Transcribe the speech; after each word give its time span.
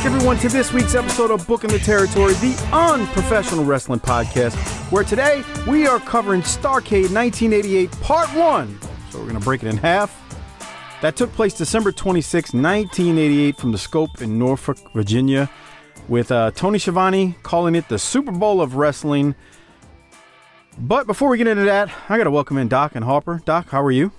Back, 0.00 0.14
everyone, 0.14 0.38
to 0.38 0.48
this 0.48 0.72
week's 0.72 0.94
episode 0.94 1.30
of 1.30 1.46
Booking 1.46 1.68
the 1.68 1.78
Territory, 1.78 2.32
the 2.32 2.56
unprofessional 2.72 3.66
wrestling 3.66 4.00
podcast, 4.00 4.54
where 4.90 5.04
today 5.04 5.44
we 5.68 5.86
are 5.86 6.00
covering 6.00 6.40
Starrcade 6.40 7.12
1988 7.12 7.90
Part 8.00 8.34
1. 8.34 8.80
So 9.10 9.18
we're 9.18 9.24
going 9.24 9.38
to 9.38 9.44
break 9.44 9.62
it 9.62 9.68
in 9.68 9.76
half. 9.76 10.18
That 11.02 11.16
took 11.16 11.30
place 11.34 11.52
December 11.52 11.92
26, 11.92 12.54
1988, 12.54 13.58
from 13.58 13.72
the 13.72 13.76
Scope 13.76 14.22
in 14.22 14.38
Norfolk, 14.38 14.78
Virginia, 14.94 15.50
with 16.08 16.32
uh, 16.32 16.52
Tony 16.52 16.78
Schiavone 16.78 17.36
calling 17.42 17.74
it 17.74 17.86
the 17.90 17.98
Super 17.98 18.32
Bowl 18.32 18.62
of 18.62 18.76
Wrestling. 18.76 19.34
But 20.78 21.06
before 21.06 21.28
we 21.28 21.36
get 21.36 21.46
into 21.46 21.64
that, 21.64 21.90
I 22.08 22.16
got 22.16 22.24
to 22.24 22.30
welcome 22.30 22.56
in 22.56 22.68
Doc 22.68 22.92
and 22.94 23.04
Harper. 23.04 23.42
Doc, 23.44 23.68
how 23.68 23.82
are 23.82 23.92
you? 23.92 24.12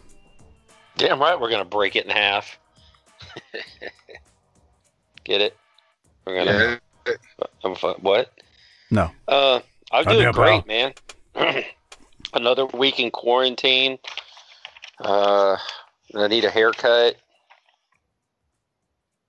Damn 0.97 1.19
right, 1.19 1.41
we're 1.41 1.49
gonna 1.49 1.65
break 1.65 1.95
it 1.95 2.05
in 2.05 2.11
half. 2.11 2.59
Get 5.23 5.41
it? 5.41 5.57
We're 6.25 6.45
gonna. 6.45 6.79
I'm 7.63 7.75
fu- 7.75 7.93
what? 8.01 8.31
No. 8.89 9.11
Uh, 9.27 9.59
I'm 9.91 10.05
How'd 10.05 10.13
doing 10.13 10.27
you, 10.27 10.33
great, 10.33 10.65
pal? 10.67 10.93
man. 11.35 11.63
Another 12.33 12.65
week 12.67 12.99
in 12.99 13.11
quarantine. 13.11 13.97
Uh, 14.99 15.57
I 16.15 16.27
need 16.27 16.45
a 16.45 16.49
haircut. 16.49 17.15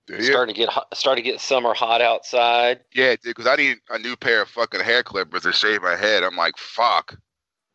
Do 0.05 0.15
you? 0.15 0.23
Starting 0.23 0.53
to 0.53 0.59
get 0.59 0.69
hot, 0.69 0.87
starting 0.95 1.23
to 1.23 1.29
get 1.29 1.39
summer 1.39 1.73
hot 1.73 2.01
outside. 2.01 2.81
Yeah, 2.93 3.11
dude, 3.11 3.21
because 3.23 3.47
I 3.47 3.55
need 3.55 3.77
a 3.89 3.97
new 3.97 4.15
pair 4.15 4.41
of 4.41 4.49
fucking 4.49 4.81
hair 4.81 5.01
clippers 5.01 5.43
to 5.43 5.53
shave 5.53 5.81
my 5.81 5.95
head. 5.95 6.23
I'm 6.23 6.35
like, 6.35 6.57
fuck. 6.57 7.17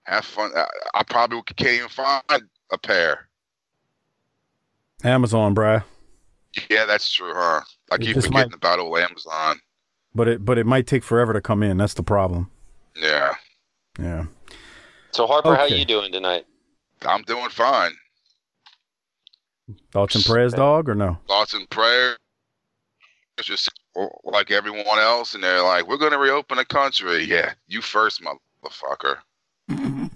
Have 0.04 0.24
fun. 0.24 0.50
I, 0.54 0.66
I 0.94 1.02
probably 1.02 1.42
can't 1.56 1.70
even 1.70 1.88
find 1.88 2.22
a 2.70 2.78
pair. 2.78 3.28
Amazon, 5.04 5.54
bruh. 5.54 5.84
Yeah, 6.68 6.84
that's 6.86 7.10
true, 7.12 7.32
huh? 7.34 7.60
I 7.90 7.96
It 7.96 8.00
keep 8.02 8.14
just 8.14 8.26
forgetting 8.28 8.50
might- 8.50 8.56
about 8.56 8.78
old 8.78 8.98
Amazon. 8.98 9.60
But 10.14 10.28
it 10.28 10.44
but 10.44 10.58
it 10.58 10.66
might 10.66 10.86
take 10.86 11.04
forever 11.04 11.32
to 11.32 11.40
come 11.40 11.62
in. 11.62 11.76
That's 11.78 11.94
the 11.94 12.02
problem. 12.02 12.50
Yeah, 12.96 13.34
Yeah. 13.98 14.24
So 15.12 15.26
Harper, 15.26 15.54
how 15.54 15.64
Okay. 15.64 15.76
you 15.76 15.84
doing 15.84 16.12
tonight? 16.12 16.46
I'm 17.02 17.22
doing 17.22 17.48
fine. 17.50 17.92
Thoughts 19.92 20.14
and 20.14 20.24
prayers, 20.24 20.54
dog, 20.54 20.88
or 20.88 20.94
no? 20.94 21.18
Thoughts 21.28 21.54
and 21.54 21.68
prayers. 21.70 22.16
It's 23.36 23.46
just 23.46 23.70
like 24.24 24.50
everyone 24.50 24.98
else, 24.98 25.34
and 25.34 25.42
they're 25.44 25.62
like, 25.62 25.86
we're 25.86 25.96
going 25.98 26.12
to 26.12 26.18
reopen 26.18 26.56
the 26.56 26.64
country. 26.64 27.24
Yeah, 27.24 27.52
you 27.68 27.80
first, 27.82 28.20
motherfucker. 28.22 29.18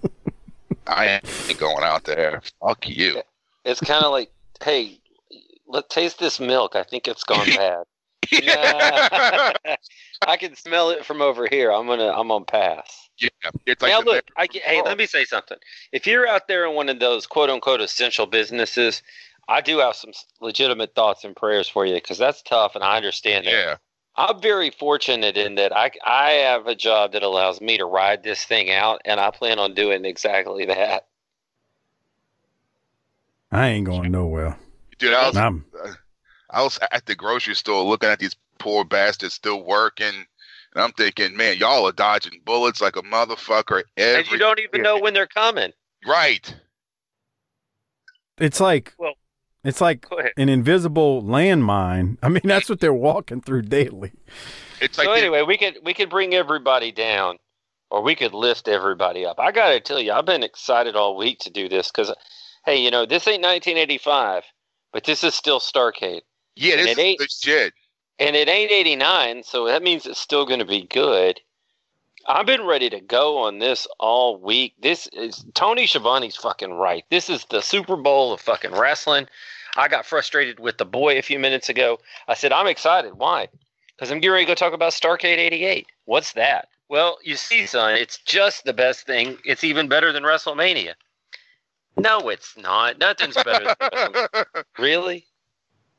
I 0.86 1.06
ain't 1.22 1.58
going 1.58 1.84
out 1.84 2.04
there. 2.04 2.40
Fuck 2.60 2.88
you. 2.88 3.22
It's 3.64 3.80
kind 3.80 4.04
of 4.04 4.10
like, 4.10 4.30
hey, 4.62 4.98
let 5.66 5.88
taste 5.88 6.18
this 6.18 6.40
milk. 6.40 6.76
I 6.76 6.82
think 6.82 7.08
it's 7.08 7.24
gone 7.24 7.46
bad. 7.56 7.84
I 10.26 10.36
can 10.38 10.54
smell 10.54 10.90
it 10.90 11.04
from 11.04 11.20
over 11.20 11.46
here. 11.50 11.72
I'm 11.72 11.86
gonna, 11.86 12.08
I'm 12.08 12.28
gonna 12.28 12.44
pass. 12.44 13.08
yeah, 13.18 13.28
it's 13.66 13.82
like 13.82 13.90
now 13.90 14.00
look, 14.00 14.24
I, 14.36 14.46
hey, 14.52 14.82
let 14.82 14.96
me 14.96 15.06
say 15.06 15.24
something. 15.24 15.58
If 15.92 16.06
you're 16.06 16.26
out 16.26 16.48
there 16.48 16.64
in 16.66 16.74
one 16.74 16.88
of 16.88 17.00
those 17.00 17.26
quote 17.26 17.50
unquote 17.50 17.80
essential 17.80 18.26
businesses, 18.26 19.02
I 19.48 19.60
do 19.60 19.78
have 19.78 19.96
some 19.96 20.12
legitimate 20.40 20.94
thoughts 20.94 21.24
and 21.24 21.34
prayers 21.34 21.68
for 21.68 21.84
you 21.84 21.94
because 21.94 22.18
that's 22.18 22.42
tough, 22.42 22.74
and 22.74 22.84
I 22.84 22.96
understand 22.96 23.46
it. 23.46 23.52
Yeah, 23.52 23.76
I'm 24.16 24.40
very 24.40 24.70
fortunate 24.70 25.36
in 25.36 25.56
that 25.56 25.76
I 25.76 25.90
I 26.04 26.30
have 26.32 26.66
a 26.66 26.74
job 26.74 27.12
that 27.12 27.22
allows 27.22 27.60
me 27.60 27.78
to 27.78 27.84
ride 27.84 28.22
this 28.22 28.44
thing 28.44 28.70
out, 28.70 29.02
and 29.04 29.20
I 29.20 29.30
plan 29.30 29.58
on 29.58 29.74
doing 29.74 30.04
exactly 30.04 30.66
that. 30.66 31.06
I 33.50 33.68
ain't 33.68 33.84
going 33.84 34.12
nowhere. 34.12 34.56
Dude. 35.02 35.14
I 35.14 35.26
was, 35.26 35.36
I'm 35.36 35.64
I 36.50 36.62
was 36.62 36.78
at 36.90 37.06
the 37.06 37.14
grocery 37.14 37.54
store 37.54 37.82
looking 37.82 38.08
at 38.08 38.18
these 38.18 38.36
poor 38.58 38.84
bastards 38.84 39.34
still 39.34 39.64
working, 39.64 40.06
and 40.74 40.84
I'm 40.84 40.92
thinking, 40.92 41.36
man, 41.36 41.56
y'all 41.58 41.86
are 41.86 41.92
dodging 41.92 42.40
bullets 42.44 42.80
like 42.80 42.96
a 42.96 43.02
motherfucker 43.02 43.82
every. 43.96 44.20
and 44.22 44.30
you 44.30 44.38
don't 44.38 44.60
even 44.60 44.82
know 44.82 44.98
when 44.98 45.14
they're 45.14 45.26
coming. 45.26 45.72
Right. 46.06 46.54
it's 48.38 48.60
like 48.60 48.94
Well, 48.98 49.14
it's 49.64 49.80
like 49.80 50.06
an 50.36 50.48
invisible 50.48 51.22
landmine. 51.22 52.18
I 52.22 52.28
mean, 52.28 52.42
that's 52.44 52.68
what 52.68 52.80
they're 52.80 52.92
walking 52.92 53.40
through 53.40 53.62
daily. 53.62 54.12
It's 54.80 54.98
like 54.98 55.06
so 55.06 55.12
the- 55.12 55.20
anyway, 55.20 55.42
we 55.42 55.56
could 55.56 55.78
we 55.82 55.94
could 55.94 56.10
bring 56.10 56.34
everybody 56.34 56.92
down, 56.92 57.38
or 57.90 58.02
we 58.02 58.14
could 58.14 58.34
lift 58.34 58.68
everybody 58.68 59.24
up. 59.24 59.38
I 59.38 59.52
gotta 59.52 59.80
tell 59.80 60.00
you, 60.00 60.12
I've 60.12 60.26
been 60.26 60.42
excited 60.42 60.96
all 60.96 61.16
week 61.16 61.38
to 61.40 61.50
do 61.50 61.68
this 61.68 61.90
because, 61.90 62.12
hey, 62.66 62.76
you 62.82 62.90
know, 62.90 63.06
this 63.06 63.26
ain't 63.28 63.42
1985, 63.42 64.42
but 64.92 65.04
this 65.04 65.24
is 65.24 65.34
still 65.34 65.60
Starrcade, 65.60 66.22
yeah, 66.56 66.74
and 66.74 66.86
this 66.88 66.98
it 66.98 67.20
is 67.20 67.40
shit. 67.42 67.72
and 68.18 68.36
it 68.36 68.48
ain't 68.48 68.70
89, 68.70 69.42
so 69.42 69.66
that 69.66 69.82
means 69.82 70.06
it's 70.06 70.20
still 70.20 70.46
going 70.46 70.58
to 70.60 70.64
be 70.64 70.82
good. 70.82 71.40
I've 72.26 72.46
been 72.46 72.64
ready 72.66 72.88
to 72.90 73.00
go 73.00 73.38
on 73.38 73.58
this 73.58 73.86
all 73.98 74.38
week. 74.38 74.74
This 74.80 75.08
is 75.08 75.44
Tony 75.54 75.86
Schiavone's 75.86 76.36
fucking 76.36 76.72
right. 76.72 77.04
This 77.10 77.28
is 77.28 77.44
the 77.46 77.60
Super 77.60 77.96
Bowl 77.96 78.32
of 78.32 78.40
fucking 78.40 78.72
wrestling. 78.72 79.26
I 79.76 79.88
got 79.88 80.06
frustrated 80.06 80.60
with 80.60 80.78
the 80.78 80.84
boy 80.84 81.18
a 81.18 81.22
few 81.22 81.38
minutes 81.40 81.68
ago. 81.68 81.98
I 82.28 82.34
said, 82.34 82.52
I'm 82.52 82.68
excited. 82.68 83.14
Why? 83.14 83.48
Because 83.96 84.12
I'm 84.12 84.20
getting 84.20 84.32
ready 84.34 84.44
to 84.44 84.50
go 84.50 84.54
talk 84.54 84.72
about 84.72 84.92
Starrcade 84.92 85.38
88. 85.38 85.86
What's 86.04 86.32
that? 86.34 86.68
Well, 86.88 87.18
you 87.24 87.36
see, 87.36 87.66
son, 87.66 87.94
it's 87.94 88.18
just 88.18 88.64
the 88.64 88.74
best 88.74 89.06
thing. 89.06 89.38
It's 89.44 89.64
even 89.64 89.88
better 89.88 90.12
than 90.12 90.22
WrestleMania. 90.24 90.92
No, 91.96 92.28
it's 92.28 92.56
not. 92.56 92.98
Nothing's 92.98 93.34
better 93.34 93.74
than 93.78 93.90
WrestleMania. 93.90 94.64
Really? 94.78 95.26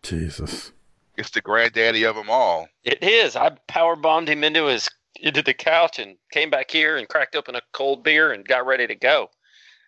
Jesus. 0.01 0.71
it's 1.17 1.29
the 1.29 1.41
granddaddy 1.41 2.03
of 2.03 2.15
them 2.15 2.29
all. 2.29 2.67
It 2.83 3.01
is. 3.03 3.35
I 3.35 3.51
power 3.67 3.95
bombed 3.95 4.27
him 4.27 4.43
into 4.43 4.65
his 4.65 4.89
into 5.21 5.41
the 5.41 5.53
couch 5.53 5.99
and 5.99 6.17
came 6.31 6.49
back 6.49 6.69
here 6.71 6.97
and 6.97 7.07
cracked 7.07 7.35
open 7.35 7.55
a 7.55 7.61
cold 7.71 8.03
beer 8.03 8.31
and 8.33 8.45
got 8.47 8.65
ready 8.65 8.87
to 8.87 8.95
go. 8.95 9.29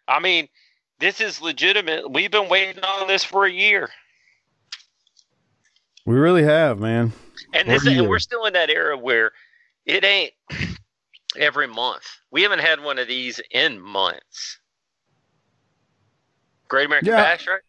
I 0.07 0.19
mean, 0.19 0.47
this 0.99 1.19
is 1.19 1.41
legitimate. 1.41 2.09
We've 2.11 2.31
been 2.31 2.47
waiting 2.47 2.81
on 2.83 3.07
this 3.07 3.23
for 3.23 3.45
a 3.45 3.51
year, 3.51 3.89
We 6.05 6.15
really 6.15 6.43
have, 6.43 6.79
man. 6.79 7.11
and 7.53 7.67
this 7.67 7.85
and 7.85 8.07
we're 8.07 8.19
still 8.19 8.45
in 8.45 8.53
that 8.53 8.69
era 8.69 8.97
where 8.97 9.31
it 9.85 10.05
ain't 10.05 10.31
every 11.37 11.67
month. 11.67 12.05
We 12.31 12.43
haven't 12.43 12.59
had 12.59 12.81
one 12.81 12.99
of 12.99 13.07
these 13.07 13.41
in 13.51 13.81
months. 13.81 14.59
Great 16.67 16.87
American 16.87 17.09
Yeah. 17.09 17.17
Bash, 17.17 17.47
right? 17.47 17.61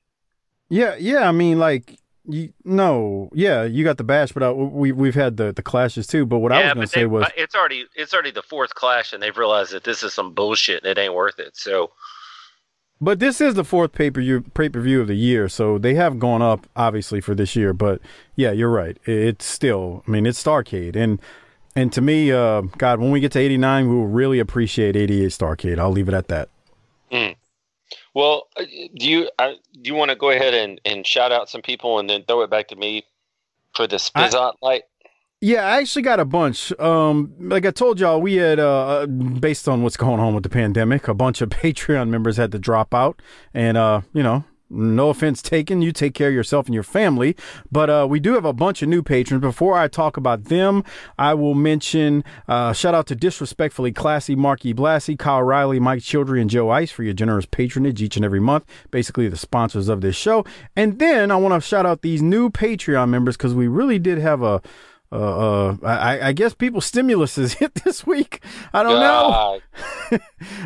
Yeah, 0.68 0.96
yeah. 0.98 1.28
I 1.28 1.32
mean, 1.32 1.58
like, 1.58 1.98
you, 2.28 2.52
no, 2.64 3.30
yeah, 3.32 3.62
you 3.62 3.84
got 3.84 3.98
the 3.98 4.04
bash, 4.04 4.32
but 4.32 4.42
uh, 4.42 4.52
we 4.52 4.90
we've 4.90 5.14
had 5.14 5.36
the 5.36 5.52
the 5.52 5.62
clashes 5.62 6.08
too. 6.08 6.26
But 6.26 6.38
what 6.38 6.50
I 6.50 6.64
was 6.64 6.74
going 6.74 6.86
to 6.86 6.92
say 6.92 7.06
was, 7.06 7.26
it's 7.36 7.54
already 7.54 7.86
it's 7.94 8.12
already 8.12 8.32
the 8.32 8.42
fourth 8.42 8.74
clash, 8.74 9.12
and 9.12 9.22
they've 9.22 9.36
realized 9.36 9.72
that 9.72 9.84
this 9.84 10.02
is 10.02 10.12
some 10.12 10.32
bullshit 10.32 10.82
and 10.82 10.90
it 10.90 11.00
ain't 11.00 11.14
worth 11.14 11.38
it. 11.38 11.56
So 11.56 11.92
but 13.00 13.18
this 13.20 13.40
is 13.40 13.54
the 13.54 13.64
fourth 13.64 13.92
pay 13.92 14.10
per 14.10 14.20
view 14.20 14.40
pay 14.54 14.68
per 14.68 14.80
view 14.80 15.00
of 15.00 15.06
the 15.06 15.16
year, 15.16 15.48
so 15.48 15.76
they 15.78 15.94
have 15.94 16.18
gone 16.18 16.40
up 16.40 16.66
obviously 16.74 17.20
for 17.20 17.34
this 17.34 17.54
year. 17.54 17.72
But 17.72 18.00
yeah, 18.36 18.52
you're 18.52 18.70
right. 18.70 18.96
It's 19.04 19.44
still, 19.44 20.02
I 20.06 20.10
mean, 20.10 20.26
it's 20.26 20.42
Starrcade, 20.42 20.96
and 20.96 21.20
and 21.74 21.92
to 21.92 22.00
me, 22.00 22.32
uh, 22.32 22.62
God, 22.78 23.00
when 23.00 23.10
we 23.10 23.20
get 23.20 23.32
to 23.32 23.38
'89, 23.38 23.88
we 23.88 23.94
will 23.94 24.06
really 24.06 24.38
appreciate 24.38 24.96
'88 24.96 25.28
Starrcade. 25.28 25.78
I'll 25.78 25.90
leave 25.90 26.08
it 26.08 26.14
at 26.14 26.28
that. 26.28 26.48
Well, 28.16 28.48
uh, 28.56 28.64
do 28.94 29.10
you 29.10 29.30
uh, 29.38 29.52
do 29.82 29.90
you 29.90 29.94
want 29.94 30.10
to 30.10 30.16
go 30.16 30.30
ahead 30.30 30.54
and, 30.54 30.80
and 30.86 31.06
shout 31.06 31.32
out 31.32 31.50
some 31.50 31.60
people 31.60 31.98
and 31.98 32.08
then 32.08 32.24
throw 32.24 32.40
it 32.40 32.48
back 32.48 32.68
to 32.68 32.76
me 32.76 33.04
for 33.74 33.86
the 33.86 33.96
Spizot 33.96 34.54
light? 34.62 34.84
Yeah, 35.42 35.66
I 35.66 35.76
actually 35.76 36.00
got 36.00 36.18
a 36.18 36.24
bunch. 36.24 36.72
Um, 36.80 37.34
like 37.38 37.66
I 37.66 37.70
told 37.70 38.00
y'all, 38.00 38.22
we 38.22 38.36
had, 38.36 38.58
uh, 38.58 39.04
based 39.04 39.68
on 39.68 39.82
what's 39.82 39.98
going 39.98 40.18
on 40.18 40.34
with 40.34 40.44
the 40.44 40.48
pandemic, 40.48 41.08
a 41.08 41.14
bunch 41.14 41.42
of 41.42 41.48
Patreon 41.50 42.08
members 42.08 42.38
had 42.38 42.52
to 42.52 42.58
drop 42.58 42.94
out, 42.94 43.20
and 43.52 43.76
uh, 43.76 44.00
you 44.14 44.22
know, 44.22 44.44
no 44.68 45.10
offense 45.10 45.42
taken. 45.42 45.82
You 45.82 45.92
take 45.92 46.14
care 46.14 46.28
of 46.28 46.34
yourself 46.34 46.66
and 46.66 46.74
your 46.74 46.82
family. 46.82 47.36
But 47.70 47.90
uh, 47.90 48.06
we 48.08 48.20
do 48.20 48.34
have 48.34 48.44
a 48.44 48.52
bunch 48.52 48.82
of 48.82 48.88
new 48.88 49.02
patrons. 49.02 49.40
Before 49.40 49.76
I 49.76 49.88
talk 49.88 50.16
about 50.16 50.44
them, 50.44 50.84
I 51.18 51.34
will 51.34 51.54
mention 51.54 52.24
uh, 52.48 52.72
shout 52.72 52.94
out 52.94 53.06
to 53.08 53.14
Disrespectfully 53.14 53.92
Classy, 53.92 54.34
Marky 54.34 54.74
Blassie, 54.74 55.18
Kyle 55.18 55.42
Riley, 55.42 55.78
Mike 55.78 56.00
Childry, 56.00 56.40
and 56.40 56.50
Joe 56.50 56.70
Ice 56.70 56.90
for 56.90 57.02
your 57.02 57.14
generous 57.14 57.46
patronage 57.46 58.02
each 58.02 58.16
and 58.16 58.24
every 58.24 58.40
month. 58.40 58.64
Basically, 58.90 59.28
the 59.28 59.36
sponsors 59.36 59.88
of 59.88 60.00
this 60.00 60.16
show. 60.16 60.44
And 60.74 60.98
then 60.98 61.30
I 61.30 61.36
want 61.36 61.54
to 61.54 61.66
shout 61.66 61.86
out 61.86 62.02
these 62.02 62.22
new 62.22 62.50
Patreon 62.50 63.08
members 63.08 63.36
because 63.36 63.54
we 63.54 63.68
really 63.68 63.98
did 63.98 64.18
have 64.18 64.42
a. 64.42 64.62
Uh, 65.16 65.68
uh, 65.72 65.76
I, 65.82 66.28
I 66.28 66.32
guess 66.32 66.52
people's 66.52 66.84
stimulus 66.84 67.38
is 67.38 67.54
hit 67.60 67.74
this 67.76 68.06
week. 68.06 68.42
I 68.72 68.82
don't 68.82 69.00
know. 69.00 69.60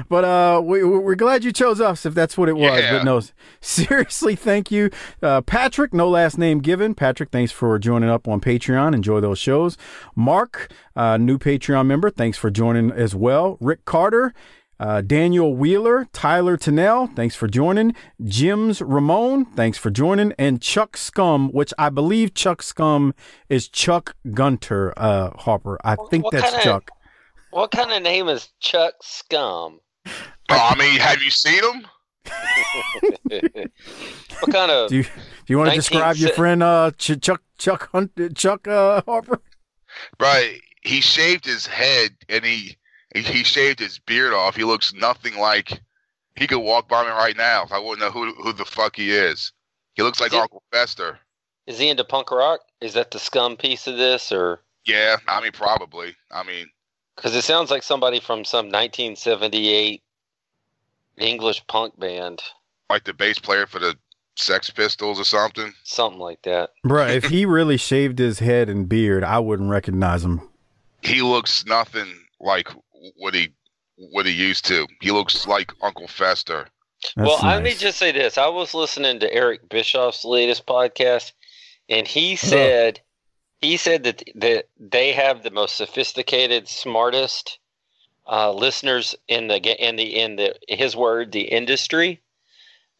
But 0.09 0.25
uh, 0.25 0.61
we, 0.63 0.83
we're 0.85 1.15
glad 1.15 1.45
you 1.45 1.53
chose 1.53 1.81
us 1.81 2.05
if 2.05 2.15
that's 2.15 2.37
what 2.37 2.49
it 2.49 2.55
was. 2.55 2.81
Yeah. 2.81 2.99
But 2.99 3.05
no, 3.05 3.23
seriously, 3.61 4.35
thank 4.35 4.71
you, 4.71 4.91
uh, 5.23 5.41
Patrick. 5.41 5.95
No 5.95 6.09
last 6.09 6.37
name 6.37 6.59
given. 6.59 6.95
Patrick, 6.95 7.31
thanks 7.31 7.53
for 7.53 7.79
joining 7.79 8.11
up 8.11 8.29
on 8.29 8.41
Patreon. 8.41 8.95
Enjoy 8.95 9.21
those 9.21 9.39
shows. 9.39 9.79
Mark, 10.15 10.73
uh, 10.97 11.17
new 11.17 11.39
Patreon 11.39 11.87
member, 11.87 12.11
thanks 12.11 12.37
for 12.37 12.51
joining 12.51 12.91
as 12.91 13.15
well. 13.15 13.57
Rick 13.61 13.85
Carter. 13.85 14.35
Uh, 14.81 15.03
Daniel 15.03 15.55
Wheeler, 15.55 16.09
Tyler 16.15 16.57
Tennell, 16.57 17.09
thanks 17.09 17.37
for 17.37 17.47
joining. 17.47 17.95
Jims 18.25 18.81
Ramon, 18.81 19.45
thanks 19.45 19.77
for 19.77 19.91
joining. 19.91 20.33
And 20.39 20.63
Chuck 20.63 20.97
Scum, 20.97 21.51
which 21.53 21.75
I 21.79 21.91
believe 21.91 22.33
Chuck 22.33 22.63
Scum 22.63 23.15
is 23.51 23.69
Chuck 23.69 24.17
Gunter, 24.33 24.95
uh, 24.97 25.37
Harper. 25.37 25.79
I 25.85 25.97
think 26.11 26.25
what 26.25 26.33
that's 26.33 26.49
kinda- 26.51 26.65
Chuck. 26.65 26.91
What 27.51 27.73
kind 27.73 27.93
of 27.93 28.03
name 28.03 28.29
is 28.29 28.49
Chuck 28.61 28.95
Scum? 29.03 29.81
Oh, 30.07 30.13
I 30.49 30.75
mean, 30.77 30.99
have 30.99 31.21
you 31.23 31.31
seen 31.31 31.63
him? 31.63 31.87
what 34.41 34.53
kind 34.53 34.71
of 34.71 34.89
Do 34.89 34.97
you, 34.97 35.03
do 35.03 35.11
you 35.49 35.59
want 35.59 35.69
to 35.71 35.77
19 35.77 35.81
describe 35.81 36.17
your 36.17 36.33
friend 36.33 36.63
uh, 36.63 36.91
Ch- 36.97 37.21
Chuck 37.21 37.43
Chuck 37.59 37.91
Hunt, 37.93 38.13
Chuck 38.35 38.67
uh, 38.67 39.03
Harper? 39.05 39.43
Right. 40.19 40.59
He 40.83 41.03
shaved 41.03 41.45
his 41.45 41.67
head 41.67 42.13
and 42.31 42.45
he 42.45 42.79
he 43.15 43.43
shaved 43.45 43.79
his 43.81 43.99
beard 43.99 44.33
off. 44.33 44.57
He 44.57 44.65
looks 44.65 44.93
nothing 44.95 45.37
like 45.37 45.81
he 46.37 46.47
could 46.47 46.59
walk 46.61 46.89
by 46.89 47.03
me 47.05 47.11
right 47.11 47.37
now. 47.37 47.67
I 47.71 47.79
wouldn't 47.79 48.01
know 48.01 48.11
who 48.11 48.33
who 48.35 48.53
the 48.53 48.65
fuck 48.65 48.97
he 48.97 49.11
is. 49.13 49.53
He 49.95 50.03
looks 50.03 50.21
like 50.21 50.29
Is 50.29 50.35
he- 50.35 50.41
Uncle 50.41 50.63
Fester. 50.73 51.19
is 51.67 51.79
he 51.79 51.89
into 51.89 52.05
punk 52.05 52.31
rock? 52.31 52.61
Is 52.81 52.95
that 52.95 53.11
the 53.11 53.19
scum 53.19 53.57
piece 53.57 53.87
of 53.87 53.97
this, 53.97 54.33
or 54.33 54.61
Yeah, 54.87 55.17
I 55.29 55.41
mean 55.41 55.53
probably. 55.53 56.15
I 56.31 56.43
mean, 56.45 56.67
because 57.17 57.35
it 57.35 57.43
sounds 57.43 57.71
like 57.71 57.83
somebody 57.83 58.21
from 58.21 58.45
some 58.45 58.67
1978 58.67 60.03
English 61.19 61.67
punk 61.67 61.99
band, 61.99 62.41
like 62.89 63.05
the 63.05 63.13
bass 63.13 63.39
player 63.39 63.67
for 63.67 63.79
the 63.79 63.97
Sex 64.37 64.71
Pistols 64.71 65.21
or 65.21 65.25
something. 65.25 65.75
something 65.85 66.21
like 66.21 66.41
that. 66.43 66.71
Bruh, 66.87 67.15
if 67.15 67.25
he 67.25 67.45
really 67.45 67.77
shaved 67.77 68.19
his 68.19 68.39
head 68.39 68.71
and 68.71 68.89
beard, 68.89 69.23
I 69.23 69.39
wouldn't 69.39 69.69
recognize 69.71 70.25
him. 70.25 70.49
He 71.03 71.21
looks 71.21 71.67
nothing 71.67 72.07
like 72.41 72.69
what 73.17 73.35
he 73.35 73.53
what 73.97 74.27
he 74.27 74.33
used 74.33 74.65
to. 74.67 74.87
He 75.01 75.11
looks 75.11 75.47
like 75.47 75.73
Uncle 75.83 76.09
Fester. 76.09 76.69
That's 77.17 77.29
well, 77.29 77.39
let 77.43 77.63
me 77.63 77.75
just 77.75 77.99
say 77.99 78.13
this: 78.13 78.39
I 78.39 78.49
was 78.49 78.75
listening 78.75 79.21
to 79.21 79.33
Eric 79.33 79.69
Bischoff's 79.69 80.25
latest 80.25 80.67
podcast, 80.67 81.33
and 81.89 82.07
he 82.07 82.37
said 82.37 83.01
he 83.61 83.77
said 83.77 84.05
that 84.05 84.23
that 84.35 84.67
they 84.79 85.13
have 85.13 85.43
the 85.43 85.51
most 85.51 85.77
sophisticated, 85.77 86.69
smartest 86.69 87.59
uh, 88.27 88.53
listeners 88.53 89.15
in 89.29 89.49
the 89.49 89.59
in 89.87 89.97
the 89.97 90.19
in 90.19 90.37
the 90.37 90.55
his 90.69 90.97
word 90.97 91.33
the 91.33 91.43
industry. 91.43 92.21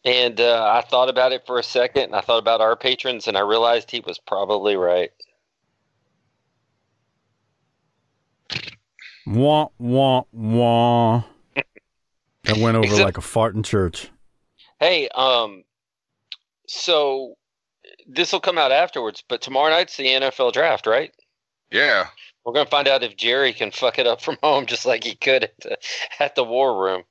And 0.03 0.41
uh, 0.41 0.63
I 0.73 0.81
thought 0.81 1.09
about 1.09 1.31
it 1.31 1.45
for 1.45 1.59
a 1.59 1.63
second, 1.63 2.05
and 2.05 2.15
I 2.15 2.21
thought 2.21 2.39
about 2.39 2.59
our 2.59 2.75
patrons, 2.75 3.27
and 3.27 3.37
I 3.37 3.41
realized 3.41 3.91
he 3.91 3.99
was 3.99 4.17
probably 4.17 4.75
right. 4.75 5.11
Wah, 9.25 9.67
wah, 9.77 10.23
wah. 10.31 11.23
That 12.43 12.57
went 12.57 12.77
over 12.77 12.85
Except- 12.85 13.05
like 13.05 13.17
a 13.17 13.21
fart 13.21 13.55
in 13.55 13.63
church. 13.63 14.09
Hey, 14.79 15.07
um, 15.09 15.63
so 16.67 17.35
this 18.07 18.31
will 18.31 18.39
come 18.39 18.57
out 18.57 18.71
afterwards, 18.71 19.23
but 19.27 19.41
tomorrow 19.41 19.69
night's 19.69 19.95
the 19.95 20.07
NFL 20.07 20.51
draft, 20.53 20.87
right? 20.87 21.13
Yeah. 21.71 22.07
We're 22.43 22.53
gonna 22.53 22.69
find 22.69 22.87
out 22.87 23.03
if 23.03 23.15
Jerry 23.15 23.53
can 23.53 23.69
fuck 23.71 23.99
it 23.99 24.07
up 24.07 24.21
from 24.21 24.37
home 24.41 24.65
just 24.65 24.85
like 24.85 25.03
he 25.03 25.13
could 25.15 25.43
at 25.43 25.59
the, 25.59 25.77
at 26.19 26.35
the 26.35 26.43
war 26.43 26.81
room. 26.81 27.03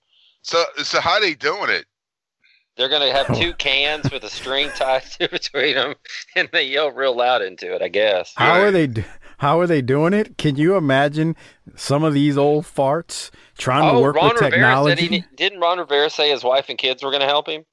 So 0.43 0.65
so 0.83 1.01
how 1.01 1.21
they 1.21 1.35
doing 1.35 1.71
it? 1.71 1.87
They're 2.81 2.89
gonna 2.89 3.13
have 3.13 3.37
two 3.39 3.53
cans 3.53 4.11
with 4.11 4.25
a 4.25 4.31
string 4.31 4.71
tied 4.75 5.03
to 5.21 5.29
between 5.31 5.75
them, 5.75 5.95
and 6.35 6.49
they 6.51 6.65
yell 6.65 6.91
real 6.91 7.15
loud 7.15 7.43
into 7.43 7.75
it. 7.75 7.83
I 7.83 7.89
guess. 7.89 8.33
How 8.37 8.61
are 8.63 8.71
they? 8.71 8.89
How 9.37 9.61
are 9.61 9.67
they 9.67 9.83
doing 9.83 10.15
it? 10.15 10.39
Can 10.39 10.57
you 10.57 10.77
imagine 10.77 11.37
some 11.77 12.03
of 12.05 12.15
these 12.15 12.39
old 12.39 12.65
farts 12.65 13.31
trying 13.59 13.83
to 13.91 13.99
Oh, 13.99 14.01
work 14.03 14.17
Ron 14.17 14.29
with 14.33 14.41
Rivera 14.41 14.51
technology? 14.51 15.03
said 15.03 15.11
he 15.13 15.25
didn't. 15.37 15.61
Ron 15.61 15.79
Rivera 15.79 16.09
say 16.09 16.31
his 16.31 16.43
wife 16.43 16.71
and 16.71 16.79
kids 16.79 17.03
were 17.03 17.11
gonna 17.11 17.27
help 17.27 17.49
him. 17.49 17.65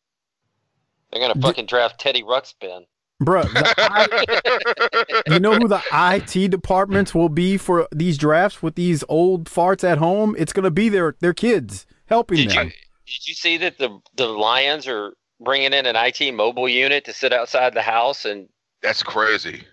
They're 1.11 1.21
gonna 1.21 1.39
fucking 1.41 1.67
draft 1.67 1.99
Teddy 2.01 2.23
Ruxpin. 2.23 2.81
Bruh, 3.23 3.51
the 3.51 3.73
I- 3.79 5.23
you 5.33 5.39
know 5.39 5.55
who 5.55 5.67
the 5.67 5.81
IT 5.91 6.51
departments 6.51 7.15
will 7.15 7.29
be 7.29 7.57
for 7.57 7.87
these 7.91 8.17
drafts 8.17 8.61
with 8.61 8.75
these 8.75 9.03
old 9.09 9.45
farts 9.45 9.83
at 9.83 9.97
home? 9.97 10.35
It's 10.37 10.53
going 10.53 10.65
to 10.65 10.69
be 10.71 10.87
their 10.89 11.15
their 11.19 11.33
kids 11.33 11.87
helping 12.05 12.37
Did 12.37 12.53
you 12.53 12.59
them. 12.59 12.71
Did 13.07 13.27
you 13.27 13.33
see 13.33 13.57
that 13.57 13.77
the 13.77 13.99
the 14.15 14.27
Lions 14.27 14.87
are 14.87 15.13
bringing 15.39 15.73
in 15.73 15.85
an 15.85 15.95
IT 15.95 16.33
mobile 16.33 16.67
unit 16.69 17.05
to 17.05 17.13
sit 17.13 17.31
outside 17.33 17.73
the 17.73 17.81
house 17.81 18.25
and 18.25 18.47
That's 18.81 19.03
crazy. 19.03 19.63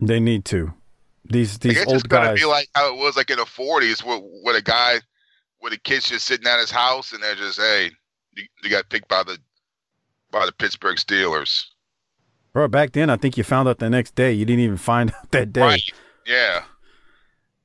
They 0.00 0.20
need 0.20 0.44
to. 0.46 0.72
These 1.24 1.56
I 1.56 1.58
these 1.60 1.74
guess 1.74 1.82
it's 1.84 1.92
old 1.92 2.08
gonna 2.08 2.26
guys. 2.28 2.40
be 2.40 2.44
like 2.46 2.68
how 2.74 2.94
it 2.94 2.98
was 2.98 3.16
like 3.16 3.30
in 3.30 3.38
the 3.38 3.46
forties 3.46 4.04
where 4.04 4.18
where 4.18 4.56
a 4.56 4.62
guy 4.62 4.96
where 5.58 5.70
the 5.70 5.78
kids 5.78 6.08
just 6.08 6.26
sitting 6.26 6.46
at 6.46 6.60
his 6.60 6.70
house 6.70 7.12
and 7.12 7.22
they're 7.22 7.34
just, 7.34 7.58
hey, 7.58 7.90
you, 8.36 8.44
you 8.62 8.70
got 8.70 8.88
picked 8.88 9.08
by 9.08 9.22
the 9.22 9.38
by 10.30 10.46
the 10.46 10.52
Pittsburgh 10.52 10.96
Steelers. 10.96 11.64
Bro, 12.52 12.68
back 12.68 12.92
then 12.92 13.10
I 13.10 13.16
think 13.16 13.36
you 13.36 13.44
found 13.44 13.68
out 13.68 13.78
the 13.78 13.90
next 13.90 14.14
day. 14.14 14.32
You 14.32 14.44
didn't 14.44 14.62
even 14.62 14.76
find 14.76 15.10
out 15.16 15.30
that 15.32 15.52
day. 15.52 15.60
Right. 15.60 15.82
Yeah. 16.26 16.64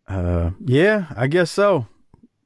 Uh, 0.08 0.52
yeah, 0.66 1.06
I 1.16 1.28
guess 1.28 1.52
so. 1.52 1.88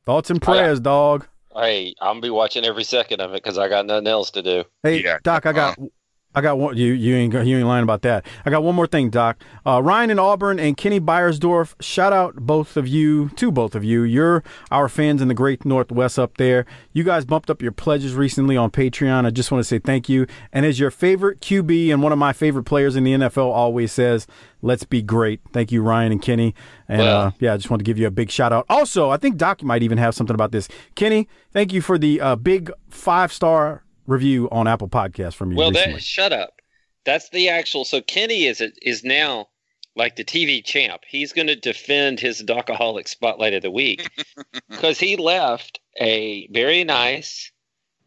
Thoughts 0.06 0.30
and 0.30 0.42
prayers, 0.42 0.80
dog. 0.80 1.28
Hey, 1.56 1.94
I'm 2.02 2.16
gonna 2.16 2.22
be 2.22 2.30
watching 2.30 2.66
every 2.66 2.84
second 2.84 3.22
of 3.22 3.32
it 3.32 3.44
because 3.44 3.58
I 3.58 3.70
got 3.70 3.86
nothing 3.86 4.08
else 4.08 4.32
to 4.32 4.42
do. 4.42 4.64
Hey, 4.84 5.04
Yeah, 5.04 5.20
Doc, 5.24 5.46
I 5.46 5.54
got, 5.54 5.78
uh-huh. 5.78 5.88
I 6.36 6.42
got 6.42 6.58
one. 6.58 6.76
You, 6.76 6.92
you 6.92 7.16
ain't, 7.16 7.34
you 7.34 7.58
ain't 7.58 7.68
lying 7.68 7.84
about 7.84 8.02
that. 8.02 8.26
I 8.46 8.50
got 8.50 8.62
one 8.62 8.76
more 8.76 8.88
thing, 8.88 9.10
Doc. 9.10 9.42
Uh, 9.66 9.82
Ryan 9.82 10.10
in 10.10 10.20
Auburn 10.20 10.60
and 10.60 10.76
Kenny 10.76 11.00
Beiersdorf. 11.00 11.82
Shout 11.82 12.12
out 12.12 12.36
both 12.36 12.76
of 12.76 12.88
you, 12.88 13.30
to 13.38 13.52
both 13.52 13.74
of 13.74 13.86
you. 13.86 14.04
You're 14.04 14.44
our 14.70 14.90
fans 14.90 15.22
in 15.22 15.30
the 15.30 15.34
Great 15.34 15.64
Northwest 15.64 16.20
up 16.20 16.36
there. 16.36 16.66
You 16.92 17.04
guys 17.06 17.24
bumped 17.24 17.50
up 17.50 17.62
your 17.62 17.72
pledges 17.72 18.16
recently 18.16 18.58
on 18.58 18.70
Patreon. 18.70 19.26
I 19.26 19.30
just 19.30 19.50
want 19.50 19.62
to 19.62 19.68
say 19.68 19.80
thank 19.80 20.10
you. 20.10 20.28
And 20.52 20.66
as 20.66 20.78
your 20.78 20.92
favorite 20.92 21.40
QB 21.40 21.90
and 21.94 22.04
one 22.04 22.12
of 22.12 22.20
my 22.20 22.34
favorite 22.34 22.64
players 22.64 22.98
in 22.98 23.06
the 23.06 23.14
NFL 23.14 23.52
always 23.52 23.94
says, 23.94 24.28
"Let's 24.62 24.84
be 24.84 25.02
great." 25.02 25.40
Thank 25.54 25.72
you, 25.72 25.82
Ryan 25.82 26.12
and 26.12 26.22
Kenny. 26.22 26.54
And 26.90 27.02
uh, 27.02 27.32
yeah, 27.40 27.54
I 27.54 27.58
just 27.58 27.70
want 27.70 27.80
to 27.80 27.86
give 27.86 27.98
you 27.98 28.08
a 28.08 28.12
big 28.12 28.30
shout 28.30 28.52
out. 28.52 28.66
Also, 28.70 29.10
I 29.10 29.18
think 29.18 29.38
Doc 29.38 29.64
might 29.64 29.84
even 29.84 29.98
have 29.98 30.14
something 30.14 30.34
about 30.34 30.52
this. 30.52 30.68
Kenny, 30.96 31.30
thank 31.54 31.72
you 31.72 31.82
for 31.82 31.98
the 31.98 32.20
uh, 32.20 32.36
big 32.36 32.72
five 32.90 33.32
star 33.32 33.85
review 34.08 34.48
on 34.52 34.68
Apple 34.68 34.88
Podcasts 34.90 35.34
from 35.36 35.52
you 35.52 35.58
Well, 35.58 35.72
recently. 35.72 35.94
that 35.96 36.04
shut 36.04 36.34
up. 36.34 36.62
That's 37.06 37.30
the 37.30 37.50
actual. 37.50 37.86
So 37.86 38.02
Kenny 38.02 38.46
is 38.46 38.62
is 38.82 39.04
now 39.04 39.50
like 39.96 40.16
the 40.16 40.24
TV 40.26 40.64
champ. 40.64 41.02
He's 41.08 41.34
going 41.34 41.48
to 41.48 41.56
defend 41.56 42.20
his 42.20 42.42
Docaholic 42.44 43.08
Spotlight 43.08 43.54
of 43.54 43.62
the 43.62 43.72
Week 43.72 44.10
because 44.70 45.00
he 45.00 45.16
left 45.16 45.80
a 46.02 46.48
very 46.52 46.84
nice, 46.84 47.52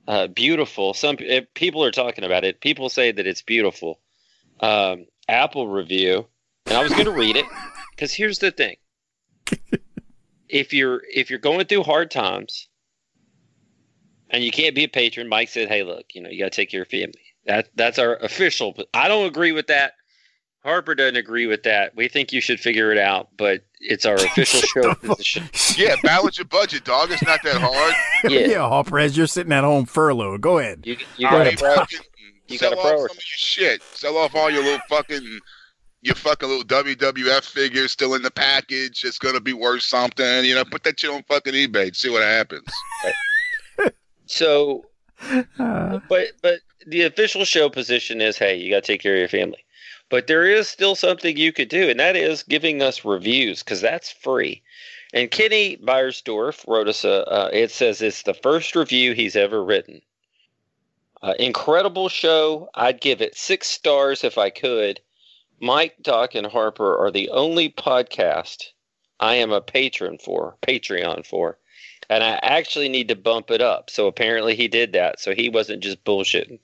uh, 0.07 0.27
beautiful. 0.27 0.95
Some 0.95 1.17
uh, 1.31 1.43
people 1.55 1.83
are 1.85 1.91
talking 1.93 2.25
about 2.25 2.45
it. 2.45 2.61
People 2.61 2.89
say 2.89 3.13
that 3.13 3.27
it's 3.27 3.43
beautiful. 3.43 4.01
Um, 4.61 5.07
Apple 5.29 5.69
review, 5.69 6.27
and 6.67 6.77
I 6.77 6.83
was 6.83 6.93
going 6.93 7.05
to 7.05 7.13
read 7.13 7.37
it 7.37 7.47
because 7.95 8.13
here's 8.13 8.41
the 8.41 8.51
thing: 8.51 8.77
if 10.49 10.73
you're 10.73 11.03
if 11.15 11.31
you're 11.31 11.39
going 11.39 11.67
through 11.67 11.85
hard 11.85 12.11
times 12.11 12.69
and 14.31 14.45
you 14.45 14.51
can't 14.51 14.75
be 14.75 14.85
a 14.85 14.89
patron, 14.89 15.29
Mike 15.29 15.49
said, 15.49 15.69
"Hey, 15.69 15.83
look, 15.83 16.07
you 16.15 16.21
know, 16.21 16.29
you 16.31 16.39
got 16.39 16.53
to 16.53 16.57
take 16.57 16.71
care 16.71 16.83
of 16.83 16.93
your 16.93 17.01
family." 17.03 17.21
That 17.47 17.69
that's 17.75 17.99
our 17.99 18.17
official. 18.17 18.77
I 18.95 19.09
don't 19.09 19.27
agree 19.27 19.53
with 19.53 19.67
that. 19.69 19.95
Harper 20.65 20.95
doesn't 20.95 21.17
agree 21.17 21.47
with 21.47 21.63
that. 21.63 21.95
We 21.97 22.09
think 22.09 22.33
you 22.33 22.41
should 22.41 22.59
figure 22.61 22.91
it 22.93 22.99
out, 22.99 23.29
but 23.39 23.63
it's 23.81 24.05
our 24.05 24.15
official 24.17 24.61
show 24.61 24.95
position. 24.95 25.49
Yeah, 25.77 25.95
balance 26.03 26.37
your 26.39 26.47
budget, 26.47 26.85
dog. 26.85 27.11
It's 27.13 27.23
not 27.23 27.41
that 27.45 27.57
hard. 27.61 27.95
Yeah, 28.31 28.41
yeah, 28.49 28.69
Harper, 28.69 28.99
as 28.99 29.17
you're 29.17 29.29
sitting 29.29 29.53
at 29.53 29.63
home 29.63 29.87
furloughed. 29.87 30.41
Go 30.41 30.59
ahead. 30.59 30.81
you, 30.85 30.97
you 31.17 31.29
I 31.29 31.31
got 31.31 31.45
mean, 31.47 31.55
a 31.55 31.57
pro. 31.57 31.85
you 32.49 32.59
sell 32.59 32.71
got 32.75 32.79
a 32.79 32.81
off 32.81 32.87
some 32.87 33.05
of 33.11 33.15
your 33.15 33.21
shit. 33.21 33.83
Sell 33.95 34.17
off 34.17 34.35
all 34.35 34.51
your 34.51 34.65
little 34.65 34.81
fucking 34.89 35.39
your 36.03 36.17
fucking 36.17 36.49
little 36.49 36.65
WWF 36.65 37.45
figures 37.45 37.93
still 37.93 38.15
in 38.15 38.23
the 38.23 38.31
package. 38.31 39.05
It's 39.05 39.19
gonna 39.19 39.41
be 39.41 39.53
worth 39.53 39.83
something. 39.83 40.45
You 40.45 40.57
know, 40.57 40.65
put 40.65 40.83
that 40.83 40.99
shit 40.99 41.11
on 41.11 41.23
fucking 41.23 41.55
eBay. 41.55 41.95
See 41.95 42.11
what 42.11 42.23
happens. 42.25 42.67
So, 44.29 44.85
Uh, 45.59 45.99
but 46.09 46.29
but 46.43 46.61
the 46.87 47.03
official 47.03 47.45
show 47.45 47.69
position 47.69 48.21
is, 48.21 48.39
hey, 48.39 48.57
you 48.57 48.71
got 48.71 48.85
to 48.85 48.87
take 48.87 49.03
care 49.03 49.15
of 49.15 49.19
your 49.19 49.29
family. 49.29 49.65
But 50.11 50.27
there 50.27 50.47
is 50.47 50.69
still 50.69 50.95
something 50.95 51.37
you 51.37 51.53
could 51.53 51.69
do, 51.69 51.91
and 51.91 52.01
that 52.01 52.17
is 52.17 52.43
giving 52.43 52.81
us 52.83 53.05
reviews 53.05 53.63
because 53.63 53.81
that's 53.81 54.11
free. 54.11 54.63
And 55.13 55.31
Kenny 55.31 55.77
Beiersdorf 55.79 56.67
wrote 56.67 56.89
us 56.89 57.05
a. 57.05 57.29
Uh, 57.29 57.51
it 57.53 57.71
says 57.71 58.01
it's 58.01 58.23
the 58.23 58.35
first 58.35 58.77
review 58.77 59.13
he's 59.13 59.37
ever 59.37 59.63
written. 59.63 60.01
Uh, 61.21 61.35
incredible 61.39 62.09
show. 62.09 62.71
I'd 62.75 63.01
give 63.01 63.21
it 63.21 63.37
six 63.37 63.67
stars 63.67 64.23
if 64.23 64.39
I 64.39 64.51
could. 64.51 65.01
Mike, 65.61 65.97
Doc, 66.01 66.37
and 66.37 66.47
Harper 66.47 66.97
are 66.97 67.11
the 67.11 67.29
only 67.31 67.69
podcast 67.69 68.69
I 69.19 69.35
am 69.35 69.51
a 69.51 69.61
patron 69.61 70.19
for, 70.19 70.57
Patreon 70.63 71.27
for, 71.27 71.59
and 72.11 72.25
I 72.25 72.39
actually 72.43 72.89
need 72.89 73.09
to 73.09 73.17
bump 73.17 73.51
it 73.51 73.61
up. 73.61 73.91
So 73.91 74.07
apparently 74.07 74.55
he 74.55 74.69
did 74.69 74.93
that. 74.93 75.21
So 75.21 75.35
he 75.35 75.49
wasn't 75.49 75.83
just 75.83 76.05
bullshitting. 76.05 76.59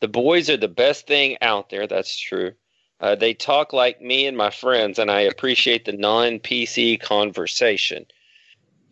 The 0.00 0.08
boys 0.08 0.48
are 0.48 0.56
the 0.56 0.68
best 0.68 1.06
thing 1.06 1.36
out 1.42 1.70
there. 1.70 1.86
That's 1.86 2.18
true. 2.18 2.52
Uh, 3.00 3.14
they 3.14 3.34
talk 3.34 3.72
like 3.72 4.00
me 4.00 4.26
and 4.26 4.36
my 4.36 4.50
friends, 4.50 4.98
and 4.98 5.10
I 5.10 5.20
appreciate 5.20 5.84
the 5.84 5.92
non 5.92 6.38
PC 6.40 7.00
conversation. 7.00 8.06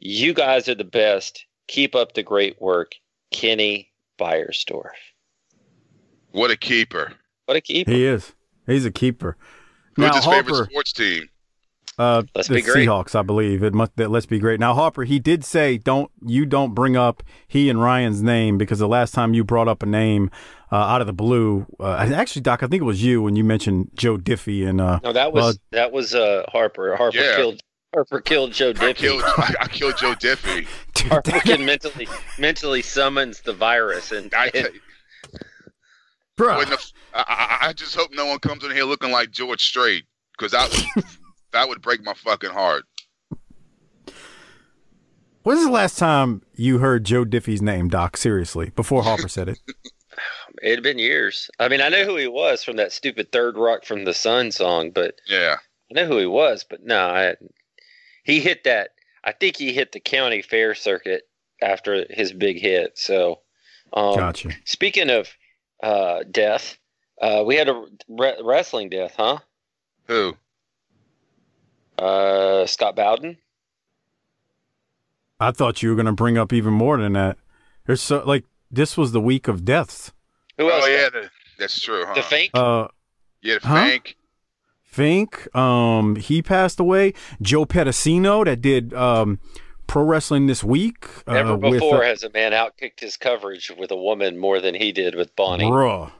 You 0.01 0.33
guys 0.35 0.69
are 0.69 0.75
the 0.75 0.85
best. 0.85 1.45
Keep 1.69 1.95
up 1.95 2.13
the 2.13 2.23
great 2.23 2.61
work. 2.61 2.93
Kenny 3.33 3.91
Beiersdorf. 4.19 4.91
What 6.31 6.51
a 6.51 6.57
keeper. 6.57 7.15
What 7.47 7.57
a 7.57 7.61
keeper. 7.61 7.91
he 7.91 8.05
is. 8.05 8.33
He's 8.67 8.85
a 8.85 8.91
keeper. 8.91 9.37
Who's 9.95 10.07
Now, 10.07 10.15
his 10.17 10.25
Harper, 10.25 10.51
favorite 10.51 10.71
sports 10.71 10.93
team? 10.93 11.29
Uh, 11.99 12.23
Let's 12.35 12.49
the 12.49 12.57
be 12.57 12.63
great. 12.63 12.87
Seahawks, 12.89 13.15
I 13.15 13.23
believe. 13.23 13.63
It 13.63 13.73
must. 13.73 13.97
That, 13.97 14.11
let's 14.11 14.27
be 14.27 14.39
great. 14.39 14.61
Now, 14.61 14.75
Harper, 14.75 15.05
he 15.05 15.19
did 15.19 15.45
say, 15.45 15.79
"Don't 15.79 16.11
you 16.27 16.45
don't 16.45 16.75
bring 16.75 16.97
up 16.97 17.23
he 17.49 17.71
and 17.71 17.81
Ryan's 17.81 18.23
name 18.23 18.59
because 18.59 18.79
the 18.81 18.89
last 18.89 19.15
time 19.15 19.33
you 19.33 19.45
brought 19.45 19.67
up 19.67 19.83
a 19.83 19.87
name 19.87 20.31
uh, 20.71 20.77
out 20.77 21.01
of 21.01 21.07
the 21.07 21.15
blue, 21.15 21.65
uh, 21.81 21.93
actually, 22.15 22.43
Doc, 22.43 22.63
I 22.63 22.67
think 22.67 22.83
it 22.83 22.85
was 22.85 23.03
you 23.03 23.23
when 23.23 23.35
you 23.35 23.45
mentioned 23.45 23.91
Joe 23.95 24.19
Diffie 24.19 24.69
and 24.69 24.79
uh, 24.81 25.01
No, 25.03 25.13
that 25.15 25.33
was 25.33 25.43
Well- 25.43 25.55
that 25.73 25.93
was 25.93 26.15
uh, 26.15 26.45
Harper. 26.49 26.95
Harper 26.97 27.17
Yeah. 27.17 27.37
killed 27.37 27.61
Harper 27.95 28.21
killed 28.21 28.53
Joe 28.53 28.71
I 28.71 28.73
Diffie. 28.75 28.95
killed, 28.97 29.23
I, 29.25 29.55
I 29.63 29.69
killed 29.69 29.97
Joe 29.97 30.13
Diffie. 30.15 30.67
dude, 30.95 31.09
Harper 31.11 31.31
that- 31.31 31.45
can 31.45 31.65
mentally 31.65 32.07
mentally 32.39 32.83
summons 32.83 33.41
the 33.41 33.55
virus 33.55 34.13
and, 34.13 34.35
I, 34.35 34.51
and 34.55 34.69
bruh. 36.39 36.69
the, 36.69 36.79
I, 37.15 37.59
I 37.63 37.69
I 37.69 37.73
just 37.73 37.97
hope 37.97 38.11
no 38.13 38.27
one 38.27 38.39
comes 38.41 38.65
in 38.65 38.71
here 38.73 38.85
looking 38.85 39.11
like 39.13 39.31
George 39.31 39.65
Strait 39.65 40.05
because 40.37 40.53
that 40.53 40.69
would, 40.97 41.05
that 41.53 41.69
would 41.69 41.83
break 41.83 42.05
my 42.05 42.15
fucking 42.15 42.51
heart. 42.51 42.85
When's 45.43 45.65
the 45.65 45.71
last 45.71 45.97
time 45.99 46.43
you 46.55 46.79
heard 46.79 47.05
Joe 47.05 47.25
Diffie's 47.25 47.63
name, 47.63 47.89
Doc? 47.89 48.17
Seriously, 48.17 48.71
before 48.71 49.05
Harper 49.05 49.29
said 49.29 49.49
it. 49.49 49.59
it 50.63 50.71
had 50.75 50.83
been 50.83 50.99
years. 50.99 51.49
I 51.61 51.69
mean, 51.69 51.81
I 51.81 51.89
know 51.89 52.05
who 52.05 52.17
he 52.17 52.27
was 52.27 52.65
from 52.65 52.77
that 52.77 52.91
stupid 52.93 53.31
Third 53.31 53.57
Rock 53.57 53.85
from 53.85 54.05
the 54.05 54.15
Sun 54.15 54.51
song, 54.51 54.91
but 54.91 55.15
Yeah. 55.29 55.57
I 55.91 55.95
know 55.95 56.07
who 56.07 56.19
he 56.19 56.27
was. 56.27 56.65
But 56.69 56.83
no, 56.85 56.99
I, 56.99 57.37
he 58.25 58.41
hit 58.41 58.65
that. 58.65 58.91
I 59.23 59.31
think 59.33 59.57
he 59.57 59.73
hit 59.73 59.93
the 59.93 60.01
county 60.01 60.43
fair 60.43 60.75
circuit 60.75 61.23
after 61.63 62.07
his 62.11 62.33
big 62.33 62.59
hit. 62.61 62.99
So, 62.99 63.41
um, 63.93 64.17
Gotcha. 64.17 64.51
speaking 64.65 65.11
of 65.11 65.29
uh, 65.81 66.25
death, 66.29 66.77
uh, 67.23 67.45
we 67.47 67.55
had 67.55 67.69
a 67.69 67.85
re- 68.09 68.41
wrestling 68.43 68.89
death, 68.89 69.15
huh? 69.17 69.39
Who? 70.09 70.37
Uh, 71.99 72.67
Scott 72.67 72.97
Bowden. 72.97 73.39
I 75.39 75.51
thought 75.51 75.83
you 75.83 75.91
were 75.91 75.95
going 75.95 76.07
to 76.07 76.13
bring 76.13 76.39
up 76.39 76.53
even 76.53 76.73
more 76.73 76.97
than 76.97 77.13
that. 77.13 77.37
There's 77.87 78.03
so 78.03 78.23
like 78.25 78.45
this 78.71 78.97
was 78.97 79.13
the 79.13 79.21
week 79.21 79.49
of 79.49 79.65
deaths. 79.65 80.13
Who 80.59 80.71
else? 80.71 80.85
Oh 80.87 80.89
yeah, 80.89 81.09
the, 81.11 81.31
that's 81.59 81.81
true. 81.81 82.05
Huh? 82.07 82.15
The 82.15 82.23
fake. 82.23 82.51
Uh, 82.55 82.89
Yeah, 83.43 83.59
the 83.61 83.67
Huh? 83.67 83.75
Fank. 83.75 84.17
Fink, 84.83 85.55
um, 85.55 86.17
he 86.17 86.41
passed 86.41 86.81
away. 86.81 87.13
Joe 87.43 87.67
Pedicino 87.67 88.47
that 88.47 88.63
did 88.63 88.95
um, 88.95 89.41
pro 89.87 90.03
wrestling 90.03 90.47
this 90.47 90.65
week. 90.65 91.07
Uh, 91.27 91.35
Never 91.35 91.55
with, 91.55 91.73
before 91.75 92.03
uh, 92.03 92.07
has 92.07 92.23
a 92.23 92.31
man 92.31 92.53
outkicked 92.53 93.01
his 93.01 93.19
coverage 93.19 93.71
with 93.77 93.91
a 93.91 93.97
woman 93.97 94.39
more 94.39 94.59
than 94.59 94.75
he 94.75 94.93
did 94.93 95.15
with 95.15 95.37
Bonnie. 95.37 95.67
Bruh. 95.67 96.13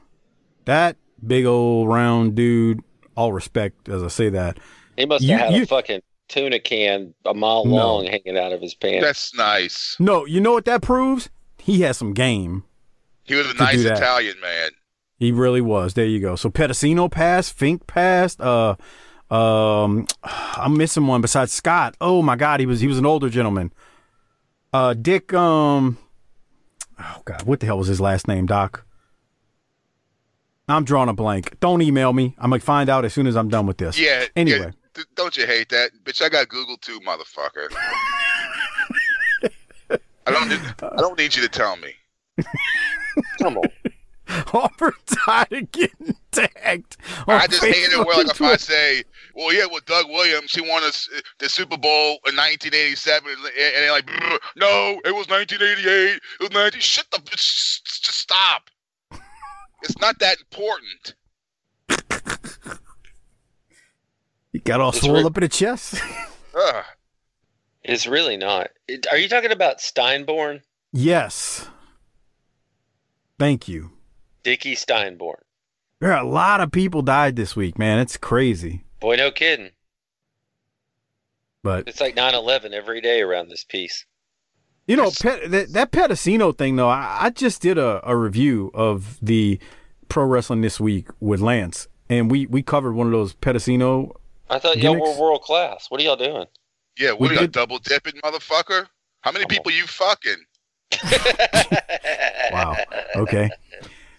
That 0.65 0.97
big 1.25 1.45
old 1.45 1.89
round 1.89 2.35
dude, 2.35 2.83
all 3.15 3.33
respect 3.33 3.89
as 3.89 4.03
I 4.03 4.09
say 4.09 4.29
that. 4.29 4.59
He 4.97 5.05
must 5.05 5.23
have 5.23 5.29
You- 5.29 5.37
had 5.45 5.53
you- 5.53 5.63
a 5.63 5.67
fucking 5.67 6.01
tuna 6.27 6.59
can 6.59 7.13
a 7.25 7.33
mile 7.33 7.63
No. 7.65 7.75
long 7.75 8.05
hanging 8.05 8.37
out 8.37 8.51
of 8.51 8.61
his 8.61 8.73
pants. 8.75 9.05
That's 9.05 9.33
nice. 9.35 9.95
No, 9.99 10.25
you 10.25 10.41
know 10.41 10.51
what 10.51 10.65
that 10.65 10.81
proves? 10.81 11.29
He 11.57 11.81
has 11.81 11.97
some 11.97 12.13
game. 12.13 12.63
He 13.23 13.35
was 13.35 13.49
a 13.49 13.53
nice. 13.53 13.79
Italian 13.83 14.39
man. 14.41 14.71
He 15.19 15.31
really 15.31 15.61
was. 15.61 15.93
There 15.95 16.05
you 16.05 16.19
go. 16.19 16.35
So 16.35 16.49
Pedicino 16.49 17.09
passed, 17.09 17.53
Fink 17.53 17.87
passed, 17.87 18.39
uh 18.41 18.75
um 19.29 20.05
I'm 20.23 20.77
missing 20.77 21.07
one 21.07 21.21
besides 21.21 21.51
Scott. 21.53 21.95
Oh 22.01 22.21
my 22.21 22.35
god, 22.35 22.59
he 22.59 22.65
was 22.65 22.79
he 22.81 22.87
was 22.87 22.97
an 22.97 23.05
older 23.05 23.29
gentleman. 23.29 23.71
Uh 24.73 24.93
Dick 24.93 25.33
um 25.33 25.97
Oh 26.99 27.21
god, 27.25 27.43
what 27.43 27.59
the 27.59 27.65
hell 27.67 27.77
was 27.77 27.87
his 27.87 28.01
last 28.01 28.27
name, 28.27 28.45
Doc? 28.47 28.85
I'm 30.69 30.83
drawing 30.83 31.09
a 31.09 31.13
blank. 31.13 31.57
Don't 31.59 31.81
email 31.81 32.11
me. 32.11 32.35
I'm 32.37 32.49
gonna 32.49 32.59
find 32.59 32.89
out 32.89 33.05
as 33.05 33.13
soon 33.13 33.27
as 33.27 33.35
I'm 33.37 33.47
done 33.49 33.65
with 33.65 33.77
this. 33.77 33.97
Yeah. 33.99 34.25
Anyway. 34.35 34.59
yeah. 34.59 34.71
D- 34.97 35.03
don't 35.15 35.37
you 35.37 35.45
hate 35.45 35.69
that, 35.69 35.91
bitch? 36.03 36.23
I 36.23 36.29
got 36.29 36.49
Google 36.49 36.75
too, 36.77 36.99
motherfucker. 37.01 37.67
I 40.25 40.31
don't. 40.31 40.49
Need, 40.49 40.59
I 40.81 40.97
don't 40.97 41.17
need 41.17 41.35
you 41.35 41.43
to 41.43 41.47
tell 41.47 41.77
me. 41.77 41.93
Come 43.39 43.57
on. 43.57 43.63
Harper 44.27 44.93
tired 45.05 45.53
of 45.53 45.71
getting 45.71 46.15
tagged. 46.31 46.97
I 47.27 47.47
just 47.47 47.63
hate 47.63 47.75
it 47.75 47.91
Facebook 47.91 48.05
where, 48.07 48.17
like, 48.17 48.35
if 48.35 48.41
I 48.41 48.55
say, 48.57 49.03
"Well, 49.35 49.53
yeah, 49.53 49.67
with 49.71 49.85
Doug 49.85 50.09
Williams, 50.09 50.51
he 50.51 50.61
won 50.61 50.83
us 50.83 51.07
uh, 51.15 51.21
the 51.37 51.47
Super 51.47 51.77
Bowl 51.77 52.17
in 52.25 52.35
1987," 52.35 53.29
and 53.29 53.39
they're 53.53 53.91
like, 53.91 54.09
"No, 54.57 54.99
it 55.05 55.15
was 55.15 55.29
1988. 55.29 56.15
It 56.15 56.21
was 56.41 56.51
19." 56.51 56.81
Shut 56.81 57.05
the. 57.11 57.19
Just, 57.19 57.85
just 57.85 58.19
stop. 58.19 58.69
It's 59.83 59.97
not 59.99 60.19
that 60.19 60.39
important. 60.39 61.13
He 64.53 64.59
got 64.59 64.79
all 64.81 64.89
It's 64.89 65.01
swole 65.01 65.15
re- 65.17 65.23
up 65.23 65.37
in 65.37 65.41
the 65.41 65.49
chest. 65.49 66.01
Ugh. 66.55 66.83
It's 67.83 68.07
really 68.07 68.37
not. 68.37 68.69
It- 68.87 69.07
Are 69.11 69.17
you 69.17 69.27
talking 69.29 69.51
about 69.51 69.77
Steinborn? 69.79 70.61
yes. 70.91 71.67
Thank 73.39 73.67
you. 73.67 73.91
Dickie 74.43 74.75
Steinborn. 74.75 75.41
There 75.99 76.11
are 76.11 76.23
a 76.23 76.27
lot 76.27 76.59
of 76.59 76.71
people 76.71 77.01
died 77.03 77.35
this 77.35 77.55
week, 77.55 77.77
man. 77.77 77.99
It's 77.99 78.17
crazy. 78.17 78.83
Boy, 78.99 79.15
no 79.15 79.29
kidding. 79.31 79.71
But 81.63 81.87
It's 81.87 82.01
like 82.01 82.15
9 82.15 82.33
11 82.33 82.73
every 82.73 83.01
day 83.01 83.21
around 83.21 83.49
this 83.49 83.63
piece. 83.63 84.05
you 84.87 84.95
know, 84.95 85.11
Pet, 85.21 85.51
that, 85.51 85.73
that 85.73 85.91
Pedicino 85.91 86.55
thing 86.57 86.75
though, 86.77 86.89
I, 86.89 87.17
I 87.21 87.29
just 87.29 87.61
did 87.61 87.77
a, 87.77 88.01
a 88.09 88.15
review 88.15 88.71
of 88.73 89.17
the 89.21 89.59
pro 90.09 90.23
wrestling 90.25 90.61
this 90.61 90.79
week 90.79 91.09
with 91.19 91.41
Lance, 91.41 91.87
and 92.09 92.31
we 92.31 92.45
we 92.45 92.61
covered 92.63 92.93
one 92.93 93.07
of 93.07 93.13
those 93.13 93.33
Pedicino. 93.35 94.11
I 94.49 94.59
thought 94.59 94.77
y'all 94.77 94.95
were 94.99 95.19
world 95.19 95.41
class. 95.41 95.87
What 95.89 95.99
are 95.99 96.03
y'all 96.03 96.15
doing? 96.15 96.45
Yeah, 96.97 97.11
We 97.11 97.17
what 97.17 97.31
are 97.31 97.33
you 97.35 97.39
did- 97.41 97.51
double 97.51 97.79
dipping, 97.79 98.13
motherfucker? 98.23 98.87
How 99.21 99.31
many 99.31 99.45
people 99.45 99.71
you 99.71 99.85
fucking? 99.87 100.35
Wow. 102.51 102.77
Okay. 103.15 103.49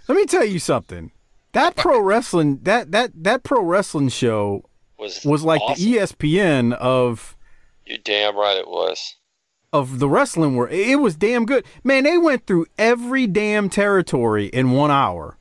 Let 0.06 0.16
me 0.16 0.26
tell 0.26 0.44
you 0.44 0.58
something. 0.58 1.12
That 1.52 1.76
pro 1.76 1.98
wrestling 2.00 2.60
that 2.64 2.92
that 2.92 3.10
that 3.24 3.42
pro 3.42 3.62
wrestling 3.62 4.10
show 4.10 4.64
Was 4.98 5.24
was 5.24 5.42
like 5.44 5.62
awesome. 5.62 5.82
the 5.82 5.96
ESPN 5.96 6.74
of 6.74 7.36
You're 7.86 7.98
damn 7.98 8.36
right 8.36 8.58
it 8.58 8.68
was. 8.68 9.16
of 9.72 9.98
the 9.98 10.08
wrestling 10.08 10.56
world. 10.56 10.72
It 10.72 10.96
was 10.96 11.16
damn 11.16 11.46
good. 11.46 11.64
Man, 11.82 12.04
they 12.04 12.18
went 12.18 12.46
through 12.46 12.66
every 12.76 13.26
damn 13.26 13.70
territory 13.70 14.46
in 14.46 14.72
one 14.72 14.90
hour. 14.90 15.37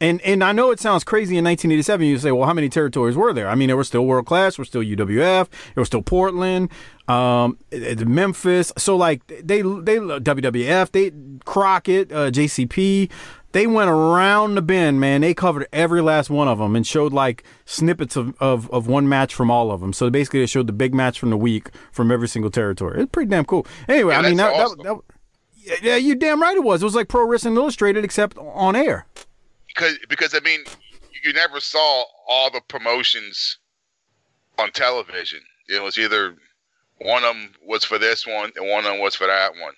And 0.00 0.20
and 0.22 0.42
I 0.42 0.52
know 0.52 0.70
it 0.70 0.80
sounds 0.80 1.04
crazy 1.04 1.36
in 1.36 1.44
1987. 1.44 2.06
You 2.06 2.18
say, 2.18 2.32
well, 2.32 2.46
how 2.46 2.54
many 2.54 2.68
territories 2.68 3.16
were 3.16 3.32
there? 3.32 3.48
I 3.48 3.54
mean, 3.54 3.66
there 3.68 3.76
were 3.76 3.84
still 3.84 4.06
world 4.06 4.26
class, 4.26 4.56
there 4.56 4.62
was 4.62 4.68
still 4.68 4.82
UWF, 4.82 5.48
there 5.48 5.80
was 5.80 5.88
still 5.88 6.02
Portland, 6.02 6.70
um, 7.06 7.58
eh, 7.70 7.94
eh, 7.98 8.04
Memphis. 8.04 8.72
So 8.78 8.96
like 8.96 9.26
they 9.26 9.60
they 9.60 9.62
WWF, 9.62 10.90
they 10.92 11.12
Crockett, 11.44 12.10
uh, 12.12 12.30
JCP, 12.30 13.10
they 13.52 13.66
went 13.66 13.90
around 13.90 14.54
the 14.54 14.62
bend, 14.62 15.00
man. 15.00 15.22
They 15.22 15.34
covered 15.34 15.66
every 15.72 16.00
last 16.00 16.30
one 16.30 16.48
of 16.48 16.58
them 16.58 16.76
and 16.76 16.86
showed 16.86 17.12
like 17.12 17.42
snippets 17.64 18.16
of, 18.16 18.34
of, 18.40 18.70
of 18.70 18.86
one 18.86 19.08
match 19.08 19.34
from 19.34 19.50
all 19.50 19.72
of 19.72 19.80
them. 19.80 19.92
So 19.92 20.08
basically, 20.08 20.40
they 20.40 20.46
showed 20.46 20.66
the 20.66 20.72
big 20.72 20.94
match 20.94 21.18
from 21.18 21.30
the 21.30 21.36
week 21.36 21.70
from 21.90 22.12
every 22.12 22.28
single 22.28 22.50
territory. 22.50 23.02
It's 23.02 23.10
pretty 23.10 23.28
damn 23.28 23.44
cool. 23.44 23.66
Anyway, 23.88 24.14
Yeah, 24.14 24.20
I 24.20 24.22
mean, 24.22 24.36
that, 24.36 24.56
that's 24.56 24.74
that, 24.76 24.82
that, 24.84 25.00
yeah, 25.56 25.74
yeah, 25.82 25.96
you 25.96 26.14
damn 26.14 26.40
right 26.40 26.56
it 26.56 26.62
was. 26.62 26.82
It 26.82 26.84
was 26.84 26.94
like 26.94 27.08
Pro 27.08 27.26
Wrestling 27.26 27.56
Illustrated, 27.56 28.04
except 28.04 28.38
on 28.38 28.76
air. 28.76 29.06
Because 29.74 29.98
because 30.08 30.34
I 30.34 30.40
mean, 30.40 30.60
you 31.24 31.32
never 31.32 31.60
saw 31.60 32.04
all 32.28 32.50
the 32.50 32.60
promotions 32.68 33.58
on 34.58 34.70
television. 34.72 35.40
It 35.68 35.82
was 35.82 35.98
either 35.98 36.34
one 36.98 37.24
of 37.24 37.34
them 37.34 37.52
was 37.64 37.84
for 37.84 37.98
this 37.98 38.26
one 38.26 38.50
and 38.56 38.68
one 38.68 38.84
of 38.84 38.92
them 38.92 39.00
was 39.00 39.14
for 39.14 39.26
that 39.26 39.52
one. 39.52 39.74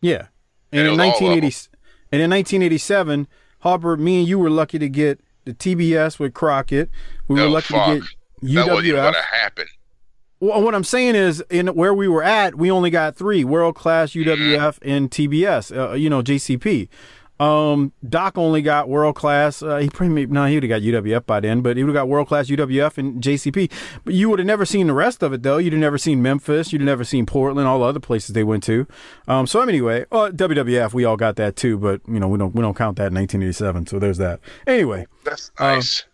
Yeah. 0.00 0.26
And 0.70 0.80
And 0.80 0.88
in 0.88 0.90
was 0.92 0.98
1980, 1.20 1.68
and 2.12 2.22
in 2.22 2.30
1987, 2.30 3.28
Harper, 3.60 3.96
me 3.96 4.20
and 4.20 4.28
you 4.28 4.38
were 4.38 4.50
lucky 4.50 4.78
to 4.78 4.88
get 4.88 5.20
the 5.44 5.52
TBS 5.54 6.18
with 6.18 6.34
Crockett. 6.34 6.90
We 7.28 7.34
were 7.36 7.42
No, 7.46 7.48
lucky 7.50 7.74
fuck. 7.74 7.86
to 7.88 8.00
get 8.00 8.08
That 8.42 8.68
wasn't 8.68 8.86
UWF. 8.86 9.02
going 9.02 9.14
to 9.14 9.20
happen. 9.22 9.66
Well, 10.40 10.60
what 10.62 10.74
I'm 10.74 10.82
saying 10.84 11.14
is, 11.14 11.42
in 11.50 11.68
where 11.68 11.94
we 11.94 12.08
were 12.08 12.22
at, 12.24 12.56
we 12.56 12.68
only 12.70 12.90
got 12.90 13.14
three: 13.16 13.44
world 13.44 13.76
class, 13.76 14.10
UWF, 14.12 14.78
and 14.82 15.08
TBS. 15.10 15.70
Uh, 15.76 15.92
you 15.94 16.10
know, 16.10 16.20
JCP. 16.22 16.88
Um, 17.42 17.92
Doc 18.08 18.38
only 18.38 18.62
got 18.62 18.88
world 18.88 19.16
class. 19.16 19.62
Uh, 19.62 19.78
he 19.78 19.88
probably 19.90 20.26
no, 20.26 20.46
he 20.46 20.54
would 20.54 20.62
have 20.62 20.70
got 20.70 20.82
UWF 20.82 21.26
by 21.26 21.40
then, 21.40 21.60
but 21.60 21.76
he 21.76 21.82
would 21.82 21.88
have 21.94 22.02
got 22.02 22.08
world 22.08 22.28
class 22.28 22.48
UWF 22.48 22.98
and 22.98 23.22
JCP. 23.22 23.70
But 24.04 24.14
you 24.14 24.28
would 24.30 24.38
have 24.38 24.46
never 24.46 24.64
seen 24.64 24.86
the 24.86 24.92
rest 24.94 25.22
of 25.22 25.32
it 25.32 25.42
though. 25.42 25.58
You'd 25.58 25.72
have 25.72 25.80
never 25.80 25.98
seen 25.98 26.22
Memphis. 26.22 26.72
You'd 26.72 26.82
have 26.82 26.86
never 26.86 27.04
seen 27.04 27.26
Portland. 27.26 27.66
All 27.66 27.80
the 27.80 27.84
other 27.86 28.00
places 28.00 28.34
they 28.34 28.44
went 28.44 28.62
to. 28.64 28.86
Um, 29.26 29.46
so 29.46 29.60
anyway, 29.60 30.06
uh, 30.12 30.30
WWF 30.32 30.92
we 30.94 31.04
all 31.04 31.16
got 31.16 31.36
that 31.36 31.56
too, 31.56 31.78
but 31.78 32.00
you 32.06 32.20
know 32.20 32.28
we 32.28 32.38
don't 32.38 32.54
we 32.54 32.62
don't 32.62 32.76
count 32.76 32.96
that 32.98 33.08
in 33.08 33.14
1987. 33.14 33.86
So 33.86 33.98
there's 33.98 34.18
that. 34.18 34.40
Anyway, 34.66 35.06
That's 35.24 35.50
Um, 35.58 35.76
nice. 35.76 36.04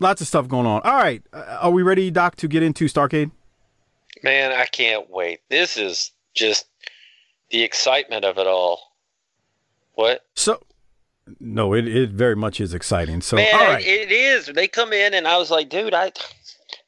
lots 0.00 0.20
of 0.20 0.26
stuff 0.28 0.46
going 0.48 0.66
on. 0.66 0.80
All 0.84 0.96
right, 0.96 1.22
uh, 1.32 1.58
are 1.62 1.70
we 1.70 1.82
ready, 1.82 2.10
Doc, 2.10 2.36
to 2.36 2.46
get 2.48 2.62
into 2.62 2.84
Starrcade? 2.86 3.30
Man, 4.22 4.52
I 4.52 4.66
can't 4.66 5.10
wait. 5.10 5.40
This 5.48 5.76
is 5.76 6.12
just 6.34 6.66
the 7.50 7.62
excitement 7.62 8.24
of 8.24 8.38
it 8.38 8.46
all. 8.46 8.80
What? 9.94 10.24
So, 10.34 10.60
no, 11.40 11.74
it, 11.74 11.86
it 11.88 12.10
very 12.10 12.36
much 12.36 12.60
is 12.60 12.74
exciting. 12.74 13.20
So, 13.20 13.36
Man, 13.36 13.54
all 13.54 13.60
right. 13.60 13.84
it 13.86 14.10
is. 14.10 14.46
They 14.46 14.68
come 14.68 14.92
in 14.92 15.14
and 15.14 15.26
I 15.28 15.38
was 15.38 15.50
like, 15.50 15.68
dude, 15.68 15.94
I 15.94 16.12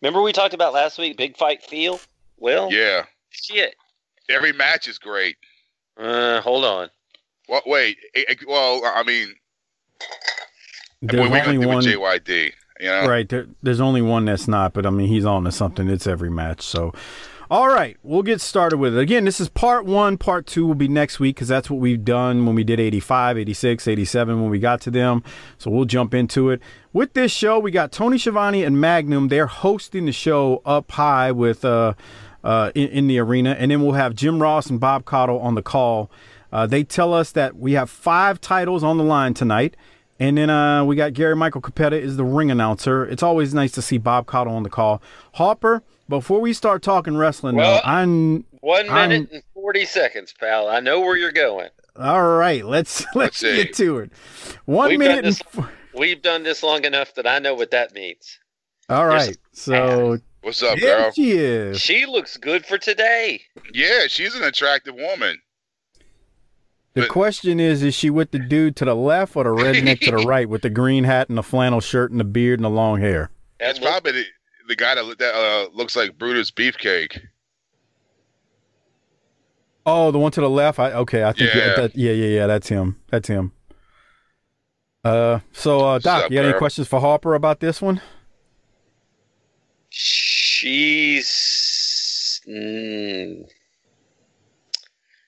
remember 0.02 0.22
we 0.22 0.32
talked 0.32 0.54
about 0.54 0.72
last 0.72 0.98
week, 0.98 1.16
big 1.16 1.36
fight 1.36 1.62
feel. 1.62 2.00
Well, 2.38 2.72
yeah, 2.72 3.04
shit. 3.30 3.74
every 4.28 4.52
match 4.52 4.88
is 4.88 4.98
great. 4.98 5.36
Uh, 5.98 6.40
hold 6.40 6.64
on. 6.64 6.88
Well, 7.48 7.62
wait. 7.66 7.98
eh, 8.14 8.22
eh, 8.28 8.34
Well, 8.46 8.80
I 8.84 9.02
mean, 9.02 9.34
There's 11.02 11.28
what 11.28 11.46
we 11.46 11.54
only 11.56 11.66
one, 11.66 11.82
JYD? 11.84 12.52
You 12.80 12.86
know, 12.86 13.06
right? 13.06 13.28
There, 13.28 13.46
there's 13.62 13.80
only 13.80 14.00
one 14.02 14.24
that's 14.24 14.48
not, 14.48 14.72
but 14.72 14.86
I 14.86 14.90
mean, 14.90 15.08
he's 15.08 15.24
on 15.26 15.44
to 15.44 15.52
something. 15.52 15.88
It's 15.90 16.06
every 16.06 16.30
match. 16.30 16.62
So, 16.62 16.92
all 17.50 17.66
right, 17.66 17.96
we'll 18.04 18.22
get 18.22 18.40
started 18.40 18.76
with 18.76 18.96
it. 18.96 19.00
Again, 19.00 19.24
this 19.24 19.40
is 19.40 19.48
part 19.48 19.84
one. 19.84 20.16
Part 20.16 20.46
two 20.46 20.64
will 20.64 20.76
be 20.76 20.86
next 20.86 21.18
week 21.18 21.34
because 21.34 21.48
that's 21.48 21.68
what 21.68 21.80
we've 21.80 22.04
done 22.04 22.46
when 22.46 22.54
we 22.54 22.62
did 22.62 22.78
85, 22.78 23.38
86, 23.38 23.88
87 23.88 24.40
when 24.40 24.50
we 24.50 24.60
got 24.60 24.80
to 24.82 24.90
them. 24.90 25.24
So 25.58 25.68
we'll 25.68 25.84
jump 25.84 26.14
into 26.14 26.50
it. 26.50 26.62
With 26.92 27.14
this 27.14 27.32
show, 27.32 27.58
we 27.58 27.72
got 27.72 27.90
Tony 27.90 28.18
Schiavone 28.18 28.62
and 28.62 28.80
Magnum. 28.80 29.28
They're 29.28 29.48
hosting 29.48 30.06
the 30.06 30.12
show 30.12 30.62
up 30.64 30.92
high 30.92 31.32
with 31.32 31.64
uh, 31.64 31.94
uh, 32.44 32.70
in, 32.76 32.88
in 32.90 33.06
the 33.08 33.18
arena, 33.18 33.56
and 33.58 33.72
then 33.72 33.82
we'll 33.82 33.94
have 33.94 34.14
Jim 34.14 34.40
Ross 34.40 34.70
and 34.70 34.78
Bob 34.78 35.04
Caudle 35.04 35.40
on 35.40 35.56
the 35.56 35.62
call. 35.62 36.08
Uh, 36.52 36.68
they 36.68 36.84
tell 36.84 37.12
us 37.12 37.32
that 37.32 37.56
we 37.56 37.72
have 37.72 37.90
five 37.90 38.40
titles 38.40 38.84
on 38.84 38.96
the 38.96 39.04
line 39.04 39.34
tonight. 39.34 39.76
And 40.20 40.36
then 40.36 40.50
uh, 40.50 40.84
we 40.84 40.96
got 40.96 41.14
Gary 41.14 41.34
Michael 41.34 41.62
Cappetta 41.62 41.98
is 41.98 42.18
the 42.18 42.24
ring 42.24 42.50
announcer. 42.50 43.06
It's 43.06 43.22
always 43.22 43.54
nice 43.54 43.72
to 43.72 43.82
see 43.82 43.96
Bob 43.96 44.26
Caudle 44.26 44.52
on 44.52 44.64
the 44.64 44.68
call. 44.68 45.00
Harper, 45.34 45.82
before 46.10 46.40
we 46.40 46.52
start 46.52 46.82
talking 46.82 47.16
wrestling, 47.16 47.56
Well- 47.56 47.76
though, 47.76 47.80
I'm 47.90 48.44
One 48.60 48.90
I'm- 48.90 49.08
minute 49.08 49.30
and 49.32 49.42
40 49.54 49.86
seconds, 49.86 50.34
pal. 50.38 50.68
I 50.68 50.80
know 50.80 51.00
where 51.00 51.16
you're 51.16 51.32
going. 51.32 51.70
all 51.96 52.22
right. 52.36 52.64
Let's 52.64 53.04
let's, 53.14 53.38
see. 53.38 53.56
get 53.64 53.74
to 53.76 53.98
it. 54.00 54.12
One 54.66 54.90
We've 54.90 54.98
minute 54.98 55.14
done 55.14 55.24
and 55.24 55.26
this- 55.34 55.42
f- 55.56 55.72
We've 55.94 56.20
done 56.22 56.42
this 56.44 56.62
long 56.62 56.84
enough 56.84 57.14
that 57.14 57.26
I 57.26 57.38
know 57.40 57.54
what 57.54 57.70
that 57.72 57.94
means. 57.94 58.38
all 58.88 59.08
There's 59.08 59.26
right. 59.28 59.36
So 59.52 60.18
what's 60.42 60.62
up, 60.62 60.78
there 60.78 60.98
girl? 60.98 61.12
she 61.12 61.32
is. 61.32 61.80
She 61.80 62.06
looks 62.06 62.36
good 62.36 62.64
for 62.66 62.78
today. 62.78 63.40
Yeah, 63.74 64.00
she's 64.06 64.34
an 64.34 64.44
attractive 64.44 64.94
woman. 64.94 65.40
The 66.94 67.02
but- 67.02 67.10
question 67.10 67.58
is: 67.60 67.82
Is 67.82 67.94
she 67.94 68.08
with 68.10 68.30
the 68.30 68.38
dude 68.38 68.76
to 68.76 68.84
the 68.84 68.94
left 68.94 69.34
or 69.36 69.44
the 69.44 69.50
redneck 69.50 70.00
to 70.00 70.10
the 70.12 70.16
right 70.26 70.48
with 70.48 70.62
the 70.62 70.70
green 70.70 71.04
hat 71.04 71.28
and 71.28 71.36
the 71.38 71.42
flannel 71.42 71.80
shirt 71.80 72.10
and 72.10 72.20
the 72.20 72.24
beard 72.24 72.58
and 72.60 72.64
the 72.64 72.70
long 72.70 73.00
hair? 73.00 73.30
That's 73.58 73.78
And 73.78 73.86
probably 73.86 74.12
the, 74.12 74.24
the 74.70 74.76
guy 74.76 74.94
that, 74.94 75.18
that 75.18 75.34
uh, 75.34 75.68
looks 75.74 75.96
like 75.96 76.16
Brutus 76.16 76.50
Beefcake. 76.52 77.20
Oh, 79.84 80.10
the 80.12 80.18
one 80.18 80.30
to 80.32 80.40
the 80.40 80.48
left. 80.48 80.78
I 80.78 80.92
okay. 80.92 81.24
I 81.24 81.32
think 81.32 81.52
Yeah. 81.54 81.74
that, 81.76 81.96
yeah, 81.96 82.12
yeah, 82.12 82.26
yeah. 82.28 82.46
That's 82.46 82.68
him. 82.68 83.00
That's 83.10 83.26
him. 83.28 83.52
Uh, 85.02 85.40
so 85.52 85.80
uh, 85.80 85.98
Doc, 85.98 86.26
up, 86.26 86.30
you 86.30 86.36
got 86.38 86.44
any 86.44 86.56
questions 86.58 86.86
for 86.86 87.00
Harper 87.00 87.34
about 87.34 87.58
this 87.60 87.82
one? 87.82 88.00
She's. 89.88 91.26
Mm, 92.48 93.44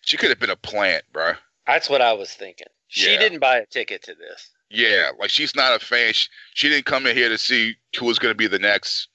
She 0.03 0.17
could 0.17 0.31
have 0.31 0.39
been 0.39 0.51
a 0.51 0.57
plant, 0.57 1.05
bro. 1.13 1.33
that's 1.67 1.89
what 1.91 2.01
I 2.03 2.13
was 2.13 2.33
thinking. 2.33 2.67
She 2.89 3.11
Yeah. 3.13 3.19
didn't 3.19 3.39
buy 3.41 3.57
a 3.59 3.67
ticket 3.67 4.03
to 4.05 4.15
this. 4.15 4.51
Yeah, 4.71 5.11
like 5.19 5.31
she's 5.31 5.55
not 5.55 5.75
a 5.75 5.85
fan. 5.85 6.13
She, 6.13 6.27
she 6.55 6.69
didn't 6.69 6.87
come 6.87 7.07
in 7.07 7.17
here 7.17 7.29
to 7.29 7.37
see 7.39 7.75
who 7.99 8.07
was 8.07 8.19
going 8.19 8.33
to 8.33 8.37
be 8.37 8.47
the 8.47 8.59
next, 8.59 9.09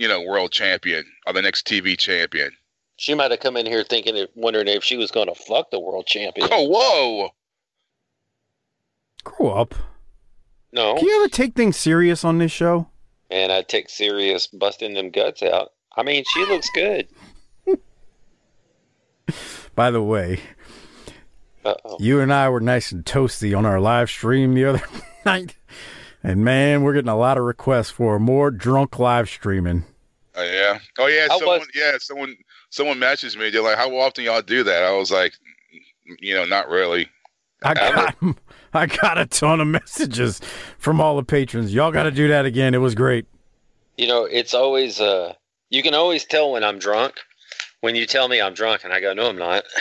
you 0.00 0.08
know, 0.08 0.22
world 0.22 0.50
champion 0.50 1.04
or 1.26 1.34
the 1.34 1.42
next 1.42 1.66
TV 1.66 1.96
champion. 1.98 2.50
She 2.96 3.12
might 3.14 3.30
have 3.30 3.40
come 3.40 3.56
in 3.58 3.66
here 3.66 3.84
thinking, 3.84 4.26
wondering 4.34 4.66
if 4.68 4.82
she 4.82 4.96
was 4.96 5.10
going 5.10 5.28
to 5.28 5.34
fuck 5.34 5.70
the 5.70 5.78
world 5.78 6.06
champion. 6.06 6.48
Oh, 6.50 6.64
whoa! 6.68 7.28
Grow 9.24 9.50
up. 9.50 9.74
No, 10.72 10.94
Can 10.96 11.06
you 11.06 11.16
ever 11.20 11.28
take 11.28 11.54
things 11.54 11.76
serious 11.76 12.24
on 12.24 12.38
this 12.38 12.50
show? 12.52 12.88
and 13.32 13.52
I 13.52 13.62
take 13.62 13.88
serious 13.90 14.46
busting 14.48 14.94
them 14.94 15.10
guts 15.10 15.42
out. 15.42 15.70
I 15.96 16.02
mean, 16.02 16.24
she 16.26 16.44
looks 16.46 16.68
good. 16.74 17.06
By 19.74 19.90
the 19.90 20.02
way, 20.02 20.40
Uh 21.64 21.74
oh. 21.84 21.96
you 22.00 22.20
and 22.20 22.32
I 22.32 22.48
were 22.48 22.60
nice 22.60 22.90
and 22.92 23.04
toasty 23.04 23.56
on 23.56 23.64
our 23.66 23.80
live 23.80 24.08
stream 24.10 24.54
the 24.54 24.64
other 24.64 24.82
night, 25.26 25.56
and 26.22 26.44
man, 26.44 26.82
we're 26.82 26.94
getting 26.94 27.08
a 27.08 27.16
lot 27.16 27.38
of 27.38 27.44
requests 27.44 27.90
for 27.90 28.18
more 28.18 28.50
drunk 28.50 28.98
live 28.98 29.28
streaming. 29.28 29.84
Oh 30.40 30.44
yeah, 30.52 30.78
oh 30.98 31.06
yeah. 31.06 31.28
I 31.30 31.38
Someone, 31.38 31.58
was- 31.60 31.68
yeah, 31.74 31.92
someone, 31.98 32.36
someone 32.70 32.98
messaged 32.98 33.36
me. 33.38 33.50
They're 33.50 33.62
like, 33.62 33.76
"How 33.76 33.90
often 33.96 34.24
y'all 34.24 34.42
do 34.42 34.62
that?" 34.64 34.82
I 34.82 34.92
was 34.92 35.10
like, 35.10 35.32
"You 36.20 36.34
know, 36.34 36.44
not 36.44 36.68
really." 36.68 37.08
I 37.62 37.74
got 37.74 38.16
I 38.72 38.86
got 38.86 39.18
a 39.18 39.26
ton 39.26 39.60
of 39.60 39.66
messages 39.66 40.40
from 40.78 41.00
all 41.00 41.16
the 41.16 41.24
patrons. 41.24 41.74
Y'all 41.74 41.92
got 41.92 42.04
to 42.04 42.10
do 42.10 42.28
that 42.28 42.46
again. 42.46 42.74
It 42.74 42.78
was 42.78 42.94
great. 42.94 43.26
You 43.98 44.06
know, 44.06 44.24
it's 44.24 44.54
always 44.54 45.00
uh 45.00 45.34
you 45.68 45.82
can 45.82 45.94
always 45.94 46.24
tell 46.24 46.52
when 46.52 46.64
I'm 46.64 46.78
drunk 46.78 47.16
when 47.80 47.94
you 47.96 48.06
tell 48.06 48.28
me 48.28 48.40
I'm 48.40 48.54
drunk 48.54 48.84
and 48.84 48.92
I 48.92 49.00
go, 49.00 49.12
No, 49.12 49.28
I'm 49.28 49.36
not. 49.38 49.64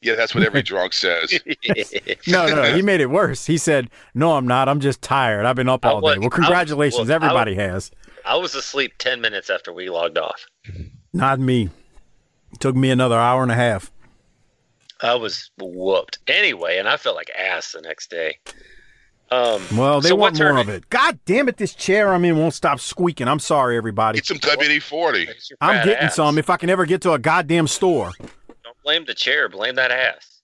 Yeah, 0.00 0.14
that's 0.14 0.32
what 0.32 0.44
every 0.44 0.62
drunk 0.62 0.92
says. 0.92 1.40
No, 2.28 2.46
no, 2.46 2.54
no, 2.54 2.62
he 2.74 2.82
made 2.82 3.00
it 3.00 3.10
worse. 3.10 3.46
He 3.46 3.58
said, 3.58 3.90
"No, 4.14 4.34
I'm 4.36 4.46
not. 4.46 4.68
I'm 4.68 4.78
just 4.78 5.02
tired. 5.02 5.44
I've 5.44 5.56
been 5.56 5.68
up 5.68 5.84
all 5.84 6.00
was- 6.00 6.14
day." 6.14 6.18
Well, 6.20 6.26
I 6.26 6.26
was- 6.28 6.34
congratulations, 6.34 7.08
well, 7.08 7.12
I 7.12 7.14
everybody 7.16 7.56
has. 7.56 7.90
I 8.28 8.36
was 8.36 8.54
asleep 8.54 8.92
ten 8.98 9.20
minutes 9.20 9.48
after 9.50 9.72
we 9.72 9.88
logged 9.88 10.18
off. 10.18 10.44
Not 11.12 11.40
me. 11.40 11.70
It 12.52 12.60
took 12.60 12.76
me 12.76 12.90
another 12.90 13.18
hour 13.18 13.42
and 13.42 13.50
a 13.50 13.54
half. 13.56 13.90
I 15.00 15.14
was 15.14 15.50
whooped. 15.58 16.18
Anyway, 16.26 16.78
and 16.78 16.88
I 16.88 16.96
felt 16.96 17.16
like 17.16 17.30
ass 17.30 17.72
the 17.72 17.80
next 17.80 18.10
day. 18.10 18.38
Um 19.30 19.62
Well, 19.76 20.00
they 20.00 20.08
so 20.10 20.16
want 20.16 20.38
more 20.38 20.58
of 20.58 20.68
it. 20.68 20.88
God 20.90 21.18
damn 21.26 21.48
it! 21.48 21.56
This 21.58 21.74
chair 21.74 22.12
I'm 22.14 22.24
in 22.24 22.38
won't 22.38 22.54
stop 22.54 22.80
squeaking. 22.80 23.28
I'm 23.28 23.38
sorry, 23.38 23.76
everybody. 23.76 24.18
Get 24.18 24.26
some 24.26 24.38
WD 24.38 24.82
forty. 24.82 25.28
I'm 25.60 25.84
getting 25.84 26.06
ass. 26.06 26.16
some 26.16 26.38
if 26.38 26.48
I 26.50 26.56
can 26.56 26.70
ever 26.70 26.86
get 26.86 27.02
to 27.02 27.12
a 27.12 27.18
goddamn 27.18 27.66
store. 27.66 28.12
Don't 28.64 28.76
blame 28.84 29.04
the 29.06 29.14
chair, 29.14 29.48
blame 29.48 29.74
that 29.76 29.90
ass. 29.90 30.40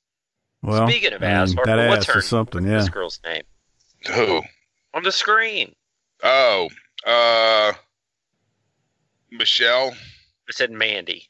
Well, 0.63 0.87
Speaking 0.89 1.13
of 1.15 1.23
I 1.23 1.27
ass, 1.27 1.53
Harper, 1.55 1.77
that 1.77 1.89
what's 1.89 2.09
ass 2.09 2.15
her 2.15 2.21
is 2.21 2.27
something. 2.27 2.63
what's 2.63 2.71
Yeah. 2.71 2.79
this 2.79 2.89
girl's 2.89 3.21
name? 3.25 3.43
Who? 4.15 4.43
On 4.95 5.03
the 5.03 5.13
screen. 5.13 5.75
Oh, 6.23 6.69
uh, 7.07 7.73
Michelle. 9.31 9.93
I 10.49 10.53
said 10.53 10.71
Mandy. 10.71 11.27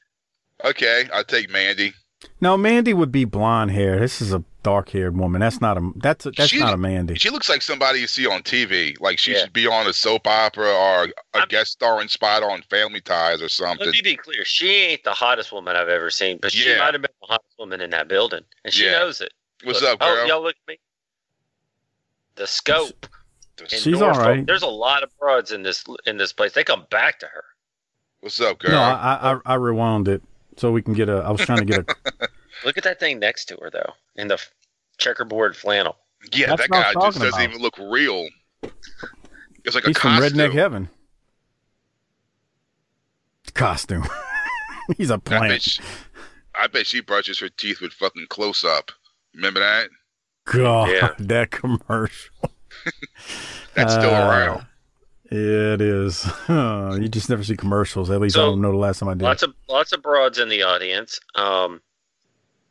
Okay, 0.64 1.08
I'll 1.12 1.24
take 1.24 1.50
Mandy. 1.50 1.92
No, 2.40 2.56
Mandy 2.56 2.94
would 2.94 3.12
be 3.12 3.24
blonde 3.24 3.70
hair. 3.72 3.98
This 4.00 4.22
is 4.22 4.32
a 4.32 4.42
dark 4.62 4.88
haired 4.90 5.16
woman. 5.16 5.40
That's 5.40 5.60
not 5.60 5.76
a. 5.76 5.90
That's 5.96 6.24
a, 6.26 6.30
that's 6.30 6.50
She- 6.50 6.58
not 6.58 6.72
a 6.72 6.76
Mandy. 6.78 7.16
She 7.16 7.28
looks 7.30 7.48
like 7.50 7.60
somebody 7.60 8.00
you 8.00 8.06
see 8.06 8.26
on 8.26 8.42
TV. 8.42 8.98
Like 9.00 9.18
she 9.18 9.32
Yeah. 9.32 9.40
should 9.42 9.52
be 9.52 9.66
on 9.66 9.86
a 9.86 9.92
soap 9.92 10.26
opera 10.26 10.68
or 10.72 11.04
a 11.04 11.08
I'm- 11.38 11.48
guest 11.48 11.72
starring 11.72 12.08
spot 12.08 12.42
on 12.42 12.62
Family 12.70 13.00
Ties 13.02 13.42
or 13.42 13.48
something. 13.48 13.86
Let 13.86 13.92
me 13.92 14.00
be 14.02 14.16
clear. 14.16 14.44
She 14.44 14.70
ain't 14.70 15.04
the 15.04 15.12
hottest 15.12 15.52
woman 15.52 15.76
I've 15.76 15.88
ever 15.90 16.10
seen, 16.10 16.38
but 16.40 16.52
she 16.52 16.68
Yeah. 16.68 16.78
might 16.78 16.94
have 16.94 17.02
been 17.02 17.10
the 17.20 17.26
hottest 17.26 17.54
woman 17.58 17.80
in 17.82 17.90
that 17.90 18.08
building, 18.08 18.44
and 18.64 18.72
she 18.72 18.86
Yeah. 18.86 18.92
knows 18.92 19.20
it. 19.20 19.32
What's 19.64 19.82
Look- 19.82 19.94
up, 19.94 20.00
girl? 20.00 20.16
Oh, 20.22 20.24
y'all 20.26 20.42
look 20.42 20.56
at 20.56 20.68
me. 20.68 20.78
the 22.36 22.46
scope. 22.48 23.06
In 23.60 23.66
She's 23.68 24.00
all 24.02 24.10
right. 24.12 24.44
There's 24.46 24.62
a 24.62 24.66
lot 24.68 25.02
of 25.02 25.10
broads 25.18 25.52
in 25.52 25.62
this 25.62 25.84
in 26.06 26.16
this 26.16 26.32
place. 26.32 26.52
They 26.52 26.64
come 26.64 26.86
back 26.90 27.18
to 27.20 27.26
her. 27.26 27.44
What's 28.20 28.40
up, 28.40 28.58
girl? 28.58 28.72
No, 28.72 28.80
I, 28.80 29.32
I 29.34 29.40
I 29.46 29.54
rewound 29.54 30.08
it 30.08 30.22
so 30.56 30.72
we 30.72 30.82
can 30.82 30.94
get 30.94 31.08
a. 31.08 31.16
I 31.18 31.30
was 31.30 31.40
trying 31.40 31.58
to 31.58 31.64
get 31.64 31.80
a. 31.88 32.28
Look 32.64 32.78
at 32.78 32.84
that 32.84 32.98
thing 33.00 33.18
next 33.18 33.44
to 33.46 33.56
her 33.60 33.70
though, 33.70 33.92
in 34.16 34.28
the 34.28 34.40
checkerboard 34.98 35.56
flannel. 35.56 35.96
yeah, 36.32 36.46
That's 36.48 36.62
that 36.62 36.70
guy 36.70 36.92
just 36.94 37.18
doesn't 37.20 37.28
about. 37.28 37.42
even 37.42 37.60
look 37.60 37.76
real. 37.78 38.26
It's 39.64 39.74
like 39.74 39.84
a 39.84 39.88
He's 39.88 39.98
from. 39.98 40.12
Redneck 40.12 40.52
Heaven. 40.52 40.88
Costume. 43.54 44.04
He's 44.96 45.10
a 45.10 45.14
I 45.14 45.16
bet, 45.16 45.24
plant. 45.38 45.62
she, 45.62 45.82
I 46.54 46.66
bet 46.66 46.86
she 46.86 47.00
brushes 47.00 47.38
her 47.40 47.48
teeth 47.48 47.80
with 47.80 47.92
fucking 47.92 48.26
close 48.28 48.64
up. 48.64 48.90
Remember 49.34 49.60
that? 49.60 49.88
God, 50.46 50.90
Yeah. 50.90 51.14
that 51.18 51.50
commercial. 51.50 52.34
That's 53.74 53.92
still 53.94 54.14
Uh, 54.14 54.28
around. 54.28 54.66
It 55.30 55.80
is. 55.80 56.24
you 56.48 57.08
just 57.08 57.28
never 57.30 57.42
see 57.42 57.56
commercials. 57.56 58.10
At 58.10 58.20
least 58.20 58.36
I 58.36 58.40
don't 58.40 58.60
know 58.60 58.70
the 58.70 58.76
last 58.76 58.98
time 59.00 59.08
I 59.08 59.14
did. 59.14 59.22
Lots 59.22 59.42
of 59.42 59.54
lots 59.68 59.92
of 59.92 60.02
broads 60.02 60.38
in 60.38 60.48
the 60.48 60.62
audience. 60.62 61.18
Um, 61.34 61.80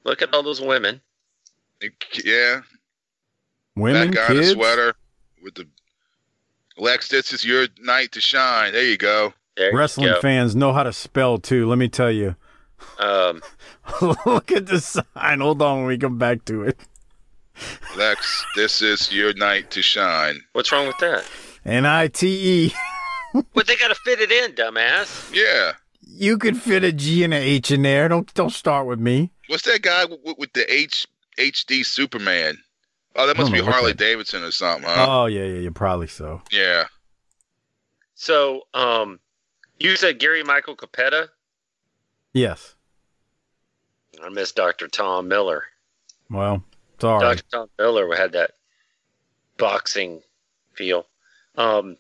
look 0.06 0.22
at 0.22 0.34
all 0.34 0.44
those 0.44 0.62
women. 0.62 1.02
Yeah, 2.24 2.62
Women, 3.76 4.12
that 4.12 4.16
guy 4.16 4.28
in 4.28 4.38
kids. 4.38 4.48
the 4.50 4.54
sweater 4.54 4.94
with 5.44 5.56
the 5.56 5.68
Lex. 6.78 7.10
This 7.10 7.34
is 7.34 7.44
your 7.44 7.68
night 7.82 8.14
to 8.14 8.22
shine. 8.22 8.72
There 8.72 8.86
you 8.86 8.96
go. 8.98 9.34
There 9.58 9.76
Wrestling 9.76 10.08
you 10.08 10.14
go. 10.14 10.22
fans 10.22 10.56
know 10.56 10.72
how 10.72 10.84
to 10.84 10.94
spell 10.94 11.40
too. 11.40 11.68
Let 11.68 11.78
me 11.78 11.90
tell 11.90 12.12
you. 12.12 12.36
Um, 13.00 13.42
Look 14.26 14.52
at 14.54 14.68
the 14.68 14.80
sign. 14.80 15.40
Hold 15.42 15.62
on 15.62 15.80
when 15.80 15.88
we 15.88 15.98
come 15.98 16.18
back 16.18 16.46
to 16.46 16.64
it. 16.64 16.80
Lex, 17.96 18.46
this 18.56 18.82
is 18.82 19.12
your 19.12 19.34
night 19.36 19.70
to 19.72 19.82
shine. 19.82 20.42
what's 20.54 20.72
wrong 20.72 20.88
with 20.88 20.98
that? 21.00 21.24
N 21.66 21.86
I 21.86 22.08
T 22.08 22.66
E. 22.68 22.74
But 23.56 23.66
they 23.66 23.76
got 23.78 23.88
to 23.88 23.96
fit 23.96 24.20
it 24.20 24.32
in, 24.32 24.52
dumbass. 24.52 25.34
Yeah. 25.34 25.72
You 26.02 26.38
could 26.38 26.56
fit 26.56 26.84
a 26.84 26.92
G 26.92 27.24
and 27.24 27.34
a 27.34 27.38
H 27.38 27.72
in 27.72 27.82
there. 27.82 28.08
Don't 28.08 28.32
don't 28.36 28.52
start 28.52 28.86
with 28.86 29.00
me. 29.00 29.32
What's 29.48 29.64
that 29.64 29.82
guy 29.82 30.06
with, 30.06 30.38
with 30.38 30.54
the 30.54 30.72
H 30.72 31.08
HD 31.40 31.84
Superman? 31.84 32.60
Oh, 33.16 33.26
that 33.26 33.36
must 33.36 33.52
be 33.52 33.58
know 33.60 33.66
Harley 33.72 33.92
that- 33.94 33.98
Davidson 33.98 34.44
or 34.44 34.52
something, 34.52 34.88
huh? 34.88 35.06
Oh 35.10 35.26
yeah, 35.26 35.46
yeah, 35.46 35.60
yeah. 35.62 35.70
Probably 35.74 36.06
so. 36.06 36.44
yeah. 36.52 36.84
So, 38.14 38.62
um, 38.76 39.20
you 39.80 39.96
said 39.96 40.20
Gary 40.20 40.44
Michael 40.44 40.76
Cappetta. 40.76 41.30
Yes. 42.34 42.76
I 44.24 44.30
miss 44.30 44.52
Dr. 44.52 44.88
Tom 44.88 45.28
Miller. 45.28 45.64
Well, 46.30 46.64
sorry. 47.04 47.36
Dr. 47.36 47.44
Tom 47.52 47.70
Miller 47.78 48.16
had 48.16 48.32
that 48.32 48.52
boxing 49.58 50.22
feel. 50.74 51.06
Um, 51.56 51.98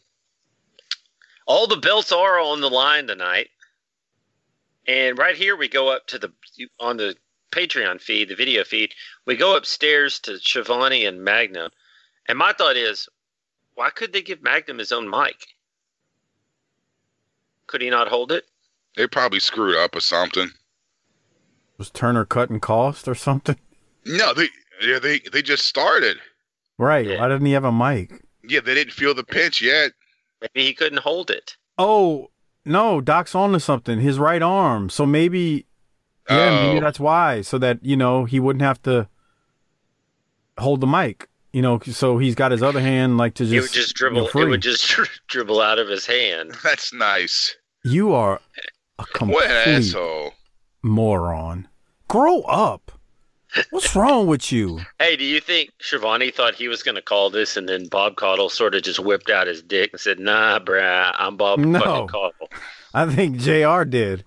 all 1.45 1.67
the 1.67 1.77
belts 1.77 2.11
are 2.11 2.39
on 2.39 2.61
the 2.61 2.69
line 2.69 3.07
tonight. 3.07 3.49
And 4.87 5.17
right 5.17 5.35
here 5.35 5.55
we 5.55 5.67
go 5.67 5.89
up 5.89 6.07
to 6.07 6.19
the 6.19 6.31
on 6.79 6.97
the 6.97 7.15
Patreon 7.51 8.01
feed, 8.01 8.29
the 8.29 8.35
video 8.35 8.63
feed, 8.63 8.93
we 9.25 9.35
go 9.35 9.55
upstairs 9.55 10.19
to 10.21 10.39
Schiavone 10.39 11.05
and 11.05 11.23
Magnum. 11.23 11.71
And 12.27 12.37
my 12.37 12.51
thought 12.53 12.77
is, 12.77 13.07
why 13.75 13.91
could 13.91 14.11
they 14.11 14.21
give 14.21 14.41
Magnum 14.41 14.79
his 14.79 14.91
own 14.91 15.09
mic? 15.09 15.47
Could 17.67 17.81
he 17.81 17.89
not 17.89 18.07
hold 18.07 18.31
it? 18.31 18.45
They 18.95 19.07
probably 19.07 19.39
screwed 19.39 19.75
up 19.75 19.95
or 19.95 19.99
something. 19.99 20.49
Was 21.77 21.89
Turner 21.89 22.25
cutting 22.25 22.59
cost 22.59 23.07
or 23.07 23.15
something? 23.15 23.57
No, 24.05 24.33
they 24.33 24.49
yeah 24.81 24.99
they 24.99 25.19
they 25.31 25.41
just 25.41 25.65
started. 25.65 26.17
Right. 26.77 27.05
Yeah. 27.05 27.19
Why 27.19 27.27
didn't 27.29 27.45
he 27.45 27.53
have 27.53 27.63
a 27.65 27.71
mic? 27.71 28.11
Yeah, 28.47 28.59
they 28.61 28.73
didn't 28.73 28.93
feel 28.93 29.13
the 29.13 29.23
pinch 29.23 29.61
yet. 29.61 29.91
Maybe 30.41 30.65
he 30.67 30.73
couldn't 30.73 30.99
hold 30.99 31.29
it. 31.29 31.55
Oh 31.77 32.29
no, 32.65 32.99
Doc's 33.01 33.35
on 33.35 33.51
to 33.53 33.59
something. 33.59 33.99
His 33.99 34.19
right 34.19 34.41
arm. 34.41 34.89
So 34.89 35.05
maybe, 35.05 35.65
yeah, 36.29 36.63
maybe 36.63 36.77
Oh. 36.77 36.81
that's 36.81 36.99
why. 36.99 37.41
So 37.41 37.57
that 37.59 37.83
you 37.83 37.95
know 37.97 38.25
he 38.25 38.39
wouldn't 38.39 38.61
have 38.63 38.81
to 38.83 39.07
hold 40.57 40.81
the 40.81 40.87
mic. 40.87 41.29
You 41.51 41.61
know, 41.61 41.79
so 41.79 42.17
he's 42.17 42.33
got 42.35 42.51
his 42.51 42.63
other 42.63 42.79
hand 42.81 43.17
like 43.17 43.35
to 43.35 43.43
just. 43.45 43.53
It 43.53 43.61
would 43.61 43.71
just 43.71 43.99
you 44.01 44.09
know, 44.09 44.27
dribble. 44.27 44.47
it 44.47 44.49
would 44.49 44.61
just 44.61 44.91
dribble 45.27 45.61
out 45.61 45.77
of 45.79 45.87
his 45.87 46.05
hand. 46.05 46.55
That's 46.63 46.91
nice. 46.93 47.55
You 47.83 48.13
are 48.13 48.35
a 48.97 49.03
What 49.03 49.07
an 49.09 49.13
complete 49.13 49.45
asshole. 49.49 50.33
moron. 50.81 51.67
Grow 52.07 52.41
up. 52.41 52.82
What's 53.69 53.95
wrong 53.95 54.27
with 54.27 54.51
you? 54.51 54.79
Hey, 54.99 55.15
do 55.15 55.23
you 55.23 55.39
think 55.39 55.71
Schiavone 55.79 56.31
thought 56.31 56.55
he 56.55 56.67
was 56.67 56.83
going 56.83 56.95
to 56.95 57.01
call 57.01 57.29
this, 57.29 57.57
and 57.57 57.67
then 57.67 57.87
Bob 57.87 58.15
Caudle 58.15 58.49
sort 58.49 58.75
of 58.75 58.83
just 58.83 58.99
whipped 58.99 59.29
out 59.29 59.47
his 59.47 59.61
dick 59.61 59.91
and 59.93 59.99
said, 59.99 60.19
"Nah, 60.19 60.59
bruh, 60.59 61.13
I'm 61.17 61.37
Bob 61.37 61.59
No. 61.59 61.79
fucking 61.79 62.07
Caudle." 62.07 62.49
I 62.93 63.13
think 63.13 63.37
Jr. 63.37 63.83
did. 63.83 64.25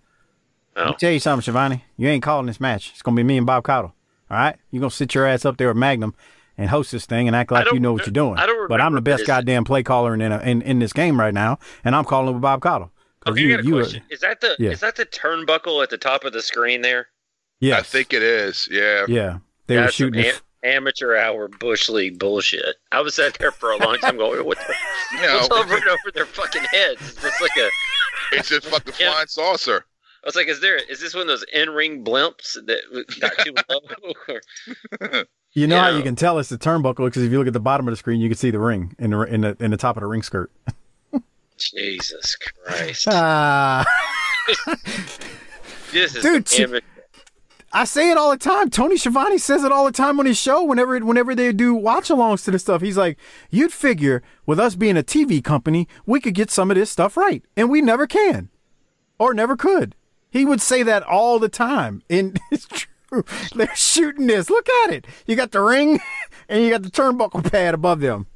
Oh. 0.77 0.81
Let 0.81 0.89
me 0.89 0.97
tell 0.99 1.13
you 1.13 1.21
something, 1.21 1.43
Schiavone. 1.43 1.85
You 1.97 2.09
ain't 2.09 2.23
calling 2.23 2.47
this 2.47 2.61
match. 2.61 2.91
It's 2.93 3.03
gonna 3.03 3.17
be 3.17 3.23
me 3.23 3.37
and 3.37 3.47
Bob 3.47 3.65
Caudle. 3.65 3.95
All 4.31 4.37
right, 4.37 4.57
you 4.71 4.81
gonna 4.81 4.91
sit 4.91 5.15
your 5.15 5.27
ass 5.27 5.45
up 5.45 5.57
there 5.57 5.69
with 5.69 5.77
Magnum 5.77 6.15
and 6.59 6.71
host 6.71 6.93
this 6.93 7.07
thing 7.07 7.27
and 7.27 7.37
act 7.37 7.51
like 7.51 7.71
you 7.73 7.81
know 7.81 7.93
what 7.93 8.07
you're 8.07 8.13
doing. 8.13 8.39
I 8.39 8.47
don't 8.47 8.69
but 8.69 8.81
I'm 8.81 8.95
the 8.95 9.01
best 9.01 9.27
goddamn 9.27 9.65
play 9.65 9.83
caller 9.83 10.15
in, 10.15 10.21
in 10.21 10.63
in 10.63 10.79
this 10.79 10.93
game 10.93 11.19
right 11.19 11.35
now, 11.35 11.59
and 11.85 11.95
I'm 11.95 12.05
calling 12.05 12.33
with 12.33 12.43
Bob 12.43 12.61
Caudle. 12.61 12.91
Okay, 13.27 13.41
you, 13.41 13.55
I 13.55 13.57
got 13.57 13.65
a 13.65 13.67
you, 13.67 13.75
question. 13.75 14.03
Is 14.11 14.21
that 14.21 14.41
the 14.41 14.57
yeah. 14.59 14.71
is 14.71 14.81
that 14.81 14.97
the 14.97 15.07
turnbuckle 15.07 15.83
at 15.83 15.91
the 15.91 15.99
top 15.99 16.25
of 16.25 16.33
the 16.33 16.43
screen 16.43 16.83
there? 16.83 17.09
Yes, 17.61 17.81
I 17.81 17.83
think 17.83 18.13
it 18.13 18.23
is. 18.23 18.69
Yeah. 18.71 19.05
yeah, 19.09 19.39
they 19.67 19.77
were 19.77 19.83
That's 19.83 19.97
some 19.97 20.07
shooting. 20.13 20.25
am- 20.27 20.35
amateur 20.63 21.17
hour 21.17 21.49
bush 21.49 21.89
league 21.89 22.19
bullshit. 22.19 22.77
I 22.93 23.01
was 23.01 23.15
sat 23.15 23.35
there 23.35 23.53
for 23.53 23.71
a 23.73 23.77
long 23.77 23.99
time 23.99 24.17
going, 24.17 24.45
"What 24.45 24.59
the, 24.59 24.75
You 25.17 25.23
know, 25.23 25.37
what's 25.37 25.51
over 25.51 25.75
and 25.77 25.87
over 25.89 26.11
their 26.15 26.27
fucking 26.27 26.63
heads?" 26.65 27.01
It's 27.03 27.23
this 27.23 27.41
like 27.41 27.57
a? 27.59 27.69
it's 28.33 28.51
a 28.51 28.61
fucking 28.61 28.95
Yeah. 29.01 29.13
flying 29.13 29.27
saucer. 29.29 29.85
I 30.25 30.27
was 30.27 30.35
like, 30.35 30.49
"Is 30.49 30.61
there? 30.61 30.77
Is 30.77 31.01
this 31.01 31.15
one 31.15 31.23
of 31.23 31.29
those 31.29 31.45
in 31.53 31.71
ring 31.71 32.05
blimps 32.05 32.55
that 32.67 32.81
got 33.21 33.33
too 33.45 33.55
low?" 35.13 35.23
You 35.53 35.67
know 35.67 35.81
how 35.81 35.89
you 35.89 36.03
can 36.03 36.17
tell 36.17 36.39
it's 36.39 36.49
the 36.51 36.59
turnbuckle 36.59 37.07
because 37.07 37.23
if 37.23 37.31
you 37.33 37.39
look 37.39 37.47
at 37.47 37.53
the 37.55 37.61
bottom 37.61 37.87
of 37.89 37.93
the 37.93 37.97
screen, 37.97 38.21
you 38.21 38.29
can 38.29 38.37
see 38.37 38.51
the 38.51 38.59
ring 38.59 38.95
in 38.99 39.11
the 39.11 39.21
in 39.23 39.41
the 39.43 39.57
in 39.61 39.71
the 39.71 39.77
top 39.77 39.97
of 39.97 40.03
the 40.03 40.07
ring 40.07 40.23
skirt. 40.23 40.51
Jesus 41.59 42.37
Christ! 42.37 43.07
Ah. 43.09 43.87
This 45.93 46.15
is 46.17 46.23
Dude, 46.23 46.49
she- 46.49 46.65
amateur. 46.65 46.81
I 47.73 47.85
say 47.85 48.11
it 48.11 48.17
all 48.17 48.31
the 48.31 48.37
time. 48.37 48.71
Tony 48.71 48.97
Schiavone 48.97 49.39
says 49.39 49.65
it 49.65 49.73
all 49.73 49.85
the 49.85 49.93
time 49.93 50.19
on 50.21 50.27
his 50.27 50.39
show. 50.39 50.63
Whenever 50.63 50.99
whenever 51.01 51.35
they 51.35 51.53
do 51.53 51.75
watch-alongs 51.75 52.45
to 52.45 52.51
the 52.51 52.59
stuff, 52.59 52.81
he's 52.81 52.97
like, 52.97 53.19
"You'd 53.51 53.73
figure 53.73 54.23
with 54.47 54.61
us 54.61 54.75
being 54.75 54.97
a 54.97 55.03
TV 55.03 55.43
company, 55.43 55.89
we 56.07 56.21
could 56.21 56.35
get 56.35 56.51
some 56.51 56.71
of 56.71 56.77
this 56.77 56.91
stuff 56.91 57.17
right, 57.17 57.45
and 57.57 57.69
we 57.69 57.83
never 57.83 58.07
can, 58.07 58.51
or 59.19 59.35
never 59.35 59.57
could." 59.57 59.95
He 60.31 60.45
would 60.45 60.61
say 60.61 60.83
that 60.83 61.03
all 61.03 61.39
the 61.39 61.49
time, 61.49 62.03
and 62.09 62.39
it's 62.51 62.67
true. 62.67 63.25
They're 63.55 63.75
shooting 63.75 64.27
this. 64.27 64.51
Look 64.51 64.69
at 64.85 64.93
it. 64.93 65.07
You 65.27 65.37
got 65.37 65.53
the 65.53 65.61
ring, 65.61 66.01
and 66.49 66.63
you 66.63 66.71
got 66.71 66.83
the 66.83 66.91
turnbuckle 66.91 67.51
pad 67.51 67.75
above 67.75 68.01
them. 68.01 68.27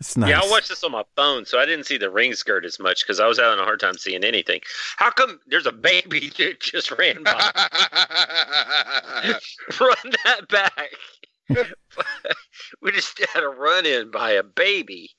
It's 0.00 0.16
nice. 0.16 0.30
Yeah, 0.30 0.40
I 0.42 0.48
watched 0.50 0.70
this 0.70 0.82
on 0.82 0.92
my 0.92 1.04
phone, 1.14 1.44
so 1.44 1.58
I 1.58 1.66
didn't 1.66 1.84
see 1.84 1.98
the 1.98 2.10
ring 2.10 2.32
skirt 2.32 2.64
as 2.64 2.78
much 2.80 3.04
because 3.04 3.20
I 3.20 3.26
was 3.26 3.38
having 3.38 3.58
a 3.58 3.64
hard 3.64 3.80
time 3.80 3.98
seeing 3.98 4.24
anything. 4.24 4.60
How 4.96 5.10
come 5.10 5.38
there's 5.46 5.66
a 5.66 5.72
baby 5.72 6.30
that 6.38 6.60
just 6.60 6.90
ran 6.92 7.22
by? 7.22 7.32
run 9.80 10.12
that 10.24 10.48
back. 10.48 10.88
we 12.80 12.92
just 12.92 13.18
had 13.34 13.42
a 13.42 13.48
run 13.48 13.84
in 13.84 14.10
by 14.10 14.30
a 14.30 14.42
baby. 14.42 15.10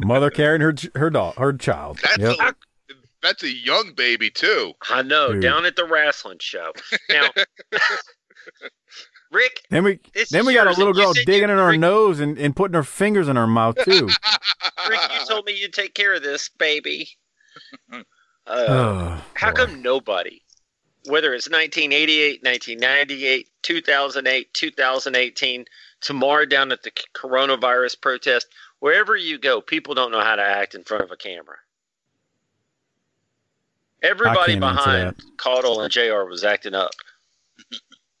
Mother 0.00 0.30
carrying 0.30 0.62
her 0.62 0.74
her 0.96 1.10
dog, 1.10 1.36
her 1.36 1.52
child. 1.52 1.98
That's 2.02 2.18
Yep. 2.18 2.36
a 2.40 2.54
that's 3.22 3.42
a 3.44 3.52
young 3.54 3.92
baby 3.94 4.30
too. 4.30 4.72
I 4.90 5.02
know, 5.02 5.34
Dude. 5.34 5.42
down 5.42 5.64
at 5.66 5.76
the 5.76 5.84
wrestling 5.84 6.38
show. 6.40 6.72
Now, 7.08 7.28
Rick, 9.32 9.62
Then 9.70 9.82
we 9.84 9.98
This 10.14 10.28
then 10.28 10.42
is 10.42 10.46
we 10.46 10.54
got 10.54 10.66
a 10.66 10.72
little 10.78 10.92
girl 10.92 11.14
said 11.14 11.20
you- 11.20 11.24
digging 11.26 11.50
in 11.50 11.56
her 11.56 11.68
Rick- 11.70 11.80
nose 11.80 12.20
and, 12.20 12.38
and 12.38 12.54
putting 12.54 12.74
her 12.74 12.82
fingers 12.84 13.28
in 13.28 13.36
her 13.36 13.46
mouth 13.46 13.76
too. 13.82 14.06
Rick, 14.88 15.00
you 15.18 15.26
told 15.26 15.46
me 15.46 15.58
you'd 15.58 15.72
take 15.72 15.94
care 15.94 16.14
of 16.14 16.22
this 16.22 16.48
baby. 16.58 17.08
Uh, 18.44 18.64
oh, 18.68 19.24
How 19.34 19.50
boy. 19.52 19.56
come 19.66 19.82
nobody, 19.82 20.42
whether 21.06 21.32
it's 21.32 21.48
1988, 21.48 22.42
1998, 22.42 23.48
2008, 23.62 24.52
2018, 24.52 25.64
tomorrow 26.00 26.44
down 26.44 26.72
at 26.72 26.82
the 26.82 26.90
coronavirus 27.14 28.00
protest, 28.00 28.48
wherever 28.80 29.14
you 29.14 29.38
go, 29.38 29.60
people 29.60 29.94
don't 29.94 30.10
know 30.10 30.20
how 30.22 30.34
to 30.34 30.42
act 30.42 30.74
in 30.74 30.82
front 30.82 31.04
of 31.04 31.12
a 31.12 31.16
camera? 31.16 31.54
Everybody 34.02 34.58
behind 34.58 35.14
Caudle 35.36 35.80
and 35.82 35.92
JR 35.92 36.24
was 36.24 36.42
acting 36.42 36.74
up. 36.74 36.90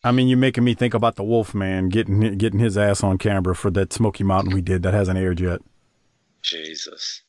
I 0.04 0.10
mean, 0.10 0.28
you're 0.28 0.38
making 0.38 0.64
me 0.64 0.74
think 0.74 0.94
about 0.94 1.16
the 1.16 1.22
Wolf 1.22 1.54
Man 1.54 1.88
getting 1.88 2.36
getting 2.36 2.58
his 2.60 2.76
ass 2.76 3.02
on 3.04 3.18
camera 3.18 3.54
for 3.54 3.70
that 3.70 3.92
Smoky 3.92 4.24
Mountain 4.24 4.52
we 4.52 4.60
did 4.60 4.82
that 4.82 4.94
hasn't 4.94 5.18
aired 5.18 5.40
yet. 5.40 5.60
Jesus. 6.42 7.22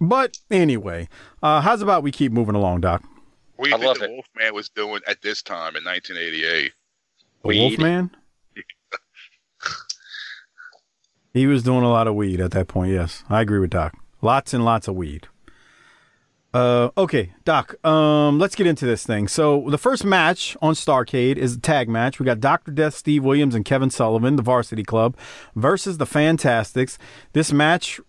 But 0.00 0.38
anyway, 0.50 1.08
uh, 1.42 1.60
how's 1.60 1.82
about 1.82 2.02
we 2.02 2.12
keep 2.12 2.32
moving 2.32 2.54
along, 2.54 2.80
Doc? 2.82 3.02
What 3.56 3.66
do 3.66 3.70
you 3.70 3.76
I 3.76 3.78
think 3.78 3.88
love 3.88 3.98
the 3.98 4.04
it. 4.04 4.10
Wolfman 4.10 4.54
was 4.54 4.68
doing 4.68 5.00
at 5.06 5.22
this 5.22 5.42
time 5.42 5.76
in 5.76 5.84
1988? 5.84 6.72
The 7.42 7.48
Weed. 7.48 7.60
Wolf 7.60 7.78
Man? 7.78 8.10
He 11.34 11.46
was 11.46 11.62
doing 11.62 11.82
a 11.82 11.88
lot 11.88 12.06
of 12.06 12.14
weed 12.14 12.40
at 12.42 12.50
that 12.50 12.68
point. 12.68 12.92
Yes, 12.92 13.24
I 13.30 13.40
agree 13.40 13.58
with 13.58 13.70
Doc. 13.70 13.94
Lots 14.20 14.52
and 14.52 14.66
lots 14.66 14.86
of 14.86 14.94
weed. 14.96 15.28
Uh, 16.54 16.90
okay, 16.98 17.32
Doc. 17.44 17.82
Um, 17.84 18.38
let's 18.38 18.54
get 18.54 18.66
into 18.66 18.84
this 18.84 19.06
thing. 19.06 19.26
So 19.26 19.70
the 19.70 19.78
first 19.78 20.04
match 20.04 20.56
on 20.60 20.74
Starrcade 20.74 21.36
is 21.36 21.56
a 21.56 21.60
tag 21.60 21.88
match. 21.88 22.18
We 22.18 22.26
got 22.26 22.40
Doctor 22.40 22.70
Death, 22.70 22.94
Steve 22.94 23.24
Williams, 23.24 23.54
and 23.54 23.64
Kevin 23.64 23.88
Sullivan, 23.88 24.36
the 24.36 24.42
Varsity 24.42 24.82
Club, 24.82 25.16
versus 25.56 25.96
the 25.96 26.06
Fantastics. 26.06 26.98
This 27.32 27.52
match, 27.52 28.00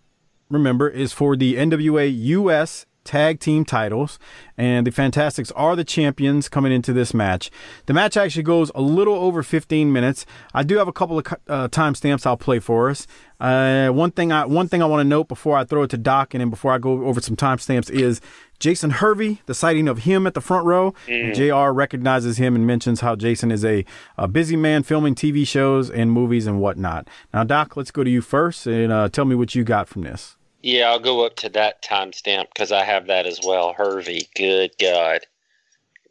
remember, 0.49 0.89
is 0.89 1.13
for 1.13 1.37
the 1.37 1.55
NWA 1.55 2.13
US 2.13 2.85
tag 3.03 3.39
team 3.39 3.65
titles, 3.65 4.19
and 4.57 4.87
the 4.87 4.91
Fantastics 4.91 5.51
are 5.51 5.75
the 5.75 5.83
champions 5.83 6.49
coming 6.49 6.71
into 6.71 6.93
this 6.93 7.13
match. 7.13 7.51
The 7.85 7.93
match 7.93 8.17
actually 8.17 8.43
goes 8.43 8.71
a 8.75 8.81
little 8.81 9.15
over 9.15 9.43
15 9.43 9.91
minutes. 9.91 10.25
I 10.53 10.63
do 10.63 10.77
have 10.77 10.87
a 10.87 10.93
couple 10.93 11.19
of 11.19 11.25
uh, 11.47 11.67
timestamps 11.69 12.25
I'll 12.25 12.37
play 12.37 12.59
for 12.59 12.89
us. 12.89 13.07
Uh, 13.39 13.89
one 13.89 14.11
thing 14.11 14.31
I 14.31 14.45
one 14.45 14.69
thing 14.69 14.81
I 14.81 14.85
want 14.85 15.01
to 15.01 15.07
note 15.07 15.27
before 15.27 15.57
I 15.57 15.65
throw 15.65 15.83
it 15.83 15.89
to 15.89 15.97
Doc, 15.97 16.33
and 16.33 16.39
then 16.39 16.49
before 16.49 16.71
I 16.71 16.77
go 16.77 17.03
over 17.05 17.19
some 17.19 17.35
timestamps 17.35 17.89
is 17.89 18.21
Jason 18.59 18.91
Hervey, 18.91 19.41
the 19.45 19.53
sighting 19.53 19.89
of 19.89 19.99
him 19.99 20.25
at 20.25 20.33
the 20.33 20.39
front 20.39 20.65
row. 20.65 20.93
Mm. 21.07 21.33
JR 21.35 21.73
recognizes 21.73 22.37
him 22.37 22.55
and 22.55 22.65
mentions 22.65 23.01
how 23.01 23.17
Jason 23.17 23.51
is 23.51 23.65
a, 23.65 23.83
a 24.17 24.29
busy 24.29 24.55
man 24.55 24.83
filming 24.83 25.15
TV 25.15 25.45
shows 25.45 25.89
and 25.89 26.11
movies 26.11 26.47
and 26.47 26.61
whatnot. 26.61 27.09
Now, 27.33 27.43
Doc, 27.43 27.75
let's 27.75 27.91
go 27.91 28.05
to 28.05 28.09
you 28.09 28.21
first 28.21 28.65
and 28.65 28.93
uh, 28.93 29.09
tell 29.09 29.25
me 29.25 29.35
what 29.35 29.53
you 29.55 29.65
got 29.65 29.89
from 29.89 30.03
this. 30.03 30.37
Yeah, 30.63 30.89
I'll 30.89 30.99
go 30.99 31.25
up 31.25 31.35
to 31.37 31.49
that 31.49 31.83
timestamp 31.83 32.45
because 32.53 32.71
I 32.71 32.83
have 32.85 33.07
that 33.07 33.27
as 33.27 33.39
well. 33.45 33.73
Hervey, 33.73 34.27
good 34.35 34.71
God. 34.79 35.19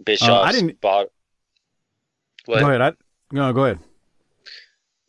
Bischoff's 0.04 0.30
Uh, 0.30 0.40
I 0.42 0.52
didn't- 0.52 0.80
bot- 0.80 1.10
what? 2.44 2.60
Go 2.60 2.68
ahead. 2.68 2.80
I, 2.82 2.92
no, 3.32 3.52
go 3.52 3.64
ahead. 3.64 3.78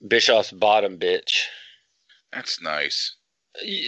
Bischoff's 0.08 0.52
bottom 0.52 0.98
bitch. 0.98 1.44
That's 2.32 2.62
nice. 2.62 3.16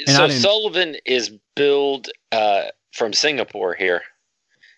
And 0.08 0.10
so 0.16 0.28
Sullivan 0.30 0.98
is 1.06 1.32
billed 1.56 2.10
uh, 2.32 2.66
from 2.94 3.14
Singapore 3.14 3.74
here, 3.74 4.02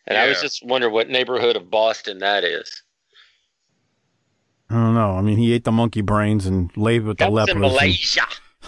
and 0.06 0.18
I 0.18 0.28
was 0.30 0.42
just 0.42 0.64
wondering 0.66 0.94
what 0.94 1.10
neighborhood 1.10 1.56
of 1.58 1.70
Boston 1.70 2.20
that 2.20 2.44
is. 2.44 2.84
I 4.70 4.76
don't 4.76 4.94
know. 4.96 5.14
I 5.18 5.22
mean, 5.22 5.38
he 5.38 5.54
ate 5.54 5.64
the 5.64 5.72
monkey 5.72 6.02
brains 6.02 6.46
and 6.46 6.76
laid 6.78 7.04
with 7.04 7.18
the 7.18 7.26
That 7.26 7.32
was 7.32 7.48
lepers. 7.48 7.56
in 7.58 7.64
and 7.64 7.74
Malaysia. 7.74 8.22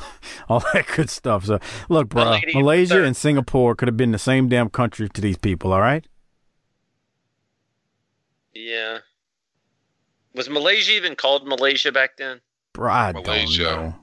all 0.49 0.63
that 0.73 0.85
good 0.95 1.09
stuff. 1.09 1.45
So, 1.45 1.59
look, 1.89 2.09
bro, 2.09 2.31
lady 2.31 2.53
Malaysia 2.53 2.95
third. 2.95 3.05
and 3.05 3.15
Singapore 3.17 3.75
could 3.75 3.87
have 3.87 3.97
been 3.97 4.11
the 4.11 4.19
same 4.19 4.47
damn 4.49 4.69
country 4.69 5.09
to 5.09 5.21
these 5.21 5.37
people. 5.37 5.73
All 5.73 5.81
right. 5.81 6.05
Yeah. 8.53 8.99
Was 10.35 10.49
Malaysia 10.49 10.91
even 10.93 11.15
called 11.15 11.47
Malaysia 11.47 11.91
back 11.91 12.17
then? 12.17 12.41
Bro, 12.73 12.91
I 12.91 13.11
Malaysia. 13.13 13.63
don't 13.63 13.81
know. 13.89 13.95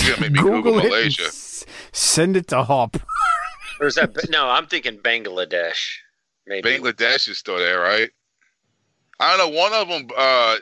You 0.00 0.08
gotta 0.08 0.20
make 0.20 0.32
me 0.32 0.40
Google, 0.40 0.76
Malaysia. 0.76 1.24
s- 1.24 1.64
send 1.92 2.36
it 2.36 2.48
to 2.48 2.62
Hop. 2.64 2.96
Or 3.80 3.86
is 3.86 3.94
that 3.96 4.10
no? 4.30 4.48
I'm 4.48 4.66
thinking 4.66 4.98
Bangladesh. 4.98 5.96
Maybe. 6.46 6.68
Bangladesh 6.68 7.28
is 7.28 7.38
still 7.38 7.58
there, 7.58 7.80
right? 7.80 8.10
I 9.20 9.36
don't 9.36 9.52
know. 9.52 9.58
One 9.58 9.72
of 9.72 9.88
them. 9.88 10.08
Uh, 10.16 10.56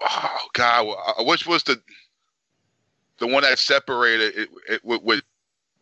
oh 0.00 0.38
God, 0.52 0.94
which 1.26 1.46
was 1.46 1.62
the 1.64 1.80
the 3.18 3.26
one 3.26 3.42
that 3.42 3.58
separated 3.58 4.36
it, 4.36 4.48
it, 4.68 4.84
with, 4.84 5.02
with 5.02 5.22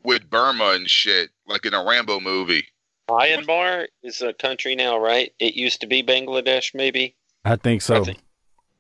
with 0.03 0.31
Burma 0.31 0.71
and 0.71 0.89
shit, 0.89 1.31
like 1.47 1.67
in 1.67 1.75
a 1.75 1.85
Rambo 1.85 2.21
movie. 2.21 2.67
Myanmar 3.09 3.87
is 4.03 4.21
a 4.23 4.33
country 4.33 4.75
now, 4.75 4.99
right? 4.99 5.33
It 5.39 5.55
used 5.55 5.81
to 5.81 5.87
be 5.87 6.03
Bangladesh, 6.03 6.75
maybe. 6.75 7.15
I 7.45 7.57
think 7.57 7.83
so. 7.83 8.01
I 8.01 8.05
think, 8.05 8.19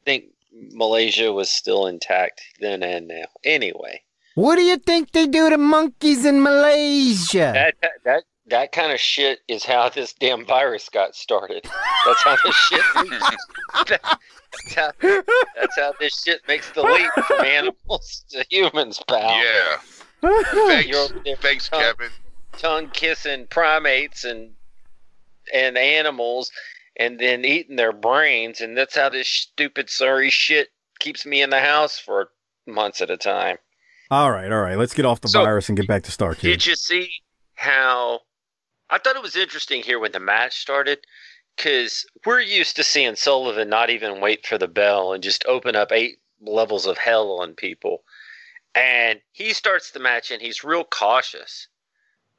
think 0.04 0.24
Malaysia 0.72 1.32
was 1.32 1.48
still 1.48 1.86
intact 1.86 2.42
then 2.60 2.82
and 2.82 3.06
now. 3.06 3.26
Anyway, 3.44 4.00
What 4.34 4.56
do 4.56 4.62
you 4.62 4.78
think 4.78 5.12
they 5.12 5.26
do 5.26 5.50
to 5.50 5.58
monkeys 5.58 6.24
in 6.24 6.42
Malaysia? 6.42 7.52
that 7.54 7.74
that 7.82 7.92
that, 8.04 8.24
that 8.48 8.72
kind 8.72 8.92
of 8.92 9.00
shit 9.00 9.40
is 9.48 9.64
how 9.64 9.88
this 9.94 10.12
damn 10.12 10.44
virus 10.46 10.88
got 10.88 11.14
started. 11.14 11.64
That's 12.06 12.22
how 12.22 12.36
this 12.44 12.54
shit. 12.54 12.80
that's, 13.88 14.74
how, 14.74 14.92
that's 15.00 15.76
how 15.78 15.92
this 16.00 16.22
shit 16.22 16.40
makes 16.48 16.70
the 16.70 16.82
leap 16.82 17.10
from 17.26 17.44
animals 17.44 18.24
to 18.30 18.44
humans, 18.50 19.00
pal. 19.08 19.20
Yeah. 19.20 19.76
Thanks, 20.22 21.12
thanks, 21.40 21.68
tongue- 21.68 21.80
Kevin. 21.80 22.10
tongue 22.58 22.90
kissing 22.92 23.46
primates 23.48 24.24
and 24.24 24.50
and 25.54 25.78
animals 25.78 26.50
and 26.96 27.20
then 27.20 27.44
eating 27.44 27.76
their 27.76 27.92
brains 27.92 28.60
and 28.60 28.76
that's 28.76 28.96
how 28.96 29.08
this 29.08 29.28
stupid 29.28 29.88
sorry 29.88 30.28
shit 30.30 30.68
keeps 30.98 31.24
me 31.24 31.40
in 31.42 31.50
the 31.50 31.60
house 31.60 31.98
for 31.98 32.30
months 32.66 33.00
at 33.00 33.10
a 33.10 33.16
time. 33.16 33.58
All 34.10 34.30
right, 34.32 34.50
all 34.50 34.60
right. 34.60 34.76
Let's 34.78 34.94
get 34.94 35.04
off 35.04 35.20
the 35.20 35.28
So- 35.28 35.44
virus 35.44 35.68
and 35.68 35.76
get 35.76 35.86
back 35.86 36.02
to 36.04 36.10
Starrcade. 36.10 36.40
Did 36.40 36.66
you 36.66 36.74
see 36.74 37.10
how 37.54 38.20
I 38.88 38.98
thought 38.98 39.16
it 39.16 39.22
was 39.22 39.36
interesting 39.36 39.82
here 39.82 39.98
when 39.98 40.12
the 40.12 40.20
match 40.20 40.58
started 40.58 41.06
cuz 41.56 42.06
we're 42.24 42.40
used 42.40 42.76
to 42.76 42.84
seeing 42.84 43.16
Sullivan 43.16 43.68
not 43.68 43.90
even 43.90 44.20
wait 44.20 44.46
for 44.46 44.58
the 44.58 44.68
bell 44.68 45.12
and 45.12 45.22
just 45.22 45.44
open 45.46 45.74
up 45.74 45.90
eight 45.90 46.20
levels 46.40 46.86
of 46.86 46.98
hell 46.98 47.40
on 47.40 47.54
people. 47.54 48.04
And 48.74 49.20
he 49.32 49.52
starts 49.52 49.90
the 49.90 50.00
match 50.00 50.30
and 50.30 50.42
he's 50.42 50.62
real 50.62 50.84
cautious. 50.84 51.68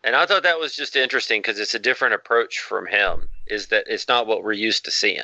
And 0.03 0.15
I 0.15 0.25
thought 0.25 0.43
that 0.43 0.59
was 0.59 0.75
just 0.75 0.95
interesting 0.95 1.41
because 1.41 1.59
it's 1.59 1.73
a 1.73 1.79
different 1.79 2.13
approach 2.13 2.59
from 2.59 2.87
him. 2.87 3.27
Is 3.47 3.67
that 3.67 3.85
it's 3.87 4.07
not 4.07 4.27
what 4.27 4.43
we're 4.43 4.53
used 4.53 4.85
to 4.85 4.91
seeing. 4.91 5.23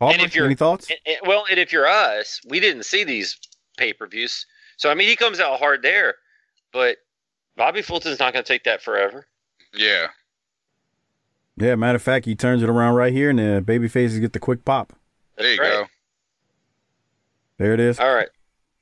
Aubrey, 0.00 0.24
if 0.24 0.34
you're- 0.34 0.46
any 0.46 0.54
thoughts? 0.54 0.90
And- 0.90 1.00
and- 1.06 1.26
well, 1.26 1.46
and 1.48 1.58
if 1.58 1.72
you're 1.72 1.86
us, 1.86 2.40
we 2.44 2.60
didn't 2.60 2.82
see 2.82 3.04
these 3.04 3.38
pay 3.78 3.92
per 3.92 4.06
views, 4.06 4.46
so 4.76 4.90
I 4.90 4.94
mean, 4.94 5.08
he 5.08 5.16
comes 5.16 5.40
out 5.40 5.58
hard 5.58 5.82
there, 5.82 6.18
but 6.72 6.98
Bobby 7.56 7.82
Fulton's 7.82 8.18
not 8.18 8.32
going 8.32 8.44
to 8.44 8.48
take 8.48 8.64
that 8.64 8.82
forever. 8.82 9.26
Yeah. 9.74 10.08
Yeah, 11.56 11.74
matter 11.74 11.96
of 11.96 12.02
fact, 12.02 12.26
he 12.26 12.34
turns 12.34 12.62
it 12.62 12.68
around 12.68 12.94
right 12.96 13.12
here, 13.12 13.30
and 13.30 13.38
the 13.38 13.62
baby 13.62 13.88
faces 13.88 14.18
get 14.18 14.32
the 14.34 14.38
quick 14.38 14.64
pop. 14.64 14.92
There 15.38 15.54
you 15.54 15.60
right. 15.60 15.70
go. 15.70 15.86
There 17.58 17.72
it 17.72 17.80
is. 17.80 17.98
All 17.98 18.14
right, 18.14 18.28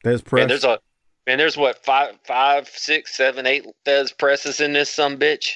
There's 0.03 0.21
press. 0.23 0.41
man. 0.41 0.49
There's 0.49 0.65
a 0.65 0.81
man. 1.27 1.39
There's 1.39 1.57
what 1.57 1.85
five, 1.85 2.19
five, 2.25 2.69
six, 2.69 3.17
seven, 3.17 3.47
eight 3.47 3.65
Thesz 3.87 4.17
presses 4.17 4.61
in 4.61 4.73
this 4.73 4.91
some 4.91 5.17
bitch. 5.19 5.53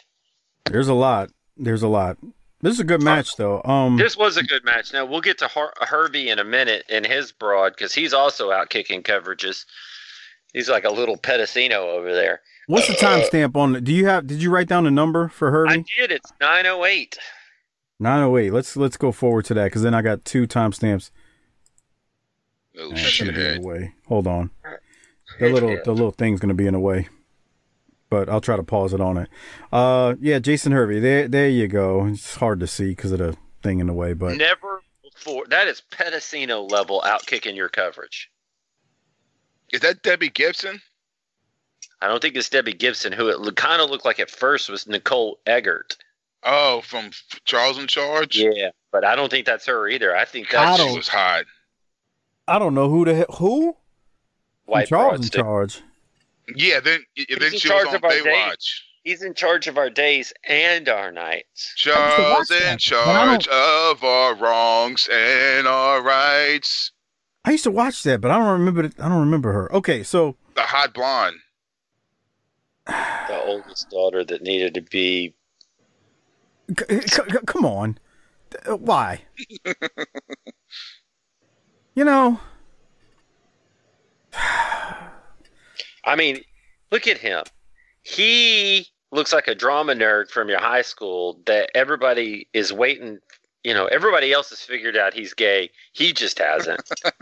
There's 0.66 0.86
a 0.88 0.94
lot. 0.94 1.30
There's 1.56 1.82
a 1.82 1.88
lot. 1.88 2.18
This 2.60 2.74
is 2.74 2.80
a 2.80 2.84
good 2.84 3.02
match, 3.02 3.36
though. 3.36 3.62
Um, 3.64 3.96
This 3.96 4.16
was 4.16 4.36
a 4.36 4.42
good 4.44 4.64
match. 4.64 4.92
Now 4.92 5.04
we'll 5.04 5.20
get 5.20 5.38
to 5.38 5.48
Har- 5.48 5.74
Hervey 5.80 6.28
in 6.28 6.38
a 6.38 6.44
minute 6.44 6.84
in 6.88 7.02
his 7.04 7.32
broad 7.32 7.72
because 7.72 7.94
he's 7.94 8.12
also 8.12 8.50
out 8.52 8.70
kicking 8.70 9.02
coverages. 9.02 9.64
He's 10.52 10.68
like 10.68 10.84
a 10.84 10.90
little 10.90 11.16
Pedicino 11.16 11.76
over 11.96 12.12
there. 12.14 12.40
What's 12.68 12.86
the 12.86 12.92
timestamp 12.92 13.56
on? 13.56 13.76
it? 13.76 13.84
Do 13.84 13.94
you 13.94 14.04
have? 14.06 14.26
Did 14.26 14.42
you 14.42 14.50
write 14.50 14.68
down 14.68 14.84
the 14.84 14.90
number 14.90 15.28
for 15.28 15.50
Hervey? 15.50 15.70
I 15.70 15.76
Hervey? 15.78 15.84
did. 15.96 16.12
It's 16.12 16.30
nine 16.38 16.66
oh 16.66 16.84
eight. 16.84 17.18
Nine 17.98 18.22
oh 18.22 18.36
eight. 18.36 18.52
Let's 18.52 18.76
let's 18.76 18.98
go 18.98 19.10
forward 19.10 19.46
to 19.46 19.54
that 19.54 19.64
because 19.64 19.80
then 19.80 19.94
I 19.94 20.02
got 20.02 20.26
two 20.26 20.46
timestamps. 20.46 21.10
Little 22.74 22.92
Nah, 22.92 22.98
it's 22.98 23.18
gonna 23.18 23.32
be 23.32 23.46
in 23.46 23.62
the 23.62 23.66
way. 23.66 23.94
Hold 24.06 24.26
on. 24.26 24.50
The 25.40 25.48
little 25.48 25.78
the 25.82 25.92
little 25.92 26.10
thing's 26.10 26.40
gonna 26.40 26.52
be 26.52 26.66
in 26.66 26.74
the 26.74 26.78
way. 26.78 27.08
But 28.10 28.28
I'll 28.28 28.42
try 28.42 28.56
to 28.56 28.62
pause 28.62 28.92
it 28.92 29.00
on 29.00 29.16
it. 29.16 29.30
Uh, 29.72 30.14
yeah, 30.20 30.38
Jason 30.38 30.72
Hervey. 30.72 31.00
There, 31.00 31.26
there 31.26 31.48
you 31.48 31.68
go. 31.68 32.06
It's 32.06 32.36
hard 32.36 32.60
to 32.60 32.66
see 32.66 32.90
because 32.90 33.12
of 33.12 33.18
the 33.18 33.34
thing 33.62 33.80
in 33.80 33.86
the 33.86 33.92
way, 33.94 34.12
but 34.12 34.36
Never 34.36 34.82
before. 35.02 35.46
That 35.48 35.68
is 35.68 35.82
Pedicino 35.90 36.70
level 36.70 37.02
out 37.04 37.24
kicking 37.26 37.56
your 37.56 37.68
coverage. 37.70 38.30
Is 39.72 39.80
that 39.80 40.02
Debbie 40.02 40.30
Gibson? 40.30 40.80
I 42.00 42.06
don't 42.08 42.22
think 42.22 42.36
it's 42.36 42.48
Debbie 42.48 42.72
Gibson, 42.74 43.12
who 43.12 43.28
it 43.28 43.56
kind 43.56 43.82
of 43.82 43.90
looked 43.90 44.04
like 44.04 44.20
at 44.20 44.30
first 44.30 44.68
was 44.68 44.86
Nicole 44.86 45.38
Eggert. 45.46 45.96
Oh, 46.44 46.80
from 46.82 47.10
Charles 47.44 47.78
in 47.78 47.88
Charge. 47.88 48.36
Yeah, 48.38 48.70
but 48.92 49.04
I 49.04 49.16
don't 49.16 49.28
think 49.30 49.44
that's 49.46 49.66
her 49.66 49.88
either. 49.88 50.16
I 50.16 50.24
think 50.24 50.54
I 50.54 50.64
that's 50.66 50.78
don't- 50.78 50.90
She 50.92 50.96
was 50.96 51.08
hot. 51.08 51.44
I 52.46 52.58
don't 52.58 52.74
know 52.74 52.88
who 52.88 53.04
the 53.04 53.14
hell 53.14 53.34
who. 53.38 53.76
White 54.64 54.88
Charles 54.88 55.16
in 55.20 55.22
Stick. 55.24 55.40
charge. 55.42 55.82
Yeah. 56.54 56.80
Then, 56.80 57.04
then 57.16 57.26
in 57.28 57.38
she 57.50 57.54
was 57.54 57.62
charge 57.62 57.88
on 57.88 57.94
of 57.96 58.04
our 58.04 58.10
days. 58.10 58.22
Baywatch. 58.24 58.80
He's 59.02 59.22
in 59.22 59.34
charge 59.34 59.66
of 59.66 59.76
our 59.78 59.90
days 59.90 60.32
and 60.44 60.88
our 60.88 61.10
nights. 61.10 61.72
Charles 61.76 62.48
watch 62.50 62.50
in 62.50 62.58
that, 62.66 62.78
charge 62.78 63.48
of 63.48 64.04
our 64.04 64.34
wrongs 64.34 65.08
and 65.10 65.66
our 65.66 66.02
rights. 66.02 66.92
I 67.44 67.52
used 67.52 67.64
to 67.64 67.70
watch 67.70 68.02
that, 68.04 68.20
but 68.20 68.30
I 68.30 68.38
don't 68.38 68.52
remember. 68.60 68.84
It, 68.84 68.94
I 69.00 69.08
don't 69.08 69.20
remember 69.20 69.52
her. 69.52 69.72
Okay, 69.74 70.02
so 70.02 70.36
The 70.54 70.62
hot 70.62 70.92
blonde. 70.94 71.36
The 72.88 73.40
oldest 73.44 73.90
daughter 73.90 74.24
that 74.24 74.42
needed 74.42 74.74
to 74.74 74.80
be. 74.80 75.34
c- 76.78 77.00
c- 77.02 77.22
c- 77.30 77.38
come 77.46 77.64
on, 77.66 77.98
Uh, 78.66 78.76
why? 78.76 79.22
you 81.94 82.04
know, 82.04 82.40
I 84.32 86.16
mean, 86.16 86.42
look 86.90 87.06
at 87.06 87.18
him. 87.18 87.44
He 88.02 88.86
looks 89.10 89.32
like 89.32 89.48
a 89.48 89.54
drama 89.54 89.92
nerd 89.94 90.30
from 90.30 90.48
your 90.48 90.60
high 90.60 90.82
school 90.82 91.40
that 91.46 91.70
everybody 91.74 92.48
is 92.54 92.72
waiting. 92.72 93.18
You 93.64 93.74
know, 93.74 93.86
everybody 93.86 94.32
else 94.32 94.48
has 94.50 94.60
figured 94.60 94.96
out 94.96 95.12
he's 95.12 95.34
gay. 95.34 95.70
He 95.92 96.12
just 96.12 96.38
hasn't. 96.38 96.90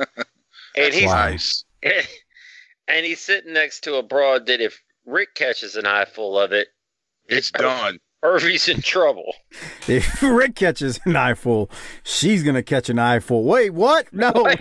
And 0.78 0.92
he's 0.92 1.10
nice. 1.10 1.64
and 1.82 3.06
he's 3.06 3.20
sitting 3.20 3.54
next 3.54 3.80
to 3.84 3.94
a 3.94 4.02
broad 4.02 4.44
that 4.46 4.60
if 4.60 4.82
Rick 5.06 5.34
catches 5.34 5.76
an 5.76 5.86
eyeful 5.86 6.38
of 6.38 6.52
it, 6.52 6.68
It's 7.28 7.50
done. 7.52 7.98
Hervey's 8.22 8.68
in 8.68 8.80
trouble. 8.82 9.34
If 9.86 10.20
Rick 10.22 10.56
catches 10.56 10.98
an 11.04 11.14
eyeful, 11.16 11.70
she's 12.02 12.42
gonna 12.42 12.62
catch 12.62 12.88
an 12.88 12.98
eyeful. 12.98 13.44
Wait, 13.44 13.70
what? 13.70 14.12
No, 14.12 14.32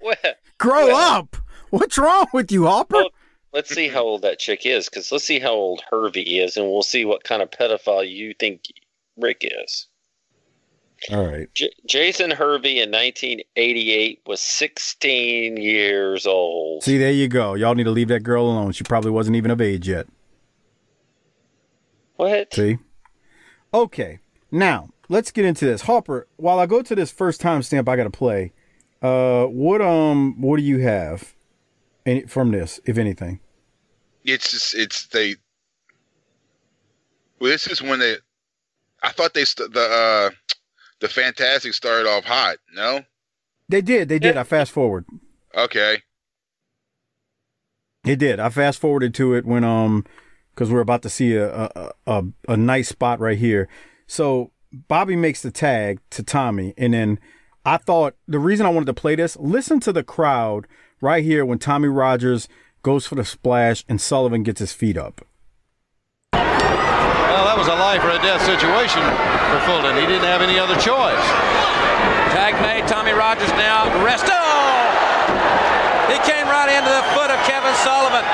Well, 0.00 0.14
grow 0.58 0.86
well- 0.86 1.18
up. 1.18 1.36
What's 1.70 1.98
wrong 1.98 2.26
with 2.32 2.50
you, 2.50 2.66
Hopper? 2.66 2.96
Well, 2.96 3.10
let's 3.52 3.72
see 3.74 3.88
how 3.88 4.02
old 4.02 4.22
that 4.22 4.38
chick 4.38 4.64
is, 4.64 4.88
because 4.88 5.12
let's 5.12 5.24
see 5.24 5.38
how 5.38 5.52
old 5.52 5.82
Hervey 5.90 6.22
is, 6.40 6.56
and 6.56 6.66
we'll 6.66 6.82
see 6.82 7.04
what 7.04 7.22
kind 7.22 7.42
of 7.42 7.50
pedophile 7.50 8.08
you 8.10 8.34
think 8.38 8.62
Rick 9.16 9.42
is. 9.42 9.86
All 11.10 11.26
right. 11.26 11.48
J- 11.54 11.72
Jason 11.86 12.30
Hervey 12.30 12.80
in 12.80 12.90
1988 12.90 14.20
was 14.26 14.40
16 14.40 15.56
years 15.56 16.26
old. 16.26 16.82
See, 16.82 16.98
there 16.98 17.12
you 17.12 17.26
go. 17.28 17.54
Y'all 17.54 17.74
need 17.74 17.84
to 17.84 17.90
leave 17.90 18.08
that 18.08 18.22
girl 18.22 18.44
alone. 18.44 18.72
She 18.72 18.84
probably 18.84 19.10
wasn't 19.10 19.36
even 19.36 19.50
of 19.50 19.60
age 19.60 19.88
yet. 19.88 20.06
What? 22.16 22.52
See? 22.52 22.78
Okay. 23.72 24.18
Now, 24.50 24.90
let's 25.08 25.30
get 25.30 25.46
into 25.46 25.64
this. 25.64 25.82
Harper, 25.82 26.26
while 26.36 26.58
I 26.58 26.66
go 26.66 26.82
to 26.82 26.94
this 26.94 27.10
first 27.10 27.40
time 27.40 27.62
stamp 27.62 27.88
I 27.88 27.96
gotta 27.96 28.10
play, 28.10 28.52
uh 29.00 29.44
what 29.44 29.80
um 29.80 30.38
what 30.40 30.58
do 30.58 30.62
you 30.62 30.80
have 30.80 31.34
any, 32.04 32.22
from 32.26 32.50
this, 32.50 32.78
if 32.84 32.98
anything? 32.98 33.40
It's 34.24 34.50
just 34.50 34.74
it's 34.74 35.06
they. 35.06 35.36
Well, 37.40 37.50
this 37.50 37.66
is 37.66 37.80
when 37.80 38.00
they. 38.00 38.16
I 39.02 39.12
thought 39.12 39.32
they 39.32 39.46
st- 39.46 39.72
the 39.72 39.80
uh 39.80 40.30
the 41.00 41.08
Fantastic 41.08 41.74
started 41.74 42.08
off 42.08 42.24
hot. 42.24 42.56
No. 42.74 43.00
They 43.68 43.80
did, 43.80 44.08
they 44.08 44.18
did. 44.18 44.36
I 44.36 44.42
fast 44.42 44.72
forward. 44.72 45.06
Okay. 45.56 46.02
It 48.04 48.16
did. 48.16 48.40
I 48.40 48.48
fast 48.48 48.78
forwarded 48.78 49.14
to 49.14 49.34
it 49.34 49.44
when 49.44 49.64
um 49.64 50.04
because 50.54 50.70
we're 50.70 50.80
about 50.80 51.02
to 51.02 51.10
see 51.10 51.34
a, 51.34 51.70
a 51.74 51.92
a 52.06 52.24
a 52.48 52.56
nice 52.56 52.88
spot 52.88 53.20
right 53.20 53.38
here. 53.38 53.68
So 54.06 54.50
Bobby 54.72 55.16
makes 55.16 55.42
the 55.42 55.50
tag 55.50 56.00
to 56.10 56.22
Tommy, 56.22 56.74
and 56.76 56.94
then 56.94 57.18
I 57.64 57.76
thought 57.76 58.16
the 58.26 58.38
reason 58.38 58.66
I 58.66 58.70
wanted 58.70 58.86
to 58.86 58.94
play 58.94 59.14
this, 59.14 59.36
listen 59.38 59.80
to 59.80 59.92
the 59.92 60.02
crowd 60.02 60.66
right 61.00 61.22
here 61.22 61.44
when 61.44 61.58
Tommy 61.58 61.88
Rogers 61.88 62.48
goes 62.82 63.06
for 63.06 63.14
the 63.14 63.24
splash 63.24 63.84
and 63.88 64.00
Sullivan 64.00 64.42
gets 64.42 64.60
his 64.60 64.72
feet 64.72 64.96
up. 64.96 65.26
Well, 67.40 67.48
that 67.48 67.56
was 67.56 67.72
a 67.72 67.80
life 67.80 68.04
or 68.04 68.12
a 68.12 68.20
death 68.20 68.44
situation 68.44 69.00
for 69.48 69.56
Fulton. 69.64 69.96
He 69.96 70.04
didn't 70.04 70.28
have 70.28 70.44
any 70.44 70.60
other 70.60 70.76
choice. 70.76 71.24
Tag 72.36 72.52
made. 72.60 72.84
Tommy 72.84 73.16
Rogers 73.16 73.48
now. 73.56 73.88
Rest. 74.04 74.28
Oh! 74.28 74.36
He 76.12 76.20
came 76.28 76.44
right 76.52 76.68
into 76.68 76.92
the 76.92 77.00
foot 77.16 77.32
of 77.32 77.40
Kevin 77.48 77.72
Sullivan, 77.80 78.28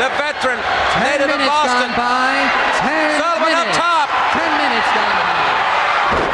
the 0.00 0.08
veteran, 0.16 0.56
Ten 0.96 1.04
native 1.04 1.28
of 1.28 1.36
minutes 1.36 1.52
Boston. 1.52 1.92
gone 1.92 2.00
by. 2.00 2.32
Ten 2.80 3.20
Sullivan 3.20 3.60
up 3.60 3.68
top. 3.76 4.08
Ten 4.32 4.48
minutes 4.56 4.88
gone 4.96 5.12
by. 5.20 5.44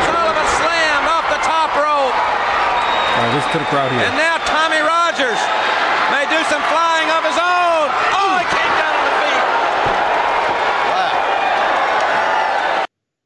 Sullivan 0.06 0.46
slammed 0.62 1.08
off 1.10 1.26
the 1.26 1.42
top 1.42 1.74
rope. 1.74 2.14
All 2.14 3.18
right, 3.18 3.34
listen 3.34 3.50
to 3.50 3.58
the 3.66 3.66
crowd 3.66 3.90
here. 3.90 4.06
And 4.06 4.14
now 4.14 4.38
Tommy 4.46 4.78
Rogers 4.78 5.42
may 6.14 6.22
do 6.30 6.38
some 6.46 6.62
flying 6.70 6.81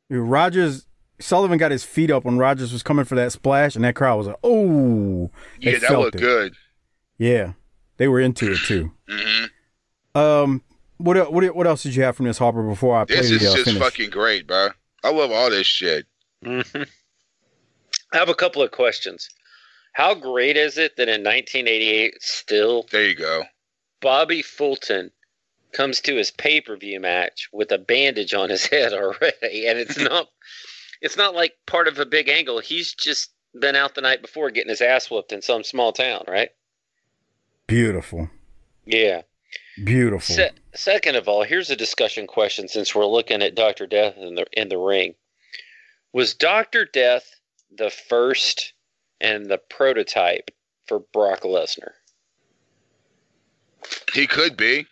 Rogers 0.09 0.87
Sullivan 1.19 1.59
got 1.59 1.71
his 1.71 1.85
feet 1.85 2.11
up 2.11 2.25
when 2.25 2.39
Rogers 2.39 2.73
was 2.73 2.83
coming 2.83 3.05
for 3.05 3.15
that 3.15 3.33
splash, 3.33 3.75
and 3.75 3.85
that 3.85 3.95
crowd 3.95 4.17
was 4.19 4.27
like, 4.27 4.37
"Oh, 4.45 5.31
Yeah, 5.59 5.79
that 5.79 5.91
looked 5.99 6.17
it. 6.17 6.21
good. 6.21 6.55
Yeah, 7.19 7.53
they 7.97 8.07
were 8.09 8.21
into 8.21 8.53
it 8.53 8.59
too. 8.59 8.93
hmm 9.09 9.45
Um, 10.19 10.63
what 10.99 11.33
what 11.33 11.55
what 11.57 11.67
else 11.67 11.83
did 11.83 11.95
you 11.95 12.03
have 12.03 12.17
from 12.17 12.27
this 12.27 12.39
Harper 12.39 12.63
before 12.63 12.97
I 12.97 13.05
play 13.05 13.17
This 13.17 13.31
is 13.31 13.43
uh, 13.43 13.55
just 13.57 13.65
finish? 13.65 13.83
fucking 13.83 14.11
great, 14.11 14.47
bro. 14.47 14.69
I 15.03 15.11
love 15.11 15.31
all 15.31 15.51
this 15.51 15.67
shit. 15.67 16.07
hmm 16.45 16.61
I 18.13 18.19
have 18.19 18.29
a 18.29 18.35
couple 18.35 18.63
of 18.63 18.71
questions. 18.71 19.29
How 19.93 20.15
great 20.15 20.57
is 20.57 20.77
it 20.79 20.97
that 20.97 21.09
in 21.09 21.25
1988, 21.25 22.15
still, 22.21 22.87
There 22.91 23.05
you 23.09 23.15
go. 23.15 23.45
Bobby 24.03 24.43
Fulton 24.43 25.11
comes 25.77 26.01
to 26.01 26.17
his 26.17 26.31
pay 26.31 26.61
per 26.61 26.77
view 26.77 26.99
match 27.01 27.49
with 27.53 27.71
a 27.71 27.79
bandage 27.79 28.33
on 28.35 28.49
his 28.51 28.67
head 28.73 28.93
already, 28.93 29.67
and 29.67 29.79
it's 29.79 29.99
not, 30.11 30.29
it's 31.01 31.17
not 31.17 31.35
like 31.35 31.53
part 31.67 31.87
of 31.89 31.99
a 31.99 32.07
big 32.07 32.29
angle. 32.29 32.59
He's 32.61 32.95
just 32.95 33.31
been 33.59 33.77
out 33.77 33.95
the 33.95 34.01
night 34.01 34.23
before 34.23 34.51
getting 34.51 34.71
his 34.71 34.81
ass 34.81 35.11
whooped 35.11 35.33
in 35.33 35.43
some 35.43 35.63
small 35.65 35.93
town, 35.93 36.25
right? 36.29 36.51
Beautiful, 37.67 38.31
Yeah. 38.85 39.23
beautiful. 39.85 40.35
Se- 40.35 40.51
second 40.75 41.17
of 41.17 41.27
all, 41.29 41.43
here's 41.43 41.71
a 41.71 41.77
discussion 41.77 42.27
question 42.27 42.69
since 42.69 42.95
we're 42.95 43.07
looking 43.07 43.43
at 43.43 43.55
Doctor 43.55 43.87
Death 43.87 44.17
in 44.19 44.35
the 44.37 44.47
in 44.53 44.69
the 44.69 44.79
ring. 44.79 45.15
Was 46.13 46.35
Doctor 46.35 46.85
Death 46.87 47.29
the 47.77 47.91
first 47.91 48.73
and 49.21 49.47
the 49.47 49.59
prototype 49.59 50.51
for 50.87 51.01
Brock 51.13 51.41
Lesnar? 51.41 51.91
He 54.15 54.27
could 54.27 54.57
be. 54.57 54.87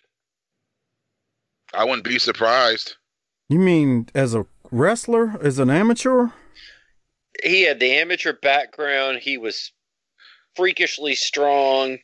I 1.76 1.84
wouldn't 1.84 2.04
be 2.04 2.18
surprised. 2.18 2.96
You 3.48 3.58
mean 3.58 4.08
as 4.14 4.34
a 4.34 4.46
wrestler, 4.70 5.38
as 5.42 5.58
an 5.58 5.70
amateur? 5.70 6.28
He 7.42 7.62
had 7.62 7.80
the 7.80 7.92
amateur 7.92 8.32
background. 8.32 9.18
He 9.18 9.38
was 9.38 9.72
freakishly 10.56 11.14
strong, 11.14 11.98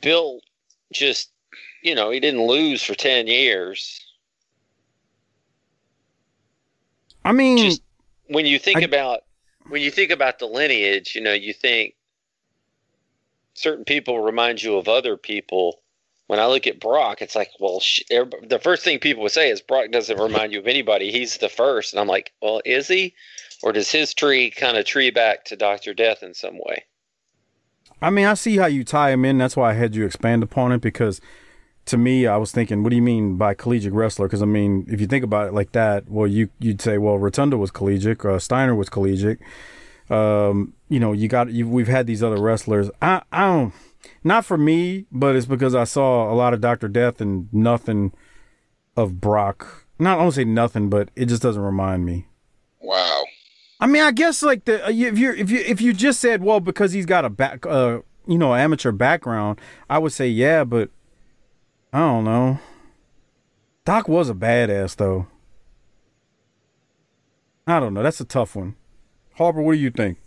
built 0.00 0.42
just 0.92 1.30
you 1.82 1.94
know, 1.94 2.10
he 2.10 2.18
didn't 2.18 2.46
lose 2.46 2.82
for 2.82 2.94
10 2.94 3.26
years. 3.26 4.00
I 7.24 7.32
mean, 7.32 7.58
Just 7.58 7.82
when 8.26 8.46
you 8.46 8.58
think 8.58 8.78
I- 8.78 8.84
about 8.84 9.24
when 9.68 9.80
you 9.82 9.90
think 9.90 10.10
about 10.10 10.38
the 10.38 10.46
lineage, 10.46 11.14
you 11.14 11.20
know, 11.20 11.32
you 11.32 11.52
think 11.52 11.94
certain 13.54 13.84
people 13.84 14.18
remind 14.20 14.62
you 14.62 14.76
of 14.76 14.88
other 14.88 15.16
people. 15.16 15.80
When 16.26 16.40
I 16.40 16.46
look 16.46 16.66
at 16.66 16.80
Brock, 16.80 17.20
it's 17.20 17.36
like, 17.36 17.50
well, 17.60 17.80
sh- 17.80 18.02
the 18.08 18.60
first 18.62 18.82
thing 18.82 18.98
people 18.98 19.22
would 19.22 19.32
say 19.32 19.50
is 19.50 19.60
Brock 19.60 19.90
doesn't 19.90 20.18
remind 20.18 20.52
you 20.52 20.58
of 20.58 20.66
anybody. 20.66 21.12
He's 21.12 21.36
the 21.36 21.50
first, 21.50 21.92
and 21.92 22.00
I'm 22.00 22.06
like, 22.06 22.32
well, 22.40 22.62
is 22.64 22.88
he, 22.88 23.14
or 23.62 23.72
does 23.72 23.90
his 23.90 24.14
tree 24.14 24.50
kind 24.50 24.76
of 24.76 24.86
tree 24.86 25.10
back 25.10 25.44
to 25.46 25.56
Doctor 25.56 25.92
Death 25.92 26.22
in 26.22 26.32
some 26.32 26.56
way? 26.56 26.84
I 28.00 28.10
mean, 28.10 28.26
I 28.26 28.34
see 28.34 28.56
how 28.56 28.66
you 28.66 28.84
tie 28.84 29.10
him 29.10 29.24
in. 29.24 29.38
That's 29.38 29.56
why 29.56 29.70
I 29.70 29.74
had 29.74 29.94
you 29.94 30.04
expand 30.04 30.42
upon 30.42 30.72
it 30.72 30.80
because 30.80 31.20
to 31.86 31.98
me, 31.98 32.26
I 32.26 32.36
was 32.36 32.52
thinking, 32.52 32.82
what 32.82 32.90
do 32.90 32.96
you 32.96 33.02
mean 33.02 33.36
by 33.36 33.54
collegiate 33.54 33.92
wrestler? 33.92 34.26
Because 34.26 34.42
I 34.42 34.46
mean, 34.46 34.86
if 34.88 35.00
you 35.00 35.06
think 35.06 35.24
about 35.24 35.48
it 35.48 35.54
like 35.54 35.72
that, 35.72 36.08
well, 36.08 36.26
you 36.26 36.48
you'd 36.58 36.80
say, 36.80 36.98
well, 36.98 37.18
Rotunda 37.18 37.58
was 37.58 37.70
collegiate, 37.70 38.24
uh, 38.24 38.38
Steiner 38.38 38.74
was 38.74 38.88
collegiate. 38.88 39.38
Um, 40.10 40.74
you 40.88 41.00
know, 41.00 41.12
you 41.12 41.28
got 41.28 41.50
you, 41.50 41.68
we've 41.68 41.88
had 41.88 42.06
these 42.06 42.22
other 42.22 42.40
wrestlers. 42.40 42.90
I 43.00 43.22
I 43.32 43.46
don't, 43.46 43.74
not 44.22 44.44
for 44.44 44.56
me, 44.56 45.06
but 45.10 45.36
it's 45.36 45.46
because 45.46 45.74
I 45.74 45.84
saw 45.84 46.32
a 46.32 46.34
lot 46.34 46.54
of 46.54 46.60
Doctor 46.60 46.88
Death 46.88 47.20
and 47.20 47.52
nothing 47.52 48.12
of 48.96 49.20
Brock. 49.20 49.86
Not 49.98 50.18
I 50.18 50.22
don't 50.22 50.32
say 50.32 50.44
nothing, 50.44 50.88
but 50.88 51.10
it 51.14 51.26
just 51.26 51.42
doesn't 51.42 51.62
remind 51.62 52.04
me. 52.04 52.26
Wow. 52.80 53.24
I 53.80 53.86
mean, 53.86 54.02
I 54.02 54.12
guess 54.12 54.42
like 54.42 54.64
the 54.64 54.84
uh, 54.86 54.90
if 54.90 55.18
you 55.18 55.32
if 55.32 55.50
you 55.50 55.60
if 55.60 55.80
you 55.80 55.92
just 55.92 56.20
said 56.20 56.42
well 56.42 56.60
because 56.60 56.92
he's 56.92 57.06
got 57.06 57.24
a 57.24 57.30
back 57.30 57.66
uh 57.66 58.00
you 58.26 58.38
know 58.38 58.54
amateur 58.54 58.92
background, 58.92 59.60
I 59.88 59.98
would 59.98 60.12
say 60.12 60.28
yeah, 60.28 60.64
but 60.64 60.90
I 61.92 61.98
don't 61.98 62.24
know. 62.24 62.58
Doc 63.84 64.08
was 64.08 64.30
a 64.30 64.34
badass 64.34 64.96
though. 64.96 65.26
I 67.66 67.80
don't 67.80 67.94
know. 67.94 68.02
That's 68.02 68.20
a 68.20 68.24
tough 68.24 68.56
one. 68.56 68.76
Harper, 69.34 69.62
what 69.62 69.72
do 69.72 69.78
you 69.78 69.90
think? 69.90 70.18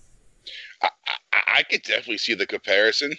I, 0.82 0.90
I 1.32 1.64
could 1.64 1.82
definitely 1.84 2.18
see 2.18 2.34
the 2.34 2.46
comparison. 2.46 3.14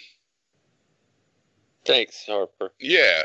Thanks, 1.85 2.25
Harper. 2.27 2.71
Yeah. 2.79 3.23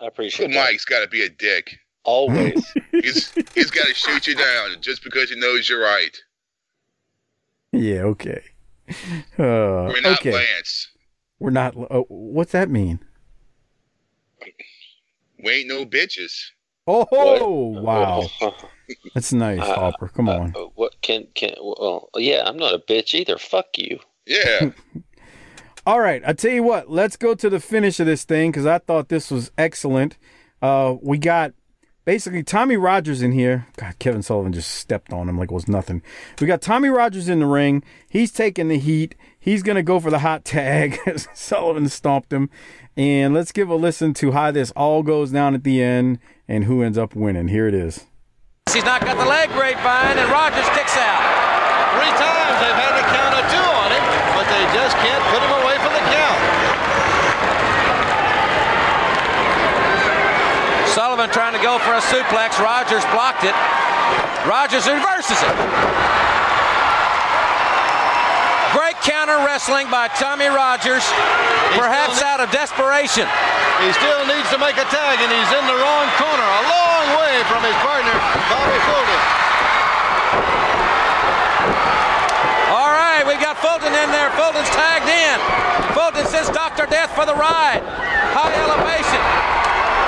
I 0.00 0.06
appreciate 0.06 0.46
But 0.48 0.54
that. 0.54 0.64
Mike's 0.70 0.84
got 0.84 1.00
to 1.00 1.08
be 1.08 1.22
a 1.24 1.28
dick. 1.28 1.78
Always. 2.04 2.64
He's 2.92 3.30
he's 3.54 3.70
got 3.70 3.86
to 3.86 3.94
shoot 3.94 4.26
you 4.26 4.34
down 4.34 4.76
just 4.80 5.04
because 5.04 5.28
he 5.30 5.36
knows 5.38 5.68
you're 5.68 5.82
right. 5.82 6.16
Yeah. 7.72 8.02
Okay. 8.04 8.42
Uh, 8.88 8.94
We're 9.38 10.00
not 10.00 10.18
okay. 10.20 10.32
Lance. 10.32 10.88
We're 11.38 11.50
not. 11.50 11.76
Uh, 11.76 12.00
what's 12.08 12.52
that 12.52 12.70
mean? 12.70 13.00
We 15.42 15.50
ain't 15.52 15.68
no 15.68 15.84
bitches. 15.86 16.32
Oh 16.86 17.06
wow, 17.80 18.22
Uh, 18.40 18.50
that's 19.14 19.32
nice, 19.32 19.60
Uh, 19.60 19.74
Harper. 19.74 20.08
Come 20.08 20.28
on. 20.28 20.50
what 20.74 21.00
can 21.02 21.26
can? 21.34 21.54
Well, 21.60 22.08
yeah, 22.16 22.42
I'm 22.46 22.56
not 22.56 22.74
a 22.74 22.78
bitch 22.78 23.14
either. 23.14 23.38
Fuck 23.38 23.76
you. 23.78 24.00
Yeah. 24.26 24.70
All 25.90 25.98
right, 25.98 26.22
I 26.24 26.34
tell 26.34 26.52
you 26.52 26.62
what. 26.62 26.88
Let's 26.88 27.16
go 27.16 27.34
to 27.34 27.50
the 27.50 27.58
finish 27.58 27.98
of 27.98 28.06
this 28.06 28.22
thing 28.22 28.52
because 28.52 28.64
I 28.64 28.78
thought 28.78 29.08
this 29.08 29.28
was 29.28 29.50
excellent. 29.58 30.18
Uh, 30.62 30.94
we 31.02 31.18
got 31.18 31.52
basically 32.04 32.44
Tommy 32.44 32.76
Rogers 32.76 33.22
in 33.22 33.32
here. 33.32 33.66
God, 33.76 33.98
Kevin 33.98 34.22
Sullivan 34.22 34.52
just 34.52 34.70
stepped 34.70 35.12
on 35.12 35.28
him 35.28 35.36
like 35.36 35.50
it 35.50 35.54
was 35.54 35.66
nothing. 35.66 36.00
We 36.40 36.46
got 36.46 36.62
Tommy 36.62 36.90
Rogers 36.90 37.28
in 37.28 37.40
the 37.40 37.46
ring. 37.46 37.82
He's 38.08 38.30
taking 38.30 38.68
the 38.68 38.78
heat. 38.78 39.16
He's 39.36 39.64
gonna 39.64 39.82
go 39.82 39.98
for 39.98 40.10
the 40.10 40.20
hot 40.20 40.44
tag. 40.44 40.96
Sullivan 41.34 41.88
stomped 41.88 42.32
him. 42.32 42.50
And 42.96 43.34
let's 43.34 43.50
give 43.50 43.68
a 43.68 43.74
listen 43.74 44.14
to 44.14 44.30
how 44.30 44.52
this 44.52 44.70
all 44.76 45.02
goes 45.02 45.32
down 45.32 45.56
at 45.56 45.64
the 45.64 45.82
end 45.82 46.20
and 46.46 46.66
who 46.66 46.84
ends 46.84 46.98
up 46.98 47.16
winning. 47.16 47.48
Here 47.48 47.66
it 47.66 47.74
is. 47.74 48.06
He's 48.72 48.84
not 48.84 49.00
got 49.00 49.18
the 49.18 49.28
leg 49.28 49.48
grapevine, 49.48 50.18
and 50.18 50.30
Rogers 50.30 50.68
kicks 50.68 50.96
out. 50.96 51.18
Three 51.98 52.14
times 52.14 52.60
they've 52.62 52.78
had 52.78 52.94
to 52.94 53.04
count 53.10 53.34
a 53.34 53.42
two 53.50 53.56
on 53.58 53.58
him, 53.58 53.66
but 53.66 53.69
they 54.60 54.68
just 54.76 54.92
can't 55.00 55.24
put 55.32 55.40
him 55.40 55.52
away 55.64 55.80
from 55.80 55.96
the 55.96 56.04
count. 56.12 56.40
Sullivan 60.92 61.32
trying 61.32 61.56
to 61.56 61.62
go 61.64 61.80
for 61.80 61.96
a 61.96 62.02
suplex. 62.12 62.60
Rogers 62.60 63.00
blocked 63.08 63.48
it. 63.48 63.56
Rogers 64.44 64.84
reverses 64.84 65.40
it. 65.40 65.56
Great 68.76 69.00
counter 69.00 69.40
wrestling 69.48 69.88
by 69.88 70.12
Tommy 70.20 70.52
Rogers, 70.52 71.08
perhaps 71.80 72.20
out 72.20 72.44
of 72.44 72.52
desperation. 72.52 73.24
He 73.80 73.90
still 73.96 74.28
needs 74.28 74.50
to 74.52 74.60
make 74.60 74.76
a 74.76 74.84
tag, 74.92 75.24
and 75.24 75.32
he's 75.32 75.52
in 75.56 75.64
the 75.64 75.78
wrong 75.80 76.06
corner, 76.20 76.44
a 76.44 76.64
long 76.68 77.06
way 77.16 77.34
from 77.48 77.64
his 77.64 77.78
partner, 77.80 78.12
Bobby 78.52 78.76
Fulton. 78.84 79.20
All 83.40 83.48
right, 83.48 83.56
we 83.56 83.56
got 83.56 83.56
Fulton 83.64 83.96
in 83.96 84.08
there. 84.12 84.28
Fulton's 84.36 84.68
tagged 84.76 85.08
in. 85.08 85.36
Fulton 85.96 86.28
sends 86.28 86.52
Dr. 86.52 86.84
Death 86.84 87.08
for 87.16 87.24
the 87.24 87.32
ride. 87.32 87.80
High 88.36 88.52
elevation. 88.52 89.22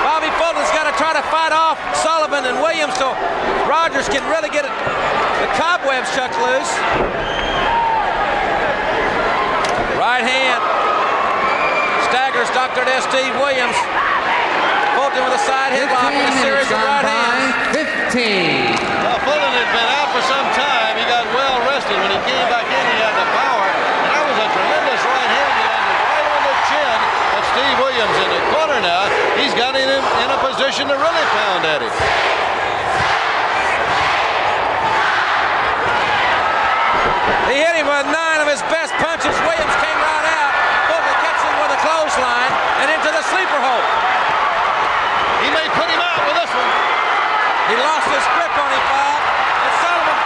Bobby 0.05 0.29
Fulton's 0.37 0.69
got 0.69 0.85
to 0.85 0.93
try 1.01 1.17
to 1.17 1.23
fight 1.33 1.49
off 1.49 1.81
Sullivan 2.05 2.45
and 2.45 2.61
Williams 2.61 2.93
so 2.93 3.09
Rogers 3.65 4.05
can 4.05 4.21
really 4.29 4.53
get 4.53 4.69
it, 4.69 4.73
the 5.41 5.49
cobwebs 5.57 6.13
chucked 6.13 6.37
loose. 6.45 6.69
Right 9.97 10.21
hand. 10.21 10.61
Staggers 12.13 12.53
Dr. 12.53 12.85
Death 12.85 13.09
Steve 13.09 13.33
Williams. 13.41 13.75
Fulton 14.93 15.25
with 15.25 15.33
a 15.33 15.41
side 15.41 15.73
headlock 15.73 16.13
and 16.13 16.29
a 16.29 16.37
series 16.37 16.69
of 16.69 16.77
right 16.85 17.01
hands. 17.01 18.13
15. 18.13 18.77
Well, 19.01 19.17
Fulton 19.25 19.51
had 19.57 19.69
been 19.73 19.89
out 19.89 20.09
for 20.13 20.21
some 20.29 20.42
When 22.03 22.11
he 22.11 22.19
came 22.27 22.47
back 22.51 22.67
in, 22.67 22.83
he 22.83 22.97
had 22.99 23.15
the 23.15 23.27
power. 23.31 23.63
And 23.63 24.11
that 24.11 24.23
was 24.27 24.35
a 24.35 24.47
tremendous 24.51 25.01
right 25.07 25.29
hand. 25.31 25.51
He 25.55 25.63
landed 25.63 25.99
right 26.03 26.27
on 26.35 26.41
the 26.43 26.55
chin 26.67 26.99
of 27.39 27.41
Steve 27.55 27.77
Williams 27.79 28.17
in 28.19 28.29
the 28.35 28.43
corner 28.51 28.79
now. 28.83 29.07
He's 29.39 29.55
got 29.55 29.71
him 29.71 29.87
in, 29.87 30.27
a 30.27 30.39
position 30.43 30.91
to 30.91 30.95
really 30.99 31.25
pound 31.31 31.63
at 31.63 31.79
him. 31.79 31.93
He 37.47 37.55
hit 37.63 37.75
him 37.79 37.87
with 37.87 38.07
nine 38.11 38.39
of 38.43 38.51
his 38.51 38.59
best 38.67 38.91
punches. 38.99 39.31
Williams 39.47 39.75
came 39.79 39.99
right 40.03 40.27
out. 40.27 40.51
Fulton 40.91 41.15
catches 41.23 41.43
him 41.47 41.55
with 41.63 41.71
a 41.71 41.79
clothesline 41.87 42.51
and 42.83 42.87
into 42.99 43.09
the 43.15 43.23
sleeper 43.31 43.59
hold. 43.63 43.87
He 45.39 45.49
may 45.55 45.67
put 45.71 45.87
him 45.87 46.01
out 46.03 46.19
with 46.27 46.35
this 46.35 46.51
one. 46.51 46.71
He 47.71 47.75
lost 47.79 48.07
his 48.11 48.25
grip 48.35 48.51
on 48.59 48.69
him, 48.75 48.83
Bob. 48.91 49.19
And 49.23 49.71
Sullivan 49.79 50.19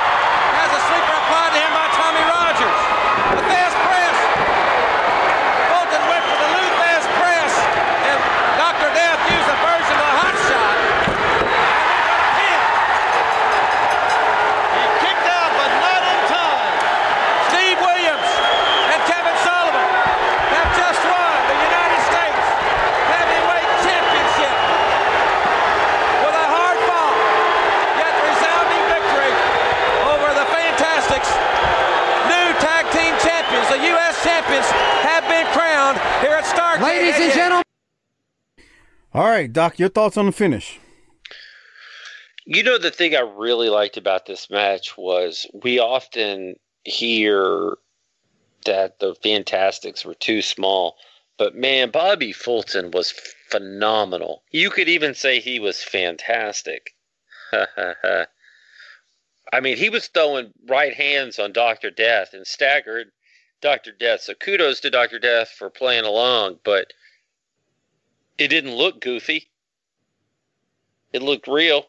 has 0.57 0.71
a 0.73 0.81
sleeper 0.89 1.13
applied 1.21 1.51
to 1.53 1.59
him 1.61 1.73
by 1.73 1.87
Tommy 1.93 2.23
Rogers. 2.25 2.79
The 3.37 3.43
Thesz 3.49 3.75
press. 3.85 4.17
Fulton 5.73 6.03
went 6.07 6.23
for 6.25 6.37
the 6.37 6.49
Lou 6.53 6.67
Thesz 6.79 7.05
press. 7.17 7.51
And 8.07 8.19
Dr. 8.61 8.89
Death 8.93 9.21
used 9.27 9.49
a 9.51 9.57
version 9.57 9.97
of 9.97 10.07
a 10.07 10.15
hot 10.21 10.35
shot. 10.47 10.75
Pin. 12.37 12.59
He 14.77 14.83
kicked 15.01 15.27
out, 15.29 15.51
but 15.53 15.71
not 15.81 16.01
in 16.01 16.19
time. 16.29 16.73
Steve 17.53 17.77
Williams 17.77 18.29
and 18.93 18.99
Kevin 19.05 19.37
Sullivan 19.45 19.89
have 20.57 20.69
just 20.73 21.01
won 21.05 21.33
the 21.53 21.57
United 21.69 22.01
States 22.09 22.45
Heavyweight 23.13 23.71
Championship 23.85 24.55
with 26.25 26.33
a 26.33 26.47
hard 26.49 26.77
fought 26.89 27.17
yet 28.01 28.15
resounding 28.25 28.83
victory 28.89 29.33
over 30.11 30.29
the 30.33 30.47
Fantastics. 30.49 31.29
New 32.27 32.47
tag 32.59 32.83
team 32.91 33.15
champions, 33.23 33.67
the 33.71 33.79
U.S. 33.95 34.19
champions, 34.23 34.67
have 35.01 35.23
been 35.31 35.47
crowned 35.55 35.97
here 36.19 36.35
at 36.35 36.43
Starrcade. 36.43 36.83
Ladies 36.83 37.15
and 37.15 37.31
88. 37.31 37.33
gentlemen. 37.33 37.63
All 39.17 39.25
right, 39.25 39.51
Doc, 39.51 39.79
your 39.79 39.89
thoughts 39.89 40.15
on 40.15 40.27
the 40.27 40.31
finish? 40.31 40.79
You 42.45 42.61
know, 42.61 42.77
the 42.77 42.91
thing 42.91 43.15
I 43.15 43.21
really 43.21 43.67
liked 43.67 43.97
about 43.97 44.27
this 44.27 44.47
match 44.47 44.95
was 44.95 45.47
we 45.63 45.79
often 45.79 46.57
hear 46.83 47.77
that 48.65 48.99
the 48.99 49.15
Fantastics 49.15 50.05
were 50.05 50.13
too 50.13 50.43
small, 50.43 50.97
but 51.35 51.55
man, 51.55 51.89
Bobby 51.89 52.31
Fulton 52.31 52.91
was 52.91 53.09
phenomenal. 53.49 54.43
You 54.51 54.69
could 54.69 54.87
even 54.87 55.15
say 55.15 55.39
he 55.39 55.59
was 55.59 55.83
fantastic. 55.83 56.93
I 57.51 58.27
mean, 59.59 59.77
he 59.77 59.89
was 59.89 60.09
throwing 60.09 60.51
right 60.67 60.93
hands 60.93 61.39
on 61.39 61.53
Dr. 61.53 61.89
Death 61.89 62.35
and 62.35 62.45
staggered 62.45 63.07
Dr. 63.63 63.93
Death. 63.93 64.21
So 64.21 64.35
kudos 64.35 64.79
to 64.81 64.91
Dr. 64.91 65.17
Death 65.17 65.49
for 65.49 65.71
playing 65.71 66.05
along, 66.05 66.59
but 66.63 66.93
it 68.37 68.47
didn't 68.49 68.75
look 68.75 69.01
goofy. 69.01 69.49
It 71.13 71.21
looked 71.21 71.47
real. 71.47 71.85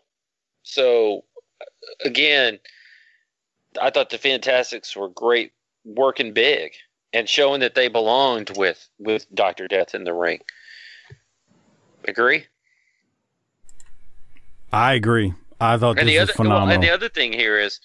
So 0.63 1.25
again, 2.05 2.59
I 3.81 3.91
thought 3.91 4.11
the 4.11 4.19
Fantastics 4.19 4.97
were 4.97 5.09
great 5.09 5.53
working 5.85 6.33
big 6.33 6.73
and 7.13 7.29
showing 7.29 7.61
that 7.61 7.75
they 7.75 7.89
belonged 7.89 8.57
with 8.57 8.89
with 8.99 9.27
Doctor 9.35 9.69
Death 9.69 9.95
in 9.95 10.05
the 10.05 10.15
ring. 10.15 10.41
Agree? 12.05 12.47
I 14.73 14.95
agree. 14.95 15.35
I 15.61 15.77
thought 15.77 15.97
this 15.97 16.03
and 16.03 16.09
the 16.09 16.19
was 16.19 16.29
other 16.29 16.33
phenomenal. 16.35 16.67
well, 16.67 16.75
and 16.75 16.83
the 16.83 16.91
other 16.91 17.09
thing 17.09 17.33
here 17.33 17.59
is 17.59 17.81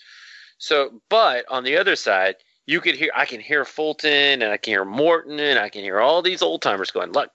so 0.58 1.02
but 1.10 1.46
on 1.50 1.64
the 1.64 1.78
other 1.78 1.96
side, 1.96 2.36
you 2.66 2.82
could 2.82 2.96
hear 2.96 3.12
I 3.16 3.26
can 3.26 3.40
hear 3.40 3.66
Fulton 3.66 4.42
and 4.42 4.52
I 4.52 4.58
can 4.58 4.72
hear 4.72 4.86
Morton 4.86 5.40
and 5.40 5.60
I 5.60 5.70
can 5.70 5.82
hear 5.82 6.00
all 6.00 6.22
these 6.22 6.42
old 6.42 6.62
timers 6.62 6.92
going, 6.92 7.12
look, 7.12 7.32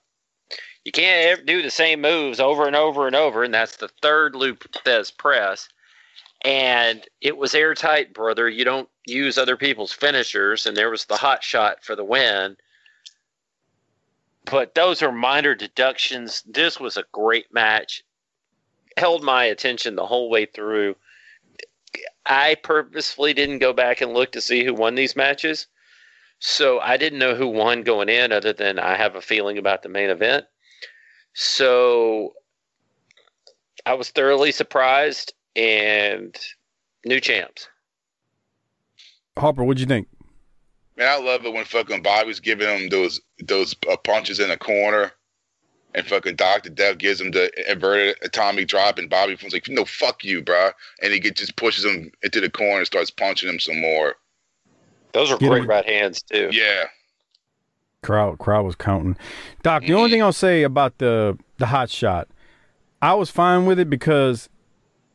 you 0.85 0.91
can't 0.91 1.45
do 1.45 1.61
the 1.61 1.69
same 1.69 2.01
moves 2.01 2.39
over 2.39 2.65
and 2.65 2.75
over 2.75 3.05
and 3.05 3.15
over, 3.15 3.43
and 3.43 3.53
that's 3.53 3.77
the 3.77 3.89
third 4.01 4.35
loop 4.35 4.65
press. 5.17 5.69
And 6.41 7.05
it 7.19 7.37
was 7.37 7.53
airtight, 7.53 8.13
brother. 8.13 8.47
You 8.47 8.63
don't 8.63 8.89
use 9.05 9.37
other 9.37 9.57
people's 9.57 9.91
finishers, 9.91 10.65
and 10.65 10.75
there 10.75 10.89
was 10.89 11.05
the 11.05 11.17
hot 11.17 11.43
shot 11.43 11.83
for 11.83 11.95
the 11.95 12.03
win. 12.03 12.55
But 14.45 14.73
those 14.73 15.03
are 15.03 15.11
minor 15.11 15.53
deductions. 15.53 16.43
This 16.47 16.79
was 16.79 16.95
a 16.95 17.03
great 17.11 17.53
match. 17.53 18.03
Held 18.95 19.21
my 19.21 19.43
attention 19.45 19.95
the 19.95 20.07
whole 20.07 20.29
way 20.29 20.45
through. 20.45 20.95
I 22.25 22.55
purposefully 22.55 23.33
didn't 23.33 23.59
go 23.59 23.73
back 23.73 23.99
and 24.01 24.13
look 24.13 24.31
to 24.31 24.41
see 24.41 24.63
who 24.63 24.73
won 24.73 24.95
these 24.95 25.15
matches. 25.15 25.67
So 26.39 26.79
I 26.79 26.95
didn't 26.95 27.19
know 27.19 27.35
who 27.35 27.47
won 27.47 27.83
going 27.83 28.07
in, 28.07 28.31
other 28.31 28.53
than 28.53 28.79
I 28.79 28.95
have 28.95 29.15
a 29.15 29.21
feeling 29.21 29.57
about 29.57 29.83
the 29.83 29.89
main 29.89 30.09
event. 30.09 30.45
So 31.33 32.33
I 33.85 33.93
was 33.93 34.09
thoroughly 34.09 34.51
surprised 34.51 35.33
and 35.55 36.35
new 37.05 37.19
champs. 37.19 37.67
Harper, 39.37 39.63
what'd 39.63 39.79
you 39.79 39.85
think? 39.85 40.07
Man, 40.97 41.07
I 41.07 41.23
love 41.23 41.45
it 41.45 41.53
when 41.53 41.63
fucking 41.63 42.01
Bobby's 42.01 42.39
giving 42.41 42.67
him 42.67 42.89
those 42.89 43.21
those 43.39 43.73
uh, 43.89 43.95
punches 43.95 44.39
in 44.41 44.49
the 44.49 44.57
corner, 44.57 45.13
and 45.95 46.05
fucking 46.05 46.35
Doctor 46.35 46.69
Death 46.69 46.97
gives 46.97 47.21
him 47.21 47.31
the 47.31 47.49
inverted 47.71 48.17
atomic 48.21 48.67
drop, 48.67 48.97
and 48.97 49.09
Bobby 49.09 49.37
was 49.41 49.53
like, 49.53 49.69
"No, 49.69 49.85
fuck 49.85 50.25
you, 50.25 50.41
bro," 50.41 50.71
and 51.01 51.13
he 51.13 51.19
get, 51.21 51.37
just 51.37 51.55
pushes 51.55 51.85
him 51.85 52.11
into 52.21 52.41
the 52.41 52.49
corner 52.49 52.79
and 52.79 52.85
starts 52.85 53.11
punching 53.11 53.47
him 53.47 53.59
some 53.59 53.79
more. 53.79 54.15
Those 55.13 55.31
are 55.31 55.37
Get 55.37 55.47
great 55.47 55.61
him- 55.63 55.69
right 55.69 55.85
hands 55.85 56.21
too. 56.21 56.49
Yeah, 56.51 56.87
Crowd 58.01 58.39
crowd 58.39 58.65
was 58.65 58.75
counting. 58.75 59.17
Doc, 59.61 59.83
the 59.83 59.93
only 59.93 60.09
thing 60.09 60.21
I'll 60.21 60.31
say 60.31 60.63
about 60.63 60.97
the 60.99 61.37
the 61.57 61.67
hot 61.67 61.89
shot, 61.89 62.27
I 63.01 63.13
was 63.13 63.29
fine 63.29 63.65
with 63.65 63.79
it 63.79 63.89
because 63.89 64.49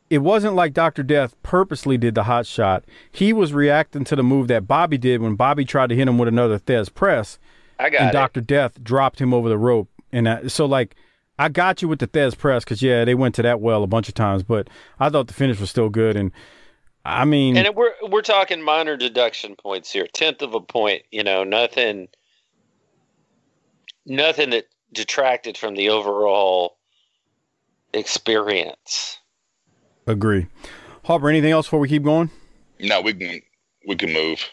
it 0.09 0.19
wasn't 0.19 0.53
like 0.55 0.73
Dr. 0.73 1.03
Death 1.03 1.35
purposely 1.41 1.97
did 1.97 2.15
the 2.15 2.23
hot 2.23 2.45
shot. 2.45 2.85
He 3.11 3.33
was 3.33 3.53
reacting 3.53 4.03
to 4.05 4.15
the 4.15 4.23
move 4.23 4.47
that 4.49 4.67
Bobby 4.67 4.97
did 4.97 5.21
when 5.21 5.35
Bobby 5.35 5.65
tried 5.65 5.89
to 5.89 5.95
hit 5.95 6.07
him 6.07 6.17
with 6.17 6.27
another 6.27 6.59
Thesz 6.59 6.93
press. 6.93 7.39
I 7.79 7.89
got 7.89 8.01
and 8.01 8.09
it. 8.09 8.13
Dr. 8.13 8.41
Death 8.41 8.83
dropped 8.83 9.19
him 9.19 9.33
over 9.33 9.49
the 9.49 9.57
rope. 9.57 9.89
And 10.11 10.27
uh, 10.27 10.47
so, 10.47 10.65
like, 10.65 10.95
I 11.37 11.49
got 11.49 11.81
you 11.81 11.87
with 11.87 11.99
the 11.99 12.07
Thesz 12.07 12.37
press 12.37 12.63
because, 12.63 12.81
yeah, 12.81 13.03
they 13.03 13.15
went 13.15 13.35
to 13.35 13.41
that 13.41 13.59
well 13.59 13.83
a 13.83 13.87
bunch 13.87 14.07
of 14.07 14.13
times, 14.13 14.43
but 14.43 14.69
I 14.99 15.09
thought 15.09 15.27
the 15.27 15.33
finish 15.33 15.59
was 15.59 15.69
still 15.69 15.89
good. 15.89 16.15
And 16.15 16.31
I 17.03 17.25
mean, 17.25 17.57
And 17.57 17.75
we're 17.75 17.93
we're 18.03 18.21
talking 18.21 18.61
minor 18.61 18.95
deduction 18.95 19.55
points 19.55 19.91
here, 19.91 20.07
tenth 20.07 20.41
of 20.41 20.53
a 20.53 20.61
point. 20.61 21.03
You 21.11 21.23
know, 21.23 21.43
nothing, 21.43 22.07
nothing 24.05 24.51
that 24.51 24.65
detracted 24.93 25.57
from 25.57 25.75
the 25.75 25.89
overall 25.89 26.77
experience. 27.93 29.19
Agree. 30.07 30.47
Harper, 31.05 31.29
anything 31.29 31.51
else 31.51 31.67
before 31.67 31.79
we 31.79 31.87
keep 31.87 32.03
going? 32.03 32.29
No, 32.79 33.01
we 33.01 33.13
can 33.13 33.41
we 33.87 33.95
can 33.95 34.13
move. 34.13 34.43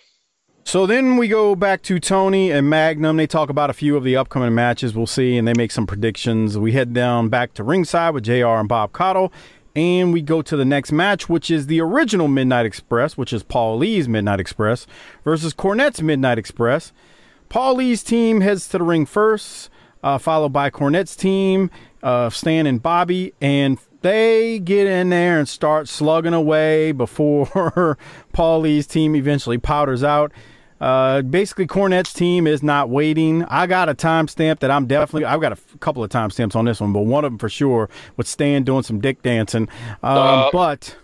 So 0.64 0.86
then 0.86 1.16
we 1.16 1.26
go 1.26 1.56
back 1.56 1.82
to 1.82 1.98
Tony 1.98 2.50
and 2.50 2.70
Magnum. 2.70 3.16
They 3.16 3.26
talk 3.26 3.50
about 3.50 3.68
a 3.68 3.72
few 3.72 3.96
of 3.96 4.04
the 4.04 4.16
upcoming 4.16 4.54
matches 4.54 4.94
we'll 4.94 5.06
see, 5.06 5.36
and 5.36 5.46
they 5.46 5.54
make 5.54 5.72
some 5.72 5.86
predictions. 5.86 6.56
We 6.56 6.72
head 6.72 6.94
down 6.94 7.28
back 7.28 7.52
to 7.54 7.64
ringside 7.64 8.14
with 8.14 8.24
JR 8.24 8.46
and 8.46 8.68
Bob 8.68 8.92
Caudle, 8.92 9.32
and 9.74 10.12
we 10.12 10.22
go 10.22 10.40
to 10.40 10.56
the 10.56 10.64
next 10.64 10.92
match, 10.92 11.28
which 11.28 11.50
is 11.50 11.66
the 11.66 11.80
original 11.80 12.28
Midnight 12.28 12.64
Express, 12.64 13.16
which 13.16 13.32
is 13.32 13.42
Paul 13.42 13.82
E's 13.82 14.08
Midnight 14.08 14.40
Express 14.40 14.86
versus 15.24 15.52
Cornette's 15.52 16.00
Midnight 16.00 16.38
Express. 16.38 16.92
Paul 17.52 17.82
E's 17.82 18.02
team 18.02 18.40
heads 18.40 18.66
to 18.68 18.78
the 18.78 18.84
ring 18.84 19.04
first, 19.04 19.68
uh, 20.02 20.16
followed 20.16 20.54
by 20.54 20.70
Cornette's 20.70 21.14
team, 21.14 21.70
uh, 22.02 22.30
Stan 22.30 22.66
and 22.66 22.82
Bobby, 22.82 23.34
and 23.42 23.76
they 24.00 24.58
get 24.58 24.86
in 24.86 25.10
there 25.10 25.38
and 25.38 25.46
start 25.46 25.86
slugging 25.86 26.32
away 26.32 26.92
before 26.92 27.98
Paulie's 28.32 28.86
team 28.86 29.14
eventually 29.14 29.58
powders 29.58 30.02
out. 30.02 30.32
Uh, 30.80 31.20
basically, 31.20 31.66
Cornette's 31.66 32.14
team 32.14 32.46
is 32.46 32.62
not 32.62 32.88
waiting. 32.88 33.44
I 33.44 33.66
got 33.66 33.90
a 33.90 33.94
timestamp 33.94 34.60
that 34.60 34.70
I'm 34.70 34.86
definitely. 34.86 35.26
I've 35.26 35.40
got 35.42 35.52
a 35.52 35.60
f- 35.60 35.76
couple 35.78 36.02
of 36.02 36.08
timestamps 36.10 36.56
on 36.56 36.64
this 36.64 36.80
one, 36.80 36.94
but 36.94 37.02
one 37.02 37.24
of 37.26 37.32
them 37.32 37.38
for 37.38 37.50
sure 37.50 37.90
with 38.16 38.26
Stan 38.26 38.64
doing 38.64 38.82
some 38.82 38.98
dick 38.98 39.20
dancing. 39.22 39.68
Um, 40.02 40.16
Uh. 40.18 40.50
but, 40.52 40.96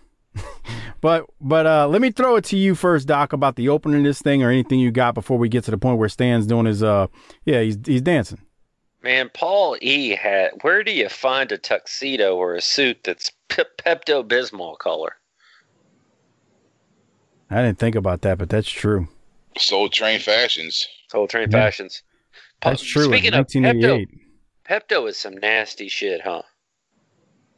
but, 1.01 1.26
but 1.41 1.66
uh, 1.66 1.89
let 1.89 2.01
me 2.01 2.11
throw 2.11 2.36
it 2.36 2.45
to 2.47 2.57
you 2.57 2.74
first, 2.74 3.07
Doc, 3.09 3.32
about 3.32 3.57
the 3.57 3.68
opening 3.68 3.99
of 3.99 4.05
this 4.05 4.20
thing 4.22 4.43
or 4.43 4.51
anything 4.51 4.78
you 4.80 4.91
got 4.91 5.14
before 5.14 5.39
we 5.39 5.49
get 5.49 5.64
to 5.64 5.70
the 5.70 5.78
point 5.78 5.99
where 5.99 6.09
Stan's 6.09 6.47
doing 6.47 6.66
his. 6.66 6.82
Uh, 6.82 7.07
yeah, 7.45 7.61
he's 7.62 7.78
he's 7.84 8.03
dancing. 8.03 8.41
Man, 9.03 9.30
Paul 9.32 9.76
E 9.80 10.11
had. 10.16 10.51
Where 10.62 10.82
do 10.82 10.93
you 10.93 11.09
find 11.09 11.53
a 11.53 11.59
tuxedo 11.59 12.36
or 12.36 12.55
a 12.57 12.61
suit 12.61 13.05
that's 13.05 13.30
Pe- 13.49 13.62
Pepto 13.78 14.26
Bismol 14.26 14.76
color? 14.78 15.14
I 17.51 17.62
didn't 17.62 17.78
think 17.78 17.95
about 17.95 18.22
that, 18.22 18.39
but 18.39 18.51
that's 18.51 18.68
true. 18.68 19.09
Soul 19.57 19.89
Train 19.89 20.20
Fashions. 20.20 20.86
Soul 21.11 21.26
Train 21.26 21.51
Yeah. 21.51 21.59
Fashions. 21.64 22.03
That's 22.61 22.82
true. 22.82 23.05
Speaking 23.05 23.34
of 23.34 23.47
1988. 23.47 24.09
Pepto, 24.68 24.99
Pepto 25.03 25.09
is 25.09 25.16
some 25.16 25.34
nasty 25.39 25.89
shit, 25.89 26.20
huh? 26.22 26.43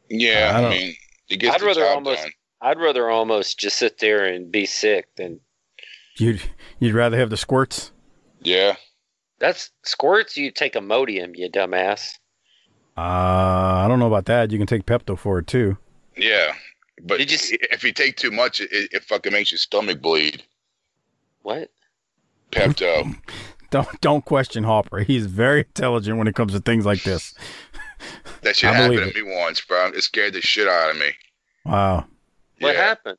Yeah, 0.09 0.51
I 0.55 0.65
I, 0.65 0.69
mean, 0.69 0.95
it 1.29 1.37
gets 1.37 1.55
I'd 1.55 1.61
the 1.61 1.65
rather 1.65 1.81
job 1.81 1.95
almost. 1.95 2.21
done. 2.21 2.31
I'd 2.61 2.79
rather 2.79 3.09
almost 3.09 3.59
just 3.59 3.77
sit 3.77 3.97
there 3.97 4.25
and 4.25 4.51
be 4.51 4.65
sick 4.65 5.07
than 5.15 5.39
You'd 6.17 6.41
you'd 6.79 6.93
rather 6.93 7.17
have 7.17 7.29
the 7.29 7.37
squirts? 7.37 7.91
Yeah. 8.41 8.75
that's 9.39 9.71
squirts. 9.83 10.37
You 10.37 10.51
take 10.51 10.73
Imodium, 10.73 11.31
you 11.35 11.49
dumbass. 11.49 12.17
Uh, 12.97 13.01
I 13.01 13.85
don't 13.87 13.99
know 13.99 14.07
about 14.07 14.25
that. 14.25 14.51
You 14.51 14.57
can 14.57 14.67
take 14.67 14.85
Pepto 14.85 15.17
for 15.17 15.39
it 15.39 15.47
too. 15.47 15.77
Yeah. 16.17 16.53
But 17.03 17.19
if 17.21 17.83
you 17.83 17.93
take 17.93 18.17
too 18.17 18.29
much, 18.31 18.61
it, 18.61 18.69
it 18.71 19.03
fucking 19.03 19.33
makes 19.33 19.51
your 19.51 19.57
stomach 19.57 20.01
bleed. 20.01 20.43
What? 21.41 21.71
Pepto. 22.51 23.15
Don't 23.71 24.01
don't 24.01 24.25
question 24.25 24.65
Harper. 24.65 24.99
He's 24.99 25.27
very 25.27 25.59
intelligent 25.59 26.17
when 26.17 26.27
it 26.27 26.35
comes 26.35 26.51
to 26.51 26.59
things 26.59 26.85
like 26.85 27.03
this. 27.03 27.33
That 28.41 28.57
shit 28.57 28.69
I 28.69 28.73
happened 28.73 28.99
believe 28.99 29.13
to 29.13 29.23
me 29.23 29.33
once, 29.33 29.61
bro. 29.61 29.87
It 29.87 30.01
scared 30.01 30.33
the 30.33 30.41
shit 30.41 30.67
out 30.67 30.91
of 30.91 30.97
me. 30.97 31.11
Wow. 31.63 32.05
What 32.61 32.75
Yeah. 32.75 32.81
happened? 32.81 33.17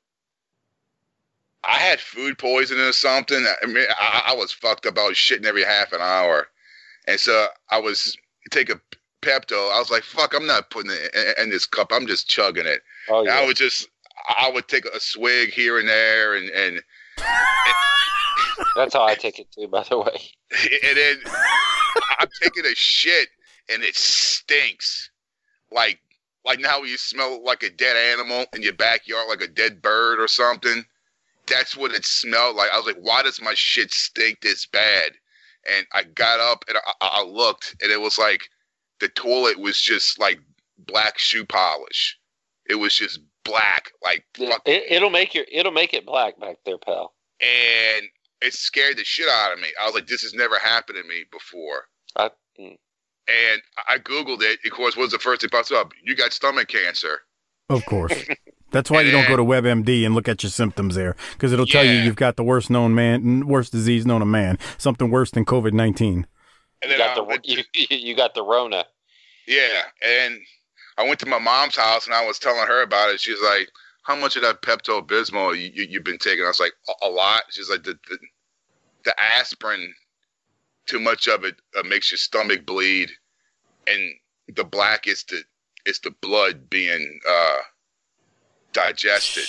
I 1.65 1.77
had 1.79 2.01
food 2.01 2.39
poisoning 2.39 2.85
or 2.85 2.93
something. 2.93 3.45
I 3.63 3.67
mean, 3.67 3.87
I, 3.99 4.23
I 4.29 4.35
was 4.35 4.51
fucked 4.53 4.87
up. 4.87 4.99
I 4.99 5.07
was 5.07 5.17
shitting 5.17 5.45
every 5.45 5.63
half 5.65 5.93
an 5.93 6.01
hour, 6.01 6.49
and 7.07 7.21
so 7.21 7.47
I 7.71 7.79
was 7.79 8.17
taking 8.51 8.81
Pepto. 9.21 9.73
I 9.73 9.79
was 9.79 9.89
like, 9.91 10.03
"Fuck, 10.03 10.35
I'm 10.35 10.47
not 10.47 10.71
putting 10.71 10.91
it 10.91 11.15
in, 11.15 11.45
in 11.45 11.51
this 11.51 11.67
cup. 11.67 11.93
I'm 11.93 12.07
just 12.09 12.29
chugging 12.29 12.67
it." 12.67 12.83
Oh 13.09 13.21
And 13.21 13.31
I 13.31 13.41
yeah. 13.41 13.47
would 13.47 13.57
just, 13.57 13.89
I 14.29 14.51
would 14.53 14.67
take 14.67 14.85
a 14.87 14.99
swig 14.99 15.51
here 15.51 15.79
and 15.79 15.89
there, 15.89 16.35
and 16.35 16.51
and 16.51 16.83
That's 18.77 18.95
how 18.95 19.05
I 19.05 19.15
take 19.15 19.39
it 19.39 19.47
too. 19.53 19.69
By 19.69 19.85
the 19.85 19.99
way. 19.99 20.31
and 20.83 20.97
then 20.97 21.21
I'm 22.19 22.29
taking 22.43 22.65
a 22.67 22.75
shit, 22.75 23.29
and 23.69 23.85
it 23.85 23.95
stinks, 23.95 25.11
like 25.71 26.01
like 26.45 26.61
now 26.61 26.83
you 26.83 26.97
smell 26.97 27.43
like 27.45 27.63
a 27.63 27.71
dead 27.71 27.97
animal 27.97 28.45
in 28.55 28.63
your 28.63 28.73
backyard, 28.73 29.29
like 29.29 29.43
a 29.43 29.49
dead 29.49 29.81
bird 29.83 30.21
or 30.21 30.29
something. 30.29 30.85
That's 31.47 31.77
what 31.77 31.93
it 31.93 32.05
smelled 32.05 32.57
like. 32.57 32.71
I 32.73 32.77
was 32.77 32.87
like, 32.87 32.99
why 33.01 33.23
does 33.23 33.41
my 33.41 33.55
shit 33.55 33.93
stink 33.93 34.41
this 34.41 34.67
bad? 34.67 35.13
And 35.69 35.87
I 35.93 36.05
got 36.05 36.41
up 36.41 36.65
and 36.69 36.79
I, 37.01 37.21
I 37.21 37.23
looked, 37.25 37.77
and 37.81 37.91
it 37.93 38.01
was 38.01 38.19
like 38.19 38.49
the 39.01 39.09
toilet 39.09 39.59
was 39.59 39.81
just 39.81 40.19
like 40.19 40.41
black 40.79 41.19
shoe 41.19 41.45
polish. 41.45 42.19
It 42.67 42.77
was 42.77 42.95
just 42.95 43.21
black, 43.45 43.91
like 44.03 44.25
fuck, 44.37 44.63
It, 44.67 44.85
it'll 44.91 45.11
make 45.11 45.35
your. 45.35 45.45
It'll 45.51 45.73
make 45.73 45.95
it 45.95 46.07
black 46.07 46.39
back 46.41 46.57
there, 46.65 46.79
pal. 46.79 47.13
and 47.41 48.07
it 48.41 48.55
scared 48.55 48.97
the 48.97 49.05
shit 49.05 49.29
out 49.29 49.53
of 49.53 49.61
me. 49.61 49.69
I 49.81 49.87
was 49.87 49.95
like, 49.95 50.07
this 50.07 50.23
has 50.23 50.35
never 50.35 50.59
happened 50.59 50.99
to 51.01 51.09
me 51.09 51.25
before. 51.31 51.85
I, 52.17 52.31
mm. 52.61 52.77
And 53.33 53.63
I 53.89 53.99
googled 53.99 54.43
it. 54.43 54.59
Of 54.65 54.73
course, 54.73 54.97
what's 54.97 55.13
the 55.13 55.19
first 55.19 55.41
thing 55.41 55.51
pops 55.51 55.73
up? 55.73 55.93
You 56.03 56.15
got 56.15 56.33
stomach 56.33 56.69
cancer. 56.69 57.21
Of 57.69 57.85
course. 57.87 58.13
That's 58.73 58.91
why 58.91 59.03
you 59.03 59.11
don't 59.11 59.29
go 59.29 59.37
to 59.37 59.45
WebMD 59.45 60.05
and 60.05 60.15
look 60.15 60.29
at 60.29 60.43
your 60.43 60.51
symptoms 60.51 60.95
there, 60.95 61.15
because 61.35 61.53
it'll 61.53 61.67
tell 61.67 61.85
you 61.85 61.93
you've 61.93 62.17
got 62.17 62.37
the 62.37 62.43
worst 62.43 62.71
known 62.71 62.95
man, 62.95 63.47
worst 63.47 63.71
disease 63.71 64.07
known 64.07 64.21
to 64.21 64.27
man, 64.27 64.59
something 64.79 65.11
worse 65.11 65.31
than 65.31 65.45
COVID 65.45 65.73
nineteen. 65.73 66.27
And 66.81 66.91
You 66.91 66.97
got 66.97 67.11
I 67.11 67.15
the 67.15 67.25
went 67.25 67.47
you, 67.47 67.63
you 67.75 68.17
got 68.17 68.35
the 68.35 68.43
Rona. 68.43 68.85
Yeah, 69.47 69.83
and 70.03 70.39
I 70.97 71.07
went 71.07 71.21
to 71.21 71.27
my 71.27 71.39
mom's 71.39 71.77
house 71.77 72.07
and 72.07 72.15
I 72.15 72.27
was 72.27 72.39
telling 72.39 72.67
her 72.67 72.83
about 72.83 73.11
it. 73.11 73.21
She's 73.21 73.41
like, 73.43 73.69
"How 74.05 74.17
much 74.17 74.37
of 74.37 74.43
that 74.43 74.63
Pepto 74.63 75.07
Bismol 75.07 75.55
you, 75.55 75.71
you 75.75 75.87
you've 75.91 76.05
been 76.05 76.19
taking?" 76.19 76.45
I 76.45 76.49
was 76.49 76.61
like, 76.61 76.73
"A, 76.89 77.07
a 77.07 77.11
lot." 77.11 77.43
She's 77.51 77.69
like, 77.69 77.85
"The 77.85 77.99
the, 78.09 78.19
the 79.05 79.15
aspirin, 79.37 79.93
too 80.87 80.99
much 81.01 81.29
of 81.29 81.45
it 81.45 81.57
uh, 81.79 81.83
makes 81.83 82.11
your 82.11 82.19
stomach 82.19 82.65
bleed, 82.65 83.11
and 83.87 84.15
the 84.57 84.65
black 84.65 85.07
is 85.07 85.25
the 85.25 85.43
is 85.87 85.99
the 86.01 86.11
blood 86.21 86.69
being 86.71 87.21
uh, 87.29 87.59
digested, 88.73 89.45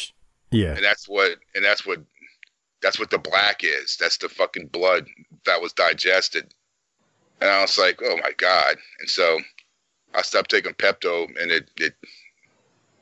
Yeah. 0.51 0.75
and 0.75 0.83
that's 0.83 1.07
what 1.07 1.37
and 1.55 1.63
that's 1.63 1.85
what 1.85 1.99
that's 2.81 2.99
what 2.99 3.09
the 3.11 3.17
black 3.19 3.63
is. 3.63 3.97
That's 3.99 4.17
the 4.17 4.29
fucking 4.29 4.67
blood 4.67 5.07
that 5.45 5.61
was 5.61 5.73
digested." 5.73 6.53
And 7.41 7.49
I 7.49 7.61
was 7.61 7.77
like, 7.77 7.99
"Oh 8.03 8.17
my 8.17 8.31
god!" 8.37 8.77
And 8.99 9.09
so 9.09 9.39
I 10.13 10.21
stopped 10.21 10.51
taking 10.51 10.73
Pepto, 10.73 11.25
and 11.41 11.51
it 11.51 11.69
it 11.77 11.95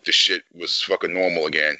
the 0.06 0.12
shit 0.12 0.44
was 0.54 0.82
fucking 0.82 1.14
normal 1.14 1.46
again. 1.46 1.78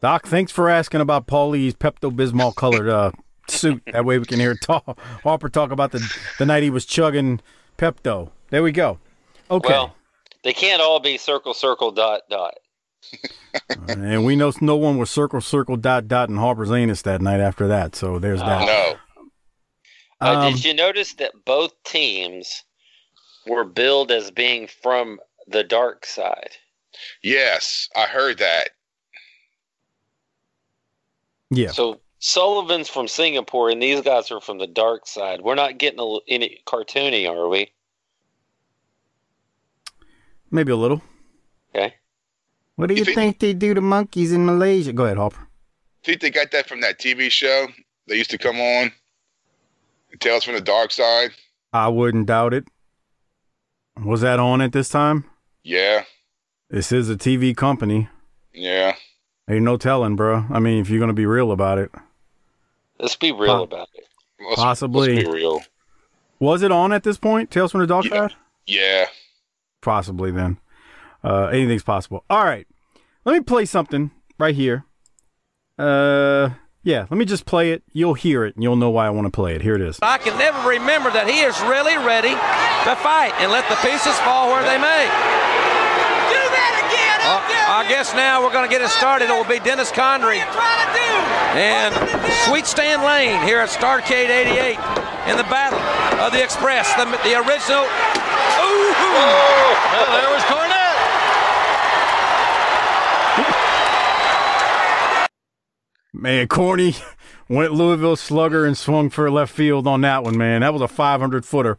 Doc, 0.00 0.26
thanks 0.26 0.52
for 0.52 0.68
asking 0.68 1.00
about 1.00 1.26
Paulie's 1.26 1.74
Pepto 1.74 2.14
Bismol 2.14 2.54
colored 2.54 2.88
uh, 2.88 3.10
suit. 3.48 3.82
That 3.90 4.04
way 4.04 4.18
we 4.18 4.26
can 4.26 4.38
hear 4.38 4.54
talk, 4.54 4.98
Harper 5.22 5.48
talk 5.48 5.70
about 5.70 5.92
the 5.92 6.16
the 6.38 6.46
night 6.46 6.62
he 6.62 6.70
was 6.70 6.84
chugging 6.84 7.40
Pepto. 7.78 8.30
There 8.50 8.62
we 8.62 8.72
go. 8.72 8.98
Okay. 9.50 9.68
Well, 9.68 9.94
they 10.42 10.52
can't 10.52 10.80
all 10.82 11.00
be 11.00 11.16
circle 11.18 11.54
circle 11.54 11.90
dot 11.90 12.22
dot. 12.30 12.54
and 13.88 14.24
we 14.24 14.34
know 14.36 14.52
no 14.60 14.76
one 14.76 14.96
was 14.98 15.10
circle 15.10 15.40
circle 15.40 15.76
dot 15.76 16.08
dot 16.08 16.28
in 16.28 16.36
Harper's 16.36 16.70
anus 16.70 17.02
that 17.02 17.20
night 17.20 17.40
after 17.40 17.68
that. 17.68 17.94
So 17.94 18.18
there's 18.18 18.40
that. 18.40 18.66
No, 18.66 18.94
Uh, 20.20 20.34
Um, 20.46 20.52
did 20.54 20.64
you 20.64 20.74
notice 20.74 21.14
that 21.14 21.32
both 21.44 21.72
teams 21.84 22.64
were 23.46 23.64
billed 23.64 24.10
as 24.10 24.30
being 24.30 24.66
from 24.68 25.20
the 25.46 25.64
dark 25.64 26.06
side? 26.06 26.56
yes, 27.22 27.88
I 27.96 28.04
heard 28.04 28.38
that. 28.38 28.70
Yeah. 31.50 31.72
So 31.72 32.00
Sullivan's 32.26 32.88
from 32.88 33.06
Singapore, 33.06 33.68
and 33.68 33.82
these 33.82 34.00
guys 34.00 34.30
are 34.30 34.40
from 34.40 34.56
the 34.56 34.66
dark 34.66 35.06
side. 35.06 35.42
We're 35.42 35.54
not 35.56 35.76
getting 35.76 36.00
a, 36.00 36.16
any 36.26 36.58
cartoony, 36.66 37.28
are 37.28 37.48
we? 37.50 37.70
Maybe 40.50 40.72
a 40.72 40.76
little. 40.76 41.02
Okay. 41.74 41.92
What 42.76 42.86
do 42.86 42.94
you, 42.94 43.00
You 43.00 43.04
think- 43.04 43.14
think 43.16 43.38
they 43.40 43.52
do 43.52 43.74
to 43.74 43.82
monkeys 43.82 44.32
in 44.32 44.46
Malaysia? 44.46 44.94
Go 44.94 45.04
ahead, 45.04 45.18
Harper. 45.18 45.46
think 46.02 46.22
they 46.22 46.30
got 46.30 46.50
that 46.52 46.66
from 46.66 46.80
that 46.80 46.98
TV 46.98 47.30
show 47.30 47.66
they 48.06 48.16
used 48.16 48.30
to 48.30 48.38
come 48.38 48.58
on, 48.58 48.90
Tales 50.18 50.44
from 50.44 50.54
the 50.54 50.62
Dark 50.62 50.92
Side. 50.92 51.30
I 51.74 51.88
wouldn't 51.88 52.24
doubt 52.26 52.54
it. 52.54 52.64
Was 54.02 54.22
that 54.22 54.38
on 54.40 54.62
at 54.62 54.72
this 54.72 54.88
time? 54.88 55.24
Yeah, 55.62 56.04
This 56.70 56.90
is 56.90 57.10
a 57.10 57.16
TV 57.16 57.54
company. 57.54 58.08
yeah. 58.54 58.96
Ain't 59.48 59.60
no 59.62 59.76
telling, 59.76 60.16
bro. 60.16 60.46
I 60.50 60.58
mean, 60.58 60.80
if 60.80 60.88
you're 60.88 61.00
gonna 61.00 61.12
be 61.12 61.26
real 61.26 61.52
about 61.52 61.76
it, 61.78 61.90
Let's 62.98 63.16
be 63.16 63.32
real 63.32 63.58
Po- 63.58 63.62
about 63.64 63.88
it. 63.94 64.04
Let's, 64.40 64.60
Possibly. 64.60 65.14
Let's 65.16 65.28
be 65.28 65.32
real. 65.34 65.62
was 66.38 66.62
it 66.62 66.70
on 66.72 66.92
at 66.92 67.02
this 67.02 67.16
point? 67.18 67.50
Tales 67.50 67.72
from 67.72 67.80
the 67.80 67.86
Dark 67.86 68.04
Yeah. 68.06 68.28
Yeah. 68.66 69.06
Possibly 69.82 70.30
then. 70.30 70.58
Uh, 71.22 71.46
anything's 71.46 71.82
possible. 71.82 72.24
All 72.30 72.44
right. 72.44 72.66
Let 73.24 73.32
me 73.34 73.40
play 73.40 73.64
something 73.64 74.10
right 74.38 74.54
here. 74.54 74.84
Uh, 75.78 76.50
yeah. 76.82 77.06
Let 77.10 77.16
me 77.18 77.24
just 77.24 77.46
play 77.46 77.72
it. 77.72 77.82
You'll 77.92 78.14
hear 78.14 78.44
it, 78.44 78.54
and 78.54 78.62
you'll 78.62 78.76
know 78.76 78.90
why 78.90 79.06
I 79.06 79.10
want 79.10 79.26
to 79.26 79.30
play 79.30 79.54
it. 79.54 79.62
Here 79.62 79.74
it 79.74 79.80
is. 79.80 79.98
I 80.02 80.18
can 80.18 80.36
never 80.38 80.68
remember 80.68 81.10
that 81.10 81.26
he 81.28 81.40
is 81.40 81.58
really 81.62 81.96
ready 81.96 82.32
to 82.32 82.92
fight 83.00 83.32
and 83.40 83.50
let 83.50 83.64
the 83.68 83.76
pieces 83.80 84.16
fall 84.20 84.52
where 84.52 84.62
they 84.62 84.76
may. 84.76 85.04
Do 86.28 86.40
that 86.52 86.72
again, 86.84 87.18
up 87.24 87.44
there 87.48 87.63
I 87.74 87.88
guess 87.88 88.14
now 88.14 88.40
we're 88.40 88.52
going 88.52 88.70
to 88.70 88.72
get 88.72 88.82
it 88.82 88.88
started. 88.90 89.28
It 89.28 89.32
will 89.32 89.42
be 89.42 89.58
Dennis 89.58 89.90
Condrey 89.90 90.38
and 91.58 91.92
Sweet 92.46 92.66
Stan 92.66 93.04
Lane 93.04 93.42
here 93.42 93.58
at 93.58 93.68
Starrcade 93.68 94.30
88 94.30 94.78
in 95.28 95.36
the 95.36 95.42
battle 95.50 95.80
of 96.20 96.32
the 96.32 96.40
Express, 96.40 96.94
the, 96.94 97.04
the 97.04 97.34
original. 97.34 97.82
Ooh, 97.82 98.94
Well, 99.90 100.06
there 100.14 100.30
was 100.30 100.42
Cornette. 100.46 100.94
Man, 106.12 106.46
Corny 106.46 106.94
went 107.48 107.72
Louisville 107.72 108.14
Slugger 108.14 108.64
and 108.64 108.78
swung 108.78 109.10
for 109.10 109.28
left 109.32 109.52
field 109.52 109.88
on 109.88 110.02
that 110.02 110.22
one, 110.22 110.38
man. 110.38 110.60
That 110.60 110.72
was 110.72 110.82
a 110.82 110.86
500 110.86 111.44
footer. 111.44 111.78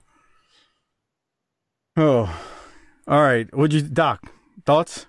Oh, 1.96 2.38
all 3.08 3.22
right. 3.22 3.48
What'd 3.56 3.72
you, 3.74 3.82
Doc? 3.82 4.30
Thoughts? 4.66 5.06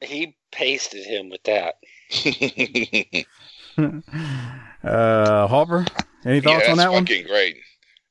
He 0.00 0.36
pasted 0.52 1.04
him 1.04 1.30
with 1.30 1.42
that. 1.44 1.76
Uh, 4.84 5.46
Harper, 5.48 5.84
any 6.24 6.40
thoughts 6.40 6.58
that's 6.60 6.70
on 6.70 6.78
that 6.78 6.92
one? 6.92 7.04
fucking 7.04 7.26
great. 7.26 7.56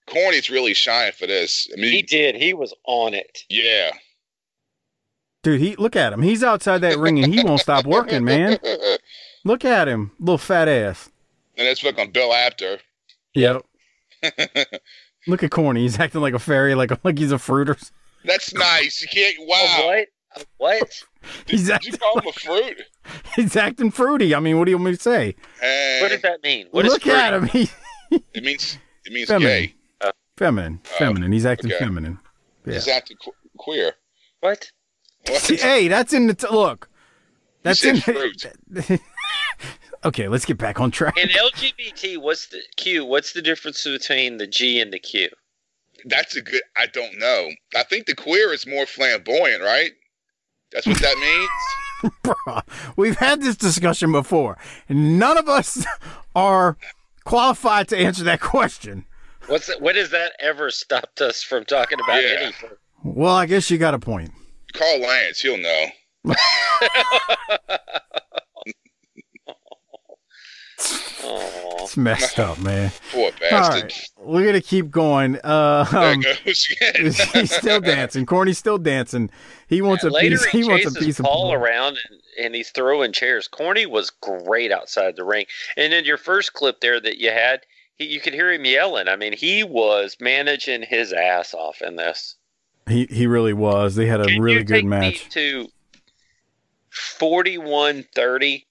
Corny's 0.08 0.50
really 0.50 0.74
shined 0.74 1.16
for 1.16 1.26
this. 1.26 1.70
I 1.74 1.80
mean, 1.80 1.92
He 1.92 2.02
did. 2.02 2.36
He 2.36 2.54
was 2.54 2.74
on 2.86 3.14
it. 3.14 3.40
yeah. 3.50 3.92
Dude, 5.42 5.62
he 5.62 5.76
look 5.78 5.96
at 5.96 6.12
him. 6.12 6.22
He's 6.24 6.44
outside 6.44 6.80
that 6.80 6.98
ring 6.98 7.24
and 7.24 7.34
he 7.34 7.44
won't 7.44 7.62
stop 7.62 7.86
working, 7.88 8.24
man. 8.24 8.58
Look 9.46 9.64
at 9.64 9.88
him, 9.88 10.12
little 10.20 10.40
fat 10.40 10.68
ass. 10.68 11.10
And 11.56 11.68
that's 11.68 11.82
fucking 11.82 12.12
Bill 12.12 12.34
Apter. 12.34 12.80
Yep. 13.36 13.62
Look 15.28 15.44
at 15.44 15.52
Corny. 15.52 15.82
He's 15.82 16.00
acting 16.00 16.22
like 16.22 16.34
a 16.34 16.40
fairy, 16.40 16.74
like 16.74 16.92
like 17.06 17.20
he's 17.20 17.32
a 17.32 17.38
fruiter. 17.38 17.78
That's 18.24 18.56
nice. 18.56 19.02
You 19.04 19.08
can't. 19.08 19.36
Wow. 19.48 19.82
what? 19.86 20.08
What? 20.58 21.04
He's 21.48 21.68
Did 21.68 21.86
you 21.86 21.98
call 21.98 22.20
him 22.20 22.28
a 22.28 22.32
fruit? 22.34 22.82
He's 23.36 23.56
acting 23.56 23.92
fruity. 23.92 24.34
I 24.36 24.40
mean, 24.40 24.58
what 24.60 24.66
do 24.66 24.72
you 24.72 24.78
want 24.78 24.86
me 24.92 24.96
to 24.96 25.02
say? 25.02 25.36
Eh, 25.62 26.02
What 26.02 26.10
does 26.12 26.22
that 26.22 26.44
mean? 26.44 26.68
What 26.72 26.86
is 26.86 26.92
Look 26.94 27.08
at 27.08 27.34
him. 27.34 27.48
He 27.48 27.70
it 28.34 28.44
means 28.44 28.78
it 29.06 29.14
means 29.14 29.28
feminine. 29.28 29.48
gay. 30.02 30.12
Feminine. 30.38 30.80
Feminine. 30.84 31.32
He's 31.32 31.46
acting 31.46 31.72
okay. 31.72 31.80
feminine. 31.84 32.20
Yeah. 32.66 32.74
He's 32.74 32.88
acting 32.88 33.18
qu- 33.24 33.32
queer. 33.58 33.94
What? 34.42 34.70
What? 35.28 35.42
Hey, 35.44 35.88
that's 35.88 36.14
in 36.14 36.28
the 36.28 36.34
t- 36.34 36.48
look. 36.52 36.90
That's 37.64 37.80
said 37.80 37.96
in 37.96 38.02
fruit. 38.02 38.46
okay, 40.06 40.28
let's 40.28 40.46
get 40.46 40.58
back 40.58 40.80
on 40.80 40.92
track. 40.92 41.18
In 41.18 41.30
LGBT, 41.30 42.18
what's 42.20 42.48
the 42.48 42.62
Q? 42.78 43.06
What's 43.06 43.34
the 43.34 43.42
difference 43.42 43.84
between 43.84 44.38
the 44.38 44.46
G 44.48 44.80
and 44.80 44.92
the 44.94 45.00
Q? 45.00 45.30
That's 46.06 46.36
a 46.36 46.42
good. 46.42 46.62
I 46.78 46.86
don't 46.88 47.18
know. 47.18 47.50
I 47.76 47.84
think 47.84 48.06
the 48.06 48.16
queer 48.16 48.54
is 48.54 48.68
more 48.68 48.86
flamboyant, 48.86 49.64
right? 49.64 49.92
That's 50.76 50.86
what 50.88 51.00
that 51.00 51.18
means. 51.18 52.14
Bruh, 52.24 52.62
we've 52.98 53.18
had 53.18 53.42
this 53.42 53.56
discussion 53.56 54.12
before. 54.12 54.58
and 54.90 55.18
None 55.18 55.38
of 55.38 55.48
us 55.50 55.86
are 56.36 56.78
qualified 57.24 57.88
to 57.88 57.98
answer 57.98 58.24
that 58.26 58.42
question. 58.42 59.06
What's 59.48 59.68
the, 59.68 59.78
what 59.80 59.96
has 59.96 60.12
that 60.12 60.34
ever 60.40 60.70
stopped 60.70 61.22
us 61.22 61.42
from 61.42 61.66
talking 61.66 61.98
about 62.04 62.22
Yeah. 62.22 62.38
anything? 62.42 62.70
Well, 63.04 63.34
I 63.34 63.46
guess 63.46 63.72
you 63.72 63.78
got 63.78 63.94
a 63.94 64.00
point. 64.00 64.32
Call 64.74 65.00
Lance. 65.00 65.40
He'll 65.40 65.58
know. 65.58 65.86
It's 71.24 71.98
messed 71.98 72.40
up, 72.40 72.60
man. 72.60 72.92
Poor 73.12 73.32
bastard. 73.40 73.84
right, 73.84 74.10
we're 74.18 74.46
gonna 74.46 74.62
keep 74.62 74.90
going. 74.90 75.38
Uh, 75.44 75.86
um, 75.92 76.24
he's 76.44 77.56
still 77.56 77.80
dancing. 77.80 78.26
Corny's 78.26 78.58
still 78.58 78.78
dancing. 78.80 79.30
He 79.68 79.82
wants 79.82 80.04
a 80.04 80.10
Later 80.10 80.38
piece. 80.38 80.46
he, 80.48 80.62
He 80.64 80.68
wants 80.68 80.86
a 80.88 81.00
piece 81.00 81.20
of. 81.20 81.26
Paul 81.26 81.54
around 81.54 82.00
and, 82.10 82.20
and 82.44 82.56
he's 82.56 82.72
throwing 82.72 83.12
chairs. 83.14 83.48
Corny 83.48 83.86
was 83.86 84.10
great 84.10 84.72
outside 84.72 85.16
the 85.16 85.24
ring. 85.24 85.46
And 85.78 85.94
in 85.94 86.06
your 86.06 86.18
first 86.18 86.54
clip 86.54 86.82
there 86.82 87.00
that 87.00 87.18
you 87.20 87.30
had, 87.30 87.62
he, 87.98 88.06
you 88.06 88.20
could 88.20 88.34
hear 88.34 88.52
him 88.52 88.66
yelling. 88.66 89.08
I 89.08 89.16
mean, 89.16 89.34
he 89.34 89.64
was 89.64 90.18
managing 90.20 90.82
his 90.82 91.14
ass 91.14 91.54
off 91.54 91.82
in 91.84 91.96
this. 91.98 92.36
He 92.88 93.06
he 93.12 93.26
really 93.28 93.54
was. 93.54 93.96
They 93.96 94.06
had 94.08 94.22
a 94.22 94.26
Can 94.26 94.42
really 94.42 94.64
good 94.64 94.86
match. 94.86 95.04
Me 95.04 95.20
to 95.30 95.68
forty-one 96.90 98.06
thirty, 98.14 98.66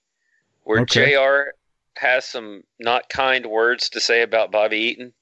where 0.64 0.80
Okay. 0.80 1.12
Jr. 1.12 1.50
has 1.99 2.24
some 2.24 2.62
not 2.78 3.09
kind 3.09 3.47
words 3.47 3.88
to 3.90 4.01
say 4.01 4.22
about 4.22 4.51
Bobby 4.51 4.78
Eaton. 4.78 5.12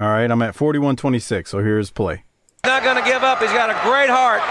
All 0.00 0.08
right, 0.08 0.30
I'm 0.30 0.42
at 0.42 0.54
41-26, 0.54 1.48
So 1.48 1.58
here's 1.58 1.90
play. 1.90 2.24
He's 2.62 2.70
not 2.70 2.84
going 2.84 2.96
to 2.96 3.08
give 3.08 3.22
up. 3.22 3.40
He's 3.40 3.52
got 3.52 3.70
a 3.70 3.78
great 3.82 4.10
heart. 4.10 4.42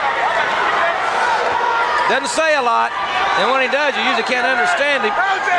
Doesn't 2.10 2.30
say 2.30 2.56
a 2.56 2.62
lot. 2.62 2.91
And 3.39 3.52
when 3.52 3.62
he 3.62 3.68
does, 3.68 3.95
you 3.95 4.02
usually 4.04 4.24
can't 4.24 4.48
understand 4.48 5.04
him. 5.04 5.12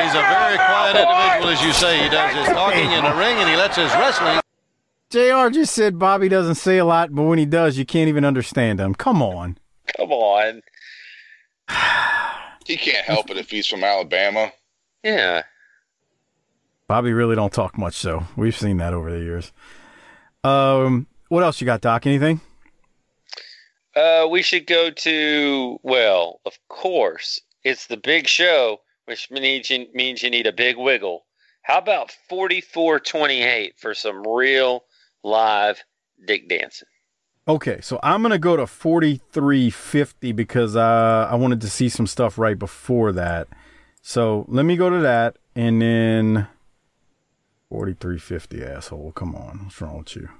He's 0.02 0.14
a 0.14 0.24
very 0.24 0.56
quiet 0.56 0.96
individual, 0.96 1.52
as 1.52 1.62
you 1.62 1.72
say. 1.72 2.02
He 2.02 2.08
does 2.08 2.34
his 2.34 2.48
talking 2.48 2.90
in 2.90 3.04
the 3.04 3.14
ring, 3.14 3.36
and 3.36 3.48
he 3.48 3.56
lets 3.56 3.76
his 3.76 3.92
wrestling. 3.92 4.40
Jr. 5.10 5.48
just 5.50 5.74
said 5.74 5.98
Bobby 5.98 6.28
doesn't 6.28 6.56
say 6.56 6.78
a 6.78 6.84
lot, 6.84 7.14
but 7.14 7.22
when 7.22 7.38
he 7.38 7.46
does, 7.46 7.78
you 7.78 7.86
can't 7.86 8.08
even 8.08 8.24
understand 8.24 8.80
him. 8.80 8.94
Come 8.94 9.22
on. 9.22 9.58
Come 9.96 10.12
on, 10.12 10.62
He 12.66 12.76
can't 12.76 13.06
help 13.06 13.30
it 13.30 13.38
if 13.38 13.50
he's 13.50 13.66
from 13.66 13.82
Alabama. 13.84 14.52
Yeah. 15.08 15.42
Bobby 16.86 17.12
really 17.12 17.36
don't 17.36 17.52
talk 17.52 17.76
much, 17.76 17.94
so 17.94 18.24
we've 18.36 18.56
seen 18.56 18.78
that 18.78 18.94
over 18.94 19.10
the 19.10 19.18
years. 19.18 19.52
Um, 20.42 21.06
what 21.28 21.42
else 21.42 21.60
you 21.60 21.66
got, 21.66 21.80
Doc? 21.80 22.06
Anything? 22.06 22.40
Uh, 23.94 24.26
we 24.30 24.42
should 24.42 24.66
go 24.66 24.90
to 24.90 25.78
well, 25.82 26.40
of 26.46 26.58
course, 26.68 27.40
it's 27.64 27.86
the 27.86 27.96
big 27.96 28.26
show, 28.26 28.80
which 29.06 29.30
means 29.30 29.70
you, 29.70 29.86
means 29.92 30.22
you 30.22 30.30
need 30.30 30.46
a 30.46 30.52
big 30.52 30.76
wiggle. 30.76 31.24
How 31.62 31.78
about 31.78 32.12
forty-four 32.28 33.00
twenty-eight 33.00 33.74
for 33.78 33.92
some 33.94 34.26
real 34.26 34.84
live 35.24 35.82
dick 36.26 36.48
dancing? 36.48 36.88
Okay, 37.46 37.80
so 37.80 37.98
I'm 38.02 38.22
gonna 38.22 38.38
go 38.38 38.56
to 38.56 38.66
4350 38.66 40.32
because 40.32 40.76
uh, 40.76 41.28
I 41.30 41.34
wanted 41.34 41.60
to 41.62 41.70
see 41.70 41.88
some 41.88 42.06
stuff 42.06 42.38
right 42.38 42.58
before 42.58 43.10
that. 43.12 43.48
So 44.08 44.48
let 44.48 44.64
me 44.64 44.80
go 44.80 44.88
to 44.88 45.00
that, 45.04 45.36
and 45.54 45.82
then 45.82 46.48
4350, 47.68 48.64
asshole. 48.64 49.12
Come 49.12 49.36
on, 49.36 49.68
what's 49.68 49.78
wrong 49.82 49.98
with 49.98 50.16
you? 50.16 50.30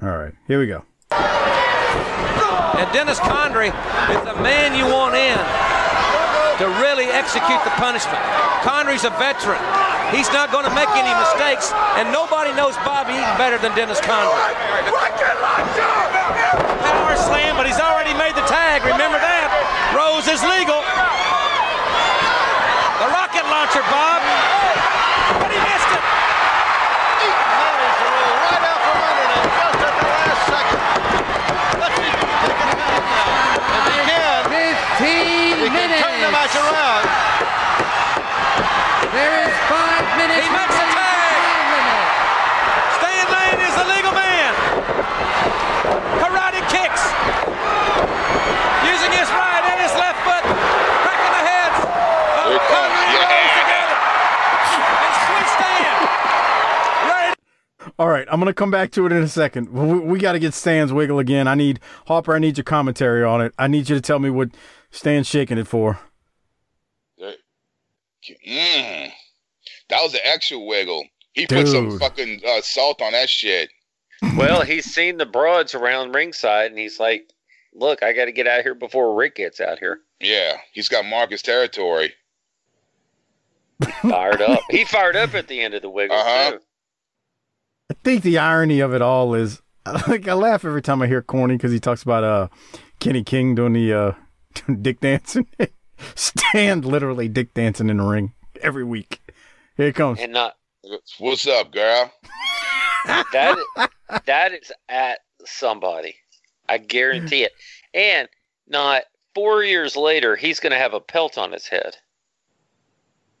All 0.00 0.14
right, 0.14 0.34
here 0.46 0.60
we 0.60 0.70
go. 0.70 0.86
And 1.10 2.86
Dennis 2.94 3.18
Condrey 3.18 3.74
is 4.14 4.22
the 4.22 4.38
man 4.38 4.78
you 4.78 4.86
want 4.86 5.18
in 5.18 5.34
to 6.62 6.66
really 6.78 7.10
execute 7.10 7.58
the 7.66 7.74
punishment. 7.74 8.22
Condrey's 8.62 9.02
a 9.02 9.10
veteran. 9.18 9.58
He's 10.14 10.30
not 10.30 10.54
going 10.54 10.62
to 10.62 10.74
make 10.78 10.94
any 10.94 11.10
mistakes, 11.10 11.74
and 11.98 12.14
nobody 12.14 12.54
knows 12.54 12.78
Bobby 12.86 13.18
Eaton 13.18 13.34
better 13.34 13.58
than 13.58 13.74
Dennis 13.74 13.98
Condrey. 13.98 14.30
Power 16.86 17.18
slam, 17.18 17.58
but 17.58 17.66
he's 17.66 17.82
already 17.82 18.14
made 18.14 18.38
the 18.38 18.46
tag. 18.46 18.86
Remember 18.86 19.18
that. 19.18 19.33
Rose 19.94 20.26
is 20.26 20.42
legal. 20.42 20.82
The 22.98 23.08
rocket 23.14 23.46
launcher, 23.46 23.82
Bob. 23.90 24.20
But 25.38 25.50
he 25.54 25.58
missed 25.62 25.90
it. 25.94 26.02
Managed 27.22 27.98
to 28.02 28.06
roll 28.10 28.34
right 28.42 28.64
out 28.64 28.80
from 28.82 28.98
under 28.98 29.26
him 29.30 29.46
just 29.54 29.78
at 29.86 29.94
the 29.94 30.06
last 30.10 30.40
second. 30.50 30.80
Let's 31.78 31.94
see 31.94 32.10
if 32.10 32.18
he 32.18 32.26
can 32.26 32.42
take 32.42 32.58
it 32.58 32.70
now. 32.74 32.98
If 33.78 33.86
he 33.86 33.98
can, 34.02 34.42
15 34.50 35.62
he 35.62 35.68
can 35.70 35.90
turn 36.02 36.18
the 36.26 36.30
match 36.34 36.54
around. 36.58 37.06
There 39.14 39.34
is 39.46 39.54
five 39.70 40.04
minutes. 40.18 40.42
He 40.42 40.50
makes 40.50 40.74
the 40.74 40.86
remaining 40.90 40.98
tag. 40.98 41.38
time 41.38 41.70
limit. 41.70 42.02
Stan 42.98 43.26
Lane 43.30 43.60
is 43.62 43.74
the 43.78 43.86
legal 43.94 44.10
man. 44.10 44.52
Karate 46.18 46.62
kicks. 46.66 47.04
Using 48.84 49.12
his 49.14 49.28
right 49.30 49.64
and 49.64 49.78
his 49.80 49.94
left 49.94 50.18
foot. 50.26 50.44
Cracking 50.44 51.32
the 51.38 51.44
heads. 51.46 51.78
of 51.78 52.44
Here 52.44 52.58
it 52.58 52.64
comes. 52.66 52.90
Condrey 52.90 53.06
and 53.06 53.14
Yeah. 53.14 53.38
Rose 53.38 53.54
together. 53.62 53.96
And 55.04 55.14
Sweet 55.24 55.48
Stan. 55.54 55.94
Ready 57.06 57.32
All 57.98 58.08
right, 58.08 58.26
I'm 58.30 58.40
gonna 58.40 58.52
come 58.52 58.70
back 58.72 58.90
to 58.92 59.06
it 59.06 59.12
in 59.12 59.22
a 59.22 59.28
second. 59.28 59.68
We, 59.70 59.98
we 60.00 60.18
got 60.18 60.32
to 60.32 60.38
get 60.40 60.52
Stan's 60.54 60.92
wiggle 60.92 61.18
again. 61.20 61.46
I 61.46 61.54
need 61.54 61.78
Harper. 62.06 62.34
I 62.34 62.38
need 62.40 62.56
your 62.58 62.64
commentary 62.64 63.22
on 63.22 63.40
it. 63.40 63.54
I 63.58 63.68
need 63.68 63.88
you 63.88 63.94
to 63.94 64.00
tell 64.00 64.18
me 64.18 64.30
what 64.30 64.50
Stan's 64.90 65.28
shaking 65.28 65.58
it 65.58 65.68
for. 65.68 66.00
Mm. 67.20 69.10
That 69.90 70.02
was 70.02 70.14
an 70.14 70.20
extra 70.24 70.58
wiggle. 70.58 71.04
He 71.34 71.46
put 71.46 71.68
some 71.68 71.98
fucking 71.98 72.40
uh, 72.46 72.60
salt 72.62 73.02
on 73.02 73.12
that 73.12 73.28
shit. 73.28 73.70
Well, 74.38 74.62
he's 74.62 74.86
seen 74.86 75.18
the 75.18 75.26
broads 75.26 75.74
around 75.74 76.14
ringside, 76.14 76.70
and 76.70 76.78
he's 76.78 76.98
like, 76.98 77.28
"Look, 77.74 78.02
I 78.02 78.14
got 78.14 78.24
to 78.24 78.32
get 78.32 78.46
out 78.46 78.62
here 78.62 78.74
before 78.74 79.14
Rick 79.14 79.34
gets 79.36 79.60
out 79.60 79.78
here." 79.78 79.98
Yeah, 80.18 80.56
he's 80.72 80.88
got 80.88 81.04
Marcus 81.04 81.42
territory. 81.42 82.14
Fired 84.00 84.40
up. 84.40 84.60
he 84.70 84.84
fired 84.86 85.16
up 85.16 85.34
at 85.34 85.46
the 85.48 85.60
end 85.60 85.74
of 85.74 85.82
the 85.82 85.90
wiggle 85.90 86.16
Uh-huh. 86.16 86.52
too. 86.52 86.58
I 87.90 87.94
think 88.02 88.22
the 88.22 88.38
irony 88.38 88.80
of 88.80 88.94
it 88.94 89.02
all 89.02 89.34
is 89.34 89.60
like 90.08 90.26
I 90.26 90.34
laugh 90.34 90.64
every 90.64 90.82
time 90.82 91.02
I 91.02 91.06
hear 91.06 91.22
Corny 91.22 91.56
because 91.56 91.72
he 91.72 91.80
talks 91.80 92.02
about 92.02 92.24
uh 92.24 92.48
Kenny 93.00 93.22
King 93.22 93.54
doing 93.54 93.72
the 93.72 93.92
uh 93.92 94.12
dick 94.80 95.00
dancing. 95.00 95.46
Stan 96.14 96.80
literally 96.82 97.28
dick 97.28 97.54
dancing 97.54 97.88
in 97.88 97.98
the 97.98 98.04
ring 98.04 98.32
every 98.60 98.84
week. 98.84 99.20
Here 99.76 99.88
it 99.88 99.94
comes. 99.94 100.20
And 100.20 100.32
not 100.32 100.56
What's 101.18 101.46
up, 101.46 101.72
girl? 101.72 102.12
that 103.06 103.56
that 104.26 104.52
is 104.52 104.72
at 104.88 105.20
somebody. 105.44 106.16
I 106.68 106.78
guarantee 106.78 107.44
it. 107.44 107.52
And 107.92 108.28
not 108.68 109.04
four 109.34 109.62
years 109.62 109.96
later, 109.96 110.36
he's 110.36 110.60
going 110.60 110.72
to 110.72 110.78
have 110.78 110.94
a 110.94 111.00
pelt 111.00 111.38
on 111.38 111.52
his 111.52 111.66
head. 111.66 111.96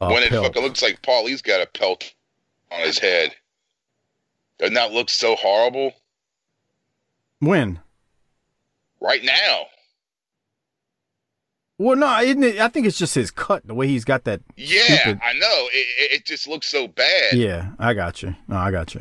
A 0.00 0.12
when 0.12 0.22
it 0.22 0.30
fucking 0.30 0.62
looks 0.62 0.82
like 0.82 1.02
Paulie's 1.02 1.42
got 1.42 1.60
a 1.60 1.66
pelt 1.66 2.12
on 2.70 2.80
his 2.80 2.98
head. 2.98 3.34
Doesn't 4.58 4.74
that 4.74 4.92
look 4.92 5.10
so 5.10 5.34
horrible? 5.36 5.92
When? 7.40 7.80
Right 9.00 9.22
now. 9.24 9.62
Well, 11.76 11.96
no, 11.96 12.20
isn't 12.20 12.42
it? 12.44 12.58
I 12.60 12.68
think 12.68 12.86
it's 12.86 12.96
just 12.98 13.16
his 13.16 13.30
cut, 13.32 13.66
the 13.66 13.74
way 13.74 13.88
he's 13.88 14.04
got 14.04 14.24
that. 14.24 14.40
Yeah, 14.56 14.82
stupid- 14.82 15.20
I 15.24 15.32
know. 15.32 15.68
It, 15.72 15.86
it, 15.98 16.12
it 16.20 16.24
just 16.26 16.46
looks 16.46 16.68
so 16.68 16.86
bad. 16.86 17.34
Yeah, 17.34 17.72
I 17.80 17.94
got 17.94 18.22
you. 18.22 18.36
No, 18.46 18.56
I 18.56 18.70
got 18.70 18.94
you. 18.94 19.00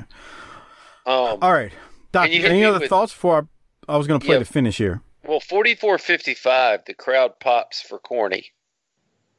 Um, 1.05 1.37
All 1.41 1.53
right, 1.53 1.71
Doc. 2.11 2.31
You 2.31 2.43
Any 2.45 2.63
other 2.65 2.79
with- 2.79 2.89
thoughts 2.89 3.13
before 3.13 3.47
I, 3.87 3.93
I 3.93 3.97
was 3.97 4.07
going 4.07 4.19
to 4.19 4.25
play 4.25 4.35
Yeah. 4.35 4.39
the 4.39 4.45
finish 4.45 4.77
here? 4.77 5.01
well, 5.25 5.39
forty-four 5.39 5.97
fifty-five. 5.99 6.81
The 6.85 6.93
crowd 6.95 7.39
pops 7.39 7.79
for 7.81 7.99
corny. 7.99 8.47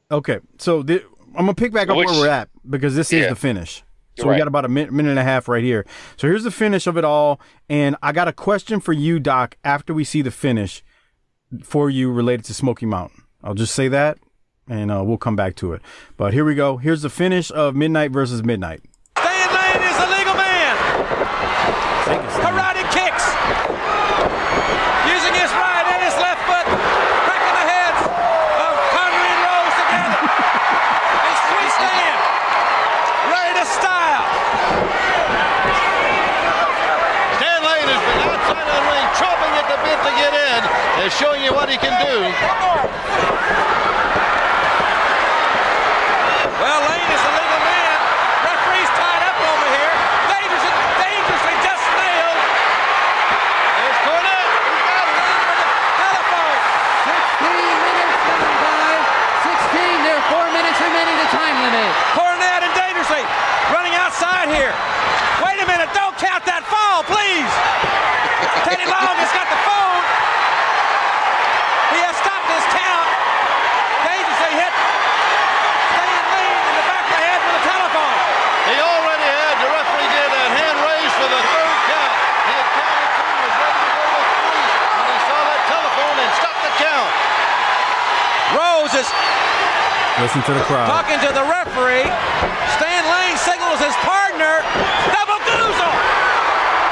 Okay, 0.09 0.39
so 0.57 0.81
the, 0.81 1.03
I'm 1.35 1.45
gonna 1.45 1.53
pick 1.55 1.73
back 1.73 1.89
up 1.89 1.97
Which- 1.97 2.07
where 2.07 2.21
we're 2.21 2.29
at 2.29 2.49
because 2.69 2.95
this 2.95 3.11
is 3.11 3.27
the 3.27 3.35
finish. 3.35 3.83
So 4.17 4.25
You're 4.25 4.33
we 4.33 4.37
got 4.37 4.47
about 4.47 4.65
a 4.65 4.69
minute, 4.69 4.93
minute 4.93 5.09
and 5.09 5.19
a 5.19 5.23
half 5.23 5.47
right 5.47 5.63
here. 5.63 5.85
So 6.17 6.27
here's 6.27 6.43
the 6.43 6.51
finish 6.51 6.87
of 6.87 6.97
it 6.97 7.03
all, 7.03 7.39
and 7.69 7.95
I 8.01 8.11
got 8.11 8.27
a 8.27 8.33
question 8.33 8.79
for 8.79 8.93
you, 8.93 9.19
Doc. 9.19 9.57
After 9.63 9.93
we 9.93 10.03
see 10.03 10.21
the 10.21 10.31
finish, 10.31 10.83
for 11.63 11.89
you 11.89 12.11
related 12.11 12.45
to 12.45 12.53
Smoky 12.53 12.85
Mountain, 12.85 13.23
I'll 13.43 13.53
just 13.53 13.75
say 13.75 13.87
that, 13.89 14.17
and 14.67 14.89
uh, 14.89 15.03
we'll 15.05 15.17
come 15.17 15.35
back 15.35 15.55
to 15.57 15.73
it. 15.73 15.81
But 16.17 16.33
here 16.33 16.45
we 16.45 16.55
go. 16.55 16.77
Here's 16.77 17.01
the 17.01 17.09
finish 17.09 17.51
of 17.51 17.75
Midnight 17.75 18.11
versus 18.11 18.43
Midnight. 18.43 18.81
Stan 19.17 19.53
Lane 19.53 19.83
is 19.83 19.97
a 19.99 20.07
legal 20.17 20.33
man. 20.33 20.75
Karate 22.41 22.83
kicks. 22.89 23.25
Using 25.05 25.35
his 25.37 25.51
right 25.53 25.85
and 25.85 26.01
his 26.01 26.15
left 26.17 26.41
foot. 26.49 26.65
Cracking 26.65 27.55
the 27.61 27.67
heads 27.69 28.01
of 28.09 28.73
Condrey 28.95 29.29
and 29.29 29.41
Rose 29.45 29.75
together. 29.77 30.23
A 30.25 31.31
sweet 31.45 31.71
Stan. 31.77 32.17
Ready 33.29 33.53
to 33.61 33.65
style. 33.69 34.25
Stan 37.37 37.59
Lane 37.61 37.89
has 37.93 38.01
been 38.01 38.21
outside 38.33 38.65
of 38.65 38.73
the 38.73 38.85
ring, 38.89 39.07
chomping 39.13 39.53
at 39.61 39.67
the 39.69 39.77
bit 39.85 39.99
to 40.01 40.11
get 40.17 40.33
in, 40.33 40.61
and 41.05 41.09
showing 41.13 41.45
you 41.45 41.53
what 41.53 41.69
he 41.69 41.77
can 41.77 41.93
do. 42.01 42.24
Well, 46.55 46.81
Lane 46.89 47.11
is 47.11 47.23
a 47.23 47.31
legal 47.35 47.61
man. 47.63 47.95
Referee's 48.43 48.91
tied 48.99 49.23
up 49.23 49.37
over 49.39 49.67
here. 49.71 49.93
Dangerously, 50.27 50.73
dangerously 50.99 51.55
just 51.63 51.85
nailed. 51.95 52.39
There's 53.79 53.99
Cornette. 54.03 54.51
Telephone. 55.95 56.59
16 57.07 57.87
minutes 57.87 58.19
gone 58.27 58.55
by. 58.59 58.91
16. 59.71 60.03
There 60.03 60.17
are 60.19 60.27
four 60.31 60.47
minutes 60.51 60.79
remaining 60.83 61.17
to 61.21 61.27
time 61.31 61.55
limit. 61.63 61.91
Cornette 62.17 62.63
and 62.67 62.73
dangerously 62.75 63.23
running 63.71 63.95
outside 63.95 64.49
here. 64.51 64.73
Wait 65.43 65.57
a 65.59 65.67
minute, 65.67 65.89
don't 65.95 66.15
count 66.19 66.43
that 66.45 66.63
fall, 66.67 67.03
please. 67.07 67.51
Teddy 68.65 68.85
Long 68.87 69.15
has 69.19 69.31
got 69.35 69.47
the 69.49 69.59
phone. 69.67 70.03
He 71.93 72.01
has 72.03 72.15
stopped 72.17 72.49
his 72.49 72.65
count. 72.71 73.07
Dangerously 74.05 74.53
hit 74.57 74.73
Stan 75.95 76.23
Lane 76.33 76.65
in 76.65 76.75
the 76.75 76.85
back 76.87 77.05
of 77.05 77.13
the 77.13 77.21
head 77.25 77.39
with 77.45 77.55
a 77.55 77.63
telephone. 77.65 78.17
He 78.69 78.75
already 78.81 79.27
had, 79.27 79.53
the 79.61 79.69
referee 79.69 80.11
did 80.11 80.29
a 80.33 80.45
hand 80.55 80.77
raise 80.81 81.13
for 81.19 81.29
the 81.29 81.41
third 81.41 81.77
count. 81.89 82.15
He 82.45 82.53
had 82.55 82.69
counted 82.73 83.11
two, 83.15 83.33
was 83.45 83.55
ready 83.59 83.79
to 83.85 83.91
go 83.95 84.05
with 84.13 84.29
three 84.45 84.65
when 84.65 85.07
he 85.09 85.19
saw 85.25 85.39
that 85.45 85.61
telephone 85.69 86.15
and 86.21 86.31
stopped 86.37 86.61
the 86.65 86.73
count. 86.79 87.11
Rose 88.55 88.93
is 88.97 89.09
Listen 90.19 90.41
to 90.43 90.53
the 90.53 90.61
crowd. 90.63 90.87
talking 90.87 91.19
to 91.19 91.31
the 91.33 91.43
referee. 91.43 92.07
Stan 92.79 93.03
Lane 93.03 93.35
signals 93.35 93.83
his 93.83 93.93
partner. 93.99 94.63
Double 95.11 95.39
goozle. 95.43 95.95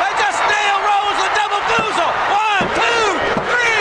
They 0.03 0.11
just 0.19 0.39
nailed 0.43 0.83
Rose 0.83 1.17
with 1.23 1.31
double 1.31 1.63
goozle. 1.71 2.11
One, 2.35 2.67
two, 2.75 3.05
three. 3.47 3.79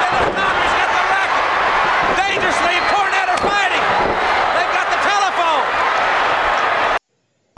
And 0.00 0.12
the 0.16 0.24
Knockers 0.32 0.72
got 0.80 0.90
the 0.96 1.04
racket. 1.12 1.44
Dangerously 2.16 2.76
Cornette 2.88 3.30
are 3.36 3.42
fighting. 3.44 3.84
They've 4.56 4.72
got 4.72 4.88
the 4.96 5.00
telephone. 5.04 5.64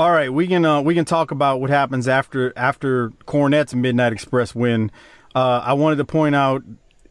All 0.01 0.11
right, 0.11 0.33
we 0.33 0.49
can 0.49 0.65
uh, 0.65 0.83
we 0.83 0.95
can 0.95 1.05
talk 1.05 1.31
about 1.31 1.61
what 1.61 1.71
happens 1.71 2.09
after 2.09 2.53
after 2.57 3.11
Cornette's 3.27 3.77
Midnight 3.77 4.13
Express 4.13 4.57
win. 4.57 4.91
Uh, 5.39 5.63
I 5.65 5.75
wanted 5.75 5.97
to 5.97 6.05
point 6.05 6.35
out 6.35 6.65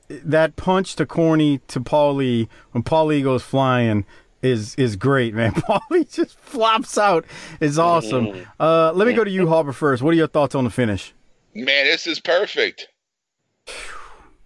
that 0.09 0.57
punch 0.57 0.97
to 0.97 1.05
Corny 1.05 1.59
to 1.69 1.79
Paulie 1.79 2.49
when 2.71 2.83
Paulie 2.83 3.23
goes 3.23 3.41
flying 3.41 4.03
is 4.41 4.75
is 4.75 4.97
great, 4.97 5.33
man. 5.33 5.53
Paulie 5.53 6.13
just 6.13 6.37
flops 6.37 6.97
out. 6.97 7.23
It's 7.61 7.77
awesome. 7.77 8.45
Uh, 8.59 8.91
let 8.91 9.07
me 9.07 9.13
go 9.13 9.23
to 9.23 9.31
you, 9.31 9.47
Harper, 9.47 9.71
first. 9.71 10.03
What 10.03 10.13
are 10.13 10.17
your 10.17 10.27
thoughts 10.27 10.55
on 10.55 10.65
the 10.65 10.69
finish? 10.69 11.13
Man, 11.55 11.85
this 11.85 12.05
is 12.05 12.19
perfect. 12.19 12.89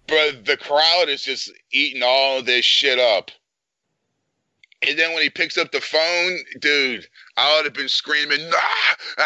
But 0.07 0.45
the 0.45 0.57
crowd 0.57 1.05
is 1.09 1.23
just 1.23 1.51
eating 1.71 2.03
all 2.05 2.43
this 2.43 2.63
shit 2.63 2.99
up. 2.99 3.31
And 4.87 4.97
then 4.99 5.11
when 5.15 5.23
he 5.23 5.31
picks 5.31 5.57
up 5.57 5.71
the 5.71 5.81
phone, 5.81 6.37
dude, 6.59 7.07
I 7.35 7.55
would 7.55 7.65
have 7.65 7.73
been 7.73 7.89
screaming, 7.89 8.47
nah! 8.47 9.25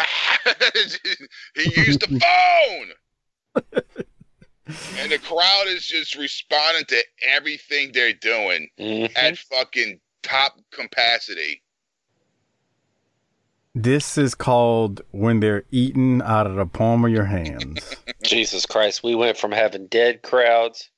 he 1.56 1.82
used 1.82 2.00
the 2.00 2.20
phone! 3.62 3.74
And 4.66 5.12
the 5.12 5.18
crowd 5.18 5.64
is 5.66 5.86
just 5.86 6.14
responding 6.16 6.84
to 6.86 7.02
everything 7.28 7.92
they're 7.92 8.12
doing 8.12 8.68
at 9.16 9.38
fucking 9.38 10.00
top 10.22 10.58
capacity. 10.72 11.62
This 13.74 14.16
is 14.16 14.34
called 14.34 15.02
when 15.10 15.40
they're 15.40 15.64
eating 15.70 16.22
out 16.22 16.46
of 16.46 16.56
the 16.56 16.64
palm 16.66 17.04
of 17.04 17.10
your 17.10 17.26
hands. 17.26 17.94
Jesus 18.22 18.64
Christ, 18.64 19.02
we 19.04 19.14
went 19.14 19.36
from 19.36 19.52
having 19.52 19.86
dead 19.86 20.22
crowds 20.22 20.88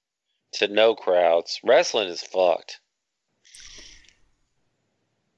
to 0.53 0.69
no 0.69 0.95
crowds. 0.95 1.61
Wrestling 1.65 2.09
is 2.09 2.23
fucked. 2.23 2.81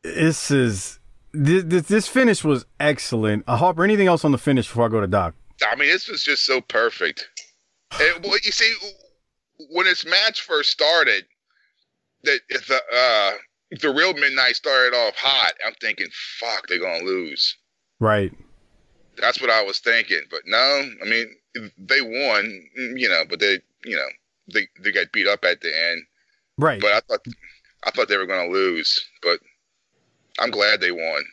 this 0.03 0.51
is 0.51 0.99
this, 1.33 1.65
this 1.65 1.83
this 1.85 2.09
finish 2.09 2.45
was 2.45 2.67
excellent. 2.79 3.45
Uh, 3.47 3.57
Harper, 3.57 3.85
anything 3.85 4.07
else 4.07 4.25
on 4.25 4.33
the 4.33 4.39
finish 4.39 4.67
before 4.69 4.87
I 4.87 4.89
go 4.89 5.01
to 5.01 5.07
Doc? 5.07 5.35
I 5.69 5.77
mean, 5.77 5.89
this 5.89 6.09
was 6.09 6.23
just 6.23 6.45
so 6.45 6.61
perfect. 6.61 7.29
And, 7.99 8.25
well, 8.25 8.39
you 8.43 8.53
see, 8.53 8.73
when 9.71 9.87
this 9.87 10.05
match 10.05 10.43
first 10.43 10.71
started, 10.71 11.25
that 12.25 12.41
the 12.49 12.81
uh, 12.95 13.33
the 13.81 13.93
real 13.93 14.15
midnight 14.15 14.57
started 14.57 14.97
off 14.97 15.15
hot. 15.17 15.53
I'm 15.67 15.75
thinking, 15.81 16.09
fuck, 16.39 16.67
they're 16.67 16.79
gonna 16.79 17.05
lose. 17.05 17.57
Right. 17.99 18.33
That's 19.17 19.41
what 19.41 19.51
I 19.51 19.63
was 19.63 19.79
thinking. 19.79 20.23
But 20.31 20.41
no, 20.47 20.85
I 21.03 21.09
mean, 21.09 21.27
they 21.79 22.01
won, 22.01 22.63
you 22.97 23.09
know, 23.09 23.25
but 23.29 23.41
they, 23.41 23.61
you 23.85 23.97
know, 23.97 24.07
they 24.53 24.69
they 24.83 24.93
got 24.93 25.13
beat 25.13 25.27
up 25.27 25.45
at 25.45 25.61
the 25.61 25.77
end. 25.91 26.03
Right. 26.59 26.81
But 26.81 26.93
I 26.93 27.01
thought 27.01 27.27
I 27.85 27.91
thought 27.91 28.09
they 28.09 28.17
were 28.17 28.27
gonna 28.27 28.51
lose. 28.51 29.01
But 29.23 29.41
I'm 30.39 30.51
glad 30.51 30.81
they 30.81 30.93
won. 30.93 31.25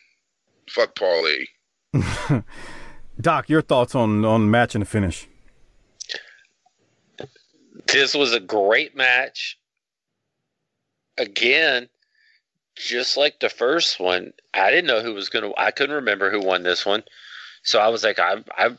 Fuck 0.70 0.96
Paulie. 0.96 1.48
Doc, 3.22 3.50
your 3.50 3.62
thoughts 3.62 3.96
on 3.96 4.26
on 4.26 4.52
match 4.52 4.76
and 4.76 4.82
the 4.82 4.86
finish? 4.86 5.28
This 7.88 8.14
was 8.14 8.34
a 8.34 8.40
great 8.40 8.96
match. 8.96 9.58
Again, 11.18 11.90
just 12.76 13.18
like 13.18 13.40
the 13.40 13.50
first 13.50 14.00
one, 14.00 14.34
I 14.54 14.70
didn't 14.70 14.88
know 14.88 15.02
who 15.02 15.14
was 15.14 15.30
going 15.30 15.46
to. 15.46 15.60
I 15.60 15.72
couldn't 15.72 15.96
remember 15.96 16.30
who 16.30 16.42
won 16.42 16.64
this 16.64 16.86
one, 16.86 17.04
so 17.64 17.80
I 17.80 17.88
was 17.88 18.04
like, 18.04 18.20
I'm, 18.20 18.46
I'm 18.56 18.78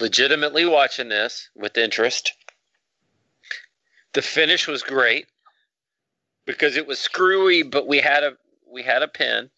legitimately 0.00 0.66
watching 0.66 1.08
this 1.08 1.48
with 1.54 1.78
interest. 1.78 2.32
The 4.14 4.22
finish 4.22 4.66
was 4.66 4.82
great 4.82 5.26
because 6.46 6.76
it 6.76 6.86
was 6.86 6.98
screwy, 6.98 7.62
but 7.62 7.86
we 7.86 8.00
had 8.00 8.24
a 8.24 8.32
we 8.70 8.82
had 8.82 9.02
a 9.02 9.08
pin. 9.08 9.50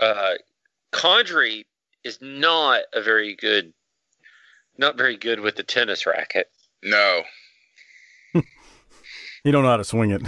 Uh, 0.00 0.34
Condrey 0.92 1.64
is 2.04 2.18
not 2.20 2.82
a 2.92 3.02
very 3.02 3.34
good, 3.34 3.72
not 4.78 4.96
very 4.96 5.16
good 5.16 5.40
with 5.40 5.56
the 5.56 5.62
tennis 5.62 6.06
racket. 6.06 6.50
No. 6.82 7.22
You 9.44 9.52
don't 9.52 9.62
know 9.62 9.70
how 9.70 9.76
to 9.76 9.84
swing 9.84 10.10
it. 10.10 10.22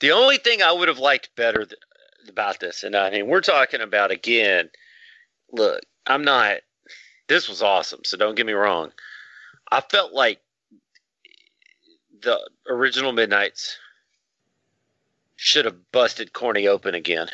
The 0.00 0.12
only 0.12 0.38
thing 0.38 0.62
I 0.62 0.72
would 0.72 0.88
have 0.88 0.98
liked 0.98 1.36
better 1.36 1.66
th- 1.66 1.78
about 2.26 2.58
this, 2.58 2.82
and 2.82 2.96
I 2.96 3.10
mean, 3.10 3.26
we're 3.26 3.42
talking 3.42 3.82
about 3.82 4.10
again. 4.10 4.70
Look, 5.52 5.82
I'm 6.06 6.24
not. 6.24 6.60
This 7.26 7.50
was 7.50 7.62
awesome, 7.62 8.00
so 8.04 8.16
don't 8.16 8.34
get 8.34 8.46
me 8.46 8.54
wrong. 8.54 8.92
I 9.70 9.82
felt 9.82 10.14
like 10.14 10.40
the 12.22 12.40
original 12.66 13.12
Midnight's 13.12 13.76
should 15.36 15.66
have 15.66 15.92
busted 15.92 16.32
Corny 16.32 16.66
open 16.66 16.94
again. 16.94 17.28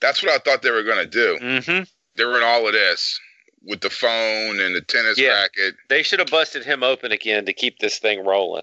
That's 0.00 0.22
what 0.22 0.32
I 0.32 0.38
thought 0.38 0.62
they 0.62 0.70
were 0.70 0.82
going 0.82 1.04
to 1.04 1.06
do. 1.06 1.38
Mm-hmm. 1.42 1.82
They 2.16 2.24
were 2.24 2.38
in 2.38 2.42
all 2.42 2.66
of 2.66 2.72
this 2.72 3.20
with 3.64 3.80
the 3.80 3.90
phone 3.90 4.60
and 4.60 4.74
the 4.74 4.80
tennis 4.82 5.18
Yeah. 5.18 5.40
racket. 5.42 5.74
They 5.88 6.02
should 6.02 6.18
have 6.20 6.30
busted 6.30 6.64
him 6.64 6.82
open 6.82 7.12
again 7.12 7.46
to 7.46 7.52
keep 7.52 7.78
this 7.78 7.98
thing 7.98 8.24
rolling. 8.24 8.62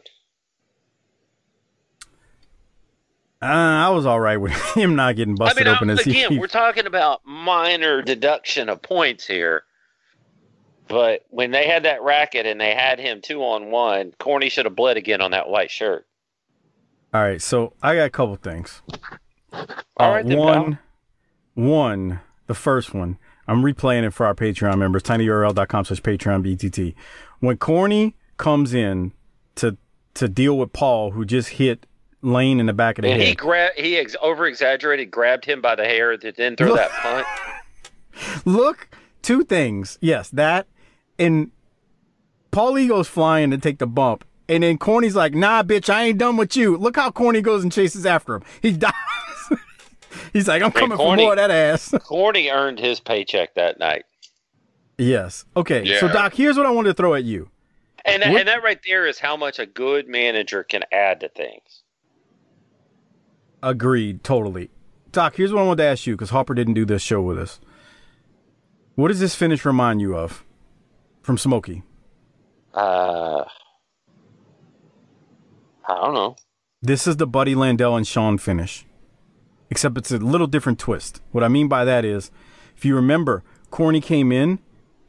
Uh, 3.42 3.46
I 3.46 3.90
was 3.90 4.06
all 4.06 4.20
right 4.20 4.38
with 4.38 4.54
him 4.76 4.96
not 4.96 5.16
getting 5.16 5.36
busted 5.36 5.68
I 5.68 5.72
mean, 5.72 5.76
open. 5.76 5.90
I- 5.90 5.94
as 5.94 6.02
he- 6.02 6.24
again, 6.24 6.40
we're 6.40 6.48
talking 6.48 6.86
about 6.86 7.22
minor 7.26 8.02
deduction 8.02 8.70
of 8.70 8.82
points 8.82 9.28
here. 9.28 9.64
But 10.88 11.26
when 11.30 11.50
they 11.52 11.68
had 11.68 11.84
that 11.84 12.04
racket 12.04 12.46
and 12.46 12.62
they 12.62 12.76
had 12.76 13.00
him 13.00 13.20
two 13.22 13.42
on 13.44 13.72
one, 13.72 14.14
Corny 14.20 14.50
should 14.50 14.66
have 14.66 14.76
bled 14.76 14.98
again 14.98 15.20
on 15.20 15.32
that 15.32 15.50
white 15.50 15.72
shirt. 15.72 16.06
All 17.12 17.22
right, 17.22 17.42
so 17.42 17.74
I 17.82 17.96
got 17.96 18.04
a 18.04 18.10
couple 18.12 18.36
things. 18.36 18.82
All 19.52 19.66
Uh, 19.98 20.10
right, 20.12 20.28
then, 20.28 20.38
one, 20.38 20.80
one, 21.56 22.20
the 22.46 22.54
first 22.54 22.94
one. 22.94 23.18
I'm 23.48 23.62
replaying 23.62 24.04
it 24.06 24.12
for 24.12 24.26
our 24.26 24.34
Patreon 24.36 24.78
members. 24.78 25.04
tinyurl.com 25.04 25.86
slash 25.86 26.02
Patreon 26.02 26.44
BTT. 26.46 26.96
When 27.40 27.58
Corny 27.58 28.16
comes 28.38 28.74
in 28.74 29.12
to 29.56 29.78
to 30.16 30.28
deal 30.28 30.58
with 30.58 30.72
Paul, 30.74 31.12
who 31.12 31.26
just 31.26 31.50
hit 31.50 31.86
Lane 32.22 32.60
in 32.60 32.66
the 32.66 32.74
back 32.74 32.98
of 32.98 33.04
the 33.04 33.10
And 33.10 33.22
he 33.22 33.28
head. 33.30 33.38
gra- 33.38 33.70
he 33.76 33.98
ex- 33.98 34.16
over 34.22 34.48
exaggerated, 34.48 35.12
grabbed 35.12 35.46
him 35.46 35.62
by 35.62 35.76
the 35.76 35.84
hair, 35.84 36.18
then 36.18 36.56
threw 36.56 36.70
Look. 36.70 36.78
that 36.78 36.92
punt. 36.92 37.28
Look, 38.46 38.88
two 39.22 39.44
things. 39.44 39.98
Yes, 40.02 40.30
that 40.30 40.68
and 41.20 41.52
Paul 42.52 42.78
Ego's 42.80 43.08
flying 43.08 43.52
to 43.52 43.58
take 43.58 43.80
the 43.80 43.88
bump. 43.88 44.24
And 44.48 44.64
then 44.64 44.78
Corny's 44.78 45.16
like, 45.16 45.34
nah, 45.34 45.64
bitch, 45.64 45.90
I 45.90 46.04
ain't 46.04 46.18
done 46.20 46.38
with 46.38 46.56
you. 46.56 46.78
Look 46.78 46.96
how 46.96 47.10
Corny 47.12 47.42
goes 47.42 47.64
and 47.64 47.72
chases 47.72 48.06
after 48.06 48.36
him. 48.36 48.44
He 48.62 48.72
dies. 48.78 48.94
He's 50.34 50.48
like, 50.48 50.62
I'm 50.62 50.72
coming 50.72 50.98
Corny- 50.98 51.22
for 51.24 51.26
more 51.26 51.32
of 51.34 51.38
that 51.38 51.52
ass. 51.52 51.94
Corny 52.04 52.50
earned 52.50 52.80
his 52.80 53.00
paycheck 53.00 53.56
that 53.56 53.80
night. 53.80 54.06
yes. 54.98 55.46
Okay. 55.56 56.00
So, 56.00 56.08
Doc, 56.08 56.34
here's 56.34 56.58
what 56.58 56.66
I 56.66 56.72
wanted 56.72 56.90
to 56.90 56.94
throw 56.96 57.14
at 57.14 57.24
you. 57.24 57.50
And 58.06 58.22
that, 58.22 58.36
and 58.36 58.48
that 58.48 58.62
right 58.64 58.80
there 58.86 59.08
is 59.08 59.18
how 59.18 59.36
much 59.36 59.58
a 59.58 59.66
good 59.66 60.08
manager 60.08 60.64
can 60.64 60.84
add 60.92 61.22
to 61.22 61.30
things. 61.30 61.82
Agreed, 63.64 64.24
totally. 64.24 64.70
Doc, 65.12 65.36
here's 65.38 65.52
what 65.52 65.62
I 65.62 65.66
wanted 65.66 65.84
to 65.84 65.90
ask 65.90 66.06
you 66.06 66.14
because 66.14 66.30
Harper 66.30 66.54
didn't 66.54 66.76
do 66.76 66.86
this 66.86 67.02
show 67.02 67.22
with 67.22 67.40
us. 67.40 67.60
What 68.94 69.08
does 69.08 69.20
this 69.20 69.34
finish 69.34 69.66
remind 69.66 70.02
you 70.02 70.16
of 70.16 70.46
from 71.24 71.38
Smoky? 71.38 71.82
Uh, 72.74 73.44
I 75.88 75.96
don't 76.02 76.14
know. 76.14 76.36
This 76.82 77.08
is 77.08 77.18
the 77.18 77.26
Buddy 77.26 77.56
Landel 77.56 77.98
and 77.98 78.06
Shawn 78.06 78.38
finish, 78.38 78.85
except 79.76 79.98
it's 79.98 80.10
a 80.10 80.18
little 80.18 80.48
different 80.48 80.80
twist. 80.80 81.20
What 81.34 81.44
I 81.44 81.50
mean 81.50 81.68
by 81.68 81.84
that 81.84 82.06
is, 82.06 82.32
if 82.78 82.86
you 82.86 82.96
remember, 82.96 83.44
Corny 83.72 84.00
came 84.00 84.32
in 84.32 84.60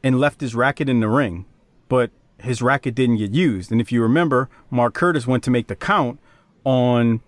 and 0.03 0.19
left 0.19 0.41
his 0.41 0.55
racket 0.55 0.89
in 0.89 0.99
the 0.99 1.07
ring, 1.07 1.45
but 1.87 2.11
his 2.41 2.61
racket 2.61 2.93
didn't 2.93 3.15
get 3.15 3.33
used. 3.33 3.71
And 3.71 3.79
if 3.79 3.93
you 3.93 4.01
remember, 4.01 4.49
Mark 4.69 4.93
Curtis 4.93 5.25
went 5.25 5.41
to 5.45 5.51
make 5.51 5.67
the 5.67 5.75
count 5.77 6.19
on 6.65 7.21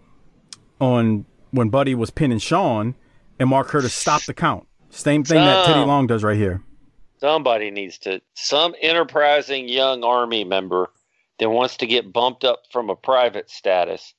on 0.82 1.26
when 1.52 1.70
Buddy 1.70 1.96
was 1.96 2.10
pinning 2.10 2.40
Shawn, 2.40 2.96
and 3.40 3.50
Mark 3.50 3.68
Curtis 3.68 3.94
stopped 3.94 4.28
the 4.28 4.34
count. 4.34 4.68
Same 4.90 5.24
thing 5.24 5.38
that 5.38 5.66
Teddy 5.66 5.80
Long 5.80 6.08
does 6.08 6.26
right 6.26 6.36
here. 6.36 6.62
Somebody 7.22 7.72
needs 7.72 8.00
to, 8.00 8.22
some 8.34 8.76
enterprising 8.82 9.70
young 9.70 10.04
army 10.04 10.44
member 10.44 10.90
that 11.40 11.50
wants 11.50 11.78
to 11.78 11.88
get 11.88 12.12
bumped 12.12 12.44
up 12.44 12.64
from 12.70 12.90
a 12.90 12.98
private 12.98 13.50
status 13.50 14.14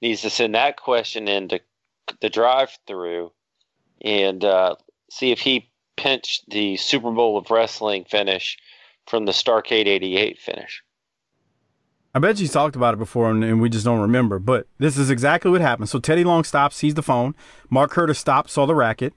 needs 0.00 0.22
to 0.22 0.30
send 0.30 0.54
that 0.54 0.76
question 0.76 1.26
into 1.26 1.60
the 2.20 2.30
drive 2.30 2.76
through 2.86 3.32
and 4.02 4.44
uh, 4.44 4.76
see 5.10 5.30
if 5.30 5.40
he 5.40 5.70
pinched 5.96 6.44
the 6.48 6.76
Super 6.76 7.10
Bowl 7.10 7.38
of 7.38 7.50
Wrestling 7.50 8.04
finish 8.04 8.58
from 9.06 9.24
the 9.24 9.32
Starcade 9.32 9.86
88 9.86 10.38
finish. 10.38 10.82
I 12.14 12.18
bet 12.18 12.38
you 12.40 12.48
talked 12.48 12.76
about 12.76 12.94
it 12.94 12.98
before 12.98 13.30
and, 13.30 13.42
and 13.42 13.60
we 13.60 13.70
just 13.70 13.86
don't 13.86 14.00
remember, 14.00 14.38
but 14.38 14.66
this 14.78 14.98
is 14.98 15.08
exactly 15.08 15.50
what 15.50 15.62
happened. 15.62 15.88
So 15.88 15.98
Teddy 15.98 16.24
Long 16.24 16.44
stopped, 16.44 16.74
sees 16.74 16.94
the 16.94 17.02
phone. 17.02 17.34
Mark 17.70 17.90
Curtis 17.90 18.18
stopped, 18.18 18.50
saw 18.50 18.66
the 18.66 18.74
racket. 18.74 19.14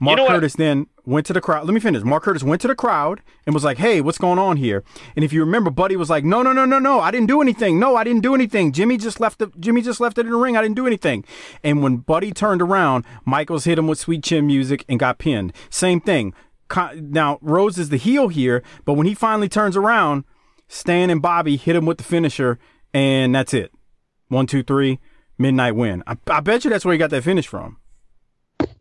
Mark 0.00 0.16
know 0.16 0.24
what? 0.24 0.32
Curtis 0.32 0.54
then 0.54 0.86
went 1.04 1.26
to 1.26 1.34
the 1.34 1.42
crowd. 1.42 1.66
Let 1.66 1.74
me 1.74 1.80
finish. 1.80 2.02
Mark 2.02 2.22
Curtis 2.22 2.42
went 2.42 2.62
to 2.62 2.68
the 2.68 2.74
crowd 2.74 3.20
and 3.44 3.54
was 3.54 3.64
like, 3.64 3.76
"Hey, 3.76 4.00
what's 4.00 4.16
going 4.16 4.38
on 4.38 4.56
here?" 4.56 4.82
And 5.14 5.24
if 5.24 5.32
you 5.32 5.40
remember, 5.40 5.70
Buddy 5.70 5.94
was 5.94 6.08
like, 6.08 6.24
"No, 6.24 6.42
no, 6.42 6.52
no, 6.52 6.64
no, 6.64 6.78
no. 6.78 7.00
I 7.00 7.10
didn't 7.10 7.26
do 7.26 7.42
anything. 7.42 7.78
No, 7.78 7.96
I 7.96 8.04
didn't 8.04 8.22
do 8.22 8.34
anything. 8.34 8.72
Jimmy 8.72 8.96
just 8.96 9.20
left 9.20 9.38
the 9.38 9.52
Jimmy 9.60 9.82
just 9.82 10.00
left 10.00 10.16
it 10.16 10.24
in 10.24 10.32
the 10.32 10.38
ring. 10.38 10.56
I 10.56 10.62
didn't 10.62 10.76
do 10.76 10.86
anything." 10.86 11.24
And 11.62 11.82
when 11.82 11.98
Buddy 11.98 12.32
turned 12.32 12.62
around, 12.62 13.04
Michaels 13.26 13.64
hit 13.64 13.78
him 13.78 13.86
with 13.86 13.98
Sweet 13.98 14.24
Chin 14.24 14.46
music 14.46 14.84
and 14.88 14.98
got 14.98 15.18
pinned. 15.18 15.52
Same 15.68 16.00
thing. 16.00 16.32
Now 16.94 17.38
Rose 17.42 17.78
is 17.78 17.90
the 17.90 17.96
heel 17.96 18.28
here, 18.28 18.62
but 18.84 18.94
when 18.94 19.06
he 19.06 19.14
finally 19.14 19.48
turns 19.48 19.76
around, 19.76 20.24
Stan 20.68 21.10
and 21.10 21.20
Bobby 21.20 21.56
hit 21.56 21.76
him 21.76 21.84
with 21.84 21.98
the 21.98 22.04
finisher, 22.04 22.58
and 22.94 23.34
that's 23.34 23.52
it. 23.52 23.72
One, 24.28 24.46
two, 24.46 24.62
three, 24.62 25.00
midnight 25.36 25.74
win. 25.74 26.02
I, 26.06 26.16
I 26.28 26.40
bet 26.40 26.64
you 26.64 26.70
that's 26.70 26.84
where 26.84 26.92
he 26.92 26.98
got 26.98 27.10
that 27.10 27.24
finish 27.24 27.46
from. 27.48 27.78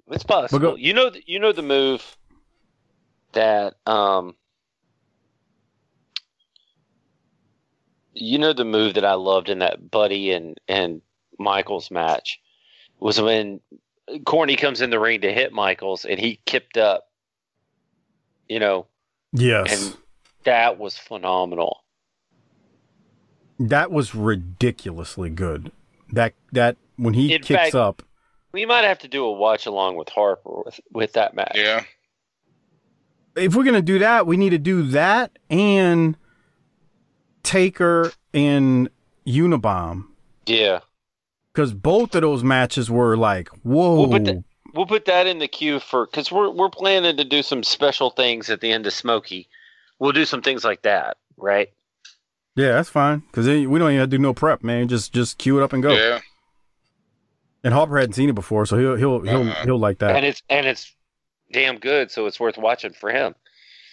It's 0.10 0.24
possible. 0.24 0.60
go- 0.60 0.76
you 0.76 0.94
know, 0.94 1.12
you 1.26 1.40
know 1.40 1.52
the 1.52 1.62
move 1.62 2.18
that 3.34 3.76
um, 3.86 4.36
you 8.14 8.38
know 8.38 8.54
the 8.54 8.66
move 8.66 8.96
that 8.96 9.06
I 9.06 9.14
loved 9.14 9.50
in 9.50 9.60
that 9.60 9.90
Buddy 9.92 10.32
and 10.32 10.60
and 10.68 11.02
Michaels 11.38 11.90
match 11.92 12.40
was 13.00 13.22
when 13.22 13.62
Corny 14.26 14.56
comes 14.56 14.82
in 14.82 14.90
the 14.90 15.00
ring 15.00 15.22
to 15.22 15.32
hit 15.32 15.54
Michaels 15.54 16.06
and 16.06 16.20
he 16.20 16.40
kipped 16.46 16.78
up. 16.78 17.06
You 18.48 18.60
know, 18.60 18.88
Yes. 19.32 19.72
and 19.72 19.98
that 20.44 20.80
was 20.80 20.98
phenomenal. 20.98 21.84
That 23.60 23.92
was 23.92 24.16
ridiculously 24.16 25.30
good. 25.30 25.72
That 26.12 26.34
that 26.52 26.78
when 26.96 27.14
he 27.14 27.34
In 27.36 27.42
kicks 27.44 27.48
fact- 27.62 27.76
up, 27.76 28.02
We 28.52 28.66
might 28.66 28.84
have 28.84 29.00
to 29.00 29.08
do 29.08 29.26
a 29.26 29.32
watch 29.32 29.66
along 29.66 29.96
with 29.98 30.10
Harper 30.10 30.64
with 30.66 30.80
with 30.92 31.14
that 31.14 31.36
match. 31.36 31.52
Yeah. 31.56 31.84
if 33.36 33.56
we're 33.56 33.64
gonna 33.64 33.82
do 33.82 34.00
that, 34.00 34.26
we 34.26 34.38
need 34.38 34.50
to 34.52 34.58
do 34.58 34.84
that 34.90 35.38
and 35.50 36.18
Taker 37.44 38.12
and 38.34 38.90
Unabomb 39.26 40.06
Yeah. 40.46 40.80
because 41.54 41.74
both 41.74 42.16
of 42.16 42.22
those 42.22 42.44
matches 42.44 42.90
were 42.90 43.16
like, 43.18 43.50
whoa. 43.64 43.96
We'll 44.02 44.10
put, 44.10 44.26
that, 44.26 44.44
we'll 44.74 44.86
put 44.86 45.06
that 45.06 45.28
in 45.28 45.40
the 45.40 45.48
queue 45.48 45.80
for 45.80 46.06
because 46.06 46.32
we're 46.32 46.50
we're 46.50 46.70
planning 46.70 47.18
to 47.18 47.24
do 47.24 47.42
some 47.44 47.64
special 47.64 48.10
things 48.10 48.50
at 48.50 48.62
the 48.62 48.72
end 48.72 48.86
of 48.88 48.94
Smoky. 48.94 49.48
We'll 50.00 50.12
do 50.12 50.26
some 50.26 50.42
things 50.42 50.64
like 50.64 50.82
that, 50.84 51.18
right? 51.38 51.70
yeah, 52.56 52.70
that's 52.74 52.90
fine 52.90 53.20
because 53.20 53.48
we 53.48 53.64
don't 53.66 53.90
even 53.92 54.00
have 54.00 54.10
to 54.10 54.18
do 54.18 54.22
no 54.22 54.34
prep, 54.34 54.64
man. 54.64 54.88
Just 54.88 55.14
just 55.14 55.38
cue 55.38 55.58
it 55.60 55.64
up 55.64 55.72
and 55.74 55.82
go. 55.84 55.94
Yeah. 55.94 56.20
And 57.64 57.74
Harper 57.74 57.98
hadn't 58.00 58.14
seen 58.14 58.30
it 58.30 58.36
before, 58.36 58.66
so 58.66 58.78
he'll 58.78 58.96
he'll 58.96 59.20
he'll 59.22 59.50
Uh-uh. 59.50 59.64
he'll 59.66 59.80
like 59.80 60.00
that. 60.00 60.16
And 60.16 60.26
it's 60.26 60.42
and 60.50 60.66
it's 60.66 60.94
damn 61.52 61.78
good, 61.78 62.10
so 62.12 62.26
it's 62.26 62.40
worth 62.40 62.58
watching 62.58 62.94
for 62.94 63.10
him. 63.12 63.36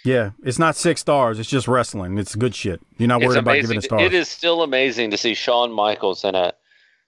yeah, 0.05 0.31
it's 0.45 0.59
not 0.59 0.77
six 0.77 1.01
stars. 1.01 1.39
It's 1.41 1.49
just 1.51 1.67
wrestling. 1.67 2.17
It's 2.19 2.37
good 2.37 2.55
shit. 2.55 2.81
You're 2.99 3.09
not 3.09 3.23
worried 3.23 3.39
about 3.39 3.55
giving 3.61 3.79
it 3.79 3.83
stars. 3.85 4.03
It 4.03 4.15
is 4.15 4.29
still 4.29 4.63
amazing 4.63 5.11
to 5.11 5.17
see 5.17 5.35
Shawn 5.35 5.73
Michaels 5.73 6.23
in 6.25 6.35
a 6.37 6.53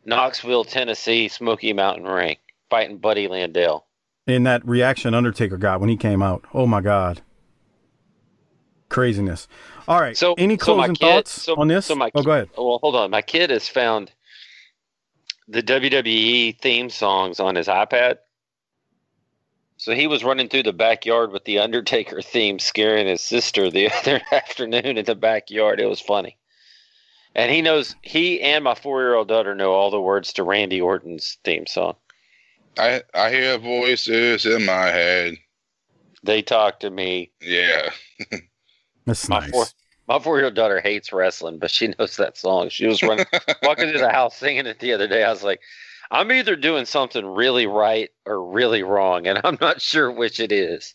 Knoxville, 0.04 0.64
Tennessee 0.64 1.28
Smoky 1.28 1.72
Mountain 1.72 2.04
ring 2.06 2.36
fighting 2.70 2.98
Buddy 2.98 3.28
Landel. 3.28 3.82
in 4.26 4.42
that 4.44 4.66
reaction 4.66 5.14
Undertaker 5.14 5.56
got 5.58 5.80
when 5.80 5.88
he 5.88 5.96
came 5.96 6.22
out. 6.22 6.44
Oh 6.52 6.66
my 6.66 6.80
god. 6.80 7.20
Craziness. 8.88 9.48
All 9.86 10.00
right. 10.00 10.16
So 10.16 10.34
any 10.38 10.56
so 10.58 10.64
closing 10.64 10.94
kid- 10.94 11.06
thoughts 11.06 11.42
so- 11.42 11.56
on 11.56 11.68
this? 11.68 11.86
So 11.86 11.94
my 11.94 12.10
oh, 12.14 12.22
go 12.22 12.30
ahead. 12.32 12.48
Well, 12.56 12.78
hold 12.82 12.96
on. 12.96 13.10
My 13.10 13.22
kid 13.22 13.50
has 13.50 13.68
found 13.68 14.10
the 15.48 15.62
WWE 15.62 16.58
theme 16.60 16.90
songs 16.90 17.40
on 17.40 17.54
his 17.54 17.66
iPad. 17.66 18.18
So 19.78 19.94
he 19.94 20.06
was 20.06 20.24
running 20.24 20.48
through 20.48 20.64
the 20.64 20.72
backyard 20.72 21.30
with 21.32 21.44
the 21.44 21.60
Undertaker 21.60 22.20
theme, 22.20 22.58
scaring 22.58 23.06
his 23.06 23.20
sister 23.20 23.70
the 23.70 23.90
other 24.00 24.20
afternoon 24.32 24.98
in 24.98 25.04
the 25.04 25.14
backyard. 25.14 25.80
It 25.80 25.86
was 25.86 26.00
funny. 26.00 26.36
And 27.34 27.52
he 27.52 27.62
knows 27.62 27.94
he 28.02 28.40
and 28.40 28.64
my 28.64 28.74
four 28.74 29.00
year 29.00 29.14
old 29.14 29.28
daughter 29.28 29.54
know 29.54 29.72
all 29.72 29.90
the 29.90 30.00
words 30.00 30.32
to 30.34 30.42
Randy 30.42 30.80
Orton's 30.80 31.38
theme 31.44 31.66
song. 31.66 31.94
I 32.76 33.02
I 33.14 33.30
hear 33.30 33.58
voices 33.58 34.44
in 34.44 34.66
my 34.66 34.86
head. 34.86 35.34
They 36.24 36.42
talk 36.42 36.80
to 36.80 36.90
me. 36.90 37.30
Yeah. 37.40 37.90
That's 39.06 39.28
My 39.28 39.40
nice. 39.40 39.50
four 39.50 39.66
my 40.08 40.18
four 40.18 40.38
year 40.38 40.46
old 40.46 40.54
daughter 40.54 40.80
hates 40.80 41.12
wrestling, 41.12 41.58
but 41.58 41.70
she 41.70 41.88
knows 41.98 42.16
that 42.16 42.36
song. 42.36 42.70
She 42.70 42.86
was 42.86 43.02
running 43.02 43.26
walking 43.62 43.90
through 43.90 44.00
the 44.00 44.10
house 44.10 44.36
singing 44.36 44.66
it 44.66 44.80
the 44.80 44.94
other 44.94 45.06
day. 45.06 45.22
I 45.22 45.30
was 45.30 45.44
like, 45.44 45.60
I'm 46.10 46.32
either 46.32 46.56
doing 46.56 46.86
something 46.86 47.24
really 47.24 47.66
right 47.66 48.10
or 48.24 48.42
really 48.50 48.82
wrong, 48.82 49.26
and 49.26 49.40
I'm 49.44 49.58
not 49.60 49.82
sure 49.82 50.10
which 50.10 50.40
it 50.40 50.50
is. 50.50 50.94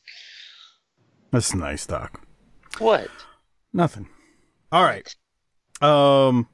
That's 1.32 1.54
nice, 1.54 1.86
Doc. 1.86 2.22
What? 2.80 3.10
Nothing. 3.72 4.10
All 4.72 4.84
right. 4.84 5.16
Um, 5.82 6.48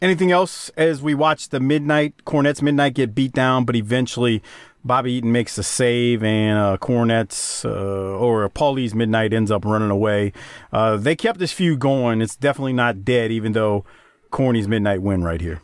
anything 0.00 0.32
else 0.32 0.70
as 0.76 1.02
we 1.02 1.14
watch 1.14 1.50
the 1.50 1.60
midnight 1.60 2.24
Cornette's 2.24 2.62
midnight 2.62 2.94
get 2.94 3.14
beat 3.14 3.32
down, 3.32 3.64
but 3.64 3.76
eventually 3.76 4.42
Bobby 4.84 5.12
Eaton 5.12 5.32
makes 5.32 5.56
the 5.56 5.62
save 5.62 6.22
and 6.22 6.58
uh, 6.58 6.76
Cornette's 6.76 7.64
uh, 7.64 7.68
or 7.68 8.48
Paulie's 8.50 8.94
midnight 8.94 9.32
ends 9.32 9.50
up 9.50 9.64
running 9.64 9.90
away. 9.90 10.32
Uh, 10.72 10.96
they 10.96 11.16
kept 11.16 11.38
this 11.38 11.52
feud 11.52 11.80
going. 11.80 12.20
It's 12.20 12.36
definitely 12.36 12.74
not 12.74 13.04
dead, 13.04 13.32
even 13.32 13.52
though 13.52 13.84
Corny's 14.30 14.68
midnight 14.68 15.00
win 15.00 15.24
right 15.24 15.40
here. 15.40 15.62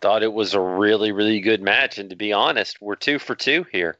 Thought 0.00 0.24
it 0.24 0.32
was 0.32 0.54
a 0.54 0.60
really, 0.60 1.12
really 1.12 1.40
good 1.40 1.62
match, 1.62 1.98
and 1.98 2.10
to 2.10 2.16
be 2.16 2.32
honest, 2.32 2.78
we're 2.80 2.96
two 2.96 3.18
for 3.18 3.34
two 3.34 3.64
here. 3.72 3.96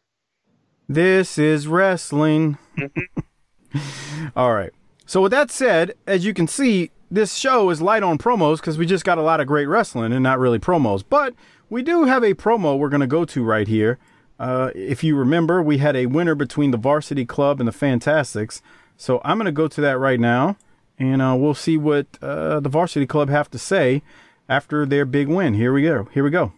This 0.89 1.39
is 1.39 1.67
wrestling. 1.67 2.59
All 4.37 4.53
right. 4.53 4.73
So 5.07 5.23
with 5.23 5.33
that 5.33 5.51
said, 5.51 5.95
as 6.07 6.25
you 6.25 6.35
can 6.35 6.49
see, 6.49 6.91
this 7.11 7.35
show 7.35 7.71
is 7.71 7.81
light 7.81 8.03
on 8.03 8.19
promos 8.19 8.57
because 8.57 8.79
we 8.79 8.87
just 8.87 9.05
got 9.05 9.19
a 9.19 9.23
lot 9.23 9.41
of 9.41 9.47
great 9.47 9.67
wrestling 9.67 10.13
and 10.13 10.23
not 10.23 10.39
really 10.39 10.59
promos. 10.59 11.05
But 11.09 11.35
we 11.69 11.83
do 11.83 12.05
have 12.05 12.23
a 12.23 12.35
promo 12.35 12.79
we're 12.79 12.89
going 12.89 13.01
to 13.01 13.07
go 13.07 13.25
to 13.25 13.43
right 13.43 13.69
here. 13.69 13.99
Uh, 14.39 14.71
if 14.75 15.03
you 15.03 15.17
remember, 15.17 15.63
we 15.63 15.79
had 15.79 15.97
a 15.97 16.07
winner 16.07 16.35
between 16.35 16.71
the 16.71 16.77
Varsity 16.77 17.25
Club 17.25 17.61
and 17.61 17.67
the 17.67 17.73
Fantastics. 17.73 18.61
So 18.97 19.21
I'm 19.25 19.39
going 19.39 19.47
to 19.47 19.53
go 19.53 19.69
to 19.69 19.81
that 19.81 19.99
right 19.99 20.21
now, 20.21 20.57
and 20.99 21.21
uh, 21.23 21.35
we'll 21.39 21.55
see 21.55 21.77
what 21.77 22.07
uh, 22.23 22.61
the 22.61 22.69
Varsity 22.69 23.07
Club 23.07 23.29
have 23.29 23.51
to 23.51 23.59
say 23.59 24.03
after 24.49 24.87
their 24.87 25.05
big 25.05 25.29
win. 25.29 25.55
Here 25.55 25.73
we 25.73 25.83
go. 25.83 26.09
Here 26.13 26.25
we 26.25 26.31
go. 26.31 26.53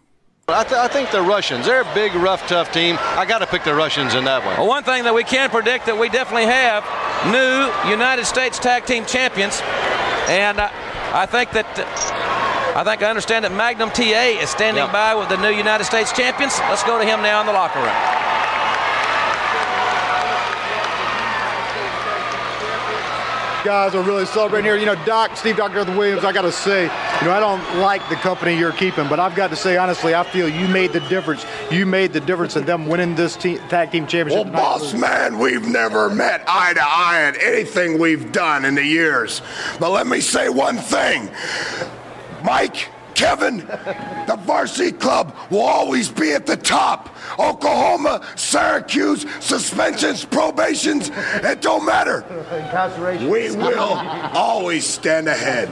I, 0.47 0.63
th- 0.63 0.73
I 0.73 0.87
think 0.87 1.11
the 1.11 1.21
Russians, 1.21 1.67
they're 1.67 1.81
a 1.81 1.93
big, 1.93 2.15
rough, 2.15 2.47
tough 2.47 2.71
team. 2.71 2.97
I 2.99 3.25
got 3.25 3.39
to 3.39 3.47
pick 3.47 3.63
the 3.63 3.75
Russians 3.75 4.15
in 4.15 4.25
that 4.25 4.43
one. 4.43 4.57
Well, 4.57 4.67
one 4.67 4.83
thing 4.83 5.03
that 5.03 5.13
we 5.13 5.23
can 5.23 5.49
predict 5.49 5.85
that 5.85 5.97
we 5.97 6.09
definitely 6.09 6.45
have 6.45 6.83
new 7.27 7.89
United 7.89 8.25
States 8.25 8.57
Tag 8.57 8.85
Team 8.85 9.05
Champions, 9.05 9.61
and 10.27 10.59
uh, 10.59 10.69
I 11.13 11.27
think 11.27 11.51
that 11.51 11.65
I 12.75 12.83
think 12.83 13.01
I 13.03 13.09
understand 13.09 13.45
that 13.45 13.51
Magnum 13.51 13.89
TA 13.89 14.39
is 14.41 14.49
standing 14.49 14.83
Yeah. 14.83 14.91
by 14.91 15.15
with 15.15 15.29
the 15.29 15.37
new 15.37 15.49
United 15.49 15.83
States 15.85 16.11
Champions. 16.11 16.57
Let's 16.69 16.83
go 16.83 16.97
to 16.97 17.05
him 17.05 17.21
now 17.21 17.41
in 17.41 17.47
the 17.47 17.53
locker 17.53 17.79
room. 17.79 17.95
guys 23.65 23.93
are 23.93 24.01
really 24.01 24.25
celebrating 24.25 24.65
here. 24.65 24.77
You 24.77 24.85
know, 24.85 24.95
Doc, 25.05 25.35
Steve 25.35 25.57
Dr. 25.57 25.83
Williams, 25.97 26.23
I 26.23 26.31
got 26.31 26.43
to 26.43 26.51
say, 26.51 26.83
you 26.83 27.27
know, 27.27 27.31
I 27.33 27.39
don't 27.39 27.79
like 27.79 28.07
the 28.09 28.15
company 28.15 28.57
you're 28.57 28.71
keeping, 28.71 29.07
but 29.09 29.19
I've 29.19 29.35
got 29.35 29.49
to 29.49 29.55
say, 29.55 29.77
honestly, 29.77 30.15
I 30.15 30.23
feel 30.23 30.47
you 30.47 30.67
made 30.69 30.93
the 30.93 31.01
difference. 31.01 31.45
You 31.69 31.85
made 31.85 32.13
the 32.13 32.21
difference 32.21 32.55
in 32.55 32.65
them 32.65 32.87
winning 32.87 33.15
this 33.15 33.35
te- 33.35 33.57
tag 33.67 33.91
team 33.91 34.07
championship. 34.07 34.45
Well, 34.53 34.53
boss 34.53 34.93
man, 34.93 35.37
we've 35.39 35.67
never 35.67 36.09
met 36.09 36.43
eye 36.47 36.73
to 36.73 36.81
eye 36.81 37.25
on 37.27 37.35
anything 37.41 37.99
we've 37.99 38.31
done 38.31 38.63
in 38.65 38.75
the 38.75 38.83
years. 38.83 39.41
But 39.79 39.91
let 39.91 40.07
me 40.07 40.21
say 40.21 40.47
one 40.49 40.77
thing 40.77 41.29
Mike, 42.43 42.89
Kevin, 43.15 43.57
the 44.27 44.39
varsity 44.45 44.91
club 44.91 45.35
will 45.49 45.61
always 45.61 46.07
be 46.09 46.31
at 46.31 46.45
the 46.45 46.55
top. 46.55 47.15
Oklahoma, 47.37 48.25
Syracuse, 48.35 49.25
suspensions, 49.43 50.23
probations, 50.23 51.11
it 51.15 51.61
don't 51.61 51.85
matter. 51.85 52.23
We 53.27 53.51
will 53.51 53.93
always 54.33 54.87
stand 54.87 55.27
ahead. 55.27 55.69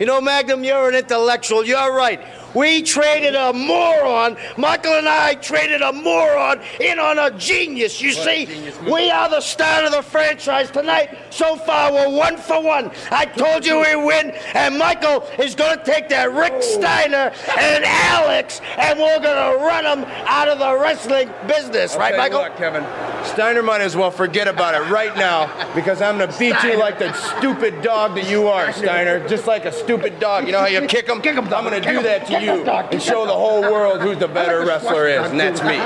You 0.00 0.06
know, 0.06 0.20
Magnum, 0.20 0.64
you're 0.64 0.88
an 0.88 0.94
intellectual. 0.94 1.64
You're 1.64 1.94
right. 1.94 2.20
We 2.54 2.82
traded 2.82 3.34
a 3.34 3.52
moron. 3.52 4.38
Michael 4.56 4.94
and 4.94 5.06
I 5.06 5.34
traded 5.34 5.82
a 5.82 5.92
moron 5.92 6.60
in 6.80 6.98
on 6.98 7.18
a 7.18 7.30
genius. 7.36 8.00
You 8.00 8.12
see, 8.12 8.48
we 8.90 9.10
are 9.10 9.28
the 9.28 9.42
start 9.42 9.84
of 9.84 9.92
the 9.92 10.02
franchise 10.02 10.70
tonight. 10.70 11.18
So 11.28 11.56
far, 11.56 11.92
we're 11.92 12.08
one 12.08 12.38
for 12.38 12.62
one. 12.62 12.90
I 13.10 13.26
told 13.26 13.66
you 13.66 13.80
we 13.80 13.96
win, 13.96 14.30
and 14.54 14.78
Michael 14.78 15.22
is 15.38 15.54
going 15.54 15.78
to 15.78 15.84
take 15.84 16.08
that 16.08 16.32
Rick 16.32 16.54
oh. 16.56 16.60
Steiner 16.62 17.30
and 17.58 17.84
Alex, 17.84 18.62
and 18.78 18.98
we're 18.98 19.20
going 19.20 19.58
to 19.58 19.62
run 19.62 19.84
them 19.84 20.10
out 20.26 20.48
of 20.48 20.58
the 20.58 20.78
wrestling 20.78 21.30
business. 21.46 21.92
I'll 21.92 21.98
right, 21.98 22.16
Michael? 22.16 22.40
what, 22.40 22.56
Kevin, 22.56 22.84
Steiner 23.26 23.62
might 23.62 23.80
as 23.80 23.96
well 23.96 24.10
forget 24.10 24.48
about 24.48 24.74
it 24.74 24.90
right 24.90 25.16
now 25.16 25.46
because 25.74 26.00
I'm 26.00 26.18
gonna 26.18 26.36
beat 26.38 26.60
you 26.62 26.78
like 26.78 26.98
the 26.98 27.12
stupid 27.12 27.82
dog 27.82 28.14
that 28.14 28.28
you 28.28 28.48
are, 28.48 28.72
Steiner. 28.72 29.26
Just 29.28 29.46
like 29.46 29.64
a 29.64 29.72
stupid 29.72 30.18
dog. 30.20 30.46
You 30.46 30.52
know 30.52 30.60
how 30.60 30.66
you 30.66 30.80
kick 30.86 31.08
him? 31.08 31.20
I'm 31.26 31.64
gonna 31.64 31.80
do 31.80 32.02
that 32.02 32.26
to 32.26 32.40
you 32.42 32.64
and 32.64 33.02
show 33.02 33.26
the 33.26 33.32
whole 33.32 33.60
world 33.60 34.00
who 34.00 34.14
the 34.14 34.28
better 34.28 34.64
wrestler 34.64 35.08
is, 35.08 35.30
and 35.30 35.38
that's 35.38 35.62
me. 35.62 35.76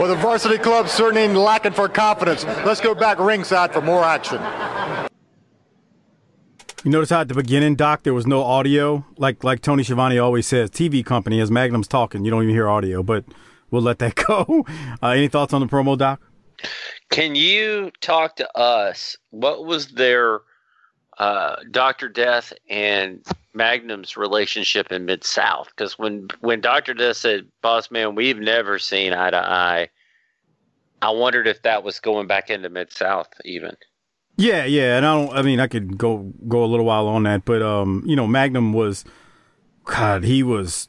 Well, 0.00 0.08
the 0.08 0.16
varsity 0.16 0.58
club 0.58 0.88
certainly 0.88 1.22
ain't 1.22 1.34
lacking 1.34 1.72
for 1.72 1.88
confidence. 1.88 2.44
Let's 2.64 2.80
go 2.80 2.94
back 2.94 3.18
ringside 3.18 3.72
for 3.72 3.80
more 3.80 4.04
action. 4.04 4.40
You 6.82 6.90
notice 6.90 7.10
how 7.10 7.20
at 7.20 7.28
the 7.28 7.34
beginning, 7.34 7.76
Doc, 7.76 8.04
there 8.04 8.14
was 8.14 8.26
no 8.26 8.42
audio? 8.42 9.04
Like 9.18 9.44
like 9.44 9.60
Tony 9.60 9.82
Schiavone 9.82 10.18
always 10.18 10.46
says, 10.46 10.70
TV 10.70 11.04
company, 11.04 11.40
as 11.40 11.50
Magnum's 11.50 11.88
talking, 11.88 12.24
you 12.24 12.30
don't 12.30 12.42
even 12.42 12.54
hear 12.54 12.68
audio, 12.68 13.02
but 13.02 13.24
we'll 13.70 13.82
let 13.82 13.98
that 13.98 14.14
go. 14.26 14.64
Uh, 15.02 15.08
any 15.08 15.28
thoughts 15.28 15.52
on 15.52 15.60
the 15.60 15.66
promo, 15.66 15.98
Doc? 15.98 16.20
Can 17.10 17.34
you 17.34 17.90
talk 18.00 18.36
to 18.36 18.58
us? 18.58 19.16
What 19.30 19.64
was 19.64 19.88
their 19.88 20.40
uh, 21.18 21.56
Doctor 21.70 22.08
Death 22.08 22.52
and 22.68 23.24
Magnum's 23.52 24.16
relationship 24.16 24.92
in 24.92 25.04
Mid 25.04 25.24
South? 25.24 25.68
Because 25.68 25.98
when 25.98 26.28
when 26.40 26.60
Doctor 26.60 26.94
Death 26.94 27.16
said, 27.16 27.46
"Boss 27.62 27.90
man, 27.90 28.14
we've 28.14 28.38
never 28.38 28.78
seen 28.78 29.12
eye 29.12 29.30
to 29.30 29.36
eye," 29.36 29.88
I 31.02 31.10
wondered 31.10 31.46
if 31.46 31.62
that 31.62 31.82
was 31.82 32.00
going 32.00 32.26
back 32.26 32.50
into 32.50 32.68
Mid 32.68 32.92
South 32.92 33.28
even. 33.44 33.76
Yeah, 34.36 34.64
yeah, 34.64 34.96
and 34.96 35.04
I 35.04 35.14
don't. 35.14 35.36
I 35.36 35.42
mean, 35.42 35.60
I 35.60 35.66
could 35.66 35.98
go 35.98 36.32
go 36.48 36.64
a 36.64 36.66
little 36.66 36.86
while 36.86 37.08
on 37.08 37.24
that, 37.24 37.44
but 37.44 37.60
um, 37.60 38.02
you 38.06 38.16
know, 38.16 38.26
Magnum 38.26 38.72
was, 38.72 39.04
God, 39.84 40.24
he 40.24 40.42
was 40.42 40.88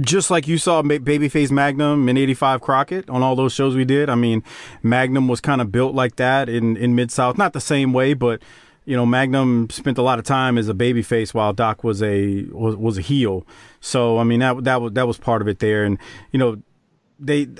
just 0.00 0.30
like 0.30 0.46
you 0.46 0.58
saw 0.58 0.82
Babyface 0.82 1.50
Magnum 1.50 2.08
in 2.08 2.16
'85 2.16 2.60
Crockett 2.60 3.08
on 3.10 3.22
all 3.22 3.36
those 3.36 3.52
shows 3.52 3.74
we 3.74 3.84
did. 3.84 4.10
I 4.10 4.14
mean, 4.14 4.42
Magnum 4.82 5.28
was 5.28 5.40
kind 5.40 5.60
of 5.60 5.72
built 5.72 5.94
like 5.94 6.16
that 6.16 6.48
in 6.48 6.76
in 6.76 6.94
Mid 6.94 7.10
South, 7.10 7.38
not 7.38 7.52
the 7.52 7.60
same 7.60 7.92
way, 7.92 8.14
but 8.14 8.42
you 8.84 8.96
know, 8.96 9.04
Magnum 9.04 9.68
spent 9.70 9.98
a 9.98 10.02
lot 10.02 10.18
of 10.18 10.24
time 10.24 10.56
as 10.56 10.68
a 10.68 10.74
babyface 10.74 11.34
while 11.34 11.52
Doc 11.52 11.82
was 11.82 12.02
a 12.02 12.44
was, 12.52 12.76
was 12.76 12.98
a 12.98 13.02
heel. 13.02 13.46
So 13.80 14.18
I 14.18 14.24
mean, 14.24 14.40
that 14.40 14.64
that 14.64 14.80
was 14.80 14.92
that 14.92 15.06
was 15.06 15.18
part 15.18 15.42
of 15.42 15.48
it 15.48 15.58
there, 15.58 15.84
and 15.84 15.98
you 16.32 16.38
know, 16.38 16.62
they. 17.18 17.48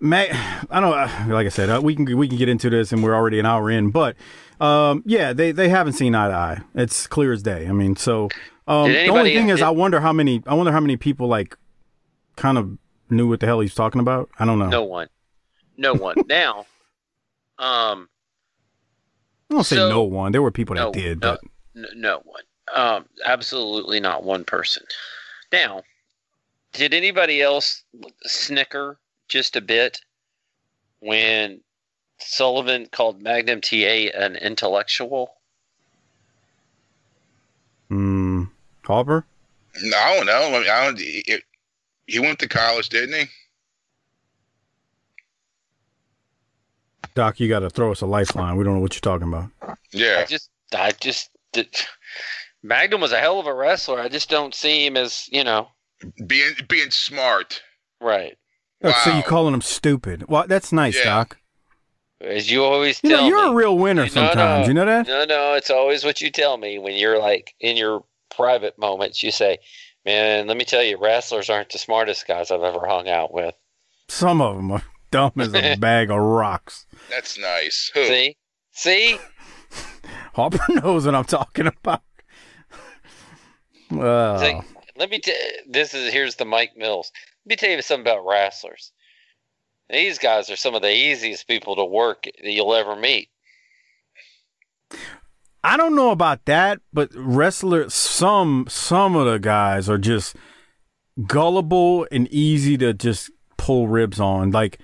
Mag, 0.00 0.30
I 0.70 0.78
don't 0.78 0.92
like 1.28 1.46
I 1.46 1.48
said 1.48 1.68
uh, 1.70 1.80
we 1.82 1.96
can 1.96 2.16
we 2.16 2.28
can 2.28 2.38
get 2.38 2.48
into 2.48 2.70
this 2.70 2.92
and 2.92 3.02
we're 3.02 3.16
already 3.16 3.40
an 3.40 3.46
hour 3.46 3.68
in, 3.68 3.90
but 3.90 4.14
um, 4.60 5.02
yeah, 5.06 5.32
they 5.32 5.50
they 5.50 5.68
haven't 5.68 5.94
seen 5.94 6.14
eye 6.14 6.28
to 6.28 6.34
eye. 6.34 6.60
It's 6.74 7.08
clear 7.08 7.32
as 7.32 7.42
day. 7.42 7.66
I 7.66 7.72
mean, 7.72 7.96
so 7.96 8.28
um, 8.68 8.86
Did 8.86 8.94
the 8.94 9.10
only 9.10 9.20
anybody- 9.32 9.34
thing 9.34 9.48
is, 9.48 9.58
did- 9.58 9.64
I 9.66 9.70
wonder 9.70 10.00
how 10.00 10.12
many 10.12 10.42
I 10.46 10.54
wonder 10.54 10.70
how 10.72 10.80
many 10.80 10.96
people 10.96 11.26
like 11.26 11.56
kind 12.36 12.56
of 12.58 12.78
knew 13.10 13.28
what 13.28 13.40
the 13.40 13.46
hell 13.46 13.60
he's 13.60 13.74
talking 13.74 14.00
about. 14.00 14.28
I 14.38 14.44
don't 14.44 14.58
know. 14.60 14.68
No 14.68 14.84
one, 14.84 15.08
no 15.76 15.94
one. 15.94 16.16
now, 16.28 16.60
um, 17.58 18.08
I 19.50 19.54
don't 19.54 19.64
say 19.64 19.76
So- 19.76 19.88
no 19.88 20.02
one. 20.02 20.30
There 20.32 20.42
were 20.42 20.50
people 20.52 20.76
that 20.76 20.82
no, 20.82 20.92
did, 20.92 21.20
no, 21.22 21.38
but 21.74 21.90
no 21.96 22.20
one. 22.24 22.42
Um, 22.74 23.06
absolutely 23.24 23.98
not 23.98 24.22
one 24.24 24.44
person. 24.44 24.84
Now, 25.50 25.82
did 26.74 26.92
anybody 26.92 27.40
else 27.40 27.82
snicker 28.24 28.98
just 29.28 29.56
a 29.56 29.62
bit 29.62 30.02
when 31.00 31.60
Sullivan 32.18 32.86
called 32.92 33.22
Magnum 33.22 33.62
TA 33.62 34.10
an 34.14 34.36
intellectual? 34.36 35.30
hmm, 37.88 38.44
Harper. 38.88 39.24
No, 39.82 39.96
I 39.96 40.16
don't 40.16 40.26
know. 40.26 40.48
I, 40.48 40.50
mean, 40.60 40.70
I 40.70 40.84
don't. 40.86 40.98
It, 41.00 41.42
he 42.06 42.18
went 42.18 42.38
to 42.40 42.48
college, 42.48 42.88
didn't 42.88 43.14
he? 43.20 43.26
Doc, 47.14 47.40
you 47.40 47.48
got 47.48 47.60
to 47.60 47.70
throw 47.70 47.90
us 47.92 48.00
a 48.00 48.06
lifeline. 48.06 48.56
We 48.56 48.64
don't 48.64 48.74
know 48.74 48.80
what 48.80 48.94
you're 48.94 49.00
talking 49.00 49.28
about. 49.28 49.50
Yeah. 49.92 50.20
I 50.20 50.24
just, 50.24 50.50
I 50.76 50.92
just, 50.92 51.30
did, 51.52 51.68
Magnum 52.62 53.00
was 53.00 53.12
a 53.12 53.18
hell 53.18 53.40
of 53.40 53.46
a 53.46 53.54
wrestler. 53.54 54.00
I 54.00 54.08
just 54.08 54.30
don't 54.30 54.54
see 54.54 54.86
him 54.86 54.96
as, 54.96 55.28
you 55.32 55.42
know, 55.44 55.68
being 56.26 56.52
being 56.68 56.90
smart. 56.90 57.62
right. 58.00 58.36
Oh, 58.84 58.92
So 59.04 59.16
you 59.16 59.24
calling 59.24 59.52
him 59.54 59.60
stupid? 59.60 60.28
Well, 60.28 60.46
that's 60.46 60.70
nice, 60.72 60.96
Yeah. 60.96 61.04
Doc. 61.04 61.38
As 62.20 62.48
you 62.50 62.62
always 62.64 63.00
You 63.02 63.10
tell 63.10 63.22
know, 63.22 63.26
you're 63.28 63.44
me. 63.46 63.50
a 63.50 63.54
real 63.54 63.76
winner 63.76 64.02
No, 64.02 64.08
sometimes. 64.08 64.66
no. 64.66 64.68
You 64.68 64.74
know 64.74 64.84
that? 64.84 65.06
No, 65.08 65.24
no, 65.24 65.54
it's 65.54 65.70
always 65.70 66.04
what 66.04 66.20
you 66.20 66.30
tell 66.30 66.56
me 66.56 66.78
when 66.78 66.94
you're 66.94 67.18
like 67.18 67.54
in 67.60 67.76
your 67.76 68.04
private 68.30 68.78
moments. 68.78 69.22
You 69.22 69.30
say, 69.30 69.58
"Man, 70.04 70.46
let 70.46 70.56
me 70.56 70.64
tell 70.64 70.82
you, 70.82 70.98
wrestlers 70.98 71.50
aren't 71.50 71.70
the 71.70 71.78
smartest 71.78 72.26
guys 72.26 72.50
I've 72.50 72.62
ever 72.62 72.86
hung 72.86 73.08
out 73.08 73.32
with." 73.32 73.54
Some 74.08 74.40
of 74.40 74.56
them 74.56 74.70
are 74.70 74.82
dumb 75.10 75.32
as 75.38 75.54
a 75.54 75.76
bag 75.80 76.10
of 76.10 76.18
rocks. 76.18 76.86
That's 77.10 77.38
nice. 77.38 77.90
Who? 77.94 78.04
See, 78.04 78.36
see, 78.72 79.18
Harper 80.34 80.60
knows 80.82 81.06
what 81.06 81.14
I'm 81.14 81.24
talking 81.24 81.66
about. 81.66 82.02
Well, 83.90 84.38
See? 84.38 84.60
Let 84.96 85.10
me 85.10 85.20
tell. 85.20 85.34
This 85.68 85.94
is 85.94 86.12
here's 86.12 86.36
the 86.36 86.44
Mike 86.44 86.72
Mills. 86.76 87.10
Let 87.44 87.50
me 87.50 87.56
tell 87.56 87.70
you 87.70 87.82
something 87.82 88.06
about 88.06 88.26
wrestlers. 88.26 88.92
These 89.90 90.18
guys 90.18 90.50
are 90.50 90.56
some 90.56 90.74
of 90.74 90.82
the 90.82 90.94
easiest 90.94 91.48
people 91.48 91.76
to 91.76 91.84
work 91.84 92.24
that 92.24 92.50
you'll 92.50 92.74
ever 92.74 92.94
meet. 92.94 93.30
I 95.64 95.76
don't 95.76 95.96
know 95.96 96.10
about 96.10 96.44
that, 96.44 96.80
but 96.92 97.10
wrestlers, 97.14 97.94
some 97.94 98.66
some 98.68 99.16
of 99.16 99.26
the 99.26 99.38
guys 99.38 99.88
are 99.88 99.98
just 99.98 100.36
gullible 101.26 102.06
and 102.12 102.28
easy 102.28 102.76
to 102.78 102.94
just 102.94 103.30
pull 103.56 103.88
ribs 103.88 104.20
on. 104.20 104.50
Like 104.50 104.78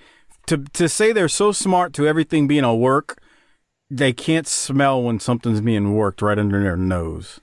to 0.47 0.57
to 0.73 0.89
say 0.89 1.11
they're 1.11 1.27
so 1.29 1.51
smart 1.51 1.93
to 1.93 2.07
everything 2.07 2.47
being 2.47 2.63
a 2.63 2.75
work, 2.75 3.21
they 3.89 4.13
can't 4.13 4.47
smell 4.47 5.01
when 5.01 5.19
something's 5.19 5.61
being 5.61 5.93
worked 5.95 6.21
right 6.21 6.37
under 6.37 6.61
their 6.61 6.77
nose. 6.77 7.39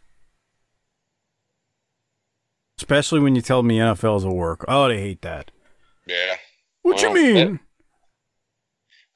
Especially 2.78 3.20
when 3.20 3.36
you 3.36 3.42
tell 3.42 3.62
me 3.62 3.78
NFL's 3.78 4.24
a 4.24 4.30
work. 4.30 4.64
Oh, 4.66 4.88
they 4.88 5.00
hate 5.00 5.22
that. 5.22 5.50
Yeah. 6.06 6.36
What 6.82 7.00
Well, 7.00 7.16
you 7.16 7.34
mean? 7.34 7.60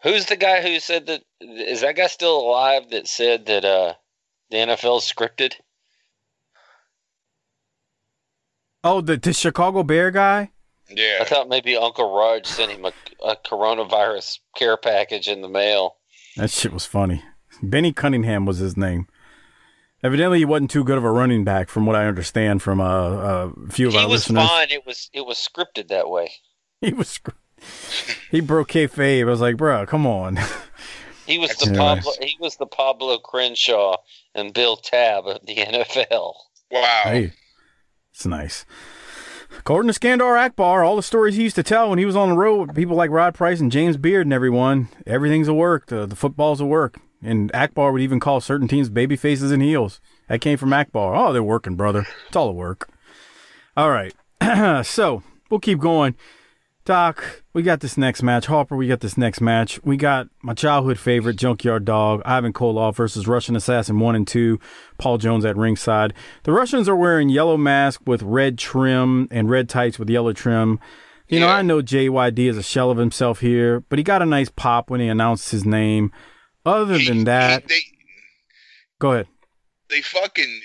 Who's 0.02 0.26
the 0.26 0.36
guy 0.36 0.62
who 0.62 0.78
said 0.78 1.06
that? 1.06 1.22
Is 1.40 1.80
that 1.80 1.96
guy 1.96 2.06
still 2.06 2.38
alive? 2.38 2.90
That 2.90 3.08
said 3.08 3.46
that 3.46 3.64
uh, 3.64 3.94
the 4.51 4.57
NFL 4.59 5.01
scripted. 5.03 5.55
Oh, 8.84 9.01
the 9.01 9.16
the 9.16 9.32
Chicago 9.32 9.82
Bear 9.82 10.11
guy. 10.11 10.51
Yeah. 10.88 11.18
I 11.20 11.24
thought 11.24 11.49
maybe 11.49 11.76
Uncle 11.76 12.14
Raj 12.16 12.47
sent 12.47 12.70
him 12.70 12.84
a, 12.84 12.92
a 13.24 13.36
coronavirus 13.36 14.38
care 14.57 14.76
package 14.76 15.26
in 15.26 15.40
the 15.40 15.49
mail. 15.49 15.97
That 16.36 16.51
shit 16.51 16.72
was 16.72 16.86
funny. 16.86 17.22
Benny 17.62 17.92
Cunningham 17.92 18.47
was 18.47 18.59
his 18.59 18.76
name. 18.76 19.09
Evidently, 20.03 20.38
he 20.38 20.44
wasn't 20.44 20.70
too 20.70 20.84
good 20.84 20.99
of 20.99 21.05
a 21.05 21.11
running 21.11 21.42
back, 21.42 21.68
from 21.68 21.86
what 21.86 21.97
I 21.97 22.07
understand 22.07 22.62
from 22.62 22.80
uh, 22.80 22.84
a 22.86 23.53
few 23.70 23.88
of 23.88 23.94
He 23.94 23.99
our 23.99 24.05
was 24.09 24.28
listeners. 24.28 24.47
fine. 24.49 24.68
It 24.70 24.86
was 24.86 25.11
it 25.12 25.26
was 25.26 25.36
scripted 25.38 25.88
that 25.88 26.09
way. 26.09 26.30
He 26.82 26.92
was. 26.92 27.09
scr- 27.09 27.30
He 28.30 28.40
broke 28.40 28.68
kayfabe. 28.68 29.22
I 29.22 29.24
was 29.24 29.40
like, 29.40 29.57
bro, 29.57 29.86
come 29.86 30.07
on. 30.07 30.38
He 31.26 31.38
was 31.38 31.54
the 31.56 31.66
Anyways. 31.66 31.78
Pablo. 31.78 32.12
He 32.20 32.36
was 32.40 32.56
the 32.56 32.66
Pablo 32.66 33.18
Crenshaw 33.18 33.96
and 34.34 34.52
Bill 34.54 34.76
Tab 34.76 35.26
of 35.26 35.44
the 35.46 35.56
NFL. 35.56 36.34
Wow. 36.70 37.00
Hey, 37.04 37.32
it's 38.12 38.26
nice. 38.26 38.64
According 39.58 39.90
to 39.92 39.98
Skandar 39.98 40.38
Akbar, 40.38 40.84
all 40.84 40.96
the 40.96 41.02
stories 41.02 41.36
he 41.36 41.44
used 41.44 41.56
to 41.56 41.62
tell 41.62 41.88
when 41.90 41.98
he 41.98 42.04
was 42.04 42.16
on 42.16 42.30
the 42.30 42.36
road 42.36 42.68
with 42.68 42.76
people 42.76 42.96
like 42.96 43.10
Rod 43.10 43.34
Price 43.34 43.60
and 43.60 43.72
James 43.72 43.96
Beard 43.96 44.26
and 44.26 44.32
everyone, 44.32 44.88
everything's 45.06 45.48
a 45.48 45.54
work. 45.54 45.86
The, 45.86 46.06
the 46.06 46.16
football's 46.16 46.60
a 46.60 46.66
work. 46.66 47.00
And 47.22 47.50
Akbar 47.54 47.90
would 47.92 48.02
even 48.02 48.20
call 48.20 48.40
certain 48.40 48.68
teams 48.68 48.88
baby 48.88 49.16
faces 49.16 49.50
and 49.50 49.62
heels. 49.62 50.00
That 50.28 50.40
came 50.40 50.58
from 50.58 50.72
Akbar. 50.72 51.14
Oh, 51.14 51.32
they're 51.32 51.42
working, 51.42 51.74
brother. 51.76 52.06
It's 52.26 52.36
all 52.36 52.48
a 52.48 52.52
work. 52.52 52.88
All 53.76 53.90
right. 53.90 54.14
so 54.86 55.22
we'll 55.50 55.60
keep 55.60 55.78
going. 55.78 56.14
Doc, 56.87 57.43
we 57.53 57.62
got 57.64 57.80
this 57.80 57.99
next 57.99 58.22
match. 58.22 58.47
Harper, 58.47 58.76
we 58.76 58.87
got 58.87 59.01
this 59.01 59.18
next 59.18 59.41
match. 59.41 59.80
We 59.82 59.97
got 59.97 60.28
my 60.41 60.55
childhood 60.55 61.01
favorite, 61.01 61.34
Junkyard 61.34 61.84
Dog, 61.84 62.22
Ivan 62.24 62.53
Koloff 62.53 62.95
versus 62.95 63.26
Russian 63.26 63.57
Assassin 63.57 63.99
1 63.99 64.14
and 64.14 64.26
2, 64.26 64.61
Paul 64.97 65.18
Jones 65.18 65.45
at 65.45 65.57
ringside. 65.57 66.14
The 66.45 66.53
Russians 66.53 66.89
are 66.89 66.95
wearing 66.95 67.28
yellow 67.28 67.57
mask 67.57 68.03
with 68.07 68.22
red 68.22 68.57
trim 68.57 69.26
and 69.32 69.51
red 69.51 69.68
tights 69.68 69.99
with 69.99 70.09
yellow 70.09 70.32
trim. 70.32 70.78
You 71.28 71.41
know, 71.41 71.49
I 71.49 71.62
know 71.62 71.82
JYD 71.82 72.49
is 72.49 72.57
a 72.57 72.62
shell 72.62 72.93
of 72.93 72.99
himself 72.99 73.41
here, 73.41 73.80
but 73.89 73.99
he 73.99 74.05
got 74.05 74.22
a 74.22 74.26
nice 74.26 74.49
pop 74.49 74.89
when 74.89 75.01
he 75.01 75.09
announced 75.09 75.51
his 75.51 75.64
name. 75.64 76.12
Other 76.64 76.99
than 76.99 77.24
that, 77.24 77.66
They 77.66 77.80
go 79.01 79.11
ahead. 79.12 79.26
they 79.91 80.03
fucking 80.03 80.61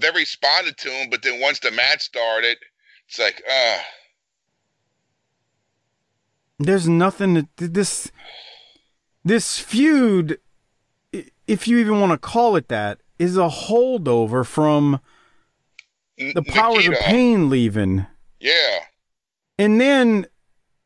they 0.00 0.10
responded 0.10 0.76
to 0.78 0.90
him, 0.90 1.10
but 1.10 1.22
then 1.22 1.40
once 1.40 1.60
the 1.60 1.70
match 1.70 2.00
started, 2.02 2.56
it's 3.08 3.20
like, 3.20 3.40
uh 3.48 3.78
There's 6.58 6.88
nothing 6.88 7.34
that 7.34 7.46
this 7.56 8.10
this 9.24 9.58
feud, 9.58 10.38
if 11.46 11.68
you 11.68 11.78
even 11.78 12.00
want 12.00 12.12
to 12.12 12.18
call 12.18 12.56
it 12.56 12.68
that, 12.68 12.98
is 13.18 13.36
a 13.36 13.48
holdover 13.48 14.44
from 14.44 15.00
the 16.16 16.42
powers 16.42 16.86
of 16.86 16.94
pain 16.94 17.48
leaving. 17.48 18.06
yeah. 18.40 18.80
And 19.60 19.80
then, 19.80 20.26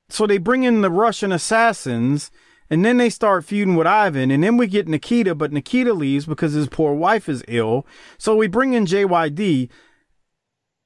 so 0.09 0.27
they 0.27 0.39
bring 0.39 0.63
in 0.63 0.81
the 0.81 0.91
Russian 0.91 1.31
assassins, 1.31 2.31
and 2.71 2.83
then 2.85 2.97
they 2.97 3.11
start 3.11 3.45
feuding 3.45 3.77
with 3.77 3.87
Ivan, 3.87 4.31
and 4.31 4.43
then 4.43 4.57
we 4.57 4.67
get 4.67 4.89
Nikita, 4.89 5.35
but 5.35 5.53
Nikita 5.53 5.93
leaves 5.93 6.25
because 6.25 6.55
his 6.55 6.69
poor 6.69 6.95
wife 6.95 7.29
is 7.29 7.45
ill. 7.49 7.87
So 8.17 8.35
we 8.35 8.47
bring 8.47 8.73
in 8.73 8.87
JYD. 8.87 9.69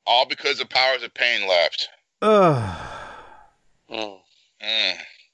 All 0.05 0.27
because 0.27 0.59
the 0.59 0.67
powers 0.67 1.05
of 1.05 1.15
pain 1.15 1.49
left. 1.49 1.89
Ugh. 2.23 2.89
Mm. 3.91 4.19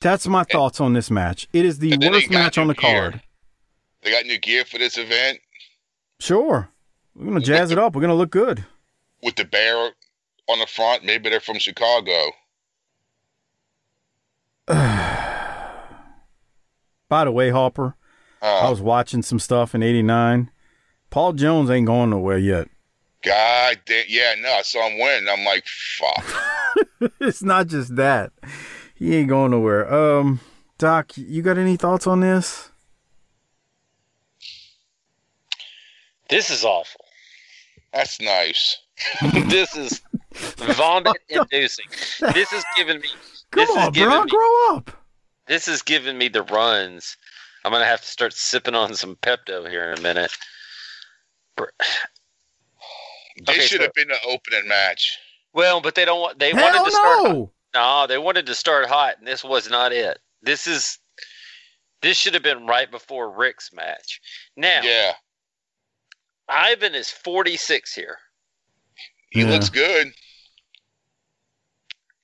That's 0.00 0.26
my 0.26 0.42
thoughts 0.44 0.80
on 0.80 0.92
this 0.94 1.10
match. 1.10 1.46
It 1.52 1.64
is 1.64 1.78
the 1.78 1.92
And 1.92 2.02
then 2.02 2.12
they 2.12 2.18
worst 2.18 2.30
match 2.30 2.58
on 2.58 2.66
the 2.68 2.74
gear. 2.74 3.10
card. 3.12 3.22
They 4.02 4.10
got 4.10 4.26
new 4.26 4.38
gear 4.38 4.64
for 4.64 4.78
this 4.78 4.98
event 4.98 5.38
Sure. 6.20 6.68
We're 7.14 7.24
going 7.26 7.40
to 7.40 7.44
jazz 7.46 7.70
it 7.72 7.78
up. 7.78 7.94
We're 7.94 8.00
going 8.00 8.10
to 8.10 8.14
look 8.16 8.30
good. 8.30 8.64
with 9.22 9.34
the 9.36 9.44
bear 9.44 9.90
on 10.48 10.58
the 10.60 10.66
front. 10.66 11.04
Maybe 11.04 11.28
they're 11.30 11.40
from 11.40 11.58
Chicago. 11.58 12.30
By 17.08 17.24
the 17.24 17.30
way, 17.32 17.50
Harper, 17.50 17.94
Uh, 18.40 18.46
I 18.66 18.70
was 18.70 18.80
watching 18.80 19.22
some 19.22 19.38
stuff 19.38 19.74
in 19.74 19.82
89. 19.82 20.50
Paul 21.10 21.32
Jones 21.34 21.70
ain't 21.70 21.86
going 21.86 22.10
nowhere 22.10 22.38
yet. 22.38 22.68
God 23.24 23.80
damn. 23.84 24.04
Yeah, 24.08 24.34
no, 24.40 24.50
I 24.52 24.62
saw 24.62 24.88
him 24.88 24.98
win. 24.98 25.28
I'm 25.28 25.44
like, 25.44 25.64
fuck. 25.66 26.24
it's 27.20 27.42
not 27.42 27.66
just 27.68 27.94
that. 27.96 28.32
He 29.02 29.16
ain't 29.16 29.28
going 29.28 29.50
nowhere. 29.50 29.92
Um, 29.92 30.38
Doc, 30.78 31.16
you 31.16 31.42
got 31.42 31.58
any 31.58 31.76
thoughts 31.76 32.06
on 32.06 32.20
this? 32.20 32.70
This 36.28 36.50
is 36.50 36.64
awful. 36.64 37.04
That's 37.92 38.20
nice. 38.20 38.78
this 39.48 39.76
is 39.76 40.02
vomit 40.56 41.16
inducing. 41.28 41.86
This 42.32 42.52
is 42.52 42.64
giving 42.76 43.00
me. 43.00 43.08
Come 43.50 43.60
this 43.62 43.70
is 43.70 43.76
on, 43.76 43.92
giving 43.92 44.08
bro, 44.10 44.22
me, 44.22 44.30
grow 44.30 44.76
up. 44.76 44.90
This 45.48 45.66
is 45.66 45.82
giving 45.82 46.16
me 46.16 46.28
the 46.28 46.44
runs. 46.44 47.16
I'm 47.64 47.72
gonna 47.72 47.84
have 47.84 48.02
to 48.02 48.06
start 48.06 48.32
sipping 48.34 48.76
on 48.76 48.94
some 48.94 49.16
Pepto 49.16 49.68
here 49.68 49.90
in 49.90 49.98
a 49.98 50.00
minute. 50.00 50.30
Br- 51.56 51.64
They 53.46 53.52
Okay, 53.54 53.60
should 53.62 53.78
so- 53.80 53.84
have 53.86 53.94
been 53.94 54.08
the 54.08 54.18
opening 54.28 54.68
match. 54.68 55.18
Well, 55.52 55.80
but 55.80 55.96
they 55.96 56.04
don't 56.04 56.20
want. 56.20 56.38
They 56.38 56.52
Hell 56.52 56.62
wanted 56.72 56.84
to 56.84 56.90
start. 56.96 57.22
no. 57.24 57.52
No, 57.74 58.06
they 58.06 58.18
wanted 58.18 58.46
to 58.46 58.54
start 58.54 58.86
hot, 58.86 59.18
and 59.18 59.26
this 59.26 59.42
was 59.42 59.68
not 59.70 59.92
it. 59.92 60.18
This 60.42 60.66
is. 60.66 60.98
This 62.02 62.16
should 62.16 62.34
have 62.34 62.42
been 62.42 62.66
right 62.66 62.90
before 62.90 63.30
Rick's 63.30 63.72
match. 63.72 64.20
Now, 64.56 64.80
Yeah. 64.82 65.12
Ivan 66.48 66.96
is 66.96 67.08
46 67.10 67.94
here. 67.94 68.18
He 69.30 69.42
Yeah. 69.42 69.46
looks 69.50 69.68
good. 69.70 70.12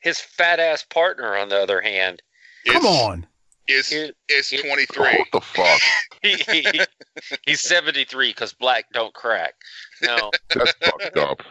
His 0.00 0.18
fat 0.20 0.58
ass 0.58 0.82
partner, 0.82 1.36
on 1.36 1.48
the 1.48 1.58
other 1.60 1.80
hand, 1.80 2.22
Come 2.66 2.86
on. 2.86 3.26
It's 3.68 3.88
Here- 3.88 4.12
it's 4.28 4.48
here- 4.50 4.62
23. 4.62 5.16
What 5.18 5.28
the 5.32 5.40
fuck? 5.40 5.80
he, 6.22 6.34
he- 6.36 6.80
he's 7.46 7.60
73 7.60 8.30
because 8.30 8.52
black 8.52 8.86
don't 8.92 9.14
crack. 9.14 9.54
No, 10.02 10.30
That's 10.48 10.72
fucked 10.72 11.16
up. 11.16 11.42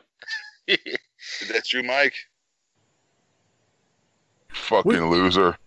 Is 0.68 1.48
that 1.50 1.66
true, 1.66 1.82
Mike? 1.84 2.16
Fucking 4.68 5.10
loser. 5.10 5.58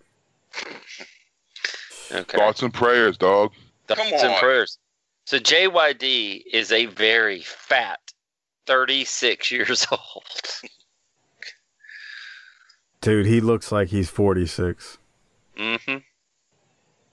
okay. 2.12 2.36
Thoughts 2.36 2.62
and 2.62 2.72
prayers, 2.72 3.16
dog. 3.16 3.52
Thoughts 3.89 4.01
Come 4.01 4.12
and 4.31 4.36
prayers. 4.39 4.78
So 5.24 5.39
JYD 5.39 6.43
is 6.52 6.72
a 6.72 6.86
very 6.86 7.40
fat, 7.40 8.01
36 8.66 9.51
years 9.51 9.86
old. 9.93 10.24
Dude, 13.01 13.27
he 13.27 13.40
looks 13.40 13.72
like 13.72 13.89
he's 13.89 14.10
46. 14.10 14.98
Mm-hmm. 15.56 15.97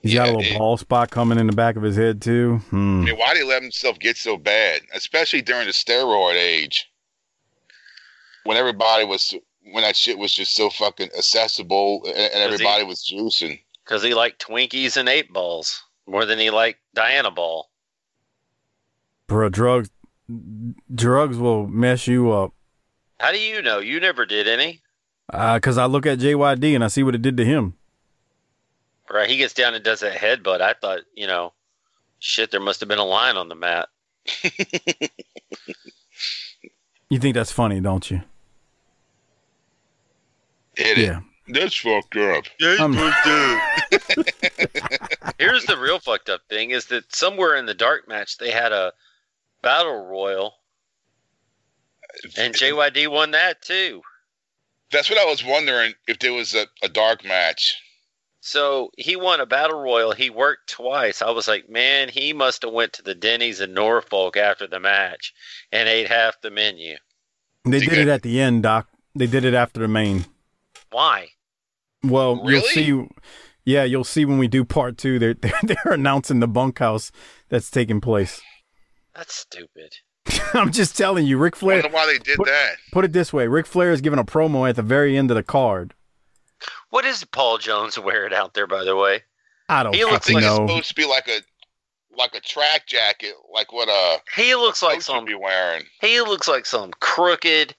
He's 0.02 0.14
got 0.14 0.28
a 0.30 0.32
little 0.38 0.42
it- 0.54 0.58
ball 0.58 0.78
spot 0.78 1.10
coming 1.10 1.40
in 1.40 1.48
the 1.48 1.54
back 1.56 1.76
of 1.76 1.84
his 1.84 1.96
head, 1.96 2.22
too. 2.22 2.58
Hmm. 2.70 3.02
I 3.02 3.06
mean, 3.06 3.16
why 3.18 3.34
did 3.34 3.44
he 3.44 3.48
let 3.48 3.62
himself 3.62 3.98
get 4.00 4.18
so 4.18 4.36
bad? 4.38 4.82
Especially 4.94 5.42
during 5.42 5.68
the 5.68 5.74
steroid 5.74 6.36
age. 6.36 6.92
When 8.44 8.58
everybody 8.58 9.04
was 9.06 9.34
when 9.72 9.84
that 9.84 9.96
shit 9.96 10.18
was 10.18 10.34
just 10.34 10.56
so 10.56 10.70
fucking 10.70 11.10
accessible 11.18 12.02
and, 12.08 12.16
and 12.18 12.34
he- 12.34 12.40
everybody 12.42 12.84
was 12.84 13.04
juicing. 13.04 13.60
Because 13.84 14.04
he 14.04 14.14
liked 14.14 14.46
Twinkies 14.46 14.98
and 14.98 15.08
eight 15.08 15.32
balls 15.32 15.82
more 16.08 16.26
than 16.26 16.40
he 16.40 16.50
liked 16.50 16.80
Dianabol. 16.96 17.64
Bro, 19.28 19.50
drugs, 19.50 19.90
drugs 20.94 21.38
will 21.38 21.68
mess 21.68 22.06
you 22.08 22.32
up. 22.32 22.54
How 23.20 23.32
do 23.32 23.40
you 23.40 23.62
know? 23.62 23.80
You 23.80 24.00
never 24.00 24.26
did 24.26 24.48
any. 24.48 24.82
Uh, 25.32 25.60
cause 25.60 25.78
I 25.78 25.86
look 25.86 26.06
at 26.06 26.20
JYD 26.20 26.76
and 26.76 26.84
I 26.84 26.88
see 26.88 27.04
what 27.04 27.16
it 27.16 27.22
did 27.22 27.38
to 27.38 27.46
him. 27.46 27.76
Right? 29.10 29.30
He 29.30 29.38
gets 29.38 29.54
down 29.54 29.74
and 29.74 29.84
does 29.84 30.02
that 30.02 30.18
headbutt. 30.18 30.62
I 30.62 30.74
thought, 30.74 31.00
you 31.16 31.28
know, 31.28 31.54
shit, 32.20 32.52
there 32.52 32.60
must 32.60 32.80
have 32.82 32.90
been 32.90 33.00
a 33.00 33.06
line 33.06 33.38
on 33.38 33.48
the 33.50 33.56
mat. 33.56 33.88
You 37.10 37.20
think 37.20 37.36
that's 37.36 37.52
funny, 37.54 37.80
don't 37.80 38.10
you? 38.12 38.22
Hit 40.78 40.98
Yeah. 41.00 41.22
That's 41.50 41.76
fucked 41.76 42.18
up. 42.18 42.44
Yeah, 42.60 42.76
Um, 42.80 42.94
Here's 45.40 45.66
the 45.66 45.78
real 45.80 46.00
fucked 46.00 46.30
up 46.30 46.42
thing: 46.50 46.72
is 46.72 46.88
that 46.88 47.16
somewhere 47.16 47.56
in 47.56 47.66
the 47.66 47.74
dark 47.74 48.08
match 48.08 48.38
they 48.38 48.52
had 48.52 48.74
a 48.74 48.92
battle 49.62 50.06
royal, 50.06 50.56
and 52.38 52.54
JYD 52.54 53.08
won 53.08 53.32
that 53.32 53.62
too. 53.62 54.02
That's 54.92 55.10
what 55.10 55.20
I 55.20 55.26
was 55.26 55.44
wondering 55.44 55.94
if 56.08 56.20
there 56.20 56.34
was 56.34 56.54
a, 56.54 56.68
a 56.84 56.90
dark 56.90 57.24
match. 57.24 57.82
So 58.42 58.92
he 58.98 59.16
won 59.16 59.40
a 59.42 59.46
battle 59.46 59.80
royal. 59.80 60.12
He 60.14 60.30
worked 60.30 60.70
twice. 60.70 61.22
I 61.22 61.32
was 61.32 61.48
like, 61.48 61.70
man, 61.70 62.08
he 62.10 62.34
must 62.34 62.62
have 62.62 62.72
went 62.72 62.94
to 62.94 63.02
the 63.02 63.16
Denny's 63.16 63.60
in 63.60 63.74
Norfolk 63.74 64.38
after 64.38 64.68
the 64.68 64.80
match 64.80 65.34
and 65.72 65.90
ate 65.90 66.08
half 66.08 66.40
the 66.42 66.50
menu. 66.50 66.96
They 67.66 67.80
did 67.80 67.98
it 67.98 68.08
at 68.08 68.22
the 68.22 68.40
end, 68.40 68.64
Doc. 68.64 68.88
They 69.16 69.28
did 69.28 69.44
it 69.44 69.54
after 69.54 69.80
the 69.82 69.88
main. 69.90 70.26
Why? 70.92 71.30
Well, 72.04 72.38
Really? 72.44 72.54
you'll 72.54 73.08
see. 73.08 73.16
Yeah, 73.66 73.84
you'll 73.84 74.04
see 74.06 74.24
when 74.24 74.38
we 74.38 74.48
do 74.48 74.64
part 74.64 74.98
two. 74.98 75.20
They're 75.20 75.34
they're, 75.42 75.60
they're 75.64 75.94
announcing 75.94 76.40
the 76.40 76.48
bunkhouse 76.48 77.12
that's 77.50 77.70
taking 77.70 78.00
place. 78.02 78.42
That's 79.16 79.36
stupid. 79.36 79.96
I'm 80.54 80.72
just 80.72 80.98
telling 80.98 81.26
you, 81.26 81.38
Ric 81.38 81.56
I 81.58 81.60
Flair. 81.60 81.82
wonder 81.82 81.96
why 81.96 82.06
they 82.06 82.20
did 82.20 82.38
put, 82.38 82.48
that. 82.48 82.76
Put 82.92 83.06
it 83.06 83.14
this 83.14 83.34
way: 83.34 83.48
Ric 83.48 83.66
Flair 83.66 83.92
is 83.92 84.02
giving 84.02 84.20
a 84.20 84.24
promo 84.26 84.70
at 84.70 84.76
the 84.76 84.82
very 84.84 85.18
end 85.18 85.32
of 85.32 85.36
the 85.36 85.44
card. 85.44 85.94
What 86.90 87.06
is 87.06 87.24
Paul 87.26 87.58
Jones 87.58 87.98
wearing 88.04 88.34
out 88.34 88.54
there, 88.54 88.68
by 88.68 88.84
the 88.84 88.96
way? 88.96 89.24
I 89.70 89.84
don't 89.84 89.94
He 89.96 90.06
looks 90.06 90.28
think 90.28 90.36
fucking 90.40 90.42
like 90.42 90.44
it's 90.44 90.60
know. 90.60 90.68
supposed 90.68 90.90
to 90.90 90.96
be 90.96 91.06
like 91.06 91.28
a 91.28 91.40
like 92.18 92.34
a 92.36 92.40
track 92.40 92.88
jacket, 92.88 93.34
like 93.54 93.74
what 93.74 93.90
uh 93.90 94.18
He 94.36 94.56
looks 94.56 94.82
like 94.82 94.96
coach 94.96 95.04
some. 95.04 95.26
be 95.26 95.36
wearing. 95.36 95.84
He 96.02 96.22
looks 96.22 96.48
like 96.48 96.66
some 96.66 96.92
crooked 97.00 97.76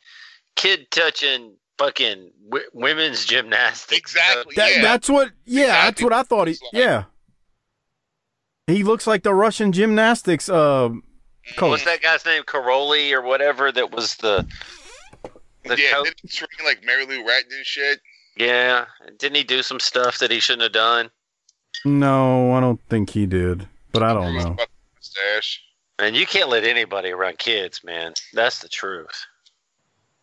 kid 0.55 0.91
touching 0.91 1.57
fucking 1.79 2.31
w- 2.51 2.71
women's 2.75 3.25
gymnastics. 3.25 3.99
Exactly. 3.99 4.55
That, 4.57 4.83
That's 4.83 5.09
what. 5.09 5.31
Yeah, 5.47 5.85
that's 5.85 6.03
what 6.03 6.13
I 6.13 6.23
thought. 6.23 6.49
He. 6.49 6.57
Yeah. 6.73 7.05
He 8.67 8.85
looks 8.85 9.07
like 9.07 9.23
the 9.23 9.35
Russian 9.35 9.73
gymnastics 9.73 10.49
uh, 10.49 10.91
coach. 11.57 11.71
What's 11.71 11.85
that 11.85 12.03
guy's 12.03 12.27
name? 12.27 12.43
Karolyi 12.43 13.13
or 13.13 13.23
whatever. 13.23 13.73
That 13.73 13.91
was 13.93 14.17
the. 14.17 14.47
The 15.65 15.77
yeah, 15.77 15.93
coach. 15.93 16.05
didn't 16.05 16.21
he 16.23 16.29
train 16.29 16.67
like 16.67 16.85
Mary 16.85 17.05
Lou 17.05 17.25
Retton 17.25 17.57
and 17.57 17.67
shit. 17.67 18.01
Yeah, 18.37 18.87
didn't 19.19 19.37
he 19.37 19.45
do 19.45 19.63
some 19.63 19.81
stuff 19.81 20.19
that 20.19 20.31
he 20.31 20.41
shouldn't 20.41 20.63
have 20.63 20.73
done? 20.73 21.11
No, 21.85 22.53
I 22.53 22.61
don't 22.61 22.81
think 22.89 23.11
he 23.11 23.27
did, 23.27 23.67
but 23.93 24.03
I 24.03 24.13
don't 24.13 24.35
know. 24.35 24.57
Mustache. 24.97 25.63
And 25.99 26.17
you 26.17 26.27
can't 26.27 26.49
let 26.49 26.65
anybody 26.65 27.11
around 27.11 27.39
kids, 27.39 27.83
man. 27.83 28.15
That's 28.33 28.61
the 28.61 28.69
truth. 28.69 29.27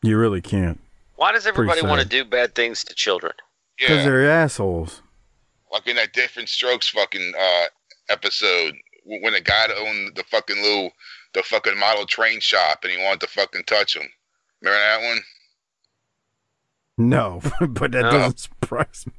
You 0.02 0.18
really 0.18 0.41
can't 0.41 0.80
Why 1.15 1.31
does 1.31 1.47
everybody 1.47 1.81
want 1.81 2.01
to 2.01 2.07
do 2.07 2.25
bad 2.25 2.55
things 2.55 2.83
to 2.85 2.93
children? 2.95 3.33
because 3.77 3.97
Yeah, 3.97 4.03
they're 4.03 4.29
assholes. 4.29 5.01
like 5.71 5.85
in 5.87 5.95
that 5.97 6.13
Diff'rent 6.13 6.47
Strokes 6.49 6.87
fucking 6.89 7.33
uh 7.37 7.65
episode 8.09 8.73
when 9.05 9.33
the 9.33 9.41
guy 9.41 9.67
owned 9.77 10.15
the 10.15 10.23
fucking 10.23 10.61
little 10.61 10.91
the 11.33 11.43
fucking 11.43 11.77
model 11.77 12.05
train 12.05 12.39
shop 12.39 12.79
and 12.83 12.91
he 12.93 12.97
wanted 13.03 13.21
to 13.21 13.27
fucking 13.27 13.63
touch 13.65 13.95
him. 13.95 14.07
Remember 14.61 14.79
that 14.79 15.01
one? 15.07 15.19
No, 16.97 17.41
but 17.67 17.91
that 17.91 18.03
No. 18.03 18.11
doesn't 18.11 18.39
surprise 18.39 19.05
me. 19.07 19.13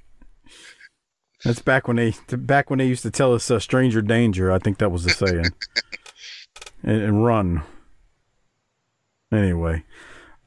That's 1.44 1.60
back 1.60 1.86
when 1.86 1.96
they 1.96 2.14
back 2.30 2.70
when 2.70 2.78
they 2.78 2.86
used 2.86 3.02
to 3.02 3.10
tell 3.10 3.34
us 3.34 3.50
uh, 3.50 3.58
"stranger 3.60 4.00
danger." 4.02 4.50
I 4.50 4.58
think 4.58 4.78
that 4.78 4.90
was 4.90 5.04
the 5.04 5.10
saying. 5.10 5.44
and, 6.82 7.02
and 7.02 7.24
run. 7.24 7.62
Anyway, 9.30 9.84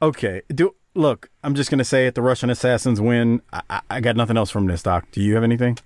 okay. 0.01 0.41
Do 0.53 0.75
look. 0.95 1.28
I'm 1.43 1.55
just 1.55 1.69
gonna 1.69 1.85
say 1.85 2.07
it. 2.07 2.15
The 2.15 2.21
Russian 2.21 2.49
assassins 2.49 2.99
win. 2.99 3.41
I, 3.53 3.61
I, 3.69 3.81
I 3.89 4.01
got 4.01 4.15
nothing 4.15 4.37
else 4.37 4.49
from 4.49 4.67
this, 4.67 4.83
Doc. 4.83 5.07
Do 5.11 5.21
you 5.21 5.35
have 5.35 5.43
anything? 5.43 5.77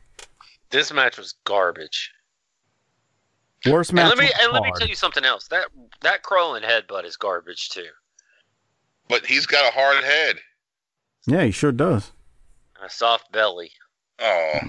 This 0.71 0.91
match 0.91 1.17
was 1.17 1.35
garbage. 1.43 2.11
Worst 3.69 3.93
match. 3.93 4.11
and 4.11 4.19
let 4.19 4.25
me 4.25 4.31
and 4.41 4.51
let 4.51 4.63
me 4.63 4.71
tell 4.77 4.87
you 4.87 4.95
something 4.95 5.23
else. 5.23 5.47
That 5.47 5.67
that 6.01 6.23
crawling 6.23 6.63
headbutt 6.63 7.05
is 7.05 7.15
garbage 7.15 7.69
too. 7.69 7.87
But 9.07 9.25
he's 9.25 9.45
got 9.45 9.67
a 9.67 9.71
hard 9.71 10.03
head. 10.03 10.37
Yeah, 11.27 11.43
he 11.43 11.51
sure 11.51 11.71
does. 11.71 12.11
And 12.75 12.89
a 12.89 12.89
soft 12.93 13.31
belly. 13.31 13.71
Oh. 14.19 14.59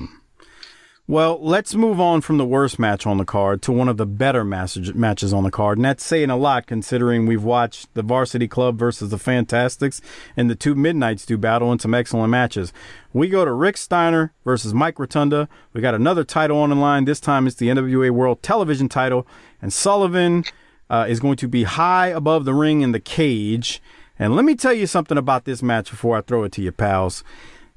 Well, 1.06 1.38
let's 1.42 1.74
move 1.74 2.00
on 2.00 2.22
from 2.22 2.38
the 2.38 2.46
worst 2.46 2.78
match 2.78 3.06
on 3.06 3.18
the 3.18 3.26
card 3.26 3.60
to 3.62 3.72
one 3.72 3.90
of 3.90 3.98
the 3.98 4.06
better 4.06 4.42
match- 4.42 4.94
matches 4.94 5.34
on 5.34 5.44
the 5.44 5.50
card. 5.50 5.76
And 5.76 5.84
that's 5.84 6.02
saying 6.02 6.30
a 6.30 6.36
lot 6.36 6.66
considering 6.66 7.26
we've 7.26 7.44
watched 7.44 7.92
the 7.92 8.02
Varsity 8.02 8.48
Club 8.48 8.78
versus 8.78 9.10
the 9.10 9.18
Fantastics 9.18 10.00
and 10.34 10.48
the 10.48 10.54
two 10.54 10.74
Midnights 10.74 11.26
do 11.26 11.36
battle 11.36 11.70
in 11.72 11.78
some 11.78 11.92
excellent 11.92 12.30
matches. 12.30 12.72
We 13.12 13.28
go 13.28 13.44
to 13.44 13.52
Rick 13.52 13.76
Steiner 13.76 14.32
versus 14.46 14.72
Mike 14.72 14.98
Rotunda. 14.98 15.46
We 15.74 15.82
got 15.82 15.94
another 15.94 16.24
title 16.24 16.56
on 16.56 16.70
the 16.70 16.76
line. 16.76 17.04
This 17.04 17.20
time 17.20 17.46
it's 17.46 17.56
the 17.56 17.68
NWA 17.68 18.10
World 18.10 18.42
Television 18.42 18.88
title. 18.88 19.26
And 19.60 19.74
Sullivan 19.74 20.44
uh, 20.88 21.04
is 21.06 21.20
going 21.20 21.36
to 21.36 21.48
be 21.48 21.64
high 21.64 22.06
above 22.06 22.46
the 22.46 22.54
ring 22.54 22.80
in 22.80 22.92
the 22.92 23.00
cage. 23.00 23.82
And 24.18 24.34
let 24.34 24.46
me 24.46 24.54
tell 24.54 24.72
you 24.72 24.86
something 24.86 25.18
about 25.18 25.44
this 25.44 25.62
match 25.62 25.90
before 25.90 26.16
I 26.16 26.22
throw 26.22 26.44
it 26.44 26.52
to 26.52 26.62
you, 26.62 26.72
pals. 26.72 27.22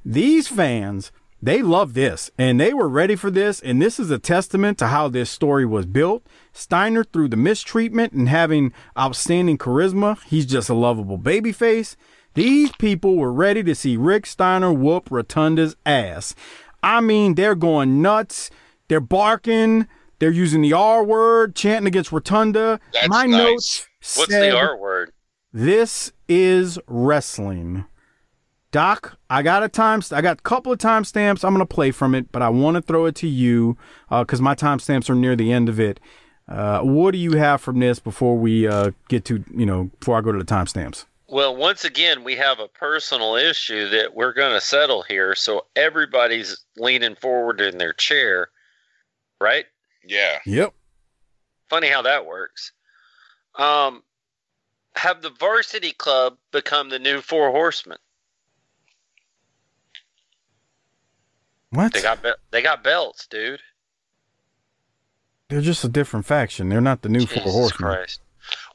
These 0.02 0.48
fans, 0.48 1.12
they 1.40 1.62
love 1.62 1.94
this 1.94 2.30
and 2.38 2.60
they 2.60 2.74
were 2.74 2.88
ready 2.88 3.14
for 3.16 3.30
this. 3.30 3.60
And 3.60 3.80
this 3.80 3.98
is 4.00 4.10
a 4.10 4.18
testament 4.18 4.78
to 4.78 4.88
how 4.88 5.08
this 5.08 5.30
story 5.30 5.64
was 5.64 5.86
built. 5.86 6.26
Steiner, 6.52 7.04
through 7.04 7.28
the 7.28 7.36
mistreatment 7.36 8.12
and 8.12 8.28
having 8.28 8.72
outstanding 8.98 9.58
charisma, 9.58 10.20
he's 10.24 10.46
just 10.46 10.68
a 10.68 10.74
lovable 10.74 11.18
babyface. 11.18 11.94
These 12.34 12.72
people 12.72 13.16
were 13.16 13.32
ready 13.32 13.62
to 13.64 13.74
see 13.74 13.96
Rick 13.96 14.26
Steiner 14.26 14.72
whoop 14.72 15.10
Rotunda's 15.10 15.76
ass. 15.86 16.34
I 16.82 17.00
mean, 17.00 17.34
they're 17.34 17.54
going 17.56 18.02
nuts. 18.02 18.50
They're 18.88 19.00
barking. 19.00 19.86
They're 20.20 20.30
using 20.30 20.62
the 20.62 20.72
R 20.72 21.04
word, 21.04 21.54
chanting 21.54 21.86
against 21.86 22.10
Rotunda. 22.12 22.80
That's 22.92 23.08
My 23.08 23.26
nice. 23.26 23.38
notes 23.38 23.88
What's 24.16 24.30
said, 24.32 24.52
the 24.52 24.56
R 24.56 24.76
word? 24.76 25.12
this 25.52 26.12
is 26.28 26.78
wrestling. 26.86 27.84
Doc, 28.70 29.18
I 29.30 29.42
got 29.42 29.62
a 29.62 29.68
time. 29.68 30.02
I 30.12 30.20
got 30.20 30.38
a 30.38 30.42
couple 30.42 30.72
of 30.72 30.78
timestamps. 30.78 31.44
I'm 31.44 31.54
gonna 31.54 31.66
play 31.66 31.90
from 31.90 32.14
it, 32.14 32.30
but 32.30 32.42
I 32.42 32.48
want 32.50 32.74
to 32.76 32.82
throw 32.82 33.06
it 33.06 33.14
to 33.16 33.26
you 33.26 33.78
because 34.10 34.40
my 34.40 34.54
timestamps 34.54 35.08
are 35.08 35.14
near 35.14 35.36
the 35.36 35.52
end 35.52 35.68
of 35.68 35.80
it. 35.80 36.00
Uh, 36.48 36.80
what 36.80 37.12
do 37.12 37.18
you 37.18 37.32
have 37.32 37.60
from 37.60 37.78
this 37.78 37.98
before 37.98 38.36
we 38.36 38.66
uh, 38.66 38.90
get 39.08 39.24
to 39.26 39.44
you 39.54 39.66
know 39.66 39.90
before 40.00 40.18
I 40.18 40.20
go 40.20 40.32
to 40.32 40.38
the 40.38 40.44
timestamps? 40.44 41.06
Well, 41.30 41.54
once 41.54 41.84
again, 41.84 42.24
we 42.24 42.36
have 42.36 42.58
a 42.58 42.68
personal 42.68 43.36
issue 43.36 43.90
that 43.90 44.14
we're 44.14 44.32
going 44.32 44.54
to 44.54 44.62
settle 44.62 45.02
here. 45.02 45.34
So 45.34 45.66
everybody's 45.76 46.64
leaning 46.78 47.16
forward 47.16 47.60
in 47.60 47.76
their 47.76 47.92
chair, 47.92 48.48
right? 49.38 49.66
Yeah. 50.02 50.38
Yep. 50.46 50.72
Funny 51.68 51.88
how 51.88 52.00
that 52.00 52.24
works. 52.24 52.72
Um, 53.56 54.02
have 54.96 55.20
the 55.20 55.28
varsity 55.28 55.92
club 55.92 56.38
become 56.50 56.88
the 56.88 56.98
new 56.98 57.20
Four 57.20 57.50
Horsemen? 57.50 57.98
What? 61.70 61.92
They 61.92 62.02
got 62.02 62.22
be- 62.22 62.32
they 62.50 62.62
got 62.62 62.82
belts, 62.82 63.26
dude. 63.26 63.60
They're 65.48 65.60
just 65.60 65.84
a 65.84 65.88
different 65.88 66.26
faction. 66.26 66.68
They're 66.68 66.80
not 66.80 67.02
the 67.02 67.08
new 67.08 67.26
Four 67.26 67.42
Horsemen. 67.42 67.90
Christ. 67.94 68.20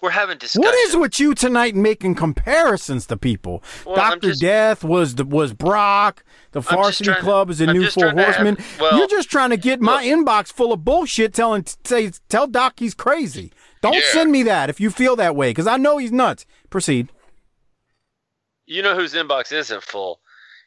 We're 0.04 0.12
having 0.12 0.38
discussion. 0.38 0.62
What 0.64 0.76
is 0.88 0.96
with 0.96 1.20
you 1.20 1.34
tonight 1.34 1.76
making 1.76 2.16
comparisons 2.16 3.08
to 3.08 3.18
people? 3.18 3.64
Well, 3.86 3.96
Doctor 3.96 4.30
just- 4.30 4.42
Death 4.42 4.84
was 4.84 5.16
the 5.16 5.24
was 5.26 5.54
Brock. 5.54 6.24
The 6.52 6.60
Varsity 6.62 7.06
trying 7.06 7.18
to- 7.18 7.24
Club 7.24 7.50
is 7.50 7.58
the 7.60 7.68
I'm 7.70 7.78
new 7.78 7.90
Four 7.90 8.12
to 8.12 8.16
have- 8.16 8.36
Horsemen. 8.36 8.58
well, 8.80 8.98
You're 8.98 9.08
just 9.08 9.30
trying 9.32 9.50
to 9.52 9.58
get 9.58 9.82
my 9.82 10.04
inbox 10.04 10.52
full 10.54 10.72
of 10.74 10.84
bullshit. 10.86 11.34
Telling 11.34 11.66
say 11.86 12.12
tell 12.30 12.46
Doc 12.48 12.74
he's 12.78 12.94
crazy. 12.94 13.52
Don't 13.82 13.94
Yeah. 13.96 14.02
send 14.12 14.32
me 14.32 14.44
that 14.44 14.70
if 14.70 14.80
you 14.80 14.90
feel 14.92 15.16
that 15.16 15.36
way 15.36 15.50
because 15.50 15.68
I 15.68 15.78
know 15.78 15.98
he's 15.98 16.12
nuts. 16.12 16.46
Proceed. 16.70 17.10
You 18.66 18.82
know 18.82 18.96
whose 18.96 19.14
inbox 19.14 19.52
isn't 19.52 19.84
full? 19.84 20.20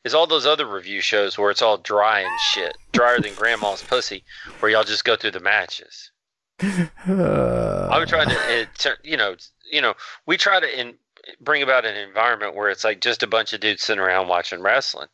Is 0.07 0.15
all 0.15 0.29
those 0.29 0.47
other 0.47 0.65
review 0.67 1.01
shows 1.01 1.37
where 1.37 1.51
it's 1.51 1.63
all 1.63 1.79
dry 1.79 2.21
and 2.21 2.31
shit, 2.53 2.79
drier 2.93 3.19
than 3.19 3.35
grandma's 3.35 3.83
pussy, 3.83 4.23
where 4.61 4.71
y'all 4.71 4.85
just 4.85 5.05
go 5.05 5.17
through 5.17 5.33
the 5.33 5.41
matches. 5.41 6.13
Uh, 7.09 7.89
I'm 7.93 8.07
trying 8.07 8.29
to, 8.29 8.37
it, 8.49 8.69
you 9.05 9.17
know, 9.17 9.37
you 9.71 9.81
know, 9.81 9.95
we 10.27 10.37
try 10.37 10.59
to 10.59 10.81
in, 10.81 10.95
bring 11.41 11.63
about 11.63 11.85
an 11.85 11.97
environment 11.97 12.55
where 12.55 12.69
it's 12.69 12.83
like 12.83 13.01
just 13.01 13.23
a 13.23 13.27
bunch 13.27 13.53
of 13.53 13.61
dudes 13.61 13.83
sitting 13.83 14.01
around 14.01 14.29
watching 14.29 14.61
wrestling. 14.61 15.09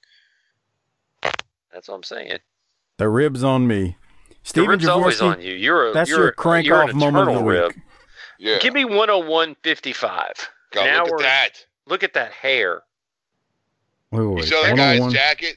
That's 1.23 1.89
what 1.89 1.95
I'm 1.95 2.03
saying. 2.03 2.39
the 2.99 3.09
ribs 3.09 3.43
on 3.43 3.67
me. 3.67 3.97
Steven 4.43 4.67
the 4.67 4.71
rib's 4.71 4.87
always 4.87 5.21
on 5.21 5.41
you. 5.41 5.55
You're 5.55 5.91
a 5.91 5.93
That's 5.93 6.11
you're, 6.11 6.23
your 6.23 6.33
crank 6.33 6.67
you're 6.67 6.83
off 6.83 6.93
moment 6.95 7.29
of 7.29 7.35
eternal 7.35 7.43
the 7.43 7.67
week. 7.69 7.77
Yeah. 8.39 8.59
Give 8.59 8.75
me 8.75 8.85
101.55. 8.85 10.03
God, 10.73 10.85
Now 10.85 11.05
look 11.05 11.15
at 11.15 11.19
that. 11.21 11.51
Look 11.87 12.03
at 12.03 12.15
that 12.15 12.33
hair. 12.33 12.83
Wait, 14.13 14.19
wait, 14.21 14.25
You 14.25 14.31
wait. 14.35 14.45
saw 14.45 14.63
that 14.63 14.77
guy's 14.77 15.01
101. 15.01 15.13
jacket? 15.13 15.57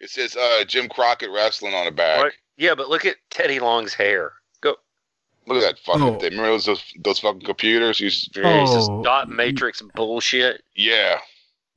It 0.00 0.10
says 0.10 0.34
uh, 0.36 0.64
Jim 0.66 0.88
Crockett 0.88 1.30
wrestling 1.30 1.74
on 1.74 1.84
the 1.84 1.90
back. 1.92 2.22
Right? 2.22 2.32
Yeah, 2.56 2.74
but 2.74 2.88
look 2.88 3.04
at 3.04 3.16
Teddy 3.30 3.60
Long's 3.60 3.92
hair. 3.94 4.32
Go. 4.62 4.74
Look 5.46 5.62
at 5.62 5.74
that 5.74 5.78
fucking 5.84 6.02
Oh. 6.02 6.18
thing. 6.18 6.30
Remember 6.32 6.50
those, 6.52 6.66
those 6.66 6.82
those 7.04 7.18
fucking 7.20 7.42
computers? 7.42 8.00
You 8.00 8.08
s- 8.08 8.28
Jesus, 8.32 8.86
Oh. 8.90 9.02
dot 9.02 9.28
matrix 9.28 9.82
bullshit. 9.94 10.62
yeah. 10.74 11.18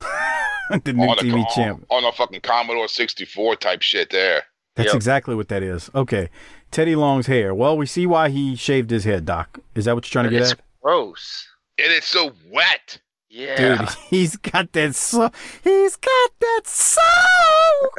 the 0.84 0.92
new 0.92 1.02
on 1.04 1.16
TV 1.18 1.42
a, 1.50 1.54
champ. 1.54 1.86
on 1.90 2.04
a 2.04 2.12
fucking 2.12 2.40
Commodore 2.40 2.88
64 2.88 3.56
type 3.56 3.82
shit 3.82 4.10
there. 4.10 4.44
That's 4.76 4.88
Yep. 4.88 4.96
exactly 4.96 5.34
what 5.34 5.48
that 5.48 5.62
is. 5.62 5.90
Okay. 5.94 6.30
Teddy 6.70 6.96
Long's 6.96 7.26
hair. 7.26 7.54
Well, 7.54 7.76
we 7.76 7.86
see 7.86 8.06
why 8.06 8.28
he 8.30 8.56
shaved 8.56 8.90
his 8.90 9.04
head, 9.04 9.24
Doc. 9.24 9.58
Is 9.74 9.84
that 9.84 9.94
what 9.94 10.04
you're 10.06 10.22
trying 10.22 10.30
to 10.32 10.36
get 10.36 10.42
It's 10.42 10.52
at? 10.52 10.60
gross. 10.82 11.46
And 11.78 11.92
it's 11.92 12.06
so 12.06 12.32
wet. 12.50 12.98
Yeah. 13.34 13.78
Dude, 13.78 13.88
he's 14.10 14.36
got 14.36 14.70
that 14.72 14.94
soul. 14.94 15.28
he's 15.64 15.96
got 15.96 16.30
that 16.38 16.60
soul. 16.66 17.90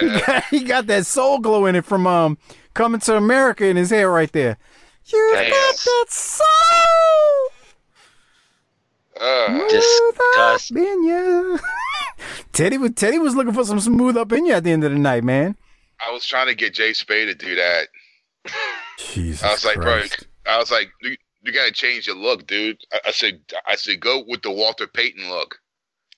he, 0.00 0.20
got, 0.20 0.44
he 0.44 0.64
got 0.64 0.86
that 0.86 1.04
soul 1.04 1.40
glow 1.40 1.66
in 1.66 1.76
it 1.76 1.84
from 1.84 2.06
um 2.06 2.38
coming 2.72 3.00
to 3.00 3.16
America 3.16 3.66
in 3.66 3.76
his 3.76 3.90
hair 3.90 4.10
right 4.10 4.32
there. 4.32 4.56
You 5.04 5.30
got 5.34 5.76
that 5.76 6.06
soul. 6.08 6.46
Uh, 9.20 9.68
Disgust. 9.68 10.70
in 10.70 11.06
ya. 11.06 11.58
Teddy 12.52 12.78
was 12.78 12.92
Teddy 12.92 13.18
was 13.18 13.34
looking 13.34 13.52
for 13.52 13.64
some 13.64 13.78
smooth 13.78 14.16
up 14.16 14.32
in 14.32 14.46
you 14.46 14.54
at 14.54 14.64
the 14.64 14.72
end 14.72 14.84
of 14.84 14.92
the 14.92 14.98
night, 14.98 15.22
man. 15.22 15.54
I 16.06 16.12
was 16.12 16.24
trying 16.24 16.46
to 16.46 16.54
get 16.54 16.72
Jay 16.72 16.94
Spade 16.94 17.28
to 17.28 17.34
do 17.34 17.54
that. 17.56 17.88
Jesus 18.98 19.42
I 19.42 19.52
was 19.52 19.64
like, 19.66 19.76
Christ. 19.76 20.26
bro, 20.44 20.54
I 20.54 20.58
was 20.58 20.70
like, 20.70 20.90
you, 21.48 21.52
you 21.52 21.58
gotta 21.58 21.72
change 21.72 22.06
your 22.06 22.16
look, 22.16 22.46
dude. 22.46 22.78
I, 22.92 23.00
I 23.08 23.10
said, 23.10 23.40
I 23.66 23.76
said, 23.76 24.00
go 24.00 24.24
with 24.26 24.42
the 24.42 24.50
Walter 24.50 24.86
Payton 24.86 25.28
look. 25.28 25.58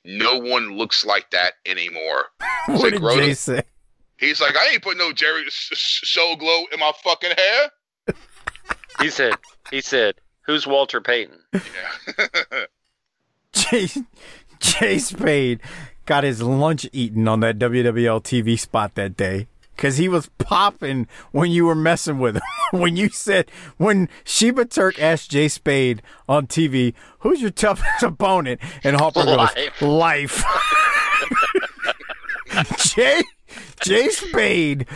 No 0.05 0.39
one 0.39 0.77
looks 0.77 1.05
like 1.05 1.31
that 1.31 1.55
anymore. 1.67 2.27
What 2.67 2.83
said, 2.83 2.91
did 2.91 3.01
grow 3.01 3.17
Jay 3.17 3.35
say? 3.35 3.63
He's 4.19 4.41
like, 4.41 4.55
I 4.57 4.69
ain't 4.69 4.83
put 4.83 4.99
no 4.99 5.13
Jerry 5.13 5.47
S- 5.47 5.71
S- 5.73 6.01
Soul 6.05 6.37
Glow 6.37 6.65
in 6.73 6.79
my 6.79 6.93
fucking 7.03 7.33
hair. 7.37 7.71
He 9.01 9.09
said. 9.09 9.35
He 9.71 9.81
said. 9.81 10.17
Who's 10.43 10.67
Walter 10.67 11.01
Payton? 11.01 11.39
Jay, 13.53 13.89
Jay 14.61 14.99
Spade 14.99 15.61
got 16.05 16.23
his 16.23 16.43
lunch 16.43 16.87
eaten 16.93 17.27
on 17.29 17.41
that 17.41 17.59
WWL 17.59 18.23
TV 18.23 18.59
spot 18.59 18.95
that 18.97 19.17
day 19.17 19.47
because 19.81 19.97
he 19.97 20.11
was 20.11 20.29
popping 20.37 21.09
when 21.33 21.51
you 21.51 21.65
were 21.65 21.75
messing 21.75 22.19
with 22.19 22.37
him. 22.37 22.43
when 22.79 22.97
you 22.97 23.09
said, 23.09 23.51
when 23.79 24.11
Sheba 24.25 24.67
Turk 24.67 25.01
asked 25.01 25.31
Jay 25.31 25.49
Spade 25.49 26.03
on 26.29 26.47
TV, 26.47 26.93
who's 27.21 27.41
your 27.41 27.51
toughest 27.51 28.03
opponent? 28.03 28.61
And 28.85 28.97
Harper 28.97 29.25
goes, 29.25 29.81
life. 29.81 30.45
Jay, 32.77 33.23
Jay 33.81 34.09
Spade 34.11 34.87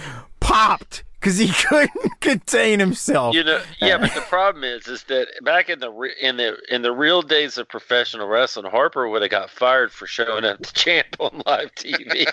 popped 0.40 1.02
because 1.18 1.38
he 1.38 1.48
couldn't 1.48 2.20
contain 2.20 2.78
himself. 2.78 3.34
You 3.34 3.44
know, 3.44 3.62
yeah, 3.80 3.96
but 3.96 4.12
the 4.12 4.20
problem 4.20 4.64
is, 4.64 4.86
is 4.86 5.04
that 5.04 5.28
back 5.42 5.70
in 5.70 5.78
the 5.78 5.90
re- 5.90 6.14
in 6.20 6.36
the 6.36 6.58
in 6.68 6.82
the 6.82 6.92
real 6.92 7.22
days 7.22 7.56
of 7.56 7.68
professional 7.68 8.28
wrestling, 8.28 8.70
Harper 8.70 9.08
would 9.08 9.22
have 9.22 9.30
got 9.30 9.48
fired 9.48 9.92
for 9.92 10.06
showing 10.06 10.44
up 10.44 10.58
the 10.58 10.72
champ 10.74 11.06
on 11.20 11.42
live 11.46 11.74
TV. 11.74 12.26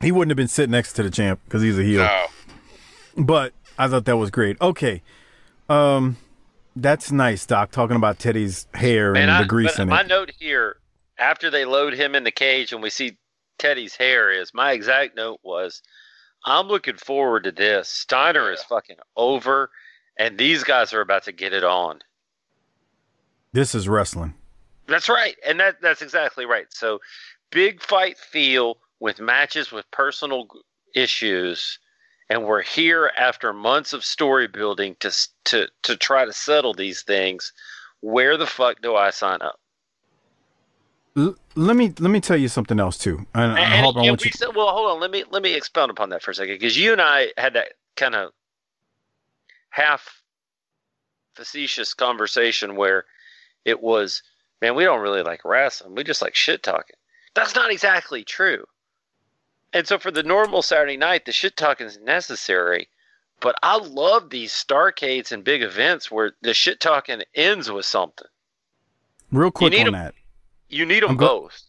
He 0.00 0.12
wouldn't 0.12 0.30
have 0.30 0.36
been 0.36 0.48
sitting 0.48 0.72
next 0.72 0.92
to 0.94 1.02
the 1.02 1.10
champ 1.10 1.40
because 1.44 1.62
he's 1.62 1.78
a 1.78 1.82
heel. 1.82 2.02
No. 2.02 2.26
But 3.16 3.52
I 3.78 3.88
thought 3.88 4.04
that 4.04 4.16
was 4.16 4.30
great. 4.30 4.60
Okay. 4.60 5.02
Um 5.68 6.16
that's 6.76 7.10
nice, 7.10 7.46
Doc, 7.46 7.70
talking 7.70 7.96
about 7.96 8.18
Teddy's 8.18 8.66
hair 8.74 9.12
Man, 9.12 9.22
and 9.22 9.30
I, 9.30 9.42
the 9.42 9.48
grease 9.48 9.76
but 9.76 9.82
in 9.82 9.88
my 9.88 10.00
it. 10.00 10.04
My 10.04 10.08
note 10.08 10.32
here, 10.38 10.76
after 11.18 11.50
they 11.50 11.64
load 11.64 11.94
him 11.94 12.14
in 12.14 12.24
the 12.24 12.30
cage 12.30 12.72
and 12.72 12.82
we 12.82 12.90
see 12.90 13.16
Teddy's 13.58 13.96
hair, 13.96 14.30
is 14.30 14.52
my 14.52 14.72
exact 14.72 15.16
note 15.16 15.40
was, 15.42 15.82
I'm 16.44 16.68
looking 16.68 16.96
forward 16.96 17.44
to 17.44 17.52
this. 17.52 17.88
Steiner 17.88 18.52
is 18.52 18.62
fucking 18.62 18.98
over, 19.16 19.70
and 20.18 20.36
these 20.36 20.64
guys 20.64 20.92
are 20.92 21.00
about 21.00 21.24
to 21.24 21.32
get 21.32 21.54
it 21.54 21.64
on. 21.64 22.00
This 23.52 23.74
is 23.74 23.88
wrestling. 23.88 24.34
That's 24.86 25.08
right, 25.08 25.36
and 25.44 25.58
that 25.58 25.80
that's 25.80 26.02
exactly 26.02 26.44
right. 26.44 26.66
So, 26.70 27.00
big 27.50 27.82
fight 27.82 28.18
feel 28.18 28.76
with 29.00 29.20
matches 29.20 29.70
with 29.72 29.90
personal 29.90 30.46
issues, 30.94 31.78
and 32.28 32.44
we're 32.44 32.62
here 32.62 33.10
after 33.16 33.52
months 33.52 33.92
of 33.92 34.04
story 34.04 34.48
building 34.48 34.96
to 35.00 35.10
to 35.46 35.68
to 35.82 35.96
try 35.96 36.24
to 36.24 36.32
settle 36.32 36.74
these 36.74 37.02
things. 37.02 37.52
Where 38.00 38.36
the 38.36 38.46
fuck 38.46 38.82
do 38.82 38.94
I 38.94 39.10
sign 39.10 39.42
up? 39.42 39.58
L- 41.16 41.36
let 41.54 41.76
me 41.76 41.92
let 41.98 42.10
me 42.10 42.20
tell 42.20 42.36
you 42.36 42.48
something 42.48 42.78
else 42.78 42.98
too. 42.98 43.26
And, 43.34 43.52
and 43.52 43.58
And, 43.58 43.96
I 43.96 44.02
and 44.04 44.20
we 44.20 44.26
you 44.26 44.32
said, 44.32 44.54
well, 44.54 44.68
hold 44.68 44.90
on. 44.90 45.00
Let 45.00 45.10
me 45.10 45.24
let 45.30 45.42
me 45.42 45.54
expound 45.54 45.90
upon 45.90 46.10
that 46.10 46.22
for 46.22 46.30
a 46.30 46.34
second 46.34 46.54
because 46.54 46.76
you 46.76 46.92
and 46.92 47.00
I 47.00 47.28
had 47.36 47.54
that 47.54 47.72
kind 47.96 48.14
of 48.14 48.32
half 49.70 50.22
facetious 51.34 51.94
conversation 51.94 52.76
where 52.76 53.04
it 53.64 53.82
was, 53.82 54.22
man, 54.60 54.74
we 54.74 54.84
don't 54.84 55.00
really 55.00 55.22
like 55.22 55.44
wrestling. 55.44 55.94
We 55.94 56.04
just 56.04 56.22
like 56.22 56.34
shit 56.34 56.62
talking. 56.62 56.96
That's 57.34 57.54
not 57.54 57.70
exactly 57.70 58.24
true. 58.24 58.64
And 59.72 59.86
so 59.86 59.98
for 59.98 60.10
the 60.10 60.22
normal 60.22 60.62
Saturday 60.62 60.96
night, 60.96 61.24
the 61.26 61.32
shit 61.32 61.56
talking 61.56 61.86
is 61.86 61.98
necessary. 61.98 62.88
But 63.40 63.56
I 63.62 63.76
love 63.76 64.30
these 64.30 64.52
Starcades 64.52 65.30
and 65.32 65.44
big 65.44 65.62
events 65.62 66.10
where 66.10 66.32
the 66.40 66.54
shit 66.54 66.80
talking 66.80 67.22
ends 67.34 67.70
with 67.70 67.84
something. 67.84 68.26
real 69.32 69.50
quick 69.50 69.72
on 69.74 69.86
'em- 69.88 69.92
that. 69.92 70.14
You 70.68 70.86
need 70.86 71.02
them 71.02 71.10
I'm 71.10 71.16
gl- 71.16 71.20
both. 71.28 71.62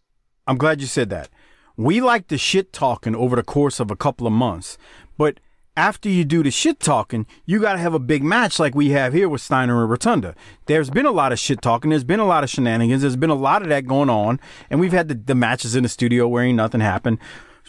I'm 0.45 0.57
glad 0.57 0.80
you 0.80 0.88
said 0.88 1.10
that. 1.10 1.30
We 1.76 1.99
like 2.02 2.28
the 2.30 2.38
shit 2.38 2.72
talking 2.72 3.15
over 3.15 3.36
the 3.36 3.44
course 3.44 3.80
of 3.80 3.91
a 3.91 3.95
couple 3.95 4.26
of 4.26 4.34
months, 4.34 4.78
but 5.18 5.40
after 5.76 6.07
you 6.10 6.24
do 6.24 6.41
the 6.41 6.49
shit 6.49 6.80
talking, 6.80 7.28
you 7.45 7.60
got 7.60 7.74
to 7.74 7.80
have 7.80 7.94
a 7.94 7.99
big 7.99 8.24
match 8.24 8.57
like 8.60 8.74
we 8.74 8.90
have 8.91 9.14
here 9.14 9.30
with 9.30 9.41
Steiner 9.41 9.82
and 9.82 9.90
Rotunda. 9.91 10.34
There's 10.65 10.90
been 10.90 11.06
a 11.06 11.11
lot 11.11 11.32
of 11.32 11.38
shit 11.40 11.61
talking. 11.61 11.90
There's 11.91 12.03
been 12.03 12.19
a 12.19 12.26
lot 12.26 12.44
of 12.44 12.49
shenanigans. 12.49 13.02
There's 13.02 13.15
been 13.15 13.30
a 13.30 13.36
lot 13.36 13.61
of 13.61 13.69
that 13.69 13.86
going 13.86 14.10
on, 14.10 14.40
and 14.72 14.80
we've 14.80 14.94
had 14.94 15.07
the, 15.07 15.14
the 15.15 15.36
matches 15.36 15.76
in 15.76 15.84
the 15.84 15.90
studio 15.90 16.28
where 16.28 16.44
ain't 16.44 16.56
nothing 16.57 16.82
happened. 16.82 17.19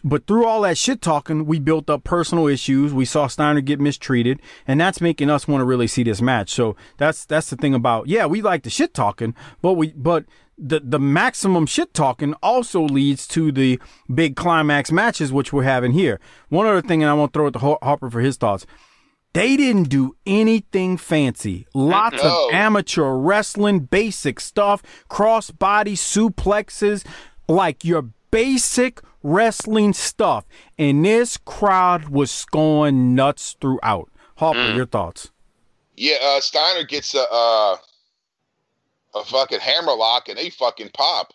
But 0.04 0.26
through 0.26 0.46
all 0.46 0.60
that 0.62 0.78
shit 0.78 1.02
talking, 1.02 1.46
we 1.46 1.58
built 1.58 1.90
up 1.90 2.04
personal 2.04 2.46
issues. 2.46 2.92
We 2.92 3.04
saw 3.04 3.26
Steiner 3.26 3.60
get 3.60 3.80
mistreated, 3.80 4.40
and 4.66 4.80
that's 4.80 5.00
making 5.00 5.30
us 5.30 5.48
want 5.48 5.60
to 5.60 5.64
really 5.64 5.86
see 5.86 6.02
this 6.02 6.22
match. 6.22 6.50
So 6.50 6.76
that's 6.98 7.24
that's 7.24 7.50
the 7.50 7.56
thing 7.56 7.74
about 7.74 8.06
yeah, 8.08 8.26
we 8.26 8.40
like 8.42 8.62
the 8.62 8.70
shit 8.70 8.94
talking, 8.94 9.34
but 9.62 9.72
we 9.74 9.92
but 9.92 10.24
the 10.56 10.80
the 10.82 10.98
maximum 10.98 11.66
shit 11.66 11.94
talking 11.94 12.34
also 12.42 12.82
leads 12.82 13.26
to 13.28 13.52
the 13.52 13.80
big 14.12 14.34
climax 14.36 14.90
matches 14.90 15.32
which 15.32 15.52
we're 15.52 15.62
having 15.64 15.92
here. 15.92 16.20
One 16.48 16.66
other 16.66 16.82
thing, 16.82 17.02
and 17.02 17.10
I 17.10 17.14
want 17.14 17.32
to 17.32 17.38
throw 17.38 17.46
it 17.48 17.52
to 17.52 17.78
Harper 17.82 18.10
for 18.10 18.20
his 18.20 18.36
thoughts. 18.36 18.66
They 19.34 19.56
didn't 19.58 19.90
do 19.90 20.16
anything 20.26 20.96
fancy. 20.96 21.66
Lots 21.74 22.22
No. 22.22 22.48
of 22.48 22.54
amateur 22.54 23.10
wrestling, 23.12 23.80
basic 23.80 24.40
stuff, 24.40 24.82
cross 25.08 25.50
body 25.50 25.94
suplexes, 25.96 27.04
like 27.46 27.84
your 27.84 28.08
basic 28.30 29.00
wrestling 29.22 29.92
stuff. 29.92 30.44
And 30.78 31.05
this 31.05 31.36
crowd 31.36 32.09
was 32.09 32.44
going 32.46 33.14
nuts 33.14 33.56
throughout. 33.60 34.10
Harper, 34.36 34.72
your 34.72 34.86
thoughts? 34.86 35.30
Yeah, 35.96 36.16
uh, 36.22 36.40
Steiner 36.40 36.84
gets 36.84 37.14
a 37.14 37.24
uh, 37.28 37.76
a 39.16 39.24
fucking 39.24 39.60
hammer 39.60 39.94
lock 39.94 40.28
and 40.28 40.38
they 40.38 40.50
fucking 40.50 40.90
pop. 40.94 41.32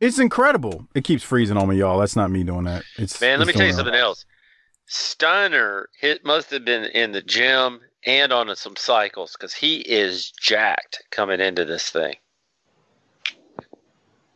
It's 0.00 0.18
incredible. 0.18 0.88
It 0.94 1.04
keeps 1.04 1.22
freezing 1.22 1.58
on 1.58 1.68
me, 1.68 1.76
y'all. 1.76 1.98
That's 1.98 2.16
not 2.16 2.30
me 2.30 2.42
doing 2.42 2.64
that. 2.64 2.84
It's 2.96 3.20
Man, 3.20 3.38
let 3.38 3.46
me 3.46 3.52
tell 3.52 3.66
you 3.66 3.72
doing 3.72 3.84
something 3.84 4.00
else. 4.00 4.24
Steiner 4.86 5.88
hit 6.00 6.24
must 6.24 6.50
have 6.50 6.64
been 6.64 6.84
in 6.84 7.12
the 7.12 7.20
gym 7.20 7.80
and 8.06 8.32
on 8.32 8.54
some 8.56 8.76
cycles 8.76 9.32
because 9.38 9.52
he 9.52 9.76
is 9.80 10.32
jacked 10.40 11.02
coming 11.10 11.38
into 11.38 11.66
this 11.66 11.90
thing. 11.90 12.14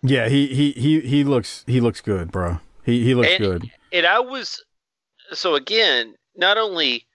Yeah, 0.07 0.29
he 0.29 0.49
he 0.49 0.73
he 0.73 1.01
he 1.01 1.25
looks 1.25 1.65
he 1.67 1.81
looks 1.81 2.03
good, 2.03 2.31
bro. 2.31 2.61
He 2.85 3.03
he 3.03 3.15
looks 3.15 3.31
And- 3.31 3.39
good. 3.43 3.71
And 3.91 4.05
I 4.07 4.21
was 4.21 4.63
so 5.33 5.55
again, 5.55 6.15
not 6.37 6.59
only 6.59 7.07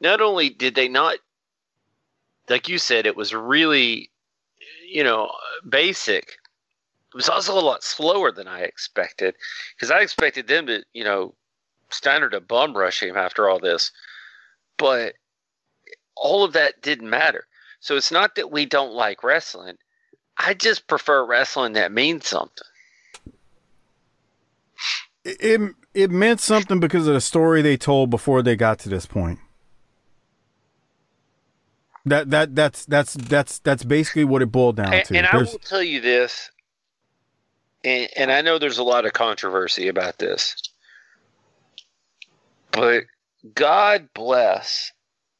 not 0.00 0.20
only 0.20 0.50
did 0.50 0.74
they 0.74 0.86
not 0.86 1.16
like 2.50 2.68
you 2.68 2.76
said, 2.76 3.06
it 3.06 3.16
was 3.16 3.34
really 3.34 4.10
you 4.86 5.02
know 5.02 5.32
basic. 5.66 6.36
It 7.08 7.16
was 7.16 7.30
also 7.30 7.58
a 7.58 7.60
lot 7.64 7.82
slower 7.82 8.30
than 8.30 8.48
I 8.48 8.60
expected 8.60 9.34
because 9.74 9.90
I 9.90 10.00
expected 10.00 10.46
them 10.46 10.66
to 10.66 10.84
you 10.92 11.04
know 11.04 11.34
Steiner 11.88 12.28
to 12.28 12.40
bum 12.40 12.76
rush 12.76 13.02
him 13.02 13.16
after 13.16 13.48
all 13.48 13.58
this, 13.60 13.92
but 14.76 15.14
all 16.16 16.44
of 16.44 16.52
that 16.52 16.82
didn't 16.82 17.08
matter. 17.08 17.46
So 17.80 17.96
it's 17.96 18.12
not 18.12 18.34
that 18.34 18.50
we 18.50 18.66
don't 18.66 18.92
like 18.92 19.22
wrestling. 19.24 19.76
I 20.36 20.54
just 20.54 20.86
prefer 20.86 21.24
wrestling 21.24 21.74
that 21.74 21.92
means 21.92 22.26
something. 22.26 22.66
It, 25.24 25.36
it 25.40 25.74
it 25.94 26.10
meant 26.10 26.40
something 26.40 26.80
because 26.80 27.06
of 27.06 27.14
the 27.14 27.20
story 27.20 27.62
they 27.62 27.76
told 27.76 28.10
before 28.10 28.42
they 28.42 28.56
got 28.56 28.78
to 28.80 28.88
this 28.88 29.06
point. 29.06 29.38
That 32.04 32.30
that 32.30 32.54
that's 32.54 32.84
that's 32.84 33.14
that's 33.14 33.60
that's 33.60 33.84
basically 33.84 34.24
what 34.24 34.42
it 34.42 34.52
boiled 34.52 34.76
down 34.76 34.92
And, 34.92 35.04
to. 35.06 35.16
and 35.16 35.26
I 35.26 35.36
will 35.38 35.58
tell 35.58 35.82
you 35.82 36.00
this, 36.00 36.50
and, 37.82 38.08
and 38.16 38.30
I 38.30 38.42
know 38.42 38.58
there's 38.58 38.78
a 38.78 38.82
lot 38.84 39.06
of 39.06 39.14
controversy 39.14 39.88
about 39.88 40.18
this, 40.18 40.56
but 42.72 43.04
God 43.54 44.08
bless 44.14 44.92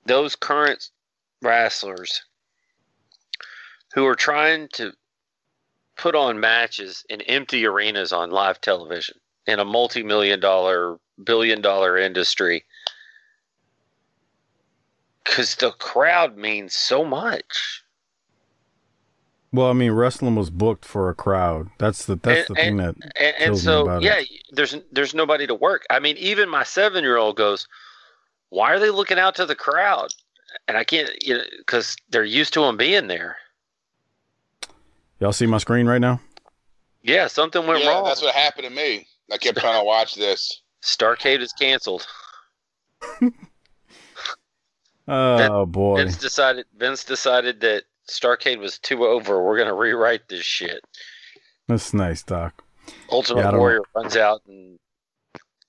those 0.07 0.37
current 0.37 0.89
wrestlers 1.43 2.23
who 3.95 4.05
are 4.07 4.17
trying 4.17 4.69
to 4.75 4.93
put 5.97 6.15
on 6.17 6.41
matches 6.41 7.05
in 7.09 7.21
empty 7.23 7.65
arenas 7.65 8.13
on 8.13 8.31
live 8.31 8.61
television 8.61 9.17
in 9.47 9.61
a 9.61 9.65
multi-million 9.65 10.41
dollar, 10.41 10.99
billion 11.23 11.61
dollar 11.61 11.97
industry. 11.97 12.65
Because 15.25 15.55
the 15.55 15.71
crowd 15.73 16.37
means 16.37 16.75
so 16.75 17.05
much. 17.05 17.83
Well, 19.53 19.69
I 19.69 19.73
mean, 19.73 19.93
wrestling 19.93 20.35
was 20.35 20.51
booked 20.51 20.85
for 20.85 21.09
a 21.09 21.15
crowd. 21.15 21.71
That's 21.79 22.05
the 22.05 22.17
that's 22.17 22.49
And- 22.51 22.57
the 22.57 22.61
thing 22.61 22.77
that 22.79 22.95
and, 23.17 23.35
and 23.39 23.59
so 23.59 23.83
about 23.83 24.03
yeah, 24.03 24.19
it. 24.19 24.29
there's 24.51 24.77
there's 24.91 25.15
nobody 25.15 25.47
to 25.47 25.55
work. 25.55 25.85
I 25.89 26.01
mean, 26.01 26.17
even 26.17 26.49
my 26.49 26.65
seven 26.65 27.05
year 27.05 27.17
old 27.17 27.37
goes, 27.37 27.69
"Why 28.49 28.73
are 28.73 28.81
they 28.81 28.91
looking 28.91 29.19
out 29.21 29.37
to 29.37 29.47
the 29.47 29.55
crowd?" 29.55 30.09
And 30.67 30.77
I 30.77 30.83
can't, 30.83 31.11
you 31.23 31.35
know, 31.39 31.45
because 31.59 31.97
they're 32.11 32.25
used 32.25 32.53
to 32.55 32.63
them 32.63 32.77
being 32.77 33.07
there. 33.07 33.37
Y'all 35.25 35.33
see 35.33 35.47
my 35.47 35.57
screen 35.57 35.87
right 35.87 36.03
now? 36.03 36.21
Yeah, 37.03 37.29
something 37.29 37.67
went 37.67 37.83
yeah, 37.83 37.93
wrong. 37.93 38.05
that's 38.05 38.21
what 38.21 38.35
happened 38.35 38.67
to 38.69 38.71
me. 38.71 39.07
I 39.33 39.39
kept 39.39 39.57
trying 39.57 39.81
to 39.81 39.85
watch 39.87 40.17
this. 40.17 40.61
Starcade 40.83 41.41
is 41.41 41.51
canceled. 41.55 42.07
Oh 45.07 45.67
boy. 45.67 45.97
Vince 45.97 46.17
decided. 46.17 46.65
Vince 46.79 47.05
decided 47.05 47.61
that 47.61 47.85
Starcade 48.09 48.59
was 48.59 48.79
too 48.79 49.05
over. 49.05 49.45
We're 49.45 49.59
gonna 49.59 49.75
rewrite 49.75 50.29
this 50.31 50.45
shit. 50.45 50.83
That's 51.69 51.93
nice, 51.93 52.23
Doc. 52.23 52.65
Ultimate 53.11 53.41
Yeah, 53.43 53.53
Warrior 53.53 53.83
runs 53.95 54.17
out 54.17 54.41
and 54.47 54.79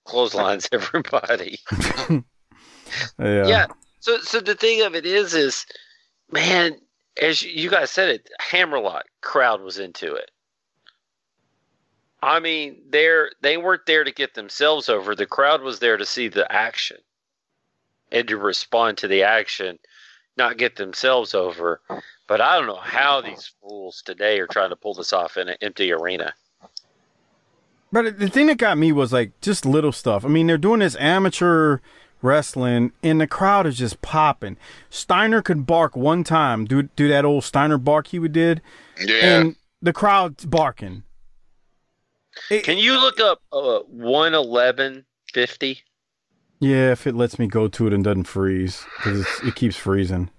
clotheslines 0.06 0.70
everybody. 0.74 1.60
Yeah. 3.20 3.48
yeah. 3.48 3.66
So, 4.00 4.20
so 4.20 4.40
the 4.40 4.56
thing 4.56 4.84
of 4.84 4.96
it 4.96 5.06
is, 5.06 5.34
is 5.34 5.66
man, 6.32 6.78
as 7.22 7.42
you- 7.42 7.70
guys 7.70 7.92
said 7.92 8.10
it, 8.10 8.30
Hammerlock 8.40 9.06
crowd 9.22 9.62
was 9.62 9.80
into 9.80 10.14
it. 10.16 10.32
I 12.22 12.40
mean, 12.40 12.82
they're 12.90 13.32
they 13.42 13.58
weren't 13.58 13.86
there 13.86 14.04
to 14.04 14.12
get 14.12 14.34
themselves 14.34 14.90
over. 14.90 15.16
The 15.16 15.28
crowd 15.28 15.62
was 15.62 15.80
there 15.80 15.98
to 15.98 16.06
see 16.06 16.28
the 16.28 16.52
action 16.52 16.98
and 18.12 18.28
to 18.28 18.38
respond 18.38 18.98
to 19.00 19.08
the 19.08 19.24
action, 19.24 19.78
not 20.38 20.58
get 20.58 20.76
themselves 20.76 21.36
over. 21.36 21.82
But 22.28 22.42
I 22.42 22.58
don't 22.58 22.66
know 22.68 22.76
how 22.76 23.22
these 23.22 23.54
fools 23.62 24.02
today 24.04 24.40
are 24.40 24.48
trying 24.48 24.72
to 24.72 24.76
pull 24.76 24.96
this 24.96 25.14
off 25.14 25.38
in 25.38 25.50
an 25.50 25.58
empty 25.62 25.92
arena. 25.92 26.34
But 27.92 28.18
the 28.20 28.30
thing 28.30 28.48
that 28.48 28.58
got 28.58 28.78
me 28.78 28.92
was 28.92 29.14
like 29.14 29.40
just 29.42 29.66
little 29.66 29.92
stuff. 29.92 30.26
I 30.26 30.28
mean, 30.28 30.48
they're 30.48 30.58
doing 30.58 30.80
this 30.80 30.96
amateur 30.98 31.80
wrestling, 32.26 32.92
and 33.04 33.22
the 33.22 33.28
crowd 33.28 33.66
is 33.68 33.78
just 33.78 34.02
popping. 34.02 34.58
Steiner 34.90 35.42
could 35.42 35.66
bark 35.66 35.96
one 35.96 36.24
time, 36.24 36.66
do 36.66 36.84
do 36.84 37.08
that 37.08 37.24
old 37.24 37.44
Steiner 37.44 37.78
bark 37.78 38.08
he 38.08 38.20
would 38.20 38.34
did, 38.34 38.62
Yeah. 39.00 39.16
and 39.40 39.56
the 39.82 39.94
crowd's 39.94 40.46
barking. 40.46 41.04
Can 42.50 42.78
you 42.78 43.00
look 43.00 43.20
up 43.20 43.42
uh, 43.52 43.80
one 43.88 44.34
eleven 44.34 45.06
fifty? 45.34 45.84
Yeah, 46.60 46.92
if 46.92 47.06
it 47.08 47.16
lets 47.16 47.38
me 47.40 47.48
go 47.48 47.68
to 47.68 47.88
it 47.88 47.94
and 47.94 48.04
doesn't 48.04 48.26
freeze, 48.26 48.84
because 48.98 49.26
it 49.44 49.56
keeps 49.56 49.76
freezing. 49.76 50.30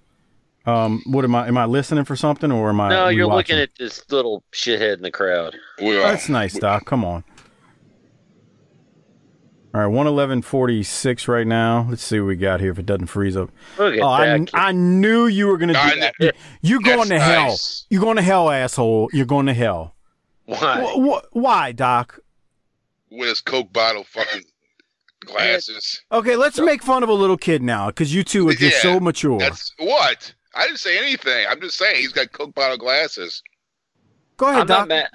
Um, 0.65 1.01
what 1.07 1.23
am 1.23 1.33
I? 1.33 1.47
Am 1.47 1.57
I 1.57 1.65
listening 1.65 2.03
for 2.03 2.15
something, 2.15 2.51
or 2.51 2.69
am 2.69 2.81
I? 2.81 2.89
No, 2.89 3.07
you're 3.07 3.27
watching? 3.27 3.55
looking 3.55 3.59
at 3.63 3.69
this 3.79 4.03
little 4.11 4.43
shithead 4.51 4.97
in 4.97 5.01
the 5.01 5.11
crowd. 5.11 5.55
That's 5.79 6.27
nice, 6.27 6.57
Doc. 6.59 6.85
Come 6.85 7.05
on. 7.05 7.23
All 9.77 9.83
right, 9.83 9.93
one 9.95 10.07
eleven 10.07 10.41
forty 10.41 10.81
six 10.81 11.27
right 11.27 11.45
now. 11.45 11.85
Let's 11.87 12.01
see 12.03 12.19
what 12.19 12.25
we 12.25 12.35
got 12.35 12.61
here. 12.61 12.71
If 12.71 12.79
it 12.79 12.87
doesn't 12.87 13.05
freeze 13.05 13.37
up. 13.37 13.51
Oh, 13.77 13.91
I. 14.07 14.43
I 14.55 14.71
knew 14.71 15.27
you 15.27 15.45
were 15.45 15.59
gonna 15.59 15.73
do 15.73 15.79
I 15.79 15.99
that. 15.99 16.13
kn- 16.19 16.31
You 16.63 16.81
going 16.81 17.03
to 17.03 17.09
That's 17.09 17.23
hell? 17.23 17.43
nice. 17.49 17.85
You 17.91 17.99
going 17.99 18.15
to 18.15 18.23
hell, 18.23 18.49
asshole? 18.49 19.09
You're 19.13 19.27
going 19.27 19.45
to 19.45 19.53
hell. 19.53 19.93
Why? 20.45 20.81
Wh- 20.83 21.05
wh- 21.21 21.35
why, 21.35 21.71
Doc? 21.73 22.19
With 23.11 23.29
his 23.29 23.39
Coke 23.39 23.71
bottle 23.71 24.03
fucking 24.03 24.45
glasses. 25.25 26.01
Okay, 26.11 26.35
let's 26.35 26.59
make 26.59 26.81
fun 26.81 27.03
of 27.03 27.09
a 27.09 27.13
little 27.13 27.37
kid 27.37 27.61
now, 27.61 27.85
because 27.87 28.11
you 28.11 28.23
two 28.23 28.49
are 28.49 28.53
just 28.53 28.83
Yeah, 28.83 28.93
so 28.93 28.99
mature. 28.99 29.37
That's 29.37 29.73
what? 29.77 30.33
I 30.55 30.65
didn't 30.65 30.79
say 30.79 30.97
anything. 30.97 31.45
I'm 31.47 31.61
just 31.61 31.77
saying 31.77 31.97
he's 31.97 32.13
got 32.13 32.31
Coke 32.31 32.55
bottle 32.55 32.77
glasses. 32.79 33.43
Go 34.37 34.47
ahead, 34.47 34.61
I'm 34.61 34.65
Doc. 34.67 34.79
not 34.79 34.87
mad. 34.87 35.09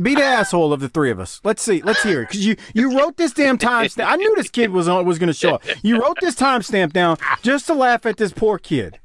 Be 0.00 0.14
the 0.14 0.24
asshole 0.24 0.72
of 0.72 0.80
the 0.80 0.88
three 0.88 1.10
of 1.10 1.20
us. 1.20 1.40
Let's 1.44 1.62
see. 1.62 1.82
Let's 1.82 2.02
hear 2.02 2.22
it. 2.22 2.28
Because 2.28 2.44
you, 2.44 2.56
you 2.74 2.98
wrote 2.98 3.16
this 3.16 3.32
damn 3.32 3.58
timestamp. 3.58 4.06
I 4.06 4.16
knew 4.16 4.34
this 4.36 4.50
kid 4.50 4.70
was 4.70 4.88
on, 4.88 5.04
was 5.04 5.18
going 5.18 5.28
to 5.28 5.32
show 5.32 5.54
up. 5.54 5.64
You 5.82 6.00
wrote 6.00 6.18
this 6.20 6.34
timestamp 6.34 6.92
down 6.92 7.16
just 7.42 7.66
to 7.66 7.74
laugh 7.74 8.04
at 8.06 8.16
this 8.16 8.32
poor 8.32 8.58
kid. 8.58 8.98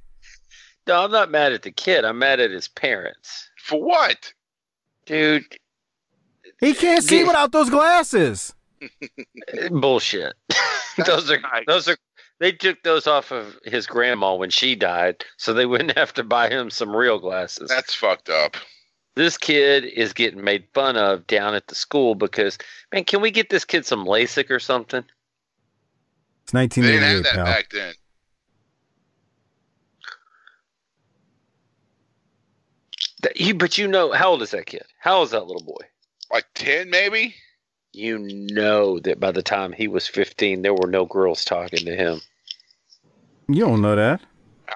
No, 0.87 1.03
I'm 1.03 1.11
not 1.11 1.29
mad 1.29 1.53
at 1.53 1.61
the 1.61 1.71
kid. 1.71 2.05
I'm 2.05 2.17
mad 2.17 2.39
at 2.39 2.49
his 2.49 2.67
parents. 2.67 3.49
For 3.63 3.79
what? 3.79 4.33
Dude, 5.05 5.43
He 6.59 6.73
can't 6.73 7.03
see 7.03 7.23
without 7.23 7.51
those 7.51 7.69
glasses. 7.69 8.53
bullshit. 9.71 10.33
those 11.05 11.29
are 11.29 11.39
those 11.67 11.87
are 11.87 11.97
they 12.39 12.51
took 12.51 12.81
those 12.83 13.05
off 13.07 13.31
of 13.31 13.57
his 13.65 13.85
grandma 13.85 14.35
when 14.35 14.49
she 14.49 14.75
died, 14.75 15.23
so 15.37 15.53
they 15.53 15.65
wouldn't 15.65 15.97
have 15.97 16.13
to 16.13 16.23
buy 16.23 16.49
him 16.49 16.69
some 16.69 16.95
real 16.95 17.19
glasses. 17.19 17.69
That's 17.69 17.93
fucked 17.93 18.29
up. 18.29 18.55
This 19.15 19.37
kid 19.37 19.85
is 19.85 20.13
getting 20.13 20.43
made 20.43 20.65
fun 20.73 20.95
of 20.95 21.27
down 21.27 21.55
at 21.55 21.67
the 21.67 21.75
school 21.75 22.15
because 22.15 22.57
man, 22.93 23.03
can 23.03 23.21
we 23.21 23.31
get 23.31 23.49
this 23.49 23.65
kid 23.65 23.85
some 23.85 24.05
LASIK 24.05 24.49
or 24.49 24.59
something? 24.59 25.03
It's 26.43 26.53
They 26.83 26.93
didn't 26.93 27.03
have 27.03 27.23
that 27.23 27.35
pal. 27.35 27.45
back 27.45 27.69
then. 27.69 27.93
That- 33.21 33.39
you, 33.39 33.53
but 33.53 33.77
you 33.77 33.87
know, 33.87 34.11
how 34.11 34.29
old 34.29 34.41
is 34.41 34.51
that 34.51 34.65
kid? 34.65 34.83
How 34.99 35.17
old 35.17 35.25
is 35.25 35.31
that 35.31 35.45
little 35.45 35.63
boy? 35.63 35.85
Like 36.31 36.45
10 36.55 36.89
maybe? 36.89 37.35
You 37.91 38.19
know 38.19 38.99
that 38.99 39.19
by 39.19 39.31
the 39.31 39.41
time 39.41 39.71
he 39.73 39.87
was 39.87 40.07
15, 40.07 40.61
there 40.61 40.73
were 40.73 40.87
no 40.87 41.05
girls 41.05 41.43
talking 41.43 41.85
to 41.85 41.95
him. 41.95 42.21
You 43.47 43.65
don't 43.65 43.81
know 43.81 43.95
that. 43.95 44.21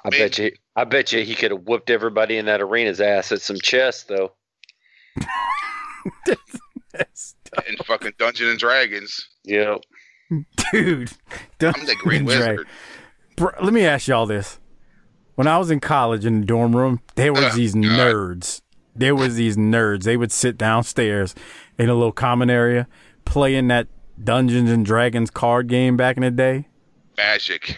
I 0.06 0.10
bet 0.10 0.38
you. 0.38 0.52
I 0.76 0.84
bet 0.86 1.12
you 1.12 1.24
he 1.24 1.36
could 1.36 1.52
have 1.52 1.62
whooped 1.62 1.90
everybody 1.90 2.38
in 2.38 2.46
that 2.48 2.62
arena's 2.62 3.00
ass 3.02 3.32
at 3.32 3.42
some 3.42 3.58
chess, 3.58 4.04
though. 4.04 4.34
In 7.68 7.78
fucking 7.86 8.14
Dungeons 8.18 8.50
and 8.52 8.60
Dragons. 8.60 9.28
Yep. 9.44 9.82
Dude. 10.72 11.12
I'm 11.62 11.86
the 11.86 11.96
Green 12.00 12.26
Wizard. 12.26 12.68
Bro, 13.36 13.52
let 13.62 13.74
me 13.74 13.86
ask 13.86 14.08
y'all 14.08 14.26
this. 14.26 14.60
When 15.36 15.48
I 15.48 15.58
was 15.58 15.72
in 15.72 15.80
college 15.80 16.26
in 16.26 16.42
the 16.42 16.46
dorm 16.46 16.76
room, 16.76 17.02
there 17.16 17.34
was 17.34 17.44
Oh, 17.46 17.50
these 17.50 17.74
nerds. 17.74 18.62
There 18.96 19.16
was 19.16 19.36
these 19.36 19.58
nerds. 19.58 20.04
They 20.04 20.18
would 20.18 20.32
sit 20.32 20.58
downstairs 20.58 21.34
in 21.80 21.90
a 21.90 21.96
little 21.96 22.12
common 22.12 22.50
area 22.50 22.88
playing 23.26 23.68
that 23.70 23.88
Dungeons 24.24 24.70
and 24.70 24.86
Dragons 24.86 25.32
card 25.32 25.68
game 25.68 25.98
back 25.98 26.18
in 26.18 26.22
the 26.22 26.32
day. 26.32 26.68
Magic. 27.18 27.78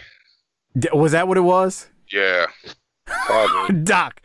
Was 0.94 1.14
that 1.14 1.28
what 1.28 1.38
it 1.38 1.42
was? 1.42 1.88
Yeah. 2.12 2.48
Probably. 3.06 3.82
Doc, 3.84 4.22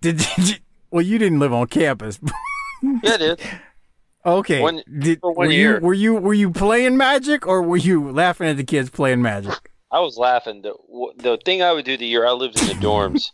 did 0.00 0.20
you, 0.38 0.54
well, 0.90 1.02
you 1.04 1.18
didn't 1.18 1.38
live 1.38 1.52
on 1.52 1.66
campus. 1.66 2.20
Yeah, 3.02 3.16
dude. 3.16 3.40
Okay. 4.24 4.60
One- 4.60 4.82
Did, 4.98 5.20
for 5.20 5.32
one 5.32 5.46
were 5.48 5.52
year. 5.52 5.74
you 5.78 5.80
were 5.86 5.94
you 5.94 6.14
were 6.14 6.34
you 6.34 6.50
playing 6.50 6.96
Magic 6.96 7.46
or 7.46 7.62
were 7.62 7.76
you 7.76 8.10
laughing 8.10 8.46
at 8.48 8.56
the 8.56 8.64
kids 8.64 8.90
playing 8.90 9.22
Magic? 9.22 9.52
I 9.90 10.00
was 10.00 10.16
laughing. 10.16 10.62
The 10.62 10.74
the 11.16 11.38
thing 11.44 11.62
I 11.62 11.72
would 11.72 11.84
do 11.84 11.96
the 11.96 12.06
year 12.06 12.26
I 12.26 12.32
lived 12.32 12.60
in 12.60 12.68
the 12.68 12.74
dorms, 12.74 13.30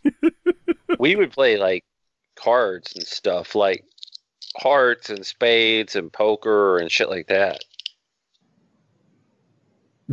we 0.99 1.15
would 1.15 1.31
play 1.31 1.57
like 1.57 1.83
cards 2.35 2.93
and 2.95 3.05
stuff, 3.05 3.53
like 3.55 3.83
hearts 4.57 5.09
and 5.09 5.25
spades 5.25 5.95
and 5.95 6.11
poker 6.11 6.77
and 6.79 6.91
shit 6.91 7.09
like 7.09 7.27
that. 7.27 7.63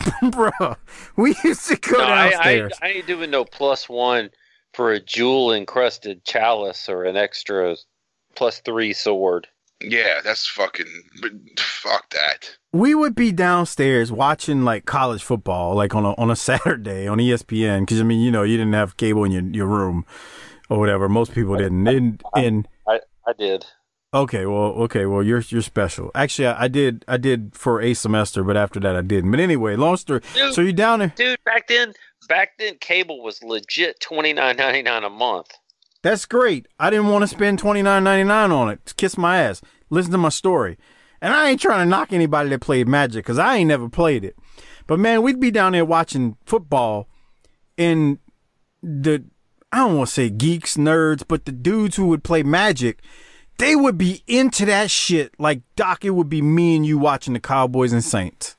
Bro, 0.31 0.77
we 1.17 1.35
used 1.45 1.67
to 1.69 1.77
go 1.77 1.99
No, 1.99 2.05
I, 2.05 2.27
I, 2.27 2.31
downstairs. 2.31 2.73
I 2.83 2.89
ain't 2.89 3.07
doing 3.07 3.31
no 3.31 3.45
plus 3.45 3.89
one 3.89 4.31
for 4.75 4.93
a 4.93 5.01
jewel 5.01 5.53
encrusted 5.53 6.25
chalice 6.25 6.89
or 6.89 7.05
an 7.05 7.17
extra 7.17 7.77
plus 8.35 8.61
three 8.61 8.93
sword. 8.93 9.47
Yeah, 9.81 10.21
that's 10.25 10.47
fucking. 10.47 10.87
Fuck 11.59 12.11
that. 12.11 12.57
we 12.73 12.95
would 12.95 13.15
be 13.15 13.31
downstairs 13.31 14.11
watching 14.11 14.65
like 14.65 14.87
college 14.87 15.23
football, 15.23 15.75
like 15.75 15.95
on 15.95 16.05
a 16.05 16.13
on 16.15 16.31
a 16.31 16.37
Saturday 16.49 17.07
on 17.07 17.19
ESPN. 17.19 17.81
Because 17.81 18.01
I 18.01 18.05
mean, 18.05 18.21
you 18.21 18.31
know, 18.31 18.43
you 18.43 18.57
didn't 18.57 18.73
have 18.73 18.97
cable 18.97 19.25
in 19.25 19.33
your, 19.33 19.43
your 19.43 19.67
room 19.67 20.05
or 20.71 20.79
whatever. 20.79 21.09
Most 21.09 21.33
people 21.33 21.57
didn't. 21.57 21.87
And, 21.87 22.23
and 22.35 22.69
I, 22.89 23.01
I 23.27 23.33
did. 23.39 23.67
Okay, 24.23 24.47
well, 24.47 24.73
okay, 24.85 25.07
well, 25.07 25.23
you're 25.23 25.43
you're 25.49 25.63
special. 25.63 26.11
Actually, 26.15 26.49
I, 26.49 26.65
I 26.65 26.69
did 26.69 27.05
I 27.09 27.17
did 27.17 27.55
for 27.55 27.81
a 27.81 27.95
semester, 27.95 28.43
but 28.45 28.57
after 28.57 28.81
that, 28.81 28.97
I 28.97 29.03
didn't. 29.03 29.31
But 29.31 29.41
anyway, 29.41 29.77
long 29.77 29.97
story. 29.97 30.21
Dude. 30.35 30.55
So 30.55 30.61
you 30.61 30.73
down 30.73 31.01
there? 31.01 31.13
Dude, 31.17 31.43
back 31.45 31.69
then, 31.69 31.93
back 32.29 32.59
then, 32.59 32.77
cable 32.81 33.23
was 33.23 33.43
legit 33.43 34.01
twenty 34.01 34.33
nine 34.33 34.57
ninety 34.57 34.83
nine 34.83 35.05
a 35.05 35.11
month. 35.11 35.53
That's 36.03 36.27
great. 36.27 36.67
I 36.79 36.91
didn't 36.91 37.09
want 37.09 37.23
to 37.23 37.29
spend 37.29 37.59
twenty 37.59 37.83
nine 37.83 38.05
ninety 38.05 38.25
nine 38.25 38.51
on 38.51 38.69
it. 38.69 38.95
Kiss 38.97 39.19
my 39.19 39.39
ass. 39.39 39.63
Listen 39.91 40.13
to 40.13 40.19
my 40.19 40.29
story. 40.29 40.79
And 41.21 41.33
I 41.33 41.51
ain't 41.51 41.61
trying 41.61 41.85
to 41.85 41.91
knock 41.91 42.13
anybody 42.13 42.51
that 42.51 42.61
played 42.61 42.87
Magic 42.87 43.25
because 43.25 43.39
I 43.39 43.57
ain't 43.57 43.69
never 43.69 43.89
played 43.89 44.25
it. 44.25 44.37
But 44.87 44.99
man, 44.99 45.23
we'd 45.23 45.41
be 45.41 45.51
down 45.51 45.73
there 45.73 45.85
watching 45.85 46.37
football, 46.45 47.09
and 47.77 48.19
the 48.83 49.25
I 49.73 49.79
don't 49.79 49.97
want 49.97 50.09
to 50.09 50.15
say 50.15 50.31
geeks, 50.31 50.77
nerds, 50.77 51.25
but 51.27 51.45
the 51.45 51.53
dudes 51.53 51.97
who 51.97 52.07
would 52.07 52.23
play 52.23 52.43
Magic, 52.43 53.03
they 53.59 53.75
would 53.77 53.97
be 53.99 54.23
into 54.27 54.65
that 54.67 54.91
shit. 54.91 55.33
Like 55.39 55.61
Doc, 55.77 56.05
it 56.05 56.11
would 56.11 56.29
be 56.29 56.43
me 56.43 56.77
and 56.77 56.85
you 56.87 56.99
watching 56.99 57.33
the 57.35 57.41
Cowboys 57.41 57.93
and 57.93 58.03
Saints. 58.05 58.57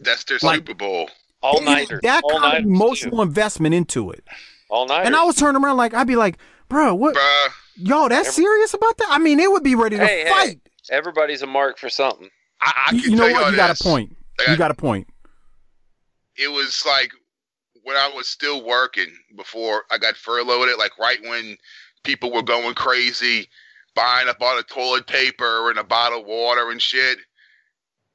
That's 0.00 0.24
their 0.24 0.38
Like- 0.42 0.56
Super 0.58 0.74
Bowl. 0.74 1.10
All 1.42 1.58
They- 1.60 1.64
nighters. 1.66 2.00
That 2.02 2.22
All 2.24 2.30
kind 2.30 2.44
of 2.44 2.52
nighters, 2.52 2.66
emotional 2.66 3.22
investment 3.22 3.74
into 3.74 4.10
it. 4.10 4.24
All 4.70 4.86
night. 4.86 5.06
And 5.06 5.14
I 5.14 5.24
was 5.24 5.36
turning 5.36 5.62
around 5.62 5.76
like 5.76 5.92
I'd 5.94 6.06
be 6.06 6.16
like, 6.16 6.38
bro, 6.68 6.94
what? 6.94 7.16
Yo, 7.76 8.08
that's 8.08 8.34
serious 8.34 8.72
about 8.74 8.96
that? 8.98 9.08
I 9.10 9.18
mean, 9.18 9.36
they 9.38 9.46
would 9.48 9.62
be 9.62 9.74
ready 9.74 9.96
to 9.98 10.06
hey, 10.06 10.24
fight. 10.28 10.60
hey, 10.88 10.94
everybody's 10.96 11.42
a 11.42 11.46
mark 11.46 11.78
for 11.78 11.88
something. 11.90 12.30
I, 12.60 12.86
I 12.88 12.94
you 12.94 13.02
can 13.02 13.10
you 13.12 13.16
know 13.18 13.24
tell 13.28 13.32
what? 13.34 13.44
all 13.44 13.50
You 13.50 13.56
got 13.56 13.68
this. 13.68 13.80
a 13.80 13.84
point. 13.84 14.16
I 14.46 14.50
You 14.52 14.56
got 14.56 14.70
a 14.70 14.74
point. 14.74 15.06
it 16.36 16.50
was 16.50 16.82
like 16.86 17.10
when 17.82 17.96
I 17.96 18.10
was 18.14 18.26
still 18.28 18.64
working 18.64 19.12
before 19.36 19.84
I 19.90 19.98
got 19.98 20.16
furloughed. 20.16 20.68
It 20.68 20.78
like 20.78 20.96
right 20.98 21.18
when 21.22 21.56
people 22.04 22.32
were 22.32 22.42
going 22.42 22.74
crazy, 22.74 23.48
buying 23.94 24.28
up 24.28 24.38
all 24.40 24.56
the 24.56 24.62
toilet 24.62 25.06
paper 25.06 25.70
and 25.70 25.78
a 25.78 25.84
bottle 25.84 26.20
of 26.20 26.26
water 26.26 26.70
and 26.70 26.80
shit. 26.80 27.18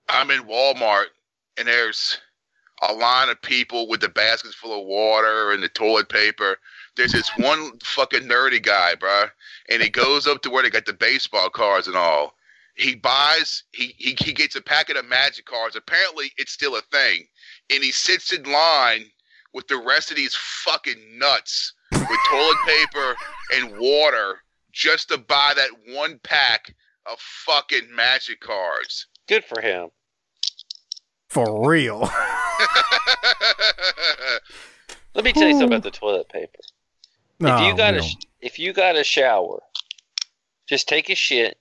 I'm 0.07 0.31
in 0.31 0.43
Walmart 0.43 1.05
and 1.57 1.67
there's 1.67 2.17
a 2.81 2.93
line 2.93 3.29
of 3.29 3.41
people 3.41 3.87
with 3.87 4.01
the 4.01 4.09
baskets 4.09 4.55
full 4.55 4.79
of 4.79 4.87
water 4.87 5.51
and 5.51 5.61
the 5.61 5.69
toilet 5.69 6.09
paper. 6.09 6.57
There's 6.95 7.11
this 7.11 7.29
one 7.37 7.77
fucking 7.83 8.23
nerdy 8.23 8.63
guy, 8.63 8.95
bro, 8.95 9.25
and 9.69 9.81
he 9.81 9.89
goes 9.89 10.27
up 10.27 10.41
to 10.41 10.49
where 10.49 10.63
they 10.63 10.69
got 10.69 10.85
the 10.85 10.93
baseball 10.93 11.49
cards 11.49 11.87
and 11.87 11.95
all. 11.95 12.35
He 12.75 12.95
buys, 12.95 13.63
he, 13.73 13.93
he 13.97 14.15
he 14.17 14.31
gets 14.31 14.55
a 14.55 14.61
packet 14.61 14.95
of 14.95 15.05
magic 15.05 15.45
cards. 15.45 15.75
Apparently, 15.75 16.31
it's 16.37 16.53
still 16.53 16.77
a 16.77 16.81
thing, 16.81 17.27
and 17.69 17.83
he 17.83 17.91
sits 17.91 18.31
in 18.31 18.43
line 18.43 19.05
with 19.53 19.67
the 19.67 19.77
rest 19.77 20.11
of 20.11 20.17
these 20.17 20.35
fucking 20.35 21.17
nuts 21.17 21.73
with 21.91 22.19
toilet 22.29 22.57
paper 22.65 23.15
and 23.55 23.77
water 23.77 24.39
just 24.71 25.09
to 25.09 25.17
buy 25.17 25.53
that 25.55 25.69
one 25.95 26.19
pack 26.23 26.75
of 27.05 27.19
fucking 27.19 27.93
magic 27.93 28.39
cards. 28.39 29.07
Good 29.27 29.43
for 29.43 29.61
him. 29.61 29.89
For 31.29 31.67
real. 31.67 31.99
Let 35.15 35.23
me 35.23 35.33
tell 35.33 35.47
you 35.47 35.53
something 35.53 35.67
about 35.67 35.83
the 35.83 35.91
toilet 35.91 36.29
paper. 36.29 36.59
No, 37.39 37.55
if 37.55 37.61
you 37.67 37.77
got 37.77 37.93
a 37.95 37.99
don't. 37.99 38.25
if 38.41 38.59
you 38.59 38.73
got 38.73 38.95
a 38.95 39.03
shower, 39.03 39.61
just 40.67 40.87
take 40.87 41.09
a 41.09 41.15
shit. 41.15 41.57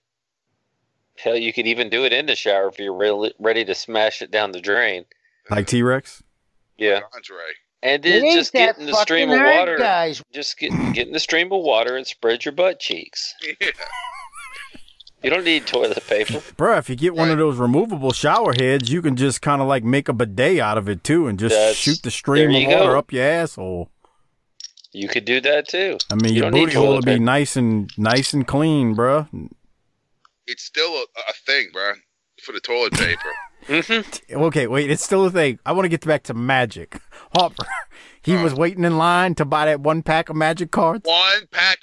Hell, 1.17 1.37
you 1.37 1.53
could 1.53 1.67
even 1.67 1.91
do 1.91 2.05
it 2.05 2.13
in 2.13 2.27
the 2.27 2.37
shower 2.37 2.69
if 2.69 2.79
you're 2.79 2.95
really 2.95 3.35
ready 3.39 3.65
to 3.65 3.75
smash 3.75 4.23
it 4.23 4.31
down 4.31 4.53
the 4.53 4.61
drain. 4.61 5.05
like 5.51 5.67
T 5.67 5.83
Rex. 5.83 6.23
Yeah. 6.77 7.01
Andre. 7.15 7.37
And 7.83 8.03
then 8.03 8.25
ain't 8.25 8.35
just 8.35 8.53
get 8.53 8.77
in 8.79 8.87
the 8.87 8.95
stream 8.95 9.31
of 9.31 9.41
water. 9.41 9.77
guys. 9.79 10.23
Just 10.33 10.59
get 10.59 10.71
get 10.95 11.07
in 11.07 11.13
the 11.13 11.21
stream 11.21 11.53
of 11.53 11.63
water 11.63 11.97
and 11.97 12.07
spread 12.07 12.45
your 12.45 12.53
butt 12.53 12.81
cheeks. 12.81 13.35
Yeah. 13.43 13.71
You 15.23 15.31
don't 15.31 15.45
need 15.45 15.67
toilet 15.67 16.05
paper. 16.07 16.35
Bruh, 16.57 16.79
if 16.79 16.89
you 16.89 16.95
get 16.95 17.13
one 17.15 17.29
of 17.31 17.39
those 17.39 17.57
removable 17.57 18.13
shower 18.13 18.53
heads, 18.53 18.91
you 18.93 19.03
can 19.03 19.17
just 19.17 19.43
kind 19.43 19.61
of 19.61 19.67
like 19.67 19.83
make 19.83 20.09
a 20.09 20.13
bidet 20.13 20.61
out 20.61 20.79
of 20.79 20.89
it 20.89 21.03
too 21.03 21.27
and 21.27 21.39
just 21.39 21.55
That's- 21.55 21.75
shoot 21.77 22.01
the 22.03 22.11
stream 22.13 22.51
of 22.55 22.73
water 22.73 22.93
go. 22.93 22.99
up 22.99 23.13
your 23.13 23.25
asshole. 23.25 23.91
You 24.93 25.09
could 25.09 25.25
do 25.25 25.41
that 25.41 25.69
too. 25.69 25.99
I 26.11 26.15
mean, 26.15 26.35
You 26.35 26.43
your 26.43 26.51
booty 26.53 26.73
hole 26.73 26.85
toilet 26.85 26.95
will 27.07 27.15
be 27.15 27.19
nice 27.19 27.57
and 27.57 27.91
nice 27.99 28.33
and 28.33 28.47
clean, 28.47 28.95
bruh. 28.97 29.29
It's 30.47 30.63
still 30.63 30.91
a, 30.95 31.03
a 31.29 31.33
thing, 31.45 31.69
bruh, 31.75 31.95
for 32.43 32.53
the 32.53 32.61
toilet 32.61 32.93
paper. 32.95 33.29
Mm-hmm. 33.69 34.43
Okay, 34.45 34.67
wait, 34.67 34.91
it's 34.91 35.03
still 35.05 35.27
a 35.27 35.31
thing. 35.31 35.59
I 35.67 35.73
want 35.73 35.85
to 35.85 35.89
get 35.91 36.05
back 36.05 36.23
to 36.25 36.35
magic. 36.35 37.01
Harper, 37.37 37.67
he 38.23 38.35
was 38.37 38.55
waiting 38.55 38.85
in 38.85 38.97
line 38.99 39.35
to 39.37 39.45
buy 39.45 39.67
that 39.67 39.81
one 39.81 40.03
pack 40.03 40.29
of 40.31 40.37
magic 40.37 40.71
cards. 40.71 41.07
One 41.07 41.47
pack 41.53 41.79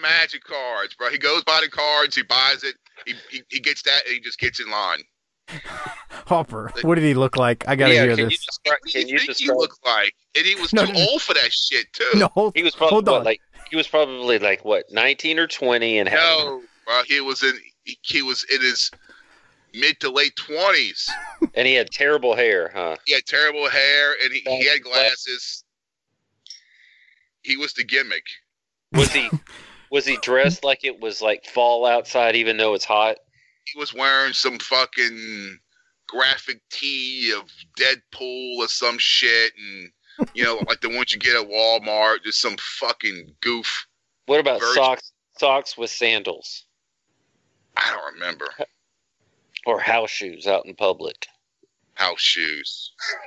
magic 0.00 0.44
cards, 0.44 0.94
bro. 0.94 1.10
He 1.10 1.18
goes 1.18 1.42
by 1.44 1.60
the 1.62 1.68
cards, 1.70 2.14
he 2.14 2.22
buys 2.22 2.62
it, 2.62 2.76
he, 3.06 3.14
he, 3.30 3.42
he 3.48 3.60
gets 3.60 3.82
that, 3.82 4.02
and 4.06 4.14
he 4.14 4.20
just 4.20 4.38
gets 4.38 4.60
in 4.60 4.70
line. 4.70 5.00
Harper, 6.26 6.70
what 6.82 6.96
did 6.96 7.04
he 7.04 7.14
look 7.14 7.36
like? 7.36 7.66
I 7.66 7.74
gotta 7.74 7.94
Yeah, 7.94 8.02
hear 8.04 8.16
can 8.16 8.26
this. 8.26 8.32
you 8.32 8.38
describe? 8.46 8.78
Can 8.92 9.08
you 9.08 9.18
think 9.18 9.36
he 9.38 9.46
describe? 9.46 9.56
looked 9.58 9.86
like? 9.86 10.14
And 10.36 10.44
he 10.44 10.54
was 10.56 10.72
No, 10.74 10.84
too 10.84 10.92
no, 10.92 10.98
no. 10.98 11.06
old 11.06 11.22
for 11.22 11.32
that 11.34 11.50
shit 11.52 11.90
too. 11.94 12.04
No, 12.16 12.28
hold, 12.28 12.54
He 12.54 12.62
was 12.62 12.74
probably 12.74 12.96
hold 12.96 13.08
what, 13.08 13.24
like 13.24 13.40
he 13.70 13.76
was 13.76 13.88
probably 13.88 14.38
like 14.38 14.62
what 14.64 14.84
nineteen 14.90 15.38
or 15.38 15.46
twenty 15.46 15.98
and 15.98 16.06
had 16.08 16.18
No, 16.18 16.62
bro. 16.86 17.02
He 17.06 17.20
was 17.22 17.42
in 17.42 17.54
he, 17.84 17.98
he 18.02 18.20
was 18.22 18.44
in 18.52 18.60
his 18.60 18.90
mid 19.74 20.00
to 20.00 20.10
late 20.10 20.36
twenties. 20.36 21.08
and 21.54 21.66
he 21.66 21.74
had 21.74 21.90
terrible 21.90 22.34
hair, 22.34 22.70
huh? 22.74 22.96
He 23.06 23.14
had 23.14 23.26
terrible 23.26 23.68
hair 23.68 24.14
and 24.22 24.32
he, 24.32 24.40
he 24.40 24.66
had 24.66 24.82
glasses. 24.82 25.64
He 27.42 27.56
was 27.56 27.72
the 27.74 27.84
gimmick. 27.84 28.24
Was 28.92 29.12
he 29.12 29.28
was 29.90 30.06
he 30.06 30.16
dressed 30.18 30.64
like 30.64 30.84
it 30.84 31.00
was 31.00 31.20
like 31.22 31.44
fall 31.46 31.86
outside 31.86 32.36
even 32.36 32.56
though 32.56 32.74
it's 32.74 32.84
hot? 32.84 33.16
He 33.64 33.78
was 33.78 33.92
wearing 33.92 34.32
some 34.32 34.58
fucking 34.58 35.58
graphic 36.06 36.60
tee 36.70 37.34
of 37.36 37.50
Deadpool 37.78 38.56
or 38.58 38.68
some 38.68 38.96
shit, 38.98 39.52
and 39.58 39.90
you 40.34 40.42
know, 40.42 40.58
like 40.66 40.80
the 40.80 40.88
ones 40.88 41.12
you 41.12 41.18
get 41.18 41.36
at 41.36 41.48
Walmart. 41.48 42.22
Just 42.24 42.40
some 42.40 42.56
fucking 42.58 43.34
goof. 43.42 43.86
What 44.26 44.40
about 44.40 44.60
Virgin- 44.60 44.74
socks 44.74 45.12
socks 45.38 45.78
with 45.78 45.88
sandals 45.90 46.64
I 47.76 47.92
don't 47.92 48.14
remember 48.14 48.46
or 49.68 49.78
house 49.80 50.10
shoes 50.10 50.46
out 50.46 50.64
in 50.66 50.74
public? 50.74 51.26
house 51.94 52.20
shoes. 52.20 52.92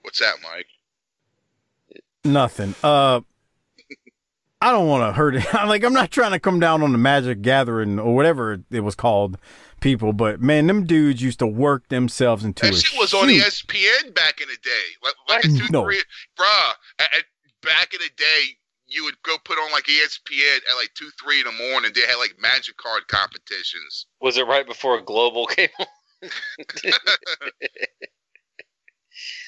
What's 0.00 0.20
that, 0.20 0.36
Mike? 0.42 0.66
Nothing. 2.24 2.74
Uh, 2.82 3.20
I 4.62 4.72
don't 4.72 4.88
want 4.88 5.02
to 5.06 5.12
hurt 5.12 5.34
it. 5.36 5.54
I'm 5.54 5.68
like, 5.68 5.84
I'm 5.84 5.92
not 5.92 6.10
trying 6.10 6.32
to 6.32 6.40
come 6.40 6.60
down 6.60 6.82
on 6.82 6.92
the 6.92 6.98
Magic 6.98 7.42
Gathering 7.42 7.98
or 7.98 8.14
whatever 8.14 8.60
it 8.70 8.80
was 8.80 8.94
called, 8.94 9.36
people. 9.80 10.14
But 10.14 10.40
man, 10.40 10.66
them 10.66 10.86
dudes 10.86 11.20
used 11.20 11.40
to 11.40 11.46
work 11.46 11.88
themselves 11.88 12.42
into 12.42 12.64
That 12.66 12.74
a 12.74 12.78
shit 12.78 12.98
was 12.98 13.12
on 13.12 13.28
E 13.28 13.38
ESPN 13.40 14.14
back 14.14 14.40
in 14.40 14.48
the 14.48 14.56
day. 14.62 14.70
Like, 15.02 15.14
like 15.28 15.44
a 15.44 15.48
two, 15.48 15.70
No. 15.70 15.84
three, 15.84 16.02
bruh. 16.38 16.72
At, 16.98 17.08
at- 17.18 17.24
back 17.62 17.92
in 17.92 18.00
the 18.00 18.10
day, 18.16 18.56
you 18.90 19.04
would 19.04 19.14
go 19.22 19.36
put 19.44 19.58
on 19.58 19.70
like 19.72 19.84
ESPN 19.84 20.56
at 20.56 20.76
like 20.76 20.90
two, 20.94 21.08
three 21.22 21.40
in 21.40 21.46
the 21.46 21.52
morning. 21.70 21.92
They 21.94 22.02
had 22.02 22.16
like 22.16 22.34
magic 22.40 22.76
card 22.76 23.06
competitions. 23.08 24.06
Was 24.20 24.36
it 24.36 24.46
right 24.46 24.66
before 24.66 25.00
Global 25.00 25.46
came 25.46 25.68
on? 25.78 25.86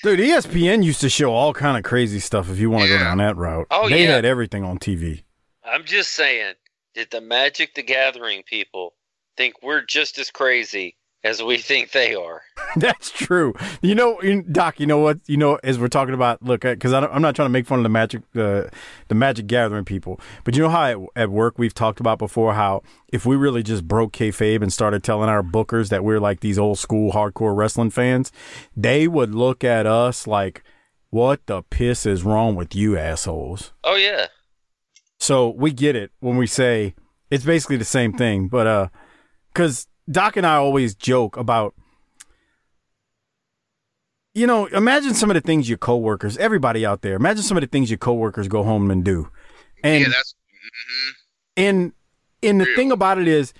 Dude, 0.02 0.19
ESPN 0.19 0.85
used 0.85 1.01
to 1.01 1.09
show 1.09 1.32
all 1.32 1.55
kind 1.55 1.77
of 1.78 1.85
crazy 1.85 2.19
stuff. 2.20 2.51
If 2.51 2.59
you 2.59 2.70
want 2.70 2.85
to 2.85 2.89
go 2.90 2.98
down 2.98 3.19
that 3.19 3.36
route, 3.36 3.66
Oh, 3.70 3.89
they 3.89 4.05
yeah. 4.05 4.12
had 4.16 4.24
everything 4.24 4.64
on 4.64 4.78
TV. 4.78 5.23
I'm 5.64 5.85
just 5.85 6.12
saying, 6.12 6.55
did 6.94 7.10
the 7.10 7.20
Magic 7.20 7.74
the 7.74 7.82
Gathering 7.82 8.43
people 8.43 8.94
think 9.36 9.55
we're 9.62 9.82
just 9.85 10.19
as 10.19 10.31
crazy 10.31 10.97
as 11.24 11.43
we 11.43 11.57
think 11.57 11.93
they 11.93 12.15
are? 12.15 12.43
That's 12.77 13.11
true. 13.11 13.55
You 13.81 13.94
know, 13.94 14.20
Doc. 14.51 14.81
You 14.81 14.86
know 14.86 14.99
what? 14.99 15.20
You 15.27 15.36
know, 15.36 15.59
as 15.62 15.78
we're 15.78 15.89
talking 15.89 16.15
about, 16.15 16.43
look, 16.43 16.62
because 16.62 16.93
I'm 16.93 17.23
not 17.23 17.35
trying 17.36 17.47
to 17.47 17.53
make 17.53 17.66
fun 17.66 17.78
of 17.78 17.82
the 17.82 17.89
magic, 17.89 18.23
uh, 18.35 18.65
the 19.09 19.15
Magic 19.15 19.47
Gathering 19.47 19.85
people, 19.85 20.20
but 20.44 20.57
you 20.57 20.62
know 20.62 20.69
how 20.69 20.85
at, 20.85 20.99
at 21.16 21.31
work 21.31 21.59
we've 21.59 21.74
talked 21.74 22.01
about 22.01 22.19
before 22.19 22.55
how 22.55 22.82
if 23.12 23.27
we 23.27 23.36
really 23.36 23.62
just 23.62 23.86
broke 23.86 24.12
kayfabe 24.12 24.62
and 24.62 24.73
started 24.73 25.03
telling 25.03 25.28
our 25.28 25.43
bookers 25.43 25.89
that 25.90 26.05
we're 26.05 26.20
like 26.20 26.40
these 26.40 26.59
old 26.59 26.78
school 26.78 27.12
hardcore 27.12 27.57
wrestling 27.57 27.90
fans, 27.90 28.32
they 28.77 29.07
would 29.07 29.35
look 29.35 29.65
at 29.65 29.86
us 29.86 30.27
like, 30.27 30.62
"What 31.11 31.47
the 31.47 31.62
piss 31.62 32.07
is 32.07 32.23
wrong 32.23 32.57
with 32.57 32.74
you 32.74 32.97
assholes?" 32.97 33.73
Oh 33.85 33.97
yeah. 33.97 34.27
So 35.19 35.51
we 35.51 35.73
get 35.73 35.94
it 35.94 36.11
when 36.19 36.36
we 36.36 36.49
say 36.49 36.94
it's 37.31 37.44
basically 37.44 37.77
the 37.77 37.85
same 37.85 38.12
thing, 38.12 38.49
but 38.49 38.66
uh, 38.66 38.89
because 39.53 39.86
Doc 40.11 40.37
and 40.37 40.47
I 40.47 40.57
always 40.57 40.95
joke 40.95 41.37
about, 41.37 41.74
you 44.35 44.47
know, 44.47 44.66
imagine 44.66 45.15
some 45.15 45.31
of 45.31 45.35
the 45.35 45.41
things 45.41 45.69
your 45.69 45.79
coworkers, 45.79 46.37
everybody 46.39 46.85
out 46.85 47.03
there, 47.03 47.15
imagine 47.15 47.43
some 47.43 47.57
of 47.57 47.61
the 47.61 47.66
things 47.66 47.91
your 47.91 47.99
coworkers 47.99 48.49
go 48.49 48.62
home 48.62 48.91
and 48.91 49.05
do, 49.05 49.29
and 49.85 50.03
yeah, 50.03 50.09
that's 50.09 50.35
mm-hmm. 50.35 51.12
and 51.57 51.93
and 52.43 52.61
the 52.61 52.66
thing 52.74 52.91
about 52.91 53.19
it 53.19 53.29
is, 53.29 53.53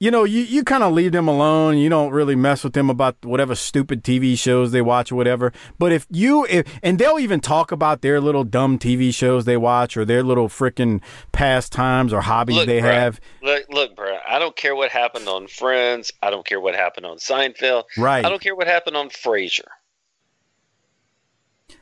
you 0.00 0.10
know, 0.12 0.22
you, 0.24 0.42
you 0.42 0.62
kind 0.62 0.84
of 0.84 0.92
leave 0.92 1.10
them 1.12 1.26
alone. 1.26 1.76
You 1.78 1.88
don't 1.88 2.12
really 2.12 2.36
mess 2.36 2.62
with 2.62 2.72
them 2.72 2.88
about 2.88 3.16
whatever 3.24 3.54
stupid 3.56 4.04
TV 4.04 4.38
shows 4.38 4.70
they 4.70 4.80
watch 4.80 5.10
or 5.10 5.16
whatever. 5.16 5.52
But 5.78 5.90
if 5.90 6.06
you, 6.10 6.46
if, 6.48 6.66
and 6.82 6.98
they'll 6.98 7.18
even 7.18 7.40
talk 7.40 7.72
about 7.72 8.00
their 8.00 8.20
little 8.20 8.44
dumb 8.44 8.78
TV 8.78 9.12
shows 9.12 9.44
they 9.44 9.56
watch 9.56 9.96
or 9.96 10.04
their 10.04 10.22
little 10.22 10.48
freaking 10.48 11.00
pastimes 11.32 12.12
or 12.12 12.20
hobbies 12.20 12.56
Look, 12.56 12.66
they 12.66 12.80
bruh, 12.80 12.92
have. 12.92 13.20
Look, 13.42 13.64
look, 13.70 13.96
bro. 13.96 14.18
I 14.26 14.38
don't 14.38 14.54
care 14.54 14.76
what 14.76 14.90
happened 14.90 15.28
on 15.28 15.48
Friends. 15.48 16.12
I 16.22 16.30
don't 16.30 16.46
care 16.46 16.60
what 16.60 16.76
happened 16.76 17.06
on 17.06 17.16
Seinfeld. 17.16 17.84
Right. 17.96 18.24
I 18.24 18.28
don't 18.28 18.40
care 18.40 18.54
what 18.54 18.68
happened 18.68 18.96
on 18.96 19.08
Frasier. 19.08 19.66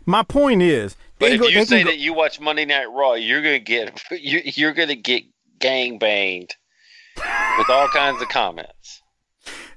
My 0.06 0.22
point 0.22 0.62
is, 0.62 0.96
But 1.18 1.32
if 1.32 1.40
go- 1.40 1.48
you 1.48 1.64
say 1.64 1.82
go- 1.82 1.90
that 1.90 1.98
you 1.98 2.14
watch 2.14 2.40
Monday 2.40 2.64
Night 2.64 2.86
Raw, 2.86 3.14
you're 3.14 3.42
gonna 3.42 3.58
get 3.58 4.00
you, 4.10 4.40
you're 4.44 4.72
gonna 4.72 4.94
get 4.94 5.24
gang 5.58 5.98
banged 5.98 6.54
with 7.58 7.70
all 7.70 7.88
kinds 7.88 8.20
of 8.22 8.28
comments. 8.28 9.02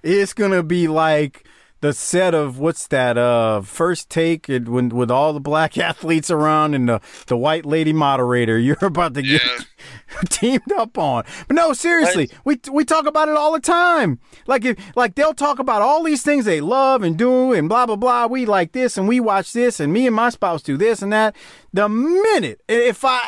it's 0.04 0.34
gonna 0.34 0.64
be 0.64 0.88
like 0.88 1.46
the 1.82 1.94
set 1.94 2.36
of 2.36 2.60
what's 2.60 2.88
that? 2.88 3.18
Uh, 3.18 3.62
first 3.62 4.10
take 4.10 4.50
it, 4.50 4.68
when 4.68 4.90
with 4.90 5.10
all 5.10 5.32
the 5.34 5.40
black 5.40 5.78
athletes 5.90 6.30
around 6.30 6.74
and 6.74 6.90
the 6.90 7.02
the 7.28 7.38
white 7.38 7.66
lady 7.66 7.94
moderator. 7.94 8.58
You're 8.70 8.78
about 8.82 9.14
to 9.14 9.22
get 9.22 9.42
teamed 10.30 10.72
up 10.74 10.98
on. 10.98 11.24
But 11.48 11.56
no, 11.56 11.74
seriously, 11.74 12.30
we 12.44 12.60
we 12.72 12.84
talk 12.84 13.06
about 13.06 13.30
it 13.30 13.36
all 13.36 13.54
the 13.54 13.60
time. 13.60 14.20
Like 14.46 14.66
if 14.66 14.78
like 14.96 15.16
they'll 15.16 15.34
talk 15.34 15.60
about 15.60 15.82
all 15.82 16.04
these 16.04 16.22
things 16.22 16.46
they 16.46 16.62
love 16.62 17.02
and 17.04 17.18
do 17.18 17.54
and 17.54 17.70
blah 17.70 17.86
blah 17.86 17.96
blah. 17.96 18.28
We 18.28 18.46
like 18.46 18.74
this 18.74 18.98
and 18.98 19.08
we 19.08 19.20
watch 19.20 19.54
this 19.54 19.80
and 19.80 19.94
me 19.94 20.06
and 20.06 20.16
my 20.16 20.30
spouse 20.30 20.62
do 20.62 20.78
this 20.78 21.02
and 21.02 21.14
that. 21.14 21.36
The 21.72 21.88
minute 21.88 22.62
if 22.68 23.06
I 23.06 23.22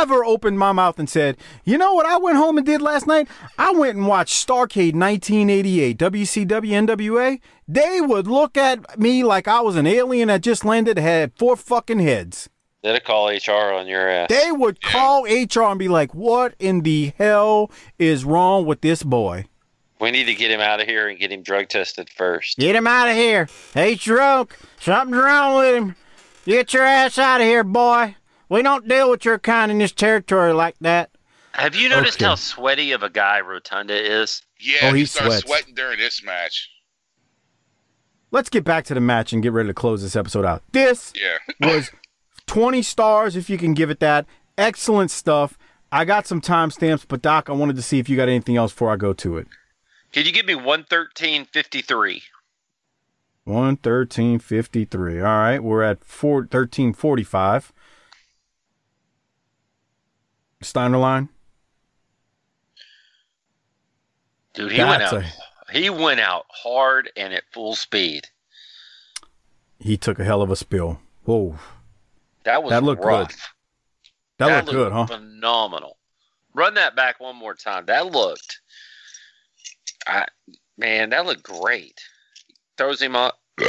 ever 0.00 0.24
opened 0.24 0.58
my 0.58 0.72
mouth 0.72 0.98
and 0.98 1.08
said, 1.08 1.36
you 1.64 1.76
know 1.76 1.92
what 1.92 2.06
I 2.06 2.16
went 2.16 2.38
home 2.38 2.56
and 2.56 2.66
did 2.66 2.80
last 2.80 3.06
night? 3.06 3.28
I 3.58 3.72
went 3.72 3.96
and 3.96 4.06
watched 4.06 4.46
Starcade 4.46 4.94
1988, 4.94 5.98
WCW 5.98 6.86
NWA. 6.86 7.40
They 7.68 8.00
would 8.00 8.26
look 8.26 8.56
at 8.56 8.98
me 8.98 9.24
like 9.24 9.46
I 9.46 9.60
was 9.60 9.76
an 9.76 9.86
alien 9.86 10.28
that 10.28 10.42
just 10.42 10.64
landed, 10.64 10.98
had 10.98 11.32
four 11.36 11.56
fucking 11.56 12.00
heads. 12.00 12.48
They'd 12.82 13.04
call 13.04 13.28
HR 13.28 13.72
on 13.72 13.86
your 13.86 14.08
ass. 14.08 14.28
They 14.28 14.50
would 14.50 14.82
call 14.82 15.24
HR 15.24 15.62
and 15.70 15.78
be 15.78 15.86
like, 15.88 16.14
"What 16.14 16.54
in 16.58 16.80
the 16.80 17.12
hell 17.16 17.70
is 17.98 18.24
wrong 18.24 18.66
with 18.66 18.80
this 18.80 19.04
boy? 19.04 19.44
We 20.00 20.10
need 20.10 20.24
to 20.24 20.34
get 20.34 20.50
him 20.50 20.60
out 20.60 20.80
of 20.80 20.88
here 20.88 21.08
and 21.08 21.16
get 21.16 21.30
him 21.30 21.42
drug 21.42 21.68
tested 21.68 22.10
first. 22.10 22.58
Get 22.58 22.74
him 22.74 22.88
out 22.88 23.08
of 23.08 23.14
here. 23.14 23.48
He's 23.72 24.02
drunk. 24.02 24.56
Something's 24.80 25.22
wrong 25.22 25.58
with 25.58 25.74
him. 25.76 25.96
Get 26.44 26.72
your 26.74 26.82
ass 26.84 27.18
out 27.18 27.40
of 27.40 27.46
here, 27.46 27.64
boy. 27.64 28.16
We 28.48 28.62
don't 28.62 28.88
deal 28.88 29.10
with 29.10 29.24
your 29.24 29.38
kind 29.38 29.70
in 29.70 29.78
this 29.78 29.92
territory 29.92 30.52
like 30.52 30.76
that. 30.80 31.10
Have 31.52 31.74
you 31.74 31.88
noticed 31.88 32.18
Okay. 32.18 32.24
how 32.26 32.34
sweaty 32.34 32.92
of 32.92 33.02
a 33.02 33.10
guy 33.10 33.40
Rotunda 33.40 33.94
is? 33.94 34.42
Yeah, 34.58 34.76
Oh, 34.82 34.92
he, 34.92 35.00
he 35.00 35.06
started 35.06 35.30
sweats. 35.32 35.44
sweating 35.46 35.74
during 35.74 35.98
this 35.98 36.22
match. 36.22 36.68
Let's 38.30 38.48
get 38.48 38.64
back 38.64 38.84
to 38.86 38.94
the 38.94 39.00
match 39.00 39.32
and 39.32 39.42
get 39.42 39.52
ready 39.52 39.68
to 39.68 39.74
close 39.74 40.02
this 40.02 40.16
episode 40.16 40.44
out. 40.44 40.62
This 40.72 41.12
Yeah. 41.14 41.38
was 41.74 41.90
20 42.46 42.82
stars, 42.82 43.36
if 43.36 43.50
you 43.50 43.58
can 43.58 43.74
give 43.74 43.90
it 43.90 44.00
that. 44.00 44.26
Excellent 44.56 45.10
stuff. 45.10 45.58
I 45.90 46.04
got 46.06 46.26
some 46.26 46.40
timestamps, 46.40 47.04
but 47.06 47.20
Doc, 47.20 47.50
I 47.50 47.52
wanted 47.52 47.76
to 47.76 47.82
see 47.82 47.98
if 47.98 48.08
you 48.08 48.16
got 48.16 48.28
anything 48.28 48.56
else 48.56 48.72
before 48.72 48.90
I 48.90 48.96
go 48.96 49.12
to 49.12 49.36
it. 49.36 49.46
Could 50.12 50.26
you 50.26 50.32
give 50.32 50.46
me 50.46 50.54
one 50.54 50.84
thirteen 50.84 51.44
fifty 51.46 51.80
three? 51.82 52.22
One 53.44 53.76
thirteen 53.76 54.38
fifty 54.38 54.84
three. 54.84 55.18
All 55.18 55.24
right, 55.26 55.62
we're 55.62 55.82
at 55.82 56.04
four 56.04 56.46
thirteen 56.46 56.92
forty 56.92 57.24
five. 57.24 57.72
Steiner 60.62 60.98
line. 60.98 61.28
Dude, 64.54 64.70
he 64.72 64.78
went 64.84 65.02
out. 65.02 65.12
a- 65.14 65.72
He 65.72 65.90
went 65.90 66.20
out 66.20 66.46
hard 66.50 67.10
and 67.16 67.32
at 67.34 67.44
full 67.52 67.74
speed. 67.74 68.28
He 69.80 69.96
took 69.96 70.18
a 70.20 70.24
hell 70.24 70.42
of 70.42 70.50
a 70.50 70.56
spill. 70.56 71.00
Whoa, 71.24 71.58
That 72.44 72.62
was 72.62 72.70
That 72.70 72.82
looked 72.84 73.04
rough. 73.04 73.28
good. 73.28 73.36
that, 74.38 74.66
looked 74.66 74.70
good, 74.76 74.92
huh? 74.92 75.06
Phenomenal. 75.06 75.96
Run 76.54 76.74
that 76.74 76.94
back 76.94 77.18
one 77.18 77.36
more 77.36 77.54
time. 77.54 77.86
That 77.86 78.06
looked, 78.06 78.60
I 80.06 80.26
man, 80.76 81.10
that 81.10 81.24
looked 81.26 81.42
great. 81.42 82.00
Throws 82.76 83.00
him 83.00 83.16
up. 83.16 83.38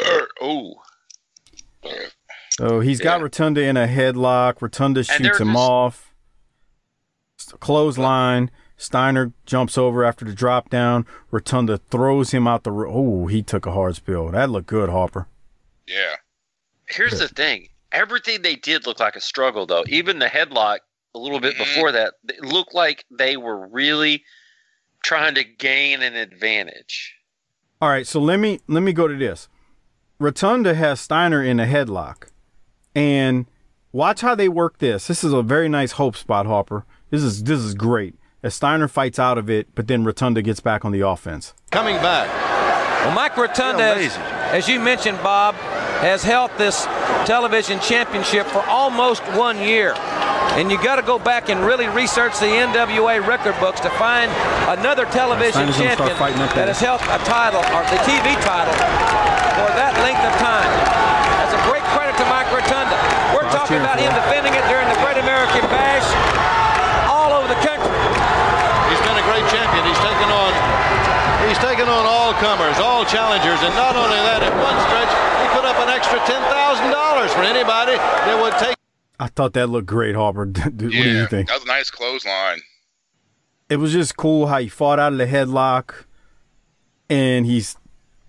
oh, 0.41 0.73
So 2.51 2.79
he's 2.79 2.99
got 2.99 3.21
Rotunda 3.21 3.63
in 3.63 3.77
a 3.77 3.87
headlock. 3.87 4.61
Rotunda 4.61 5.03
shoots 5.03 5.39
him 5.39 5.49
just- 5.49 5.57
off. 5.57 6.13
S- 7.39 7.53
Clothesline. 7.59 8.51
Steiner 8.77 9.31
jumps 9.45 9.77
over 9.77 10.03
after 10.03 10.25
the 10.25 10.33
drop 10.33 10.69
down. 10.69 11.05
Rotunda 11.31 11.77
throws 11.77 12.31
him 12.31 12.47
out 12.47 12.63
the. 12.63 12.71
ro- 12.71 12.91
Oh, 12.93 13.27
he 13.27 13.41
took 13.41 13.65
a 13.65 13.71
hard 13.71 13.95
spill. 13.95 14.29
That 14.31 14.49
looked 14.49 14.67
good, 14.67 14.89
Harper. 14.89 15.27
Yeah. 15.87 16.15
here's 16.89 17.19
the 17.19 17.27
thing. 17.27 17.69
Everything 17.91 18.41
they 18.41 18.55
did 18.55 18.87
looked 18.87 18.99
like 18.99 19.15
a 19.15 19.21
struggle, 19.21 19.65
though. 19.65 19.83
Even 19.87 20.19
the 20.19 20.25
headlock 20.25 20.79
a 21.13 21.19
little 21.19 21.39
bit 21.39 21.55
mm-hmm. 21.55 21.63
before 21.63 21.91
that, 21.91 22.15
it 22.27 22.43
looked 22.43 22.73
like 22.73 23.05
they 23.11 23.37
were 23.37 23.67
really 23.67 24.23
trying 25.03 25.35
to 25.35 25.43
gain 25.43 26.01
an 26.01 26.15
advantage. 26.15 27.15
All 27.83 27.89
right, 27.89 28.07
so 28.07 28.21
let 28.21 28.39
me 28.39 28.61
let 28.69 28.81
me 28.81 28.93
go 28.93 29.09
to 29.09 29.17
this. 29.17 29.49
Rotunda 30.17 30.73
has 30.73 31.01
Steiner 31.01 31.43
in 31.43 31.59
a 31.59 31.65
headlock, 31.65 32.29
and 32.95 33.45
watch 33.91 34.21
how 34.21 34.35
they 34.35 34.47
work 34.47 34.77
this. 34.77 35.07
This 35.07 35.21
is 35.21 35.33
a 35.33 35.41
very 35.41 35.67
nice 35.67 35.91
hope 35.91 36.15
spot, 36.15 36.45
Harper. 36.45 36.85
This 37.09 37.21
is 37.23 37.43
this 37.43 37.59
is 37.59 37.73
great. 37.75 38.15
As 38.41 38.55
Steiner 38.55 38.87
fights 38.87 39.19
out 39.19 39.37
of 39.37 39.49
it, 39.49 39.75
but 39.75 39.89
then 39.89 40.05
Rotunda 40.05 40.41
gets 40.41 40.61
back 40.61 40.85
on 40.85 40.93
the 40.93 41.01
offense. 41.01 41.53
Coming 41.71 41.97
back. 41.97 42.29
Well, 43.03 43.15
Mike 43.15 43.35
Rotunda, 43.35 43.83
as, 43.83 44.15
as 44.53 44.69
you 44.69 44.79
mentioned, 44.79 45.17
Bob, 45.21 45.55
has 45.99 46.23
held 46.23 46.51
this 46.57 46.85
television 47.25 47.81
championship 47.81 48.47
for 48.47 48.61
almost 48.61 49.23
one 49.33 49.57
year. 49.59 49.93
And 50.53 50.69
you 50.69 50.77
got 50.77 51.01
to 51.01 51.05
go 51.05 51.17
back 51.17 51.49
and 51.49 51.65
really 51.65 51.89
research 51.89 52.37
the 52.37 52.45
NWA 52.45 53.25
record 53.25 53.57
books 53.57 53.81
to 53.81 53.89
find 53.97 54.29
another 54.69 55.09
television 55.09 55.65
Steiner's 55.65 55.81
gonna 55.81 55.97
start 55.97 56.13
champion 56.13 56.17
fighting 56.21 56.39
that 56.53 56.69
has 56.69 56.77
held 56.77 57.01
a 57.09 57.17
title, 57.25 57.65
or 57.73 57.81
the 57.89 57.97
TV 58.05 58.37
title, 58.45 58.73
for 59.57 59.69
that 59.73 59.97
length 60.05 60.21
of 60.21 60.33
time. 60.37 60.69
That's 61.41 61.57
a 61.57 61.61
great 61.65 61.81
credit 61.97 62.13
to 62.21 62.25
Mike 62.29 62.45
Rotunda. 62.53 62.93
We're 63.33 63.49
Start 63.49 63.65
talking 63.65 63.81
about 63.81 63.97
him 63.97 64.13
him. 64.13 64.21
defending 64.21 64.53
it 64.53 64.61
during 64.69 64.85
the 64.93 64.99
Great 65.01 65.17
American 65.17 65.65
Bash 65.73 66.05
all 67.09 67.33
over 67.33 67.49
the 67.49 67.57
country. 67.65 67.89
He's 68.93 69.01
been 69.01 69.17
a 69.17 69.25
great 69.25 69.45
champion. 69.49 69.81
He's 69.89 70.01
taken 70.05 70.29
on 70.29 70.53
he's 71.49 71.57
taken 71.65 71.89
on 71.89 72.05
all 72.05 72.37
comers, 72.37 72.77
all 72.77 73.01
challengers, 73.09 73.57
and 73.65 73.73
not 73.73 73.97
only 73.97 74.21
that, 74.21 74.45
at 74.45 74.53
one 74.61 74.77
stretch 74.85 75.09
he 75.41 75.45
put 75.49 75.65
up 75.65 75.81
an 75.81 75.89
extra 75.89 76.21
ten 76.29 76.45
thousand 76.53 76.93
dollars 76.93 77.33
for 77.33 77.41
anybody 77.41 77.97
that 77.97 78.37
would 78.37 78.53
take 78.61 78.72
I 79.19 79.27
thought 79.27 79.53
that 79.53 79.67
looked 79.67 79.87
great, 79.87 80.15
Harper. 80.15 80.45
Dude, 80.45 80.65
what 80.81 80.91
do 80.91 81.09
you 81.09 81.27
think? 81.27 81.47
That 81.47 81.55
was 81.55 81.63
a 81.63 81.67
nice 81.67 81.89
clothesline. 81.89 82.59
It 83.69 83.77
was 83.77 83.91
just 83.91 84.17
cool 84.17 84.47
how 84.47 84.59
he 84.59 84.67
fought 84.67 84.99
out 84.99 85.13
of 85.13 85.17
the 85.17 85.25
headlock, 85.25 86.05
and 87.09 87.45
he's 87.45 87.77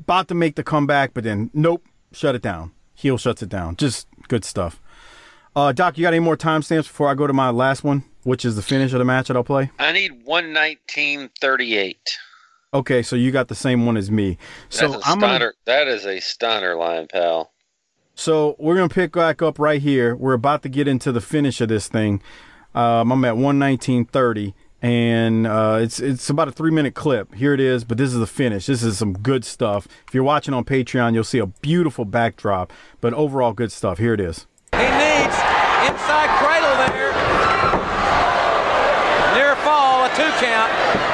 about 0.00 0.28
to 0.28 0.34
make 0.34 0.54
the 0.56 0.62
comeback, 0.62 1.14
but 1.14 1.24
then 1.24 1.50
nope, 1.52 1.84
shut 2.12 2.34
it 2.34 2.42
down. 2.42 2.72
Heel 2.94 3.18
shuts 3.18 3.42
it 3.42 3.48
down. 3.48 3.76
Just 3.76 4.06
good 4.28 4.44
stuff. 4.44 4.80
Uh, 5.56 5.72
Doc, 5.72 5.96
you 5.96 6.02
got 6.02 6.12
any 6.12 6.20
more 6.20 6.36
timestamps 6.36 6.84
before 6.84 7.08
I 7.08 7.14
go 7.14 7.26
to 7.26 7.32
my 7.32 7.50
last 7.50 7.84
one, 7.84 8.04
which 8.24 8.44
is 8.44 8.56
the 8.56 8.62
finish 8.62 8.92
of 8.92 8.98
the 8.98 9.04
match 9.04 9.28
that 9.28 9.36
I'll 9.36 9.44
play? 9.44 9.70
I 9.78 9.92
need 9.92 10.24
one 10.24 10.52
nineteen 10.52 11.30
thirty 11.40 11.76
eight. 11.76 12.18
Okay, 12.72 13.02
so 13.02 13.14
you 13.14 13.30
got 13.30 13.46
the 13.46 13.54
same 13.54 13.86
one 13.86 13.96
as 13.96 14.10
me. 14.10 14.36
So 14.68 14.88
That's 14.88 15.06
a 15.06 15.10
I'm 15.10 15.20
gonna, 15.20 15.52
That 15.64 15.86
is 15.86 16.06
a 16.06 16.18
Steiner 16.20 16.74
line, 16.74 17.06
pal. 17.06 17.52
So 18.14 18.56
we're 18.58 18.74
gonna 18.76 18.88
pick 18.88 19.12
back 19.12 19.42
up 19.42 19.58
right 19.58 19.80
here. 19.80 20.14
We're 20.14 20.32
about 20.34 20.62
to 20.62 20.68
get 20.68 20.88
into 20.88 21.12
the 21.12 21.20
finish 21.20 21.60
of 21.60 21.68
this 21.68 21.88
thing. 21.88 22.22
Um, 22.74 23.12
I'm 23.12 23.24
at 23.24 23.36
one 23.36 23.58
nineteen 23.58 24.04
thirty, 24.04 24.54
and 24.82 25.46
uh, 25.46 25.78
it's 25.80 26.00
it's 26.00 26.28
about 26.28 26.48
a 26.48 26.52
three 26.52 26.70
minute 26.70 26.94
clip. 26.94 27.34
Here 27.34 27.54
it 27.54 27.60
is, 27.60 27.84
but 27.84 27.98
this 27.98 28.12
is 28.12 28.18
the 28.18 28.26
finish. 28.26 28.66
This 28.66 28.82
is 28.82 28.98
some 28.98 29.12
good 29.12 29.44
stuff. 29.44 29.86
If 30.08 30.14
you're 30.14 30.24
watching 30.24 30.54
on 30.54 30.64
Patreon, 30.64 31.14
you'll 31.14 31.24
see 31.24 31.38
a 31.38 31.46
beautiful 31.46 32.04
backdrop, 32.04 32.72
but 33.00 33.14
overall 33.14 33.52
good 33.52 33.70
stuff. 33.70 33.98
Here 33.98 34.14
it 34.14 34.20
is. 34.20 34.46
He 34.72 34.78
needs 34.78 35.36
inside 35.86 36.30
cradle 36.42 36.74
there. 36.88 37.12
Near 39.36 39.54
fall, 39.62 40.04
a 40.04 40.08
two 40.16 40.30
count. 40.44 41.13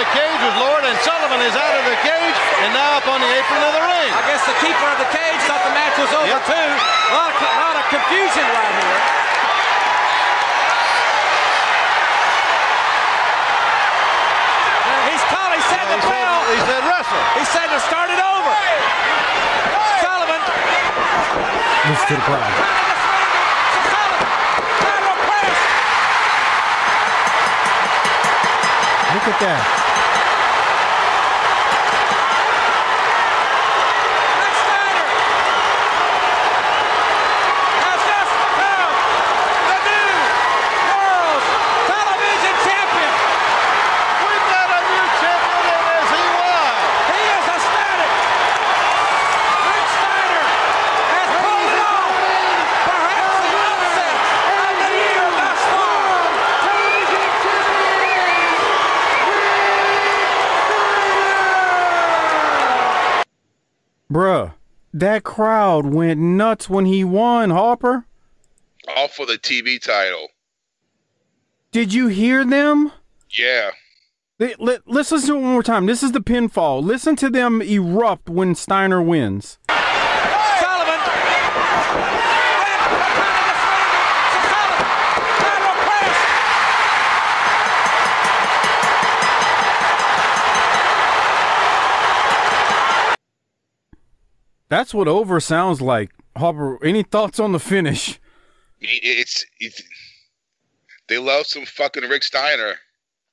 The 0.00 0.08
cage 0.16 0.40
was 0.40 0.56
lowered, 0.56 0.88
and 0.88 0.96
Sullivan 1.04 1.44
is 1.44 1.52
out 1.52 1.76
of 1.76 1.84
the 1.84 1.98
cage 2.00 2.38
and 2.64 2.72
now 2.72 2.96
up 2.96 3.04
on 3.04 3.20
the 3.20 3.28
apron 3.36 3.60
of 3.68 3.72
the 3.76 3.84
ring. 3.84 4.10
I 4.16 4.24
guess 4.32 4.40
the 4.48 4.56
keeper 4.56 4.88
of 4.88 4.96
the 4.96 5.10
cage 5.12 5.40
thought 5.44 5.60
the 5.60 5.76
match 5.76 5.92
was 6.00 6.08
over 6.16 6.40
too. 6.40 6.68
A 6.72 7.14
lot 7.20 7.36
of, 7.36 7.44
lot 7.60 7.76
of 7.76 7.84
confusion 7.92 8.46
right 8.48 8.74
here. 8.80 9.00
He's 15.12 15.24
called. 15.28 15.52
He 15.52 15.62
said 15.68 15.84
the 15.92 16.00
bell. 16.00 16.36
He 16.48 16.60
said 16.64 16.80
wrestle. 16.88 17.24
He 17.36 17.44
said 17.52 17.68
to 17.68 17.80
start 17.84 18.08
it 18.08 18.20
over. 18.24 18.52
Sullivan. 20.00 20.40
Listen 21.92 22.08
to 22.08 22.14
the 22.16 22.24
crowd. 22.24 22.56
Look 29.12 29.26
at 29.28 29.40
that. 29.44 29.80
has 37.90 38.00
just 38.06 38.32
become 38.38 38.92
the 39.66 39.78
new 39.82 40.14
world 40.94 41.42
television 41.90 42.54
champion. 42.62 43.12
We've 44.22 44.46
got 44.46 44.68
a 44.70 44.80
new 44.94 45.06
champion 45.18 45.62
in 45.74 45.84
as 45.90 46.08
he 46.14 46.24
was. 46.38 46.78
He 47.10 47.22
is 47.34 47.46
ecstatic. 47.50 48.12
Rick 49.66 49.86
Steiner 49.90 50.44
has 51.10 51.28
pulled 51.40 51.72
it 51.74 51.82
off. 51.82 52.14
Perhaps 52.88 53.36
the 53.42 53.58
upset 53.58 54.16
of 54.54 54.72
the 54.80 54.90
year 55.02 55.26
thus 55.34 55.60
far. 55.74 56.14
Television 56.62 57.26
Bruh, 64.10 64.54
that 65.00 65.24
crowd 65.24 65.86
went 65.86 66.20
nuts 66.20 66.70
when 66.70 66.86
he 66.86 67.04
won, 67.04 67.50
Harper. 67.50 68.06
All 68.96 69.08
for 69.08 69.26
the 69.26 69.38
TV 69.38 69.80
title. 69.80 70.28
Did 71.72 71.92
you 71.92 72.08
hear 72.08 72.44
them? 72.44 72.92
Yeah. 73.30 73.70
They, 74.38 74.54
let, 74.58 74.82
let's 74.86 75.12
listen 75.12 75.28
to 75.28 75.36
it 75.36 75.40
one 75.42 75.52
more 75.52 75.62
time. 75.62 75.86
This 75.86 76.02
is 76.02 76.12
the 76.12 76.20
pinfall. 76.20 76.82
Listen 76.82 77.14
to 77.16 77.28
them 77.28 77.60
erupt 77.60 78.30
when 78.30 78.54
Steiner 78.54 79.02
wins. 79.02 79.58
That's 94.70 94.94
what 94.94 95.08
over 95.08 95.38
sounds 95.40 95.82
like. 95.82 96.12
Harper, 96.36 96.82
any 96.82 97.02
thoughts 97.02 97.38
on 97.38 97.52
the 97.52 97.58
finish? 97.60 98.18
It- 98.80 99.00
It's, 99.02 99.44
it's 99.58 99.82
they 101.08 101.18
love 101.18 101.44
some 101.46 101.66
fucking 101.66 102.04
Rick 102.08 102.22
Steiner. 102.22 102.76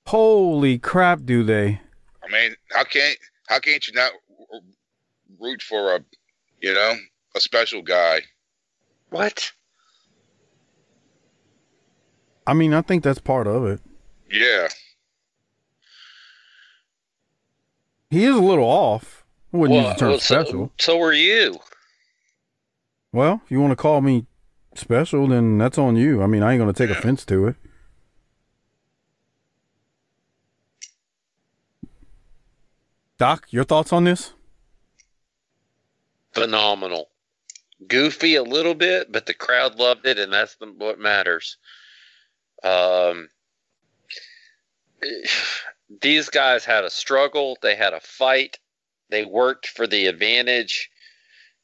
Holy 0.08 0.80
crap, 0.80 1.24
do 1.26 1.44
they? 1.44 1.80
I 2.24 2.32
mean, 2.32 2.56
how 2.72 2.84
can't 2.84 3.18
how 3.48 3.60
can't 3.60 3.88
you 3.88 3.94
not 3.94 4.12
root 5.40 5.62
for 5.62 5.96
a 5.96 6.00
you 6.60 6.74
know 6.74 6.96
a 7.36 7.40
special 7.40 7.82
guy? 7.84 8.22
What? 9.12 9.52
I 12.48 12.54
mean, 12.54 12.74
I 12.74 12.82
think 12.82 13.04
that's 13.04 13.20
part 13.20 13.46
of 13.48 13.66
it. 13.66 13.80
Yeah. 14.32 14.70
He 18.10 18.24
is 18.26 18.36
a 18.36 18.40
little 18.42 18.66
off. 18.66 19.17
I 19.58 19.60
wouldn't 19.60 19.76
Well, 19.80 19.88
use 19.88 19.96
the 19.96 20.00
term 20.00 20.10
well, 20.10 20.20
so- 20.20 20.44
special. 20.44 20.72
So 20.78 21.02
are 21.02 21.14
you. 21.14 21.60
Well, 23.12 23.42
if 23.44 23.50
you 23.50 23.60
want 23.60 23.72
to 23.72 23.76
call 23.76 24.02
me 24.02 24.28
special, 24.76 25.28
then 25.28 25.58
that's 25.58 25.80
on 25.80 25.96
you. 25.96 26.22
I 26.22 26.28
mean, 26.28 26.44
I 26.44 26.54
ain't 26.54 26.62
going 26.62 26.72
to 26.72 26.88
take 26.88 26.96
offense 26.96 27.26
to 27.26 27.48
it. 27.48 27.56
Doc, 33.18 33.48
your 33.50 33.64
thoughts 33.64 33.92
on 33.92 34.04
this? 34.04 34.34
Phenomenal. 36.34 37.10
Goofy 37.88 38.36
a 38.36 38.44
little 38.44 38.76
bit, 38.76 39.12
but 39.12 39.26
the 39.26 39.34
crowd 39.34 39.80
loved 39.80 40.06
it, 40.06 40.20
and 40.20 40.32
that's 40.32 40.56
the, 40.58 40.68
what 40.68 41.00
matters. 41.00 41.58
Um, 42.64 43.30
these 46.02 46.30
guys 46.30 46.64
had 46.64 46.84
a 46.84 46.92
struggle. 46.92 47.58
They 47.64 47.76
had 47.76 47.94
a 47.94 48.00
fight. 48.00 48.60
They 49.10 49.26
worked 49.26 49.68
for 49.68 49.88
the 49.88 50.06
advantage. 50.08 50.90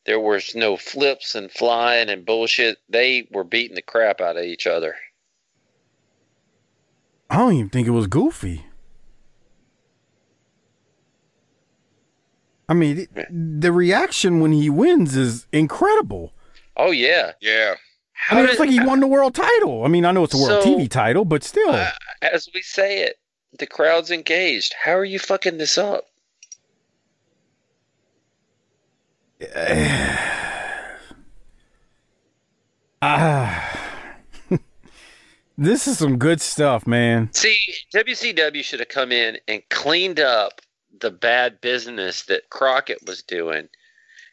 There 0.05 0.19
was 0.19 0.53
no 0.55 0.75
flips 0.77 1.35
and 1.35 1.51
flying 1.51 2.09
and 2.09 2.25
bullshit. 2.25 2.77
They 2.89 3.27
were 3.31 3.43
beating 3.43 3.75
the 3.75 3.81
crap 3.81 4.21
out 4.21 4.37
of 4.37 4.43
each 4.43 4.67
other. 4.67 4.95
I 7.29 7.37
don't 7.37 7.53
even 7.53 7.69
think 7.69 7.87
it 7.87 7.91
was 7.91 8.07
goofy. 8.07 8.65
I 12.69 12.73
mean, 12.73 13.07
the 13.29 13.71
reaction 13.71 14.39
when 14.39 14.51
he 14.51 14.69
wins 14.69 15.15
is 15.15 15.47
incredible. 15.51 16.33
Oh 16.77 16.91
yeah, 16.91 17.33
yeah. 17.41 17.75
I 18.29 18.35
mean, 18.35 18.45
it's 18.45 18.59
like 18.59 18.69
he 18.69 18.79
won 18.79 18.99
the 19.01 19.07
world 19.07 19.35
title. 19.35 19.83
I 19.83 19.89
mean, 19.89 20.05
I 20.05 20.11
know 20.11 20.23
it's 20.23 20.33
a 20.33 20.37
world 20.37 20.63
So- 20.63 20.69
TV 20.77 20.89
title, 20.89 21.25
but 21.25 21.43
still. 21.43 21.71
Uh, 21.71 21.91
as 22.21 22.47
we 22.53 22.61
say 22.61 23.01
it, 23.03 23.17
the 23.59 23.67
crowd's 23.67 24.11
engaged. 24.11 24.73
How 24.81 24.93
are 24.93 25.03
you 25.05 25.19
fucking 25.19 25.57
this 25.57 25.77
up? 25.77 26.05
Ah. 33.01 33.79
this 35.57 35.87
is 35.87 35.97
some 35.97 36.17
good 36.17 36.39
stuff, 36.39 36.87
man. 36.87 37.29
See, 37.33 37.59
WCW 37.93 38.63
should 38.63 38.79
have 38.79 38.89
come 38.89 39.11
in 39.11 39.37
and 39.47 39.61
cleaned 39.69 40.19
up 40.19 40.61
the 40.99 41.11
bad 41.11 41.59
business 41.59 42.23
that 42.23 42.49
Crockett 42.49 43.05
was 43.05 43.21
doing. 43.21 43.67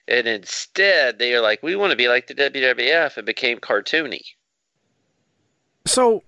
And 0.06 0.26
instead, 0.26 1.18
they 1.18 1.34
are 1.34 1.40
like, 1.40 1.62
we 1.62 1.76
want 1.76 1.90
to 1.90 1.96
be 1.96 2.08
like 2.08 2.26
the 2.26 2.34
WWF 2.34 3.16
and 3.16 3.26
became 3.26 3.58
cartoony. 3.58 4.22
So, 5.86 6.22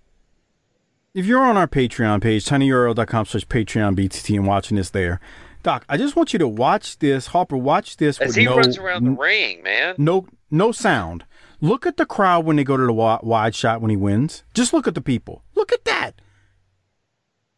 if 1.15 1.27
you're 1.27 1.45
on 1.45 1.57
our 1.57 1.69
Patreon 1.69 2.23
page, 2.23 2.45
tinyurl.com 2.45 3.27
slash 3.27 3.47
Patreon 3.47 3.97
BTT 3.97 4.37
and 4.37 4.47
watching 4.47 4.77
this 4.77 4.91
there, 4.91 5.21
Doc, 5.63 5.85
I 5.89 5.97
just 5.97 6.17
want 6.17 6.33
you 6.33 6.39
to 6.41 6.49
watch 6.49 6.99
this. 6.99 7.29
Harper, 7.29 7.57
watch 7.57 7.97
this 7.97 8.21
As 8.21 8.29
with 8.29 8.37
he 8.37 8.45
no, 8.45 8.57
runs 8.57 8.79
around 8.79 9.05
the 9.05 9.11
ring, 9.13 9.63
man. 9.63 9.95
no, 9.99 10.27
no 10.51 10.73
sound. 10.73 11.25
Look 11.61 11.87
at 11.87 11.97
the 11.97 12.07
crowd 12.07 12.45
when 12.45 12.57
they 12.57 12.65
go 12.65 12.77
to 12.77 12.85
the 12.87 12.93
wide 12.93 13.55
shot 13.55 13.81
when 13.81 13.91
he 13.91 13.97
wins. 13.97 14.43
Just 14.53 14.73
look 14.73 14.89
at 14.89 14.95
the 14.97 15.01
people. 15.01 15.43
Look 15.55 15.73
at 15.73 15.85
that. 15.85 16.13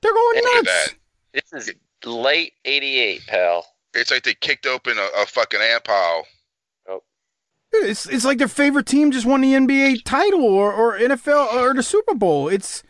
They're 0.02 0.12
going 0.12 0.42
nuts. 0.54 0.94
This 1.32 1.52
is 1.52 1.74
late 2.04 2.52
88, 2.66 3.26
pal. 3.26 3.64
It's 3.94 4.10
like 4.10 4.24
they 4.24 4.34
kicked 4.34 4.66
open 4.66 4.98
a, 4.98 5.22
a 5.22 5.26
fucking 5.26 5.60
amp 5.62 5.84
pile. 5.84 6.26
Oh. 6.88 7.02
It's 7.72 8.06
it's 8.06 8.24
like 8.24 8.38
their 8.38 8.48
favorite 8.48 8.86
team 8.86 9.10
just 9.10 9.24
won 9.24 9.40
the 9.40 9.54
NBA 9.54 10.04
title 10.04 10.44
or, 10.44 10.72
or 10.72 10.98
NFL 10.98 11.54
or 11.54 11.72
the 11.72 11.82
Super 11.82 12.14
Bowl. 12.14 12.48
It's 12.48 12.82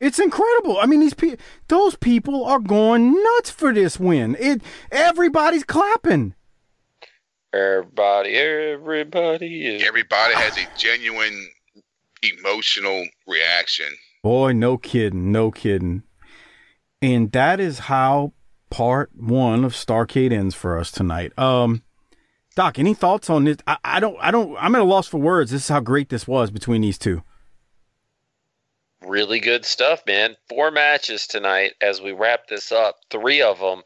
it's 0.00 0.18
incredible. 0.18 0.78
I 0.78 0.86
mean, 0.86 1.00
these 1.00 1.14
people, 1.14 1.38
those 1.68 1.96
people 1.96 2.44
are 2.44 2.58
going 2.58 3.12
nuts 3.12 3.50
for 3.50 3.72
this 3.72 3.98
win. 3.98 4.36
It 4.38 4.62
everybody's 4.90 5.64
clapping. 5.64 6.34
Everybody, 7.52 8.34
everybody 8.34 9.66
is. 9.66 9.82
Everybody 9.82 10.34
has 10.34 10.58
a 10.58 10.66
genuine 10.76 11.48
emotional 12.22 13.06
reaction. 13.26 13.86
Boy, 14.22 14.52
no 14.52 14.76
kidding, 14.76 15.32
no 15.32 15.50
kidding. 15.50 16.02
And 17.00 17.32
that 17.32 17.60
is 17.60 17.80
how 17.80 18.32
part 18.70 19.10
one 19.14 19.64
of 19.64 19.72
Starrcade 19.72 20.32
ends 20.32 20.54
for 20.54 20.78
us 20.78 20.90
tonight. 20.90 21.36
Um, 21.38 21.82
Doc, 22.56 22.78
any 22.78 22.94
thoughts 22.94 23.30
on 23.30 23.44
this? 23.44 23.58
I, 23.66 23.78
I 23.84 24.00
don't, 24.00 24.16
I 24.20 24.30
don't, 24.30 24.56
I'm 24.58 24.74
at 24.74 24.80
a 24.80 24.84
loss 24.84 25.06
for 25.06 25.18
words. 25.18 25.50
This 25.50 25.62
is 25.62 25.68
how 25.68 25.80
great 25.80 26.08
this 26.08 26.26
was 26.26 26.50
between 26.50 26.82
these 26.82 26.98
two. 26.98 27.22
Really 29.06 29.38
good 29.38 29.64
stuff, 29.64 30.02
man. 30.06 30.36
Four 30.48 30.72
matches 30.72 31.28
tonight 31.28 31.74
as 31.80 32.00
we 32.00 32.10
wrap 32.10 32.48
this 32.48 32.72
up. 32.72 32.96
Three 33.08 33.40
of 33.40 33.60
them 33.60 33.82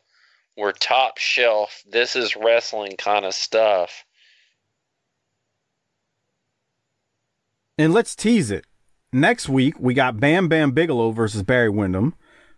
were 0.56 0.72
top 0.72 1.18
shelf. 1.18 1.82
This 1.90 2.16
is 2.16 2.36
wrestling 2.36 2.96
kind 2.96 3.26
of 3.26 3.34
stuff. 3.34 4.04
And 7.76 7.92
let's 7.92 8.16
tease 8.16 8.50
it. 8.50 8.64
Next 9.12 9.48
week, 9.48 9.74
we 9.78 9.92
got 9.92 10.20
Bam 10.20 10.48
Bam 10.48 10.70
Bigelow 10.70 11.10
versus 11.10 11.42
Barry 11.42 11.68
Windham. 11.68 12.14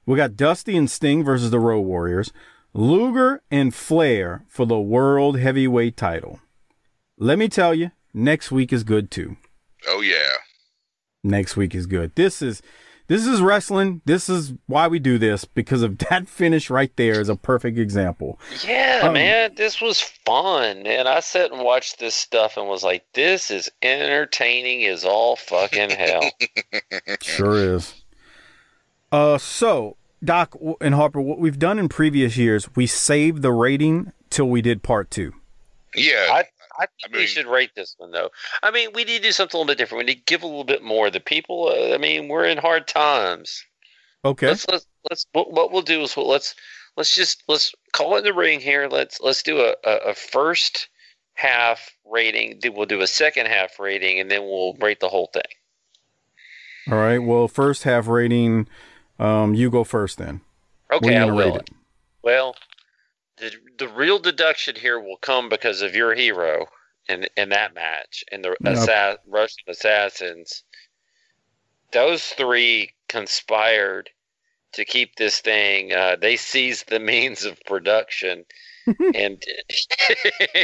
We 0.07 0.17
got 0.17 0.37
Dusty 0.37 0.77
and 0.77 0.91
Sting 0.91 1.25
versus 1.25 1.51
the 1.51 1.61
Road 1.61 1.81
Warriors. 1.81 2.33
Luger 2.75 3.43
and 3.51 3.75
Flair 3.75 4.45
for 4.49 4.67
the 4.67 4.81
World 4.81 5.39
Heavyweight 5.39 5.97
title. 5.97 6.41
Let 7.19 7.39
me 7.39 7.49
tell 7.49 7.75
you, 7.75 7.91
next 8.15 8.53
week 8.53 8.73
is 8.73 8.85
good 8.85 9.11
too. 9.11 9.37
Oh 9.89 10.01
yeah. 10.01 10.37
Next 11.25 11.57
week 11.57 11.75
is 11.75 11.87
good. 11.87 12.15
This 12.17 12.43
is 12.43 12.63
this 13.09 13.27
is 13.27 13.41
wrestling. 13.41 14.01
This 14.07 14.29
is 14.29 14.55
why 14.67 14.89
we 14.89 14.99
do 14.99 15.19
this 15.19 15.45
because 15.45 15.83
of 15.83 15.99
that 16.11 16.29
finish 16.29 16.71
right 16.71 16.91
there 16.97 17.21
is 17.21 17.29
a 17.29 17.37
perfect 17.37 17.79
example. 17.79 18.39
Yeah, 18.67 19.01
Um, 19.05 19.13
man, 19.15 19.55
this 19.55 19.81
was 19.81 20.01
fun. 20.01 20.87
And 20.87 21.07
I 21.09 21.21
sat 21.21 21.53
and 21.53 21.63
watched 21.63 21.99
this 21.99 22.15
stuff 22.15 22.57
and 22.57 22.67
was 22.69 22.83
like, 22.83 23.05
this 23.13 23.51
is 23.51 23.71
entertaining 23.83 24.85
as 24.87 25.05
all 25.05 25.37
fucking 25.37 25.91
hell. 25.91 26.31
Sure 27.21 27.77
is. 27.77 28.03
Uh, 29.11 29.37
so 29.39 29.97
Doc 30.25 30.57
and 30.81 30.95
Harper, 30.95 31.21
what 31.21 31.39
we've 31.39 31.59
done 31.59 31.79
in 31.79 31.89
previous 31.89 32.37
years, 32.37 32.69
we 32.75 32.87
saved 32.87 33.43
the 33.43 33.53
rating 33.53 34.13
till 34.31 34.49
we 34.49 34.63
did 34.63 34.83
part 34.83 35.11
two. 35.11 35.33
Yeah. 35.95 36.29
I, 36.31 36.45
I 36.79 36.87
think 36.87 37.15
we 37.15 37.27
should 37.27 37.47
rate 37.47 37.71
this 37.75 37.95
one, 37.99 38.11
though. 38.11 38.31
I 38.63 38.71
mean, 38.71 38.91
we 38.95 39.05
need 39.05 39.19
to 39.19 39.23
do 39.23 39.33
something 39.33 39.57
a 39.57 39.61
little 39.61 39.71
bit 39.73 39.79
different. 39.79 40.07
We 40.07 40.13
need 40.13 40.27
to 40.27 40.33
give 40.33 40.43
a 40.43 40.47
little 40.47 40.65
bit 40.65 40.83
more. 40.83 41.11
The 41.11 41.21
people, 41.21 41.69
uh, 41.69 41.95
I 41.95 41.99
mean, 41.99 42.29
we're 42.29 42.45
in 42.45 42.59
hard 42.59 42.89
times. 42.89 43.65
Okay. 44.25 44.49
Let's 44.49 44.67
let's 44.69 44.87
let's 45.11 45.27
what, 45.33 45.53
what 45.53 45.73
we'll 45.73 45.83
do 45.83 46.03
is 46.03 46.17
we'll, 46.17 46.29
let's 46.29 46.55
let's 46.97 47.15
just 47.15 47.43
let's 47.49 47.75
call 47.93 48.17
it 48.17 48.23
the 48.23 48.33
ring 48.33 48.61
here. 48.61 48.89
Let's 48.89 49.21
let's 49.21 49.43
do 49.43 49.61
a, 49.61 49.75
a, 49.85 50.11
a 50.11 50.15
first 50.15 50.89
half 51.35 51.91
rating. 52.11 52.61
then 52.63 52.75
We'll 52.75 52.87
do 52.87 53.01
a 53.01 53.07
second 53.07 53.47
half 53.47 53.79
rating, 53.79 54.21
and 54.21 54.31
then 54.31 54.43
we'll 54.43 54.75
rate 54.75 55.01
the 55.01 55.09
whole 55.09 55.31
thing. 55.33 55.43
All 56.91 56.99
right. 56.99 57.19
Well, 57.19 57.49
first 57.49 57.83
half 57.85 58.07
rating, 58.07 58.69
um, 59.19 59.55
you 59.55 59.71
go 59.71 59.85
first 59.85 60.19
then. 60.19 60.41
Okay, 60.93 61.17
I 61.17 61.21
gonna 61.21 61.35
will. 61.35 61.61
Well, 62.23 62.55
the 63.43 63.51
the 63.79 63.89
real 63.89 64.19
deduction 64.19 64.77
here 64.77 65.01
will 65.01 65.17
come 65.17 65.49
because 65.49 65.83
of 65.83 65.97
your 65.97 66.15
hero 66.15 66.67
in 67.09 67.27
in 67.37 67.49
that 67.49 67.75
match 67.75 68.25
and 68.31 68.45
the 68.45 68.57
assa- 68.65 69.19
Russian 69.27 69.65
assassins. 69.69 70.63
Those 71.93 72.25
three 72.25 72.91
conspired 73.09 74.11
to 74.75 74.85
keep 74.85 75.17
this 75.17 75.41
thing. 75.41 75.93
Uh, 75.93 76.17
they 76.21 76.37
seized 76.37 76.89
the 76.89 77.01
means 77.13 77.45
of 77.45 77.61
production, 77.67 78.45
and 79.15 79.43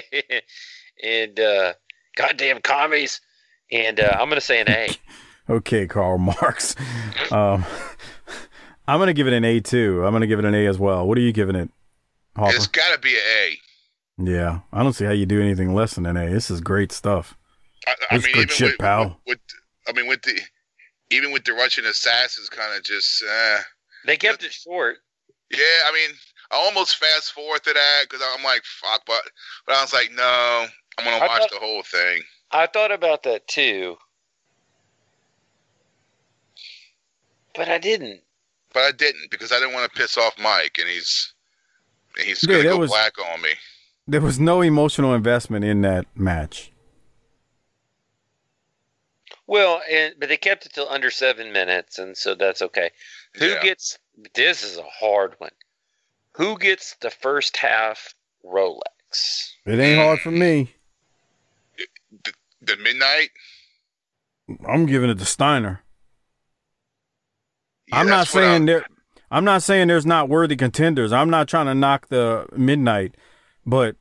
and 1.02 1.40
uh, 1.40 1.72
goddamn 2.16 2.60
commies. 2.60 3.20
And 3.70 4.00
uh, 4.00 4.16
I'm 4.18 4.28
gonna 4.28 4.40
say 4.40 4.60
an 4.60 4.70
A. 4.70 4.88
Okay, 5.50 5.86
Karl 5.86 6.18
Marx. 6.18 6.76
Um, 7.32 7.64
I'm 8.86 8.98
gonna 8.98 9.12
give 9.12 9.26
it 9.26 9.32
an 9.32 9.44
A 9.44 9.60
too. 9.60 10.05
I'm 10.06 10.12
gonna 10.12 10.26
give 10.28 10.38
it 10.38 10.44
an 10.44 10.55
A 10.55 10.66
as 10.66 10.78
well. 10.78 11.06
What 11.06 11.18
are 11.18 11.22
you 11.22 11.32
giving 11.32 11.56
it, 11.56 11.70
Harper? 12.39 12.56
It's 12.56 12.66
got 12.66 12.93
to 12.94 12.98
be 13.01 13.15
an 13.15 13.23
A. 13.44 13.59
Yeah, 14.31 14.60
I 14.73 14.82
don't 14.82 14.93
see 14.94 15.05
how 15.05 15.12
you 15.12 15.27
do 15.27 15.40
anything 15.40 15.74
less 15.74 15.94
than 15.94 16.06
an 16.06 16.16
A. 16.16 16.28
This 16.28 16.51
is 16.51 16.60
great 16.60 16.90
stuff. 16.93 17.36
I, 17.86 17.93
I 18.10 18.16
It's 18.16 18.24
mean, 18.24 18.35
good 18.35 18.43
even 18.44 18.55
shit, 18.55 18.66
with, 18.73 18.78
pal. 18.78 19.20
With, 19.27 19.39
I 19.89 19.93
mean, 19.93 20.09
with 20.09 20.23
the 20.23 20.40
even 21.10 21.32
with 21.32 21.44
the 21.44 21.52
Russian 21.55 21.86
assassins, 21.86 22.48
kind 22.48 22.77
of 22.77 22.82
just. 22.82 23.23
Uh, 23.23 23.59
They 24.06 24.16
kept 24.16 24.43
it 24.44 24.52
short. 24.52 24.97
yeah, 25.51 25.59
I 25.89 25.93
mean, 25.93 26.16
I 26.51 26.56
almost 26.56 26.97
fast 26.97 27.32
forward 27.32 27.62
to 27.65 27.73
that 27.73 28.01
because 28.09 28.24
I'm 28.36 28.43
like, 28.44 28.62
fuck, 28.65 29.02
but 29.06 29.23
but 29.66 29.77
I 29.77 29.82
was 29.82 29.93
like, 29.93 30.10
no, 30.15 30.66
I'm 30.98 31.05
gonna 31.05 31.16
I 31.16 31.27
watch 31.27 31.40
thought- 31.43 31.51
the 31.52 31.59
whole 31.59 31.82
thing. 31.82 32.23
I 32.51 32.66
thought 32.66 32.90
about 32.90 33.23
that 33.24 33.47
too, 33.47 33.97
but 37.55 37.69
I 37.69 37.78
didn't. 37.78 38.20
But 38.73 38.82
I 38.85 38.93
didn't 38.93 39.31
because 39.31 39.52
I 39.52 39.59
didn't 39.59 39.74
want 39.74 39.90
to 39.93 39.98
piss 39.98 40.16
off 40.19 40.35
Mike, 40.39 40.77
and 40.78 40.89
he's 40.89 41.32
and 42.19 42.27
he's 42.27 42.43
Yeah, 42.43 42.57
gonna 42.59 42.65
go 42.65 42.78
was- 42.78 42.90
black 42.90 43.19
on 43.19 43.40
me. 43.40 43.55
There 44.07 44.20
was 44.20 44.40
no 44.40 44.62
emotional 44.62 45.15
investment 45.15 45.65
in 45.65 45.82
that 45.82 46.07
match. 46.16 46.73
Well, 49.47 49.82
and 49.90 50.15
but 50.19 50.28
they 50.28 50.36
kept 50.36 50.66
it 50.66 50.73
till 50.74 50.89
under 50.89 51.11
seven 51.11 51.53
minutes, 51.53 51.99
and 51.99 52.16
so 52.16 52.35
that's 52.35 52.61
okay. 52.62 52.90
Who 53.35 53.47
Yeah. 53.49 53.62
gets 53.62 53.99
this 54.35 54.62
is 54.62 54.77
a 54.78 54.82
hard 54.82 55.35
one. 55.39 55.51
Who 56.36 56.59
gets 56.59 56.97
the 57.01 57.11
first 57.11 57.57
half 57.57 58.15
Rolex? 58.45 59.53
It 59.66 59.78
ain't 59.78 59.99
hard 60.03 60.20
for 60.20 60.31
me. 60.31 60.74
The 62.61 62.77
midnight. 62.77 63.31
I'm 64.66 64.86
giving 64.86 65.11
it 65.11 65.19
to 65.19 65.24
Steiner. 65.24 65.82
I'm 67.93 68.09
not 68.09 68.27
saying 68.28 68.53
I'm- 68.53 68.66
there. 68.66 68.86
I'm 69.30 69.44
not 69.44 69.62
saying 69.62 69.88
there's 69.88 70.06
not 70.06 70.28
worthy 70.28 70.56
contenders. 70.56 71.12
I'm 71.12 71.30
not 71.30 71.48
trying 71.48 71.66
to 71.66 71.74
knock 71.74 72.09
the 72.09 72.46
midnight, 72.56 73.14
but 73.66 73.96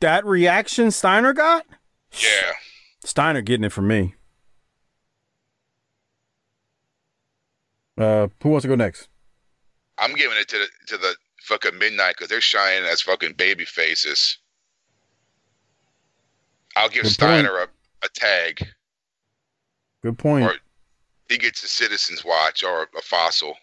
that 0.00 0.24
reaction 0.26 0.90
Steiner 0.90 1.32
got, 1.32 1.64
Yeah. 2.12 2.52
Steiner 3.04 3.40
getting 3.40 3.64
it 3.64 3.72
from 3.72 3.86
me. 3.88 4.14
Uh, 7.96 8.28
who 8.42 8.50
wants 8.50 8.62
to 8.62 8.68
go 8.68 8.74
next? 8.74 9.08
I'm 9.98 10.14
giving 10.14 10.38
it 10.38 10.48
to 10.48 10.58
the 10.58 10.66
to 10.88 10.98
the 10.98 11.16
fucking 11.42 11.78
midnight 11.78 12.14
because 12.16 12.28
they're 12.28 12.40
shining 12.40 12.84
as 12.88 13.00
fucking 13.00 13.32
baby 13.32 13.64
faces. 13.64 14.38
I'll 16.76 16.88
give 16.88 17.04
Good 17.04 17.12
Steiner 17.12 17.56
a, 17.56 17.68
a 18.04 18.08
tag. 18.14 18.68
Good 20.02 20.18
point. 20.18 20.44
Or 20.46 20.54
he 21.28 21.38
gets 21.38 21.62
a 21.64 21.68
citizen's 21.68 22.24
watch 22.24 22.62
or 22.62 22.82
a 22.96 23.02
fossil 23.02 23.54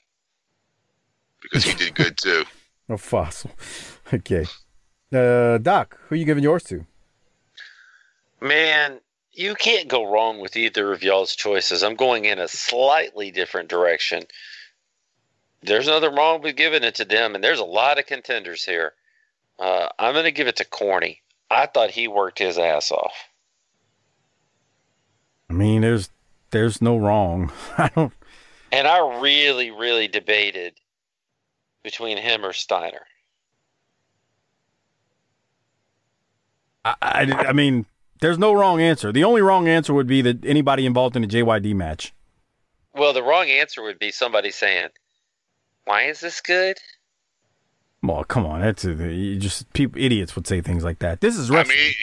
because 1.49 1.63
he 1.63 1.73
did 1.75 1.95
good 1.95 2.17
too. 2.17 2.43
A 2.89 2.97
fossil. 2.97 3.51
Okay. 4.13 4.45
Uh, 5.11 5.57
Doc, 5.57 5.97
who 6.03 6.13
are 6.13 6.17
you 6.17 6.25
giving 6.25 6.43
yours 6.43 6.61
to? 6.65 6.85
Man, 8.39 8.99
you 9.31 9.55
can't 9.55 9.87
go 9.87 10.09
wrong 10.09 10.39
with 10.39 10.55
either 10.55 10.93
of 10.93 11.01
y'all's 11.01 11.35
choices. 11.35 11.83
I'm 11.83 11.95
going 11.95 12.25
in 12.25 12.37
a 12.37 12.47
slightly 12.47 13.31
different 13.31 13.67
direction. 13.67 14.23
There's 15.63 15.87
nothing 15.87 16.13
wrong 16.13 16.43
with 16.43 16.55
giving 16.55 16.83
it 16.83 16.93
to 16.95 17.05
them, 17.05 17.33
and 17.33 17.43
there's 17.43 17.59
a 17.59 17.65
lot 17.65 17.97
of 17.97 18.05
contenders 18.05 18.63
here. 18.63 18.93
Uh, 19.57 19.89
I'm 19.97 20.13
going 20.13 20.25
to 20.25 20.31
give 20.31 20.47
it 20.47 20.57
to 20.57 20.65
Corny. 20.65 21.21
I 21.49 21.65
thought 21.65 21.89
he 21.89 22.07
worked 22.07 22.37
his 22.37 22.59
ass 22.59 22.91
off. 22.91 23.15
I 25.49 25.53
mean, 25.53 25.81
there's 25.81 26.09
there's 26.51 26.81
no 26.81 26.97
wrong. 26.97 27.51
I 27.77 27.89
don't. 27.95 28.13
And 28.71 28.87
I 28.87 29.19
really, 29.19 29.71
really 29.71 30.07
debated 30.07 30.75
between 31.85 32.17
him 32.17 32.43
or 32.43 32.51
Steiner. 32.51 33.05
I, 36.83 36.95
I, 37.01 37.21
I 37.47 37.53
mean, 37.53 37.85
there's 38.19 38.37
no 38.37 38.51
wrong 38.51 38.81
answer. 38.81 39.13
The 39.13 39.23
only 39.23 39.41
wrong 39.41 39.69
answer 39.69 39.93
would 39.93 40.07
be 40.07 40.21
that 40.23 40.43
anybody 40.43 40.85
involved 40.85 41.15
in 41.15 41.23
a 41.23 41.27
JYD 41.27 41.73
match. 41.73 42.13
Well, 42.93 43.13
the 43.13 43.23
wrong 43.23 43.47
answer 43.47 43.81
would 43.83 43.99
be 43.99 44.11
somebody 44.11 44.51
saying, 44.51 44.89
"Why 45.85 46.03
is 46.03 46.19
this 46.19 46.41
good?" 46.41 46.77
Well, 48.01 48.23
come 48.23 48.45
on, 48.45 48.61
that's 48.61 48.85
a, 48.85 48.93
you 48.93 49.37
just 49.37 49.71
people 49.73 50.01
idiots 50.01 50.35
would 50.35 50.47
say 50.47 50.61
things 50.61 50.83
like 50.83 50.99
that. 50.99 51.21
This 51.21 51.37
is 51.37 51.49
wrestling. 51.49 51.77
I 51.77 51.81
wrestling. 51.81 51.93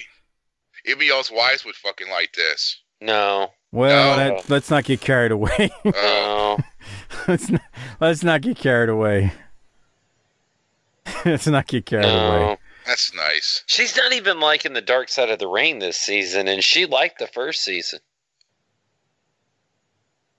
mean, 0.86 0.96
even 0.96 1.06
y'all's 1.06 1.30
wives 1.30 1.64
would 1.64 1.76
fucking 1.76 2.10
like 2.10 2.32
this. 2.34 2.80
No. 3.00 3.48
well, 3.72 4.16
no. 4.16 4.36
that, 4.36 4.50
let's 4.50 4.70
not 4.70 4.84
get 4.84 5.00
carried 5.00 5.32
away. 5.32 5.70
No. 5.84 6.59
let's 7.28 7.50
not, 7.50 7.62
let's 8.00 8.22
not 8.22 8.42
get 8.42 8.56
carried 8.56 8.90
away. 8.90 9.32
let's 11.24 11.46
not 11.46 11.66
get 11.66 11.86
carried 11.86 12.04
away. 12.06 12.58
That's 12.86 13.14
nice. 13.14 13.62
She's 13.66 13.96
not 13.96 14.12
even 14.12 14.40
liking 14.40 14.72
the 14.72 14.80
dark 14.80 15.08
side 15.08 15.30
of 15.30 15.38
the 15.38 15.46
Ring 15.48 15.78
this 15.78 15.96
season, 15.96 16.48
and 16.48 16.62
she 16.64 16.84
liked 16.86 17.18
the 17.18 17.28
first 17.28 17.62
season. 17.64 18.00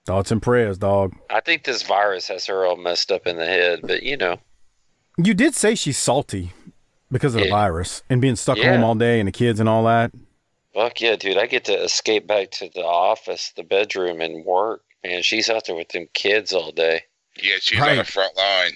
Thoughts 0.06 0.31
and 0.31 0.41
prayers, 0.41 0.77
dog. 0.77 1.14
I 1.30 1.40
think 1.40 1.64
this 1.64 1.84
virus 1.84 2.27
has 2.27 2.45
her 2.48 2.65
all 2.65 2.76
messed 2.76 3.11
up 3.11 3.26
in 3.26 3.38
the 3.38 3.45
head, 3.45 3.80
but 3.84 4.03
you 4.03 4.18
know. 4.18 4.38
You 5.18 5.34
did 5.34 5.56
say 5.56 5.76
she's 5.76 5.98
salty 5.98 6.52
because 7.11 7.35
of 7.35 7.41
the 7.41 7.49
virus 7.49 8.03
and 8.10 8.19
being 8.19 8.35
stuck 8.35 8.57
Yeah. 8.57 8.73
home 8.73 8.84
all 8.84 8.95
day 8.95 9.19
and 9.19 9.27
the 9.27 9.31
kids 9.31 9.60
and 9.61 9.69
all 9.69 9.85
that. 9.85 10.11
Fuck 10.73 10.99
yeah, 10.99 11.15
dude. 11.15 11.38
I 11.38 11.45
get 11.45 11.65
to 11.65 11.84
escape 11.84 12.27
back 12.27 12.52
to 12.52 12.69
the 12.73 12.84
office, 12.84 13.53
the 13.56 13.64
bedroom, 13.64 14.19
and 14.19 14.44
work. 14.44 14.81
Man, 15.06 15.22
she's 15.22 15.49
out 15.49 15.65
there 15.68 15.76
with 15.76 15.90
them 15.90 16.07
kids 16.14 16.52
all 16.52 16.72
day. 16.72 17.03
Yeah, 17.41 17.56
she's 17.61 17.80
Right. 17.80 17.91
on 17.91 17.98
the 17.98 18.03
front 18.03 18.35
line. 18.35 18.72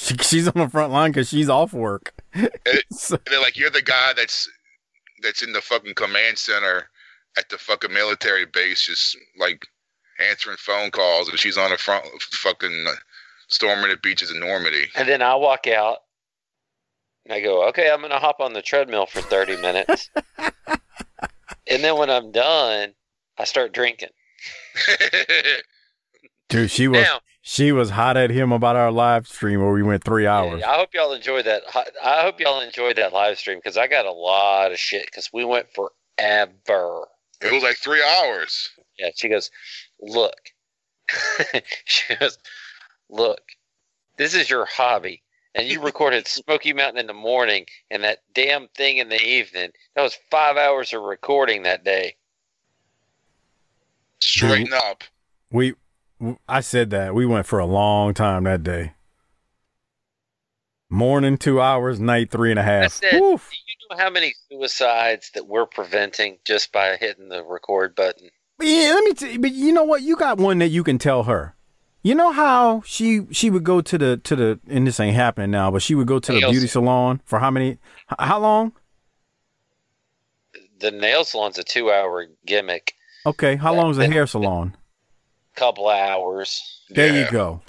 She, 0.00 0.16
she's 0.22 0.48
on 0.48 0.54
the 0.56 0.68
front 0.68 0.92
line 0.92 1.10
because 1.12 1.28
she's 1.28 1.48
off 1.48 1.72
work. 1.72 2.14
And, 2.34 2.48
it- 2.64 2.84
and 3.10 3.20
they're 3.26 3.40
like, 3.40 3.56
you're 3.56 3.70
the 3.70 3.82
guy 3.82 4.12
that's 4.16 4.48
that's 5.22 5.42
in 5.42 5.52
the 5.52 5.60
fucking 5.60 5.94
command 5.94 6.38
center 6.38 6.88
at 7.36 7.48
the 7.50 7.58
fucking 7.58 7.92
military 7.92 8.46
base, 8.46 8.82
just 8.86 9.16
like 9.38 9.66
answering 10.20 10.56
phone 10.58 10.90
calls, 10.90 11.28
and 11.28 11.38
she's 11.38 11.58
on 11.58 11.70
the 11.70 11.76
front 11.76 12.04
fucking 12.22 12.86
uh, 12.88 12.92
storming 13.48 13.90
the 13.90 13.96
beaches 13.96 14.30
of 14.30 14.36
Normandy. 14.38 14.86
And 14.96 15.08
then 15.08 15.22
I 15.22 15.34
walk 15.34 15.66
out 15.66 15.98
and 17.26 17.34
I 17.34 17.40
go, 17.40 17.68
okay, 17.68 17.90
I'm 17.90 17.98
going 18.00 18.10
to 18.12 18.18
hop 18.18 18.36
on 18.40 18.52
the 18.54 18.62
treadmill 18.62 19.06
for 19.06 19.20
30 19.20 19.56
minutes. 19.60 20.08
and 20.38 21.82
then 21.84 21.98
when 21.98 22.10
I'm 22.10 22.30
done, 22.32 22.94
I 23.38 23.44
start 23.44 23.72
drinking. 23.74 24.10
Dude, 26.48 26.70
she 26.70 26.88
was 26.88 27.02
Now- 27.02 27.20
she 27.50 27.72
was 27.72 27.90
hot 27.90 28.16
at 28.16 28.30
him 28.30 28.52
about 28.52 28.76
our 28.76 28.92
live 28.92 29.26
stream 29.26 29.58
where 29.58 29.72
we 29.72 29.82
went 29.82 30.04
three 30.04 30.24
hours. 30.24 30.62
I 30.62 30.76
hope 30.76 30.94
y'all 30.94 31.12
enjoyed 31.12 31.46
that. 31.46 31.62
I 32.00 32.22
hope 32.22 32.38
y'all 32.38 32.60
enjoyed 32.60 32.94
that 32.94 33.12
live 33.12 33.38
stream 33.38 33.58
because 33.58 33.76
I 33.76 33.88
got 33.88 34.06
a 34.06 34.12
lot 34.12 34.70
of 34.70 34.78
shit 34.78 35.06
because 35.06 35.30
we 35.32 35.44
went 35.44 35.66
forever. 35.74 37.08
It 37.42 37.52
was 37.52 37.64
like 37.64 37.76
three 37.78 38.04
hours. 38.04 38.70
Yeah, 39.00 39.08
she 39.16 39.28
goes, 39.28 39.50
look. 40.00 40.36
she 41.86 42.14
goes, 42.14 42.38
look, 43.08 43.40
this 44.16 44.32
is 44.32 44.48
your 44.48 44.66
hobby. 44.66 45.20
And 45.56 45.66
you 45.66 45.82
recorded 45.82 46.28
Smoky 46.28 46.72
Mountain 46.72 47.00
in 47.00 47.08
the 47.08 47.14
morning 47.14 47.66
and 47.90 48.04
that 48.04 48.18
damn 48.32 48.68
thing 48.76 48.98
in 48.98 49.08
the 49.08 49.20
evening. 49.20 49.70
That 49.96 50.02
was 50.02 50.16
five 50.30 50.56
hours 50.56 50.92
of 50.92 51.02
recording 51.02 51.64
that 51.64 51.82
day. 51.82 52.14
Straighten 54.20 54.72
up. 54.72 55.02
We, 55.50 55.70
w- 55.70 55.76
I 56.48 56.60
said 56.60 56.90
that 56.90 57.14
we 57.14 57.24
went 57.26 57.46
for 57.46 57.58
a 57.58 57.66
long 57.66 58.14
time 58.14 58.44
that 58.44 58.62
day. 58.62 58.92
Morning 60.90 61.38
two 61.38 61.60
hours, 61.60 62.00
night 62.00 62.30
three 62.30 62.50
and 62.50 62.58
a 62.58 62.62
half. 62.62 63.00
and 63.02 63.12
a 63.12 63.16
I 63.16 63.30
half. 63.30 63.48
said, 63.50 63.50
do 63.50 63.56
you 63.56 63.88
know 63.90 63.96
how 64.04 64.10
many 64.10 64.34
suicides 64.48 65.30
that 65.34 65.46
we're 65.46 65.66
preventing 65.66 66.38
just 66.44 66.72
by 66.72 66.96
hitting 66.96 67.28
the 67.28 67.44
record 67.44 67.94
button? 67.94 68.28
Yeah, 68.60 68.92
let 68.94 69.04
me. 69.04 69.12
T- 69.14 69.38
but 69.38 69.52
you 69.52 69.72
know 69.72 69.84
what? 69.84 70.02
You 70.02 70.16
got 70.16 70.38
one 70.38 70.58
that 70.58 70.68
you 70.68 70.82
can 70.84 70.98
tell 70.98 71.22
her. 71.22 71.54
You 72.02 72.14
know 72.14 72.32
how 72.32 72.82
she 72.84 73.26
she 73.30 73.50
would 73.50 73.62
go 73.64 73.80
to 73.80 73.98
the 73.98 74.16
to 74.18 74.34
the 74.36 74.60
and 74.68 74.86
this 74.86 74.98
ain't 75.00 75.14
happening 75.14 75.50
now, 75.50 75.70
but 75.70 75.80
she 75.82 75.94
would 75.94 76.06
go 76.06 76.18
to 76.18 76.32
the 76.32 76.40
beauty 76.50 76.66
salon 76.66 77.20
for 77.24 77.38
how 77.38 77.50
many? 77.50 77.78
How 78.18 78.38
long? 78.40 78.72
The 80.80 80.90
nail 80.90 81.24
salon's 81.24 81.58
a 81.58 81.62
two 81.62 81.90
hour 81.90 82.26
gimmick, 82.46 82.94
Okay, 83.26 83.56
how 83.56 83.74
long 83.74 83.90
is 83.90 83.96
the 83.98 84.10
hair 84.10 84.26
salon? 84.26 84.76
Couple 85.60 85.88
of 85.90 85.96
hours. 85.98 86.82
There 86.88 87.14
you 87.14 87.30
go. 87.30 87.60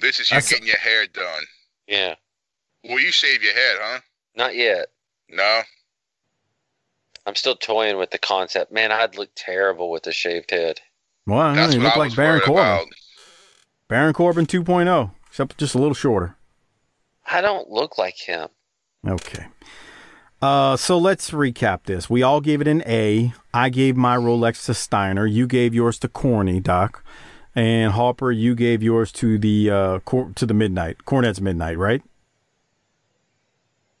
This 0.00 0.18
is 0.20 0.30
you 0.30 0.34
That's- 0.36 0.50
getting 0.50 0.66
your 0.66 0.76
hair 0.78 1.06
done. 1.06 1.42
Yeah. 1.86 2.14
Well, 2.84 2.98
you 2.98 3.12
shave 3.12 3.42
your 3.42 3.52
head, 3.54 3.76
huh? 3.80 4.00
Not 4.34 4.54
yet. 4.56 4.88
No. 5.28 5.62
I'm 7.26 7.34
still 7.36 7.54
toying 7.54 7.96
with 7.96 8.10
the 8.10 8.18
concept. 8.18 8.72
Man, 8.72 8.90
I'd 8.90 9.16
look 9.16 9.30
terrible 9.36 9.90
with 9.90 10.06
a 10.06 10.12
shaved 10.12 10.50
head. 10.50 10.80
Well, 11.26 11.38
I 11.38 11.54
That's 11.54 11.74
you 11.74 11.80
what 11.80 11.84
look 11.86 11.96
I 11.96 11.98
like 12.00 12.16
Baron 12.16 12.30
worried 12.32 12.42
Corbin. 12.44 12.62
about. 12.64 12.86
Baron 13.88 14.12
Corbin 14.14 14.46
2.0, 14.46 15.10
except 15.28 15.58
just 15.58 15.74
a 15.74 15.78
little 15.78 15.94
shorter. 15.94 16.36
I 17.26 17.40
don't 17.40 17.68
look 17.70 17.98
like 17.98 18.16
him. 18.16 18.48
Okay. 19.06 19.46
Uh, 20.42 20.76
so 20.76 20.96
let's 20.96 21.30
recap 21.32 21.84
this. 21.84 22.08
We 22.08 22.22
all 22.22 22.40
gave 22.40 22.60
it 22.60 22.68
an 22.68 22.82
A. 22.86 23.32
I 23.52 23.68
gave 23.68 23.96
my 23.96 24.16
Rolex 24.16 24.64
to 24.66 24.74
Steiner. 24.74 25.26
You 25.26 25.46
gave 25.46 25.74
yours 25.74 25.98
to 25.98 26.08
Corny, 26.08 26.60
Doc, 26.60 27.04
and 27.54 27.92
Harper. 27.92 28.32
You 28.32 28.54
gave 28.54 28.82
yours 28.82 29.12
to 29.12 29.38
the 29.38 29.70
uh 29.70 29.98
cor- 30.00 30.32
to 30.36 30.46
the 30.46 30.54
Midnight 30.54 31.04
Cornette's 31.04 31.40
Midnight, 31.42 31.76
right? 31.76 32.02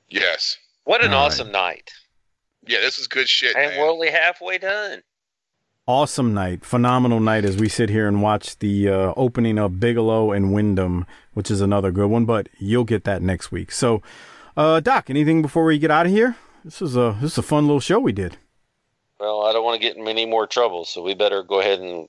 Yes. 0.08 0.56
What 0.84 1.04
an 1.04 1.12
All 1.12 1.20
right. 1.20 1.26
awesome 1.26 1.52
night. 1.52 1.90
Yeah, 2.66 2.80
this 2.80 2.98
is 2.98 3.06
good 3.06 3.28
shit, 3.28 3.56
And 3.56 3.70
man. 3.72 3.80
we're 3.80 3.90
only 3.90 4.10
halfway 4.10 4.58
done. 4.58 5.02
Awesome 5.86 6.34
night, 6.34 6.64
phenomenal 6.64 7.20
night 7.20 7.44
as 7.44 7.56
we 7.56 7.68
sit 7.68 7.88
here 7.90 8.06
and 8.06 8.22
watch 8.22 8.58
the 8.60 8.88
uh, 8.88 9.12
opening 9.16 9.58
of 9.58 9.80
Bigelow 9.80 10.30
and 10.30 10.52
Windham, 10.52 11.04
which 11.34 11.50
is 11.50 11.60
another 11.60 11.90
good 11.90 12.08
one. 12.08 12.24
But 12.26 12.48
you'll 12.58 12.84
get 12.84 13.04
that 13.04 13.22
next 13.22 13.50
week. 13.50 13.72
So, 13.72 14.00
uh, 14.60 14.80
Doc, 14.80 15.08
anything 15.10 15.40
before 15.42 15.64
we 15.64 15.78
get 15.78 15.90
out 15.90 16.06
of 16.06 16.12
here? 16.12 16.36
This 16.64 16.82
is 16.82 16.96
a 16.96 17.16
this 17.20 17.32
is 17.32 17.38
a 17.38 17.42
fun 17.42 17.66
little 17.66 17.80
show 17.80 17.98
we 17.98 18.12
did. 18.12 18.36
Well, 19.18 19.42
I 19.46 19.52
don't 19.52 19.64
want 19.64 19.80
to 19.80 19.86
get 19.86 19.96
in 19.96 20.06
any 20.08 20.26
more 20.26 20.46
trouble, 20.46 20.84
so 20.84 21.02
we 21.02 21.14
better 21.14 21.42
go 21.42 21.60
ahead 21.60 21.80
and 21.80 22.08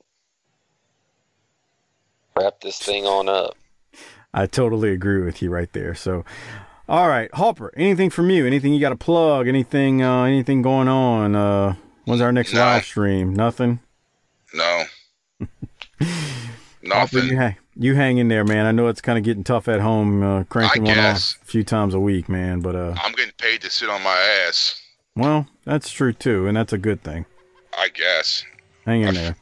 wrap 2.38 2.60
this 2.61 2.78
thing 2.80 3.06
on 3.06 3.30
up. 3.30 3.56
I 4.34 4.45
totally 4.48 4.91
agree 4.91 5.22
with 5.23 5.41
you 5.41 5.49
right 5.49 5.72
there. 5.73 5.94
So, 5.95 6.23
all 6.88 7.07
right, 7.07 7.34
Harper, 7.34 7.72
anything 7.76 8.10
from 8.10 8.30
you? 8.30 8.45
Anything 8.45 8.73
you 8.73 8.80
got 8.80 8.90
to 8.90 8.95
plug? 8.95 9.48
Anything? 9.48 10.02
Uh, 10.02 10.23
anything 10.23 10.61
going 10.61 10.88
on? 10.88 11.36
Uh, 11.36 11.76
when's 12.06 12.22
our 12.22 12.32
next 12.32 12.53
No. 12.53 12.60
live 12.61 12.86
stream? 12.86 13.34
Nothing. 13.34 13.80
No. 14.53 14.84
Nothing. 16.83 17.27
you 17.27 17.37
hang, 17.37 17.55
you 17.75 17.95
hang 17.95 18.17
in 18.17 18.27
there, 18.27 18.43
man. 18.43 18.65
I 18.65 18.71
know 18.71 18.87
it's 18.87 19.01
kind 19.01 19.17
of 19.17 19.23
getting 19.23 19.43
tough 19.43 19.67
at 19.67 19.79
home, 19.81 20.23
uh, 20.23 20.43
cranking 20.45 20.83
one 20.85 20.97
off 20.97 21.37
a 21.41 21.45
few 21.45 21.63
times 21.63 21.93
a 21.93 21.99
week, 21.99 22.27
man. 22.29 22.59
But 22.61 22.75
uh, 22.75 22.95
I'm 23.01 23.11
getting 23.13 23.33
paid 23.37 23.61
to 23.61 23.69
sit 23.69 23.89
on 23.89 24.01
my 24.03 24.17
ass. 24.47 24.81
well, 25.15 25.47
that's 25.65 25.89
true 25.91 26.13
too, 26.13 26.47
and 26.47 26.57
that's 26.57 26.73
a 26.73 26.77
good 26.77 27.03
thing. 27.03 27.25
I 27.77 27.89
guess. 27.89 28.43
Hang 28.85 29.01
in 29.03 29.13
there. 29.13 29.35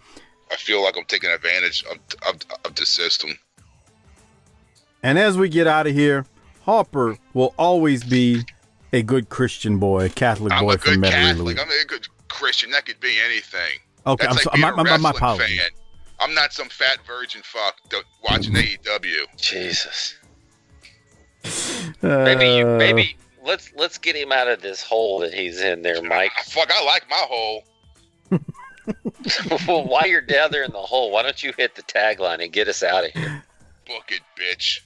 I 0.51 0.55
feel 0.55 0.83
like 0.83 0.97
I'm 0.97 1.05
taking 1.05 1.29
advantage 1.29 1.83
of 1.89 1.97
of, 2.27 2.35
of 2.65 2.75
the 2.75 2.85
system. 2.85 3.31
And 5.01 5.17
as 5.17 5.37
we 5.37 5.47
get 5.49 5.65
out 5.67 5.87
of 5.87 5.93
here, 5.93 6.25
Harper 6.65 7.17
will 7.33 7.53
always 7.57 8.03
be 8.03 8.43
a 8.91 9.01
good 9.01 9.29
Christian 9.29 9.77
boy, 9.79 10.09
Catholic 10.09 10.51
I'm 10.51 10.65
boy 10.65 10.73
a 10.73 10.77
from 10.77 11.01
good 11.01 11.11
Catholic. 11.11 11.59
I'm 11.59 11.69
a 11.69 11.85
good 11.87 12.07
Christian. 12.27 12.71
That 12.71 12.85
could 12.85 12.99
be 12.99 13.15
anything. 13.25 13.79
Okay, 14.05 14.25
That's 14.27 14.45
I'm 14.47 14.59
like 14.61 14.73
so- 14.75 14.75
my- 14.75 14.83
my- 14.83 14.97
my 14.97 15.09
apologies. 15.11 15.59
fan. 15.59 15.69
I'm 16.19 16.33
not 16.33 16.53
some 16.53 16.69
fat 16.69 16.99
virgin 17.05 17.41
fuck 17.43 17.77
watching 18.23 18.53
AEW. 18.53 19.25
Jesus. 19.37 20.15
Uh, 22.03 22.23
maybe 22.23 22.45
you, 22.45 22.65
maybe 22.65 23.17
let's 23.43 23.71
let's 23.75 23.97
get 23.97 24.15
him 24.15 24.31
out 24.31 24.47
of 24.47 24.61
this 24.61 24.83
hole 24.83 25.19
that 25.19 25.33
he's 25.33 25.61
in 25.61 25.81
there, 25.81 26.01
Mike. 26.01 26.31
Ah, 26.37 26.43
fuck, 26.45 26.69
I 26.71 26.83
like 26.83 27.09
my 27.09 27.15
hole. 27.15 27.63
well, 29.67 29.85
while 29.85 30.07
you're 30.07 30.21
down 30.21 30.51
there 30.51 30.63
in 30.63 30.71
the 30.71 30.79
hole, 30.79 31.11
why 31.11 31.23
don't 31.23 31.41
you 31.41 31.53
hit 31.57 31.75
the 31.75 31.83
tagline 31.83 32.43
and 32.43 32.51
get 32.51 32.67
us 32.67 32.83
out 32.83 33.05
of 33.05 33.11
here? 33.11 33.43
Book 33.85 34.11
it, 34.11 34.21
bitch. 34.37 34.81